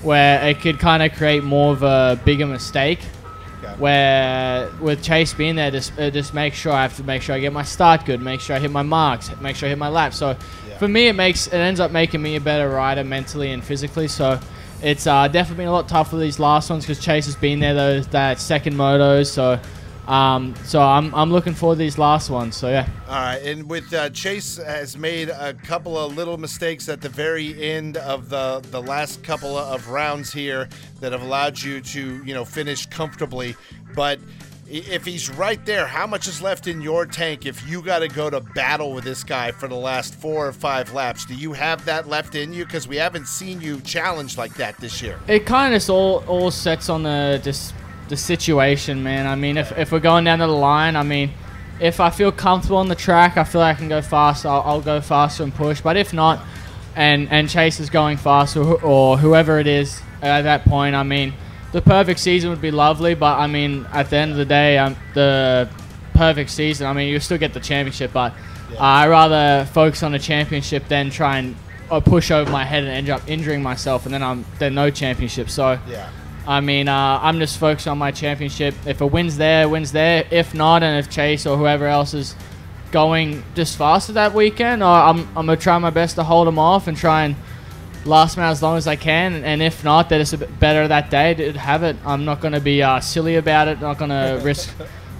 where 0.02 0.42
it 0.48 0.60
could 0.60 0.78
kind 0.78 1.02
of 1.02 1.12
create 1.12 1.44
more 1.44 1.72
of 1.72 1.82
a 1.82 2.20
bigger 2.24 2.46
mistake 2.46 3.00
where 3.78 4.70
with 4.80 5.02
Chase 5.02 5.34
being 5.34 5.56
there, 5.56 5.70
just 5.70 5.98
uh, 5.98 6.10
just 6.10 6.34
make 6.34 6.54
sure 6.54 6.72
I 6.72 6.82
have 6.82 6.96
to 6.96 7.04
make 7.04 7.22
sure 7.22 7.34
I 7.34 7.40
get 7.40 7.52
my 7.52 7.62
start 7.62 8.04
good, 8.04 8.20
make 8.20 8.40
sure 8.40 8.56
I 8.56 8.58
hit 8.58 8.70
my 8.70 8.82
marks, 8.82 9.30
make 9.40 9.56
sure 9.56 9.66
I 9.66 9.70
hit 9.70 9.78
my 9.78 9.88
lap. 9.88 10.14
So 10.14 10.36
yeah. 10.68 10.78
for 10.78 10.88
me, 10.88 11.08
it 11.08 11.14
makes 11.14 11.46
it 11.46 11.54
ends 11.54 11.80
up 11.80 11.90
making 11.90 12.22
me 12.22 12.36
a 12.36 12.40
better 12.40 12.68
rider 12.68 13.04
mentally 13.04 13.52
and 13.52 13.62
physically. 13.62 14.08
So 14.08 14.40
it's 14.82 15.06
uh, 15.06 15.28
definitely 15.28 15.62
been 15.62 15.68
a 15.68 15.72
lot 15.72 15.88
tougher 15.88 16.16
these 16.16 16.38
last 16.38 16.70
ones 16.70 16.84
because 16.84 17.02
Chase 17.02 17.26
has 17.26 17.36
been 17.36 17.60
there 17.60 17.74
those 17.74 18.06
that 18.08 18.40
second 18.40 18.74
motos. 18.74 19.26
So 19.26 19.60
um, 20.08 20.54
so 20.64 20.80
I'm, 20.80 21.14
I'm 21.14 21.30
looking 21.30 21.52
for 21.52 21.76
these 21.76 21.98
last 21.98 22.30
ones. 22.30 22.56
So 22.56 22.70
yeah. 22.70 22.88
All 23.08 23.14
right, 23.14 23.42
and 23.42 23.68
with 23.68 23.92
uh, 23.92 24.08
Chase 24.10 24.56
has 24.56 24.96
made 24.96 25.28
a 25.28 25.52
couple 25.52 25.98
of 25.98 26.16
little 26.16 26.38
mistakes 26.38 26.88
at 26.88 27.02
the 27.02 27.10
very 27.10 27.62
end 27.62 27.98
of 27.98 28.30
the 28.30 28.60
the 28.70 28.80
last 28.80 29.22
couple 29.22 29.56
of 29.56 29.88
rounds 29.88 30.32
here 30.32 30.66
that 31.00 31.12
have 31.12 31.20
allowed 31.20 31.60
you 31.60 31.82
to 31.82 32.24
you 32.24 32.34
know 32.34 32.44
finish 32.44 32.86
comfortably, 32.86 33.54
but. 33.94 34.18
If 34.70 35.06
he's 35.06 35.30
right 35.30 35.64
there, 35.64 35.86
how 35.86 36.06
much 36.06 36.28
is 36.28 36.42
left 36.42 36.66
in 36.66 36.82
your 36.82 37.06
tank 37.06 37.46
if 37.46 37.66
you 37.66 37.80
got 37.80 38.00
to 38.00 38.08
go 38.08 38.28
to 38.28 38.40
battle 38.40 38.92
with 38.92 39.02
this 39.02 39.24
guy 39.24 39.50
for 39.50 39.66
the 39.66 39.74
last 39.74 40.14
four 40.14 40.46
or 40.46 40.52
five 40.52 40.92
laps? 40.92 41.24
Do 41.24 41.34
you 41.34 41.54
have 41.54 41.86
that 41.86 42.06
left 42.06 42.34
in 42.34 42.52
you? 42.52 42.66
Because 42.66 42.86
we 42.86 42.96
haven't 42.96 43.28
seen 43.28 43.62
you 43.62 43.80
challenged 43.80 44.36
like 44.36 44.52
that 44.56 44.76
this 44.76 45.00
year. 45.00 45.18
It 45.26 45.46
kind 45.46 45.74
of 45.74 45.88
all 45.88 46.22
all 46.26 46.50
sets 46.50 46.90
on 46.90 47.04
the 47.04 47.40
just 47.42 47.72
the 48.08 48.16
situation, 48.16 49.02
man. 49.02 49.26
I 49.26 49.34
mean, 49.34 49.56
if, 49.56 49.76
if 49.78 49.92
we're 49.92 50.00
going 50.00 50.24
down 50.24 50.38
to 50.38 50.46
the 50.46 50.52
line, 50.52 50.96
I 50.96 51.02
mean, 51.02 51.30
if 51.80 52.00
I 52.00 52.10
feel 52.10 52.32
comfortable 52.32 52.78
on 52.78 52.88
the 52.88 52.94
track, 52.94 53.36
I 53.36 53.44
feel 53.44 53.60
like 53.60 53.76
I 53.76 53.78
can 53.78 53.88
go 53.88 54.02
fast. 54.02 54.44
I'll, 54.44 54.62
I'll 54.62 54.80
go 54.80 55.00
faster 55.00 55.42
and 55.42 55.54
push. 55.54 55.80
But 55.80 55.96
if 55.96 56.12
not, 56.12 56.40
and 56.96 57.30
and 57.30 57.48
Chase 57.48 57.78
is 57.78 57.90
going 57.90 58.16
fast 58.16 58.56
or, 58.56 58.82
or 58.82 59.18
whoever 59.18 59.58
it 59.60 59.66
is 59.66 60.00
at 60.20 60.42
that 60.42 60.64
point, 60.64 60.96
I 60.96 61.04
mean, 61.04 61.32
the 61.72 61.80
perfect 61.80 62.18
season 62.18 62.50
would 62.50 62.60
be 62.60 62.72
lovely. 62.72 63.14
But 63.14 63.38
I 63.38 63.46
mean, 63.46 63.86
at 63.92 64.10
the 64.10 64.16
end 64.16 64.32
of 64.32 64.36
the 64.36 64.44
day, 64.44 64.78
um, 64.78 64.96
the 65.14 65.68
perfect 66.14 66.50
season, 66.50 66.86
I 66.86 66.92
mean, 66.92 67.08
you 67.08 67.20
still 67.20 67.38
get 67.38 67.54
the 67.54 67.60
championship. 67.60 68.12
But 68.12 68.34
yeah. 68.72 68.78
I 68.80 69.08
rather 69.08 69.64
focus 69.66 70.02
on 70.02 70.12
the 70.12 70.18
championship 70.18 70.88
than 70.88 71.10
try 71.10 71.38
and 71.38 71.56
push 72.04 72.30
over 72.30 72.50
my 72.50 72.64
head 72.64 72.82
and 72.82 72.92
end 72.92 73.08
up 73.08 73.22
injuring 73.28 73.62
myself, 73.62 74.04
and 74.04 74.12
then 74.12 74.22
I'm 74.22 74.44
then 74.58 74.74
no 74.74 74.90
championship. 74.90 75.48
So 75.48 75.78
yeah. 75.88 76.10
I 76.48 76.60
mean, 76.60 76.88
uh, 76.88 77.20
I'm 77.22 77.40
just 77.40 77.58
focused 77.58 77.86
on 77.86 77.98
my 77.98 78.10
championship. 78.10 78.74
If 78.86 79.02
a 79.02 79.06
win's 79.06 79.36
there, 79.36 79.68
wins 79.68 79.92
there. 79.92 80.26
If 80.30 80.54
not, 80.54 80.82
and 80.82 80.98
if 80.98 81.10
Chase 81.10 81.44
or 81.44 81.58
whoever 81.58 81.86
else 81.86 82.14
is 82.14 82.34
going 82.90 83.44
just 83.54 83.76
faster 83.76 84.14
that 84.14 84.32
weekend, 84.32 84.82
I'm, 84.82 85.28
I'm 85.36 85.44
going 85.44 85.58
to 85.58 85.62
try 85.62 85.76
my 85.76 85.90
best 85.90 86.14
to 86.14 86.24
hold 86.24 86.46
them 86.46 86.58
off 86.58 86.88
and 86.88 86.96
try 86.96 87.24
and 87.24 87.36
last 88.06 88.36
them 88.36 88.44
out 88.44 88.52
as 88.52 88.62
long 88.62 88.78
as 88.78 88.86
I 88.86 88.96
can. 88.96 89.44
And 89.44 89.60
if 89.60 89.84
not, 89.84 90.08
that 90.08 90.22
it's 90.22 90.32
a 90.32 90.38
bit 90.38 90.58
better 90.58 90.88
that 90.88 91.10
day 91.10 91.34
to 91.34 91.52
have 91.52 91.82
it. 91.82 91.96
I'm 92.06 92.24
not 92.24 92.40
going 92.40 92.54
to 92.54 92.60
be 92.60 92.82
uh, 92.82 93.00
silly 93.00 93.36
about 93.36 93.68
it. 93.68 93.82
Not 93.82 93.98
going 93.98 94.08
to 94.08 94.40
risk 94.42 94.74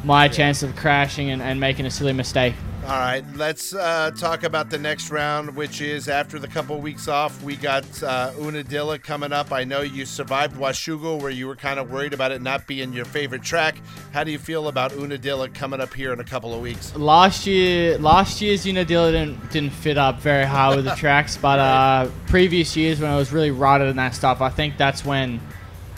my 0.05 0.29
chance 0.29 0.62
of 0.62 0.76
crashing 0.76 1.29
and, 1.29 1.43
and 1.43 1.61
making 1.61 1.85
a 1.85 1.91
silly 1.91 2.14
mistake. 2.14 2.55
All 2.89 2.99
right, 2.99 3.22
let's 3.36 3.74
uh, 3.74 4.12
talk 4.12 4.45
about 4.45 4.70
the 4.70 4.78
next 4.78 5.11
round, 5.11 5.55
which 5.55 5.82
is 5.82 6.09
after 6.09 6.39
the 6.39 6.49
couple 6.49 6.74
of 6.74 6.82
weeks 6.82 7.07
off. 7.07 7.43
We 7.43 7.55
got 7.55 7.84
uh, 8.03 8.32
Unadilla 8.41 8.99
coming 8.99 9.30
up. 9.30 9.53
I 9.53 9.64
know 9.64 9.82
you 9.82 10.07
survived 10.07 10.57
Washougal, 10.57 11.20
where 11.20 11.30
you 11.30 11.47
were 11.49 11.55
kind 11.55 11.78
of 11.78 11.91
worried 11.91 12.14
about 12.14 12.32
it 12.32 12.41
not 12.41 12.66
being 12.66 12.95
your 12.95 13.05
favorite 13.05 13.43
track. 13.43 13.76
How 14.14 14.24
do 14.24 14.30
you 14.30 14.39
feel 14.39 14.68
about 14.68 14.95
Unadilla 14.95 15.51
coming 15.51 15.82
up 15.82 15.93
here 15.93 16.14
in 16.14 16.20
a 16.20 16.24
couple 16.24 16.55
of 16.55 16.62
weeks? 16.62 16.97
Last 16.97 17.47
year, 17.47 17.99
last 17.99 18.41
year's 18.41 18.64
Unadilla 18.64 19.12
didn't 19.12 19.51
didn't 19.51 19.74
fit 19.74 19.99
up 19.99 20.20
very 20.20 20.47
high 20.47 20.74
with 20.74 20.86
the 20.86 20.95
tracks, 20.97 21.36
but 21.36 21.59
uh, 21.59 22.09
previous 22.26 22.74
years 22.74 23.01
when 23.01 23.11
I 23.11 23.16
was 23.16 23.32
really 23.32 23.51
rotted 23.51 23.89
and 23.89 23.99
that 23.99 24.14
stuff, 24.14 24.41
I 24.41 24.49
think 24.49 24.78
that's 24.78 25.05
when 25.05 25.43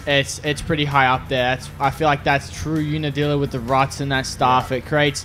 it's 0.09 0.41
it's 0.45 0.61
pretty 0.61 0.87
high 0.87 1.07
up 1.07 1.29
there. 1.29 1.55
That's, 1.55 1.71
I 1.79 1.91
feel 1.91 2.09
like 2.09 2.25
that's 2.25 2.51
true 2.51 2.81
Unadilla 2.81 3.39
with 3.39 3.53
the 3.53 3.61
ruts 3.61 4.01
and 4.01 4.11
that 4.11 4.27
stuff. 4.27 4.73
It 4.73 4.87
creates 4.87 5.25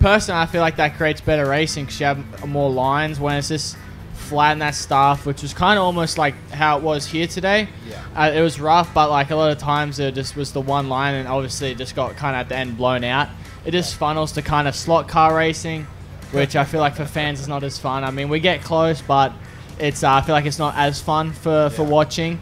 personally, 0.00 0.40
I 0.40 0.46
feel 0.46 0.60
like 0.60 0.76
that 0.76 0.96
creates 0.96 1.20
better 1.20 1.48
racing 1.48 1.86
because 1.86 2.00
you 2.00 2.06
have 2.06 2.46
more 2.46 2.70
lines. 2.70 3.20
When 3.20 3.36
it's 3.36 3.48
just 3.48 3.76
flatten 4.12 4.58
that 4.58 4.74
stuff, 4.74 5.24
which 5.24 5.42
was 5.42 5.54
kind 5.54 5.78
of 5.78 5.84
almost 5.84 6.18
like 6.18 6.34
how 6.50 6.76
it 6.76 6.82
was 6.82 7.06
here 7.06 7.26
today. 7.26 7.68
Yeah. 7.88 8.04
Uh, 8.14 8.30
it 8.32 8.42
was 8.42 8.60
rough, 8.60 8.92
but 8.92 9.10
like 9.10 9.30
a 9.30 9.36
lot 9.36 9.50
of 9.50 9.58
times 9.58 9.98
it 9.98 10.14
just 10.14 10.36
was 10.36 10.52
the 10.52 10.60
one 10.60 10.88
line, 10.88 11.14
and 11.14 11.28
obviously 11.28 11.70
it 11.70 11.78
just 11.78 11.96
got 11.96 12.16
kind 12.16 12.36
of 12.36 12.40
at 12.40 12.48
the 12.48 12.56
end 12.56 12.76
blown 12.76 13.04
out. 13.04 13.28
It 13.64 13.72
just 13.72 13.96
funnels 13.96 14.32
to 14.32 14.42
kind 14.42 14.68
of 14.68 14.74
slot 14.74 15.08
car 15.08 15.34
racing, 15.34 15.86
which 16.32 16.56
I 16.56 16.64
feel 16.64 16.80
like 16.80 16.96
for 16.96 17.04
fans 17.04 17.40
is 17.40 17.48
not 17.48 17.62
as 17.64 17.78
fun. 17.78 18.04
I 18.04 18.10
mean, 18.10 18.28
we 18.28 18.40
get 18.40 18.62
close, 18.62 19.00
but 19.00 19.32
it's 19.78 20.02
uh, 20.02 20.12
I 20.12 20.20
feel 20.20 20.34
like 20.34 20.46
it's 20.46 20.58
not 20.58 20.74
as 20.76 21.00
fun 21.00 21.32
for 21.32 21.70
for 21.70 21.84
watching. 21.84 22.40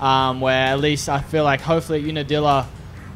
Um, 0.00 0.40
where 0.40 0.66
at 0.66 0.80
least 0.80 1.08
I 1.08 1.20
feel 1.20 1.44
like 1.44 1.60
hopefully 1.60 2.02
at 2.02 2.08
Unadilla 2.08 2.68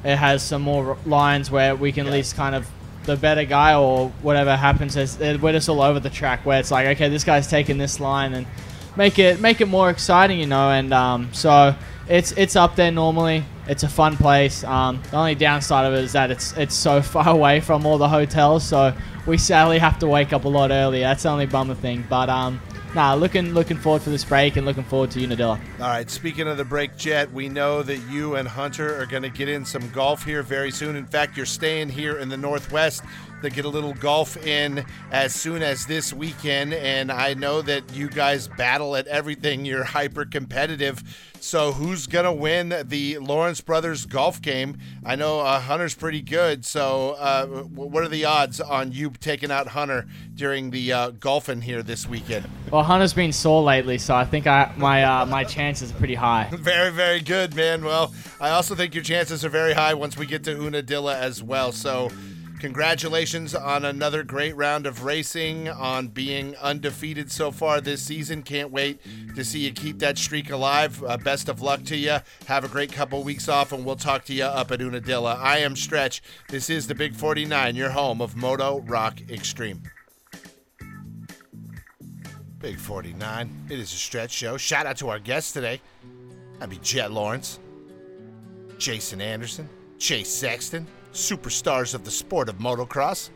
it 0.05 0.17
has 0.17 0.43
some 0.43 0.63
more 0.63 0.97
lines 1.05 1.51
where 1.51 1.75
we 1.75 1.91
can 1.91 2.07
at 2.07 2.13
least 2.13 2.37
kind 2.37 2.55
of 2.55 2.69
the 3.09 3.17
better 3.17 3.45
guy 3.45 3.75
or 3.75 4.11
whatever 4.23 4.55
happens 4.57 4.97
is 4.97 5.19
we're 5.19 5.53
just 5.53 5.69
all 5.69 5.83
over 5.83 5.99
the 5.99 6.11
track 6.11 6.45
where 6.47 6.61
it's 6.61 6.71
like 6.71 6.87
okay 6.87 7.09
this 7.09 7.25
guy's 7.25 7.49
taking 7.49 7.79
this 7.79 7.99
line 7.99 8.35
and 8.35 8.47
make 8.97 9.19
it 9.19 9.41
make 9.41 9.61
it 9.61 9.67
more 9.67 9.91
exciting 9.91 10.39
you 10.39 10.47
know 10.47 10.71
and 10.71 10.93
um, 10.93 11.29
so 11.33 11.75
it's 12.09 12.33
it's 12.33 12.57
up 12.57 12.75
there 12.75 12.91
normally. 12.91 13.45
It's 13.67 13.83
a 13.83 13.89
fun 13.89 14.17
place. 14.17 14.65
Um, 14.65 15.03
the 15.11 15.17
only 15.19 15.35
downside 15.35 15.85
of 15.85 15.93
it 15.93 16.05
is 16.05 16.13
that 16.13 16.31
it's 16.31 16.53
it's 16.57 16.75
so 16.75 17.03
far 17.15 17.29
away 17.29 17.61
from 17.61 17.87
all 17.87 17.99
the 17.99 18.09
hotels 18.09 18.65
so 18.65 18.95
we 19.27 19.37
sadly 19.37 19.79
have 19.79 19.99
to 19.99 20.09
wake 20.09 20.33
up 20.33 20.45
a 20.45 20.49
lot 20.49 20.71
earlier. 20.71 21.03
That's 21.03 21.23
the 21.25 21.29
only 21.29 21.47
bummer 21.47 21.75
thing 21.75 22.05
but 22.09 22.29
um 22.29 22.61
nah 22.95 23.15
looking 23.15 23.53
looking 23.53 23.77
forward 23.77 24.03
for 24.03 24.11
this 24.11 24.25
break 24.25 24.57
and 24.57 24.65
looking 24.67 24.85
forward 24.85 25.11
to 25.11 25.23
Unadilla 25.23 25.61
All 25.81 25.89
right, 25.89 26.09
speaking 26.11 26.49
of 26.49 26.57
the 26.57 26.65
break 26.65 26.97
jet, 26.97 27.33
we 27.33 27.49
know 27.49 27.83
that 27.83 27.99
you 28.11 28.37
and 28.37 28.49
Hunter 28.49 29.01
are 29.01 29.07
going 29.07 29.23
to 29.23 29.29
get 29.29 29.49
in 29.49 29.65
some 29.65 29.89
golf 29.91 30.25
here 30.25 30.43
very 30.43 30.71
soon. 30.71 30.97
In 30.97 31.07
fact, 31.07 31.37
you're 31.37 31.47
staying 31.47 31.89
here 31.89 32.19
in 32.19 32.29
the 32.29 32.37
Northwest 32.37 33.03
to 33.43 33.51
get 33.51 33.65
a 33.65 33.69
little 33.69 33.95
golf 33.95 34.37
in 34.37 34.85
as 35.11 35.35
soon 35.35 35.63
as 35.63 35.87
this 35.87 36.13
weekend. 36.13 36.75
And 36.75 37.11
I 37.11 37.35
know 37.35 37.63
that 37.63 37.93
you 37.95 38.09
guys 38.09 38.49
battle 38.49 38.97
at 38.97 39.07
everything. 39.07 39.65
You're 39.65 39.85
hyper 39.85 40.25
competitive. 40.25 41.03
So, 41.41 41.71
who's 41.71 42.09
going 42.09 42.25
to 42.25 42.33
win 42.33 42.75
the 42.87 43.19
Lawrence 43.19 43.61
Brothers 43.61 44.07
golf 44.07 44.43
game? 44.43 44.77
I 45.05 45.15
know 45.15 45.39
uh, 45.39 45.61
Hunter's 45.61 45.95
pretty 45.95 46.21
good. 46.21 46.65
So, 46.65 47.11
uh, 47.13 47.47
what 47.47 48.03
are 48.03 48.09
the 48.09 48.25
odds 48.25 48.61
on 48.61 48.91
you 48.91 49.11
taking 49.21 49.53
out 49.53 49.69
Hunter 49.69 50.07
during 50.35 50.71
the 50.71 50.93
uh, 50.93 51.11
golfing 51.11 51.61
here 51.61 51.83
this 51.85 52.09
weekend? 52.09 52.49
well 52.71 52.83
Hunter's 52.83 53.15
been 53.15 53.33
sore 53.33 53.63
lately 53.63 53.99
so 53.99 54.15
I 54.15 54.25
think 54.25 54.47
I 54.47 54.71
my 54.77 55.03
uh, 55.03 55.27
my 55.27 55.45
chances 55.45 55.91
are 55.91 55.95
pretty 55.95 56.15
high 56.15 56.49
Very, 56.53 56.91
very 56.91 57.21
good, 57.21 57.55
man. 57.55 57.85
Well, 57.85 58.13
I 58.41 58.51
also 58.51 58.75
think 58.75 58.95
your 58.95 59.05
chances 59.05 59.45
are 59.45 59.49
very 59.49 59.73
high 59.73 59.95
once 59.95 60.17
we 60.17 60.27
get 60.27 60.45
to 60.45 60.51
Unadilla 60.51 61.17
as 61.17 61.43
well. 61.43 61.73
So, 61.73 62.11
congratulations 62.59 63.55
on 63.55 63.85
another 63.85 64.23
great 64.23 64.57
round 64.57 64.87
of 64.87 65.05
racing, 65.05 65.69
on 65.69 66.09
being 66.09 66.57
undefeated 66.57 67.31
so 67.31 67.51
far 67.51 67.81
this 67.81 68.03
season. 68.03 68.43
Can't 68.43 68.71
wait 68.71 69.01
to 69.35 69.45
see 69.45 69.61
you 69.61 69.73
keep 69.73 69.99
that 70.01 70.19
streak 70.19 70.51
alive. 70.51 71.03
Uh, 71.03 71.17
best 71.17 71.49
of 71.49 71.61
luck 71.61 71.85
to 71.85 71.97
you. 71.97 72.19
Have 72.47 72.65
a 72.65 72.69
great 72.69 72.93
couple 72.93 73.23
weeks 73.23 73.49
off, 73.49 73.73
and 73.73 73.85
we'll 73.85 73.97
talk 73.97 74.25
to 74.27 74.35
you 74.35 74.45
up 74.45 74.71
at 74.71 74.81
Unadilla. 74.81 75.39
I 75.41 75.59
am 75.59 75.77
Stretch. 75.77 76.23
This 76.49 76.69
is 76.69 76.87
the 76.87 76.95
Big 76.95 77.15
49, 77.15 77.77
your 77.77 77.91
home 77.91 78.21
of 78.21 78.37
Moto 78.37 78.81
Rock 78.81 79.21
Extreme. 79.31 79.83
Big 82.59 82.79
49. 82.79 83.67
It 83.71 83.79
is 83.79 83.93
a 83.93 83.97
stretch 83.97 84.33
show. 84.33 84.57
Shout 84.57 84.85
out 84.85 84.97
to 84.97 85.09
our 85.09 85.21
guests 85.21 85.53
today. 85.53 85.81
That'd 86.59 86.71
be 86.71 86.79
Jet 86.85 87.13
Lawrence, 87.13 87.61
Jason 88.79 89.21
Anderson, 89.21 89.69
Chase 89.99 90.29
Sexton, 90.29 90.87
superstars 91.19 91.95
of 91.95 92.05
the 92.05 92.11
sport 92.11 92.49
of 92.49 92.57
motocross. 92.57 93.31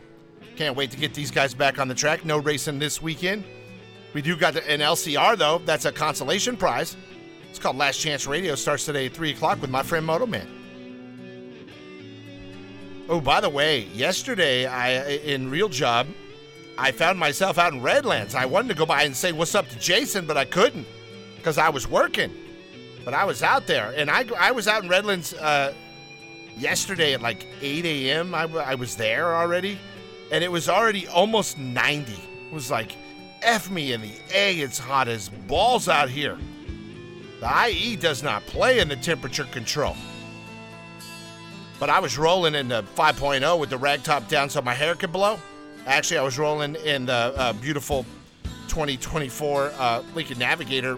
Can't 0.56 0.76
wait 0.76 0.90
to 0.90 0.96
get 0.96 1.14
these 1.14 1.30
guys 1.30 1.54
back 1.54 1.78
on 1.78 1.88
the 1.88 1.94
track. 1.94 2.24
No 2.24 2.38
racing 2.38 2.78
this 2.78 3.00
weekend. 3.00 3.44
We 4.12 4.22
do 4.22 4.36
got 4.36 4.56
an 4.56 4.80
LCR 4.80 5.36
though. 5.36 5.58
That's 5.58 5.84
a 5.84 5.92
consolation 5.92 6.56
prize. 6.56 6.96
It's 7.50 7.58
called 7.58 7.76
Last 7.76 7.98
Chance 8.00 8.26
Radio. 8.26 8.54
Starts 8.54 8.84
today 8.84 9.06
at 9.06 9.14
three 9.14 9.30
o'clock 9.30 9.60
with 9.60 9.70
my 9.70 9.82
friend 9.82 10.06
Moto 10.06 10.26
Man. 10.26 10.48
Oh, 13.08 13.20
by 13.20 13.40
the 13.40 13.50
way, 13.50 13.80
yesterday 13.94 14.66
I 14.66 15.02
in 15.16 15.50
Real 15.50 15.68
Job, 15.68 16.06
I 16.78 16.92
found 16.92 17.18
myself 17.18 17.58
out 17.58 17.72
in 17.72 17.82
Redlands. 17.82 18.34
I 18.34 18.46
wanted 18.46 18.68
to 18.68 18.74
go 18.74 18.86
by 18.86 19.02
and 19.02 19.14
say 19.14 19.32
what's 19.32 19.54
up 19.54 19.68
to 19.68 19.78
Jason, 19.78 20.26
but 20.26 20.36
I 20.36 20.44
couldn't 20.44 20.86
because 21.36 21.58
I 21.58 21.68
was 21.68 21.88
working. 21.88 22.32
But 23.04 23.14
I 23.14 23.24
was 23.24 23.42
out 23.42 23.66
there, 23.66 23.92
and 23.96 24.08
I, 24.08 24.24
I 24.38 24.52
was 24.52 24.68
out 24.68 24.84
in 24.84 24.88
Redlands 24.88 25.34
uh, 25.34 25.74
yesterday 26.56 27.14
at 27.14 27.22
like 27.22 27.46
8 27.60 27.84
a.m. 27.84 28.34
I, 28.34 28.42
w- 28.42 28.60
I 28.60 28.74
was 28.74 28.96
there 28.96 29.34
already, 29.34 29.78
and 30.30 30.42
it 30.42 30.50
was 30.50 30.68
already 30.68 31.06
almost 31.08 31.58
90. 31.58 32.12
It 32.12 32.52
was 32.52 32.70
like, 32.70 32.96
F 33.42 33.70
me 33.70 33.92
in 33.92 34.00
the 34.00 34.12
A, 34.32 34.54
it's 34.60 34.78
hot 34.78 35.08
as 35.08 35.28
balls 35.28 35.88
out 35.88 36.08
here. 36.08 36.38
The 37.40 37.68
IE 37.68 37.96
does 37.96 38.22
not 38.22 38.46
play 38.46 38.78
in 38.78 38.88
the 38.88 38.96
temperature 38.96 39.44
control. 39.44 39.96
But 41.80 41.90
I 41.90 41.98
was 41.98 42.16
rolling 42.16 42.54
in 42.54 42.68
the 42.68 42.84
5.0 42.94 43.58
with 43.58 43.70
the 43.70 43.76
rag 43.76 44.04
top 44.04 44.28
down 44.28 44.48
so 44.48 44.62
my 44.62 44.74
hair 44.74 44.94
could 44.94 45.12
blow. 45.12 45.40
Actually, 45.86 46.18
I 46.18 46.22
was 46.22 46.38
rolling 46.38 46.76
in 46.76 47.06
the 47.06 47.12
uh, 47.12 47.52
beautiful 47.54 48.06
2024 48.68 49.72
uh, 49.76 50.02
Lincoln 50.14 50.38
Navigator 50.38 50.96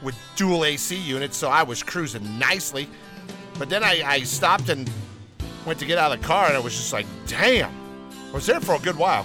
with 0.00 0.16
dual 0.36 0.64
AC 0.64 0.96
units, 0.96 1.36
so 1.36 1.48
I 1.48 1.64
was 1.64 1.82
cruising 1.82 2.38
nicely. 2.38 2.88
But 3.62 3.68
then 3.68 3.84
I, 3.84 4.02
I 4.04 4.22
stopped 4.24 4.70
and 4.70 4.90
went 5.64 5.78
to 5.78 5.86
get 5.86 5.96
out 5.96 6.10
of 6.10 6.20
the 6.20 6.26
car, 6.26 6.48
and 6.48 6.56
I 6.56 6.58
was 6.58 6.74
just 6.74 6.92
like, 6.92 7.06
damn. 7.28 7.70
I 8.28 8.32
was 8.32 8.44
there 8.44 8.58
for 8.58 8.74
a 8.74 8.78
good 8.80 8.96
while. 8.96 9.24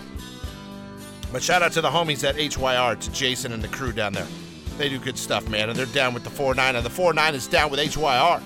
But 1.31 1.41
shout 1.41 1.63
out 1.63 1.71
to 1.71 1.81
the 1.81 1.89
homies 1.89 2.23
at 2.23 2.35
HYR, 2.35 2.97
to 2.97 3.11
Jason 3.11 3.51
and 3.51 3.63
the 3.63 3.67
crew 3.67 3.91
down 3.91 4.13
there. 4.13 4.27
They 4.77 4.89
do 4.89 4.99
good 4.99 5.17
stuff, 5.17 5.49
man, 5.49 5.71
and 5.71 5.79
they're 5.79 5.87
down 5.87 6.13
with 6.13 6.23
the 6.23 6.29
4-9, 6.29 6.75
and 6.75 6.85
the 6.85 6.89
4-9 6.91 7.33
is 7.33 7.47
down 7.47 7.71
with 7.71 7.79
HYR. 7.79 8.39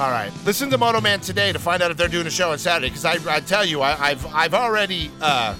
All 0.00 0.10
right, 0.10 0.32
listen 0.44 0.68
to 0.70 0.76
Moto 0.76 1.00
Man 1.00 1.20
today 1.20 1.52
to 1.52 1.60
find 1.60 1.84
out 1.84 1.92
if 1.92 1.96
they're 1.96 2.08
doing 2.08 2.26
a 2.26 2.30
show 2.30 2.50
on 2.50 2.58
Saturday. 2.58 2.88
Because 2.88 3.04
I, 3.04 3.18
I 3.32 3.38
tell 3.38 3.64
you, 3.64 3.80
I, 3.80 4.08
I've 4.08 4.26
I've 4.26 4.54
already, 4.54 5.08
uh, 5.20 5.54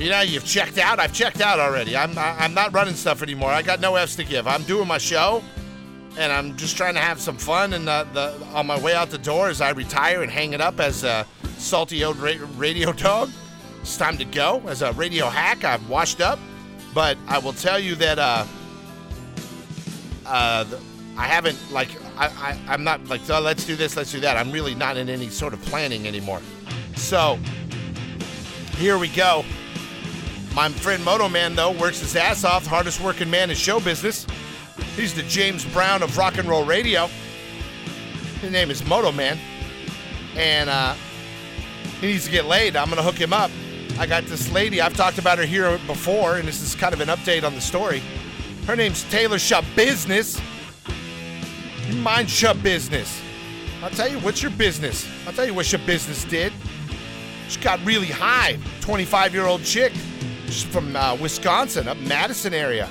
you 0.00 0.10
know, 0.10 0.22
you've 0.22 0.44
checked 0.44 0.78
out. 0.78 0.98
I've 0.98 1.12
checked 1.12 1.40
out 1.40 1.60
already. 1.60 1.96
I'm 1.96 2.18
I'm 2.18 2.54
not 2.54 2.74
running 2.74 2.94
stuff 2.94 3.22
anymore. 3.22 3.50
I 3.50 3.62
got 3.62 3.78
no 3.78 3.94
f's 3.94 4.16
to 4.16 4.24
give. 4.24 4.48
I'm 4.48 4.64
doing 4.64 4.88
my 4.88 4.98
show, 4.98 5.44
and 6.16 6.32
I'm 6.32 6.56
just 6.56 6.76
trying 6.76 6.94
to 6.94 7.00
have 7.00 7.20
some 7.20 7.36
fun. 7.36 7.72
And 7.72 7.88
uh, 7.88 8.04
the 8.12 8.34
on 8.54 8.66
my 8.66 8.78
way 8.78 8.94
out 8.94 9.10
the 9.10 9.18
door, 9.18 9.48
as 9.48 9.60
I 9.60 9.70
retire 9.70 10.22
and 10.22 10.30
hang 10.30 10.52
it 10.52 10.60
up 10.60 10.80
as 10.80 11.04
a 11.04 11.26
salty 11.58 12.04
old 12.04 12.16
ra- 12.18 12.34
radio 12.56 12.92
dog, 12.92 13.30
it's 13.80 13.96
time 13.96 14.18
to 14.18 14.24
go. 14.24 14.62
As 14.66 14.82
a 14.82 14.92
radio 14.92 15.26
hack, 15.26 15.64
I've 15.64 15.88
washed 15.88 16.20
up, 16.20 16.38
but 16.94 17.18
I 17.26 17.38
will 17.38 17.52
tell 17.52 17.78
you 17.78 17.94
that. 17.96 18.18
Uh, 18.18 18.46
uh, 20.26 20.64
I 21.16 21.26
haven't 21.26 21.58
like 21.72 21.88
I, 22.16 22.26
I 22.26 22.72
I'm 22.72 22.84
not 22.84 23.04
like 23.08 23.22
oh, 23.28 23.40
let's 23.40 23.64
do 23.64 23.74
this, 23.74 23.96
let's 23.96 24.12
do 24.12 24.20
that. 24.20 24.36
I'm 24.36 24.52
really 24.52 24.74
not 24.74 24.96
in 24.96 25.08
any 25.08 25.28
sort 25.28 25.52
of 25.52 25.60
planning 25.62 26.06
anymore. 26.06 26.40
So 26.94 27.38
here 28.76 28.98
we 28.98 29.08
go. 29.08 29.44
My 30.54 30.68
friend 30.68 31.04
Moto 31.04 31.28
Man 31.28 31.56
though 31.56 31.72
works 31.72 32.00
his 32.00 32.14
ass 32.14 32.44
off, 32.44 32.66
hardest 32.66 33.00
working 33.00 33.28
man 33.28 33.50
in 33.50 33.56
show 33.56 33.80
business. 33.80 34.26
He's 34.96 35.14
the 35.14 35.22
James 35.22 35.64
Brown 35.64 36.02
of 36.02 36.16
rock 36.16 36.38
and 36.38 36.48
roll 36.48 36.64
radio. 36.64 37.08
His 38.40 38.50
name 38.50 38.70
is 38.70 38.84
Moto 38.84 39.12
Man, 39.12 39.38
and 40.36 40.70
uh, 40.70 40.94
he 42.00 42.08
needs 42.08 42.24
to 42.26 42.30
get 42.30 42.46
laid. 42.46 42.76
I'm 42.76 42.88
gonna 42.88 43.02
hook 43.02 43.16
him 43.18 43.32
up. 43.32 43.50
I 43.98 44.06
got 44.06 44.24
this 44.26 44.50
lady. 44.52 44.80
I've 44.80 44.94
talked 44.94 45.18
about 45.18 45.38
her 45.38 45.44
here 45.44 45.78
before, 45.86 46.36
and 46.36 46.46
this 46.46 46.62
is 46.62 46.74
kind 46.74 46.94
of 46.94 47.00
an 47.00 47.08
update 47.08 47.44
on 47.44 47.54
the 47.54 47.60
story. 47.60 48.00
Her 48.66 48.76
name's 48.76 49.02
Taylor 49.04 49.38
Shop 49.38 49.64
Business. 49.74 50.40
You 51.88 51.96
mind 51.96 52.40
your 52.40 52.54
business. 52.54 53.20
I'll 53.82 53.90
tell 53.90 54.08
you 54.08 54.18
what's 54.18 54.42
your 54.42 54.52
business. 54.52 55.08
I'll 55.26 55.32
tell 55.32 55.46
you 55.46 55.54
what 55.54 55.72
your 55.72 55.80
business 55.86 56.24
did. 56.24 56.52
She 57.48 57.60
got 57.60 57.84
really 57.84 58.06
high. 58.06 58.58
25 58.80 59.34
year 59.34 59.46
old 59.46 59.64
chick. 59.64 59.92
She's 60.46 60.64
from 60.64 60.94
uh, 60.94 61.16
Wisconsin, 61.16 61.88
up 61.88 61.96
Madison 61.98 62.54
area. 62.54 62.88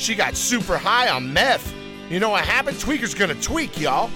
She 0.00 0.14
got 0.14 0.34
super 0.34 0.76
high 0.78 1.08
on 1.08 1.32
meth. 1.32 1.74
You 2.08 2.20
know 2.20 2.30
what 2.30 2.44
happened? 2.44 2.78
Tweaker's 2.78 3.14
gonna 3.14 3.34
tweak, 3.36 3.80
y'all. 3.80 4.10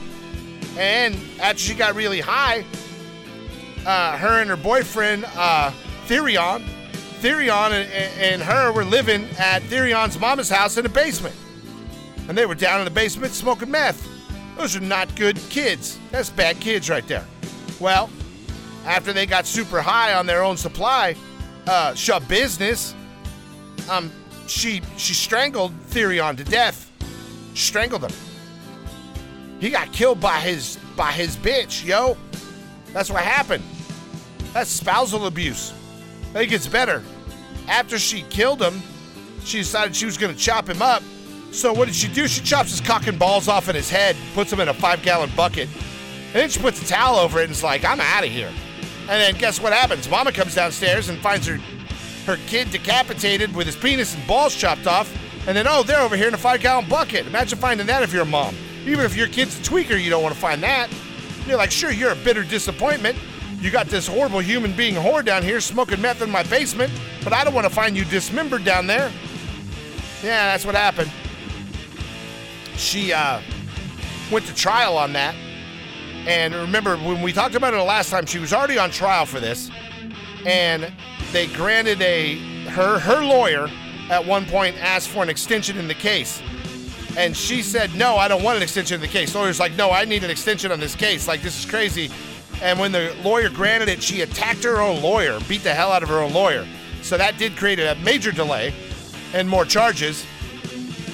And 0.76 1.16
after 1.40 1.58
she 1.58 1.74
got 1.74 1.94
really 1.94 2.20
high, 2.20 2.64
uh, 3.86 4.16
her 4.16 4.40
and 4.40 4.50
her 4.50 4.56
boyfriend, 4.56 5.24
uh, 5.36 5.70
Thyrion, 6.06 6.64
Thyrion 7.20 7.70
and, 7.70 8.20
and 8.20 8.42
her 8.42 8.72
were 8.72 8.84
living 8.84 9.24
at 9.38 9.62
Thyrion's 9.62 10.18
mama's 10.18 10.48
house 10.48 10.76
in 10.76 10.82
the 10.82 10.88
basement 10.88 11.36
and 12.28 12.36
they 12.36 12.46
were 12.46 12.54
down 12.54 12.80
in 12.80 12.84
the 12.84 12.90
basement 12.90 13.32
smoking 13.32 13.70
meth. 13.70 14.08
Those 14.56 14.76
are 14.76 14.80
not 14.80 15.14
good 15.16 15.38
kids. 15.50 15.98
That's 16.10 16.30
bad 16.30 16.60
kids 16.60 16.88
right 16.88 17.06
there. 17.06 17.26
Well, 17.80 18.08
after 18.86 19.12
they 19.12 19.26
got 19.26 19.46
super 19.46 19.82
high 19.82 20.14
on 20.14 20.26
their 20.26 20.42
own 20.42 20.56
supply, 20.56 21.16
uh, 21.66 21.92
Schabusiness. 21.92 22.94
Um, 23.90 24.10
she 24.46 24.82
she 24.96 25.14
strangled 25.14 25.72
Thyrion 25.90 26.36
to 26.36 26.44
death. 26.44 26.90
Strangled 27.54 28.04
him. 28.04 28.12
He 29.60 29.70
got 29.70 29.92
killed 29.92 30.20
by 30.20 30.40
his 30.40 30.78
by 30.96 31.12
his 31.12 31.36
bitch, 31.36 31.84
yo. 31.84 32.16
That's 32.92 33.10
what 33.10 33.22
happened. 33.22 33.64
That's 34.52 34.70
spousal 34.70 35.26
abuse. 35.26 35.72
I 36.30 36.38
think 36.38 36.52
it's 36.52 36.66
better. 36.66 37.02
after 37.68 37.98
she 37.98 38.22
killed 38.22 38.60
him, 38.60 38.82
she 39.44 39.58
decided 39.58 39.96
she 39.96 40.04
was 40.06 40.16
to 40.16 40.34
chop 40.34 40.68
him 40.68 40.82
up. 40.82 41.02
So 41.50 41.72
what 41.72 41.86
did 41.86 41.94
she 41.94 42.08
do? 42.08 42.26
She 42.26 42.42
chops 42.42 42.70
his 42.70 42.80
cock 42.80 43.06
and 43.06 43.18
balls 43.18 43.48
off 43.48 43.68
in 43.68 43.74
his 43.76 43.88
head, 43.88 44.16
puts 44.34 44.52
him 44.52 44.60
in 44.60 44.68
a 44.68 44.74
five 44.74 45.02
gallon 45.02 45.30
bucket, 45.36 45.68
and 45.68 46.34
then 46.34 46.48
she 46.48 46.60
puts 46.60 46.82
a 46.82 46.86
towel 46.86 47.16
over 47.16 47.40
it 47.40 47.44
and 47.44 47.52
is 47.52 47.62
like, 47.62 47.84
I'm 47.84 48.00
out 48.00 48.24
of 48.24 48.30
here. 48.30 48.50
And 49.02 49.10
then 49.10 49.34
guess 49.34 49.60
what 49.60 49.72
happens? 49.72 50.08
Mama 50.08 50.32
comes 50.32 50.54
downstairs 50.54 51.08
and 51.08 51.18
finds 51.20 51.46
her 51.46 51.58
her 52.26 52.36
kid 52.46 52.70
decapitated 52.70 53.54
with 53.54 53.66
his 53.66 53.76
penis 53.76 54.14
and 54.14 54.26
balls 54.26 54.54
chopped 54.54 54.86
off. 54.86 55.14
And 55.46 55.56
then, 55.56 55.66
oh, 55.68 55.82
they're 55.82 56.00
over 56.00 56.16
here 56.16 56.28
in 56.28 56.34
a 56.34 56.38
five 56.38 56.60
gallon 56.60 56.88
bucket. 56.88 57.26
Imagine 57.26 57.58
finding 57.58 57.86
that 57.86 58.02
if 58.02 58.12
you're 58.12 58.22
a 58.22 58.26
mom. 58.26 58.54
Even 58.86 59.04
if 59.04 59.14
your 59.16 59.28
kid's 59.28 59.58
a 59.58 59.62
tweaker, 59.62 60.00
you 60.02 60.10
don't 60.10 60.22
want 60.22 60.34
to 60.34 60.40
find 60.40 60.62
that. 60.62 60.90
You're 61.46 61.58
like, 61.58 61.70
sure, 61.70 61.90
you're 61.90 62.12
a 62.12 62.16
bitter 62.16 62.42
disappointment. 62.42 63.18
You 63.60 63.70
got 63.70 63.86
this 63.86 64.06
horrible 64.06 64.40
human 64.40 64.74
being 64.74 64.94
whore 64.94 65.24
down 65.24 65.42
here 65.42 65.60
smoking 65.60 66.00
meth 66.00 66.22
in 66.22 66.30
my 66.30 66.42
basement, 66.42 66.92
but 67.22 67.32
I 67.32 67.44
don't 67.44 67.54
want 67.54 67.66
to 67.66 67.72
find 67.72 67.96
you 67.96 68.04
dismembered 68.04 68.64
down 68.64 68.86
there. 68.86 69.10
Yeah, 70.22 70.52
that's 70.52 70.64
what 70.64 70.74
happened. 70.74 71.10
She 72.76 73.12
uh, 73.12 73.40
went 74.30 74.46
to 74.46 74.54
trial 74.54 74.96
on 74.96 75.12
that. 75.12 75.34
And 76.26 76.54
remember, 76.54 76.96
when 76.96 77.20
we 77.20 77.32
talked 77.32 77.54
about 77.54 77.74
it 77.74 77.76
the 77.76 77.84
last 77.84 78.08
time, 78.10 78.24
she 78.24 78.38
was 78.38 78.52
already 78.52 78.78
on 78.78 78.90
trial 78.90 79.26
for 79.26 79.40
this. 79.40 79.70
And 80.46 80.92
they 81.34 81.48
granted 81.48 82.00
a 82.00 82.36
her 82.68 82.98
her 83.00 83.24
lawyer 83.24 83.68
at 84.08 84.24
one 84.24 84.46
point 84.46 84.76
asked 84.78 85.08
for 85.08 85.22
an 85.22 85.28
extension 85.28 85.76
in 85.76 85.88
the 85.88 85.94
case. 85.94 86.40
And 87.16 87.36
she 87.36 87.60
said, 87.60 87.92
No, 87.94 88.16
I 88.16 88.28
don't 88.28 88.42
want 88.42 88.56
an 88.56 88.62
extension 88.62 88.94
in 88.94 89.00
the 89.00 89.08
case. 89.08 89.32
The 89.32 89.38
lawyer's 89.40 89.58
like, 89.58 89.74
No, 89.74 89.90
I 89.90 90.04
need 90.04 90.22
an 90.22 90.30
extension 90.30 90.70
on 90.70 90.78
this 90.78 90.94
case. 90.94 91.26
Like, 91.26 91.42
this 91.42 91.58
is 91.58 91.68
crazy. 91.68 92.10
And 92.62 92.78
when 92.78 92.92
the 92.92 93.14
lawyer 93.24 93.50
granted 93.50 93.88
it, 93.88 94.00
she 94.00 94.20
attacked 94.20 94.62
her 94.62 94.80
own 94.80 95.02
lawyer, 95.02 95.40
beat 95.48 95.64
the 95.64 95.74
hell 95.74 95.90
out 95.90 96.04
of 96.04 96.08
her 96.08 96.20
own 96.20 96.32
lawyer. 96.32 96.66
So 97.02 97.18
that 97.18 97.36
did 97.36 97.56
create 97.56 97.80
a 97.80 97.96
major 97.96 98.30
delay 98.30 98.72
and 99.34 99.48
more 99.48 99.64
charges. 99.64 100.24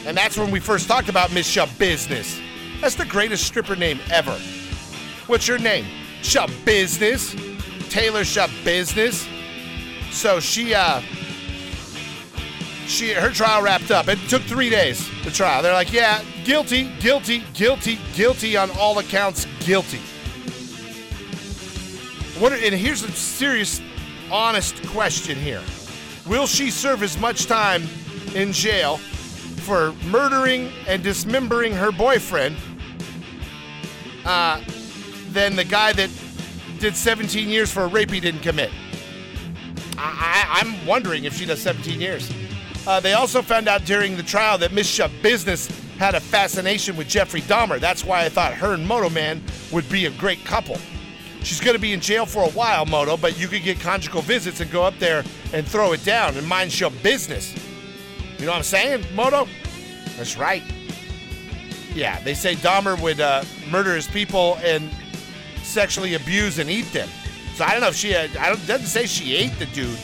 And 0.06 0.14
that's 0.14 0.36
when 0.36 0.50
we 0.50 0.60
first 0.60 0.86
talked 0.86 1.08
about 1.08 1.32
Miss 1.32 1.50
Schabusiness. 1.50 2.40
That's 2.82 2.94
the 2.94 3.06
greatest 3.06 3.46
stripper 3.46 3.74
name 3.74 4.00
ever. 4.10 4.38
What's 5.26 5.48
your 5.48 5.58
name? 5.58 5.86
Shub 6.20 6.52
Business. 6.66 7.34
Taylor 7.88 8.22
Shub 8.22 8.50
Business. 8.64 9.26
So 10.10 10.40
she 10.40 10.74
uh 10.74 11.00
she 12.86 13.12
her 13.12 13.30
trial 13.30 13.62
wrapped 13.62 13.90
up. 13.90 14.08
It 14.08 14.18
took 14.28 14.42
three 14.42 14.68
days, 14.68 15.08
the 15.24 15.30
trial. 15.30 15.62
They're 15.62 15.72
like, 15.72 15.92
yeah, 15.92 16.22
guilty, 16.44 16.90
guilty, 17.00 17.44
guilty, 17.54 17.98
guilty 18.14 18.56
on 18.56 18.70
all 18.72 18.98
accounts, 18.98 19.46
guilty. 19.60 20.00
What 22.40 22.52
and 22.52 22.74
here's 22.74 23.02
a 23.02 23.12
serious, 23.12 23.80
honest 24.30 24.86
question 24.88 25.38
here. 25.38 25.62
Will 26.26 26.46
she 26.46 26.70
serve 26.70 27.02
as 27.02 27.18
much 27.18 27.46
time 27.46 27.84
in 28.34 28.52
jail 28.52 28.96
for 28.96 29.92
murdering 30.06 30.70
and 30.86 31.02
dismembering 31.02 31.72
her 31.72 31.92
boyfriend 31.92 32.56
uh, 34.24 34.60
than 35.30 35.54
the 35.54 35.64
guy 35.64 35.92
that 35.92 36.10
did 36.78 36.96
17 36.96 37.48
years 37.48 37.70
for 37.70 37.84
a 37.84 37.88
rape 37.88 38.10
he 38.10 38.20
didn't 38.20 38.40
commit? 38.40 38.70
I, 40.02 40.60
am 40.60 40.86
wondering 40.86 41.24
if 41.24 41.36
she 41.36 41.44
does 41.44 41.60
17 41.60 42.00
years. 42.00 42.30
Uh, 42.86 43.00
they 43.00 43.12
also 43.12 43.42
found 43.42 43.68
out 43.68 43.84
during 43.84 44.16
the 44.16 44.22
trial 44.22 44.56
that 44.58 44.72
Miss 44.72 44.88
Shub 44.90 45.10
Business 45.22 45.68
had 45.98 46.14
a 46.14 46.20
fascination 46.20 46.96
with 46.96 47.08
Jeffrey 47.08 47.42
Dahmer. 47.42 47.78
That's 47.78 48.04
why 48.04 48.24
I 48.24 48.30
thought 48.30 48.54
her 48.54 48.72
and 48.72 48.86
Moto 48.86 49.10
Man 49.10 49.42
would 49.70 49.88
be 49.90 50.06
a 50.06 50.10
great 50.12 50.44
couple. 50.44 50.78
She's 51.42 51.60
going 51.60 51.74
to 51.74 51.80
be 51.80 51.92
in 51.92 52.00
jail 52.00 52.26
for 52.26 52.42
a 52.42 52.50
while, 52.50 52.86
Moto, 52.86 53.16
but 53.16 53.38
you 53.38 53.48
could 53.48 53.62
get 53.62 53.80
conjugal 53.80 54.22
visits 54.22 54.60
and 54.60 54.70
go 54.70 54.82
up 54.82 54.98
there 54.98 55.24
and 55.52 55.66
throw 55.66 55.92
it 55.92 56.04
down 56.04 56.36
and 56.36 56.46
mind 56.46 56.78
your 56.78 56.90
business. 57.02 57.54
You 58.38 58.46
know 58.46 58.52
what 58.52 58.58
I'm 58.58 58.62
saying, 58.62 59.04
Moto? 59.14 59.46
That's 60.16 60.36
right. 60.36 60.62
Yeah, 61.94 62.20
they 62.22 62.34
say 62.34 62.54
Dahmer 62.54 63.00
would 63.00 63.20
uh, 63.20 63.44
murder 63.70 63.94
his 63.94 64.06
people 64.06 64.58
and 64.62 64.90
sexually 65.62 66.14
abuse 66.14 66.58
and 66.58 66.70
eat 66.70 66.90
them. 66.92 67.08
So 67.54 67.64
I 67.64 67.72
don't 67.72 67.80
know 67.80 67.88
if 67.88 67.96
she 67.96 68.10
had, 68.10 68.36
I 68.36 68.48
don't, 68.48 68.66
doesn't 68.66 68.86
say 68.86 69.06
she 69.06 69.36
ate 69.36 69.58
the 69.58 69.66
dude, 69.66 69.98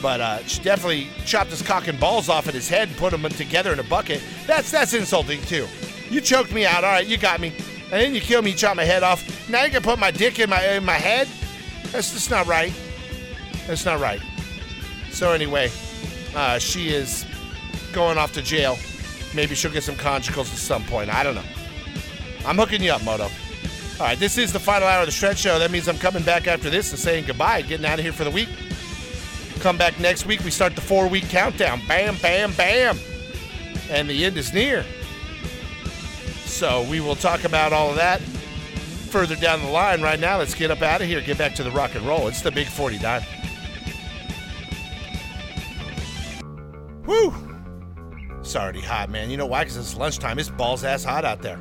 but 0.00 0.20
uh, 0.20 0.38
she 0.44 0.62
definitely 0.62 1.08
chopped 1.24 1.50
his 1.50 1.62
cock 1.62 1.88
and 1.88 1.98
balls 1.98 2.28
off 2.28 2.46
at 2.46 2.54
his 2.54 2.68
head 2.68 2.88
and 2.88 2.96
put 2.96 3.10
them 3.10 3.22
together 3.30 3.72
in 3.72 3.80
a 3.80 3.84
bucket. 3.84 4.22
That's 4.46 4.70
that's 4.70 4.94
insulting 4.94 5.42
too. 5.42 5.66
You 6.10 6.20
choked 6.20 6.52
me 6.52 6.64
out, 6.64 6.84
all 6.84 6.90
right, 6.90 7.06
you 7.06 7.18
got 7.18 7.40
me, 7.40 7.48
and 7.90 8.00
then 8.00 8.14
you 8.14 8.20
kill 8.20 8.42
me, 8.42 8.52
you 8.52 8.56
chop 8.56 8.76
my 8.76 8.84
head 8.84 9.02
off. 9.02 9.48
Now 9.50 9.64
you 9.64 9.70
can 9.70 9.82
put 9.82 9.98
my 9.98 10.10
dick 10.10 10.38
in 10.38 10.48
my 10.48 10.64
in 10.74 10.84
my 10.84 10.92
head. 10.94 11.28
That's 11.90 12.12
just 12.12 12.30
not 12.30 12.46
right. 12.46 12.72
That's 13.66 13.84
not 13.84 13.98
right. 14.00 14.20
So 15.10 15.32
anyway, 15.32 15.70
uh, 16.34 16.58
she 16.58 16.90
is 16.90 17.26
going 17.92 18.18
off 18.18 18.32
to 18.34 18.42
jail. 18.42 18.78
Maybe 19.34 19.54
she'll 19.54 19.72
get 19.72 19.82
some 19.82 19.96
conjugals 19.96 20.52
at 20.52 20.58
some 20.58 20.84
point. 20.84 21.12
I 21.12 21.22
don't 21.22 21.34
know. 21.34 21.42
I'm 22.46 22.56
hooking 22.56 22.82
you 22.82 22.92
up, 22.92 23.02
Moto. 23.04 23.28
All 24.00 24.06
right, 24.06 24.18
this 24.18 24.38
is 24.38 24.52
the 24.52 24.60
final 24.60 24.86
hour 24.86 25.00
of 25.00 25.06
the 25.06 25.12
stretch 25.12 25.38
show. 25.38 25.58
That 25.58 25.72
means 25.72 25.88
I'm 25.88 25.98
coming 25.98 26.22
back 26.22 26.46
after 26.46 26.70
this 26.70 26.90
and 26.90 26.98
saying 27.00 27.24
goodbye, 27.26 27.62
getting 27.62 27.84
out 27.84 27.98
of 27.98 28.04
here 28.04 28.12
for 28.12 28.22
the 28.22 28.30
week. 28.30 28.48
Come 29.58 29.76
back 29.76 29.98
next 29.98 30.24
week. 30.24 30.44
We 30.44 30.52
start 30.52 30.76
the 30.76 30.80
four 30.80 31.08
week 31.08 31.28
countdown. 31.28 31.82
Bam, 31.88 32.16
bam, 32.18 32.52
bam. 32.52 32.96
And 33.90 34.08
the 34.08 34.24
end 34.24 34.36
is 34.36 34.52
near. 34.52 34.84
So 36.44 36.86
we 36.88 37.00
will 37.00 37.16
talk 37.16 37.42
about 37.42 37.72
all 37.72 37.90
of 37.90 37.96
that 37.96 38.20
further 39.08 39.34
down 39.34 39.62
the 39.62 39.70
line. 39.70 40.00
Right 40.00 40.20
now, 40.20 40.38
let's 40.38 40.54
get 40.54 40.70
up 40.70 40.80
out 40.82 41.00
of 41.00 41.08
here, 41.08 41.20
get 41.20 41.36
back 41.36 41.56
to 41.56 41.64
the 41.64 41.70
rock 41.72 41.96
and 41.96 42.06
roll. 42.06 42.28
It's 42.28 42.40
the 42.40 42.52
Big 42.52 42.68
49. 42.68 43.22
Woo! 47.04 47.34
It's 48.38 48.54
already 48.54 48.80
hot, 48.80 49.10
man. 49.10 49.28
You 49.28 49.38
know 49.38 49.46
why? 49.46 49.64
Because 49.64 49.76
it's 49.76 49.96
lunchtime. 49.96 50.38
It's 50.38 50.50
balls 50.50 50.84
ass 50.84 51.02
hot 51.02 51.24
out 51.24 51.42
there. 51.42 51.58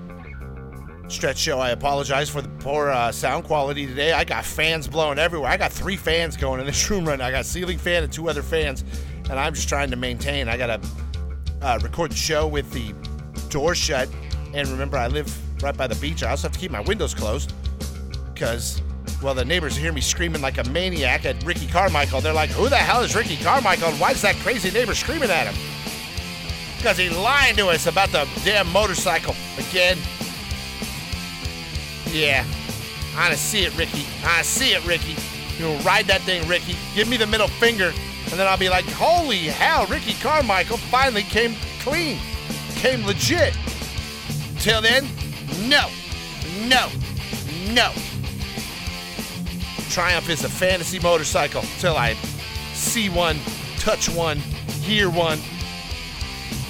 Stretch 1.09 1.37
show. 1.37 1.59
I 1.59 1.69
apologize 1.69 2.29
for 2.29 2.41
the 2.41 2.49
poor 2.59 2.89
uh, 2.89 3.11
sound 3.13 3.45
quality 3.45 3.87
today. 3.87 4.11
I 4.11 4.25
got 4.25 4.43
fans 4.43 4.89
blowing 4.89 5.17
everywhere. 5.17 5.49
I 5.49 5.55
got 5.55 5.71
three 5.71 5.95
fans 5.95 6.35
going 6.35 6.59
in 6.59 6.65
this 6.65 6.89
room 6.91 7.05
right 7.05 7.17
now. 7.17 7.27
I 7.27 7.31
got 7.31 7.45
ceiling 7.45 7.77
fan 7.77 8.03
and 8.03 8.11
two 8.11 8.29
other 8.29 8.43
fans, 8.43 8.83
and 9.29 9.39
I'm 9.39 9.53
just 9.53 9.69
trying 9.69 9.89
to 9.91 9.95
maintain. 9.95 10.49
I 10.49 10.57
got 10.57 10.67
to 10.67 10.89
uh, 11.61 11.79
record 11.81 12.11
the 12.11 12.17
show 12.17 12.45
with 12.45 12.69
the 12.71 12.93
door 13.49 13.73
shut. 13.73 14.09
And 14.53 14.67
remember, 14.67 14.97
I 14.97 15.07
live 15.07 15.33
right 15.63 15.75
by 15.75 15.87
the 15.87 15.95
beach. 15.95 16.23
I 16.23 16.31
also 16.31 16.47
have 16.47 16.53
to 16.53 16.59
keep 16.59 16.71
my 16.71 16.81
windows 16.81 17.13
closed 17.13 17.53
because, 18.33 18.81
well, 19.23 19.33
the 19.33 19.45
neighbors 19.45 19.77
hear 19.77 19.93
me 19.93 20.01
screaming 20.01 20.41
like 20.41 20.57
a 20.57 20.69
maniac 20.69 21.25
at 21.25 21.41
Ricky 21.45 21.67
Carmichael. 21.67 22.19
They're 22.19 22.33
like, 22.33 22.49
"Who 22.49 22.67
the 22.67 22.75
hell 22.75 23.01
is 23.01 23.15
Ricky 23.15 23.37
Carmichael? 23.37 23.89
And 23.89 23.99
why 23.99 24.11
is 24.11 24.21
that 24.23 24.35
crazy 24.37 24.71
neighbor 24.71 24.93
screaming 24.93 25.29
at 25.29 25.47
him?" 25.47 25.55
Because 26.75 26.97
he's 26.97 27.15
lying 27.15 27.55
to 27.55 27.69
us 27.69 27.87
about 27.87 28.09
the 28.09 28.27
damn 28.43 28.69
motorcycle 28.71 29.35
again. 29.57 29.97
Yeah. 32.11 32.45
I 33.15 33.33
see 33.35 33.65
it, 33.65 33.75
Ricky. 33.77 34.05
I 34.23 34.41
see 34.43 34.73
it, 34.73 34.85
Ricky. 34.85 35.15
You'll 35.57 35.77
ride 35.79 36.05
that 36.05 36.21
thing, 36.21 36.47
Ricky. 36.47 36.75
Give 36.93 37.07
me 37.07 37.17
the 37.17 37.25
middle 37.25 37.47
finger, 37.47 37.91
and 38.29 38.39
then 38.39 38.47
I'll 38.47 38.57
be 38.57 38.69
like, 38.69 38.85
holy 38.85 39.47
hell, 39.47 39.87
Ricky 39.87 40.13
Carmichael 40.21 40.77
finally 40.77 41.23
came 41.23 41.55
clean. 41.79 42.19
Came 42.75 43.05
legit. 43.05 43.57
Till 44.59 44.81
then, 44.81 45.07
no. 45.67 45.89
No. 46.67 46.89
No. 47.69 47.91
Triumph 49.89 50.29
is 50.29 50.43
a 50.43 50.49
fantasy 50.49 50.99
motorcycle 50.99 51.63
till 51.79 51.95
I 51.95 52.13
see 52.73 53.09
one, 53.09 53.37
touch 53.79 54.09
one, 54.09 54.37
hear 54.81 55.09
one. 55.09 55.39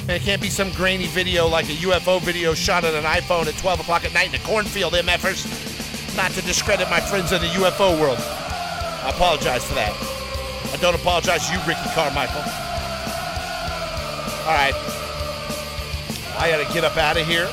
It 0.09 0.21
can't 0.21 0.41
be 0.41 0.49
some 0.49 0.71
grainy 0.71 1.07
video 1.07 1.47
like 1.47 1.65
a 1.65 1.73
UFO 1.83 2.21
video 2.21 2.53
shot 2.53 2.85
on 2.85 2.95
an 2.95 3.03
iPhone 3.03 3.47
at 3.47 3.57
12 3.57 3.81
o'clock 3.81 4.05
at 4.05 4.13
night 4.13 4.33
in 4.33 4.39
a 4.39 4.43
cornfield, 4.45 4.93
MFers. 4.93 5.43
Not 6.15 6.31
to 6.31 6.41
discredit 6.43 6.89
my 6.89 7.01
friends 7.01 7.33
in 7.33 7.41
the 7.41 7.47
UFO 7.47 7.99
world. 7.99 8.17
I 8.17 9.11
apologize 9.13 9.65
for 9.65 9.75
that. 9.75 9.91
I 10.71 10.77
don't 10.79 10.95
apologize 10.95 11.47
to 11.47 11.53
you, 11.53 11.59
Ricky 11.67 11.89
Carmichael. 11.89 12.39
All 14.47 14.55
right. 14.55 14.73
I 16.39 16.51
got 16.51 16.65
to 16.65 16.73
get 16.73 16.85
up 16.85 16.95
out 16.95 17.17
of 17.17 17.27
here. 17.27 17.49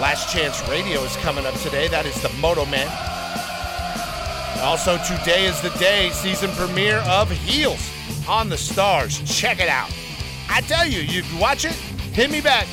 Last 0.00 0.32
Chance 0.32 0.68
Radio 0.68 1.02
is 1.02 1.16
coming 1.16 1.44
up 1.44 1.54
today. 1.54 1.88
That 1.88 2.06
is 2.06 2.22
the 2.22 2.28
Moto 2.40 2.66
Man. 2.66 2.86
Also, 4.62 4.96
today 4.98 5.46
is 5.46 5.60
the 5.60 5.70
day, 5.70 6.10
season 6.10 6.50
premiere 6.52 6.98
of 6.98 7.30
Heels 7.32 7.90
on 8.28 8.48
the 8.48 8.56
Starz. 8.56 9.26
Check 9.26 9.58
it 9.58 9.68
out. 9.68 9.90
I 10.52 10.62
tell 10.62 10.84
you, 10.84 11.00
you 11.00 11.22
watch 11.38 11.64
it, 11.64 11.80
hit 12.20 12.30
me 12.30 12.42
back. 12.42 12.66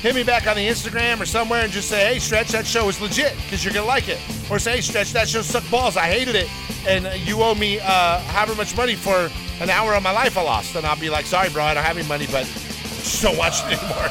Hit 0.00 0.14
me 0.14 0.22
back 0.22 0.46
on 0.46 0.56
the 0.56 0.66
Instagram 0.66 1.20
or 1.20 1.26
somewhere 1.26 1.64
and 1.64 1.70
just 1.70 1.90
say, 1.90 2.14
hey, 2.14 2.18
Stretch, 2.18 2.48
that 2.52 2.66
show 2.66 2.88
is 2.88 2.98
legit 2.98 3.36
because 3.36 3.62
you're 3.62 3.74
going 3.74 3.84
to 3.84 3.88
like 3.88 4.08
it. 4.08 4.18
Or 4.50 4.58
say, 4.58 4.76
hey, 4.76 4.80
Stretch, 4.80 5.12
that 5.12 5.28
show 5.28 5.42
sucked 5.42 5.70
balls. 5.70 5.98
I 5.98 6.06
hated 6.06 6.34
it. 6.34 6.48
And 6.88 7.04
you 7.28 7.42
owe 7.42 7.54
me 7.54 7.78
uh, 7.80 8.20
however 8.20 8.54
much 8.54 8.74
money 8.74 8.94
for 8.94 9.28
an 9.60 9.68
hour 9.68 9.92
of 9.92 10.02
my 10.02 10.12
life 10.12 10.38
I 10.38 10.42
lost. 10.42 10.76
And 10.76 10.86
I'll 10.86 10.98
be 10.98 11.10
like, 11.10 11.26
sorry, 11.26 11.50
bro, 11.50 11.62
I 11.62 11.74
don't 11.74 11.84
have 11.84 11.98
any 11.98 12.08
money, 12.08 12.26
but 12.32 12.46
just 12.46 13.22
don't 13.22 13.36
watch 13.36 13.60
it 13.66 13.78
anymore. 13.78 14.08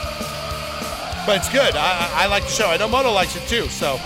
but 1.26 1.38
it's 1.38 1.50
good. 1.50 1.76
I, 1.76 2.12
I 2.14 2.28
like 2.28 2.44
the 2.44 2.50
show. 2.50 2.68
I 2.68 2.78
know 2.78 2.88
Moto 2.88 3.12
likes 3.12 3.36
it 3.36 3.48
too. 3.48 3.68
So 3.70 3.98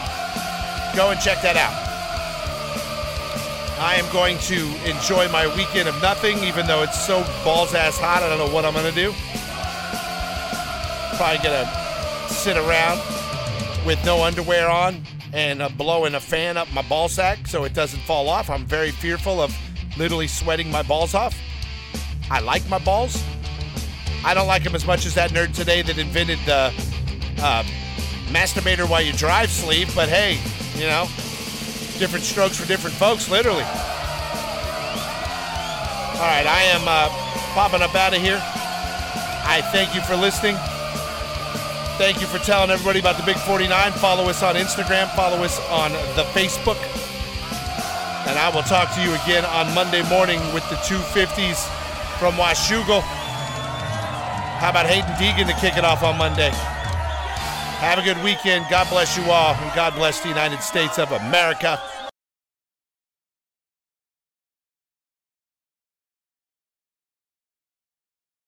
go 0.95 1.11
and 1.11 1.19
check 1.19 1.41
that 1.41 1.57
out. 1.57 1.75
I 3.83 3.95
am 3.95 4.09
going 4.13 4.37
to 4.47 4.63
enjoy 4.89 5.27
my 5.27 5.45
weekend 5.57 5.89
of 5.89 6.01
nothing, 6.01 6.37
even 6.45 6.67
though 6.67 6.83
it's 6.83 7.05
so 7.05 7.21
balls 7.43 7.73
ass 7.73 7.97
hot. 7.97 8.23
I 8.23 8.29
don't 8.29 8.37
know 8.37 8.53
what 8.53 8.63
I'm 8.63 8.71
going 8.71 8.85
to 8.85 8.95
do. 8.95 9.13
Probably 11.15 11.43
going 11.43 11.65
to 11.65 12.33
sit 12.33 12.57
around 12.57 12.99
with 13.85 14.03
no 14.03 14.23
underwear 14.23 14.69
on 14.69 15.03
and 15.33 15.61
uh, 15.61 15.69
blowing 15.69 16.15
a 16.15 16.19
fan 16.19 16.57
up 16.57 16.71
my 16.73 16.81
ball 16.83 17.07
sack 17.07 17.47
so 17.47 17.63
it 17.63 17.73
doesn't 17.73 17.99
fall 18.01 18.29
off. 18.29 18.49
I'm 18.49 18.65
very 18.65 18.91
fearful 18.91 19.41
of 19.41 19.55
literally 19.97 20.27
sweating 20.27 20.71
my 20.71 20.83
balls 20.83 21.13
off. 21.13 21.37
I 22.29 22.39
like 22.39 22.67
my 22.69 22.79
balls. 22.79 23.23
I 24.25 24.33
don't 24.33 24.47
like 24.47 24.63
them 24.63 24.75
as 24.75 24.85
much 24.85 25.05
as 25.05 25.13
that 25.15 25.31
nerd 25.31 25.53
today 25.53 25.81
that 25.81 25.97
invented 25.97 26.39
the 26.45 26.73
uh, 27.39 27.63
masturbator 28.29 28.89
while 28.89 29.01
you 29.01 29.13
drive 29.13 29.49
sleeve, 29.49 29.93
but 29.95 30.09
hey, 30.09 30.39
you 30.79 30.87
know, 30.87 31.03
different 31.99 32.23
strokes 32.23 32.57
for 32.57 32.67
different 32.67 32.95
folks, 32.95 33.29
literally. 33.29 33.63
All 36.13 36.29
right, 36.29 36.47
I 36.47 36.63
am 36.73 36.81
uh, 36.87 37.09
popping 37.53 37.81
up 37.81 37.93
out 37.95 38.15
of 38.15 38.21
here. 38.21 38.41
I 39.45 39.61
thank 39.71 39.93
you 39.93 40.01
for 40.01 40.15
listening. 40.15 40.55
Thank 41.97 42.21
you 42.21 42.27
for 42.27 42.39
telling 42.39 42.71
everybody 42.71 42.99
about 42.99 43.17
the 43.17 43.23
Big 43.23 43.37
49. 43.37 43.91
Follow 43.93 44.27
us 44.27 44.41
on 44.41 44.55
Instagram, 44.55 45.07
follow 45.15 45.43
us 45.43 45.59
on 45.69 45.91
the 46.15 46.23
Facebook. 46.33 46.77
And 48.25 48.37
I 48.39 48.49
will 48.53 48.63
talk 48.63 48.91
to 48.95 49.01
you 49.01 49.13
again 49.13 49.45
on 49.45 49.71
Monday 49.75 50.01
morning 50.09 50.39
with 50.55 50.67
the 50.71 50.75
250s 50.77 51.69
from 52.17 52.33
Washougal. 52.33 53.01
How 54.57 54.71
about 54.71 54.87
Haiden 54.87 55.13
Deegan 55.17 55.45
to 55.45 55.53
kick 55.61 55.77
it 55.77 55.85
off 55.85 56.01
on 56.01 56.17
Monday? 56.17 56.49
Have 57.77 57.99
a 57.99 58.01
good 58.01 58.21
weekend. 58.23 58.65
God 58.71 58.89
bless 58.89 59.15
you 59.15 59.23
all, 59.25 59.53
and 59.53 59.75
God 59.75 59.93
bless 59.93 60.19
the 60.19 60.29
United 60.29 60.63
States 60.63 60.97
of 60.97 61.11
America. 61.11 61.79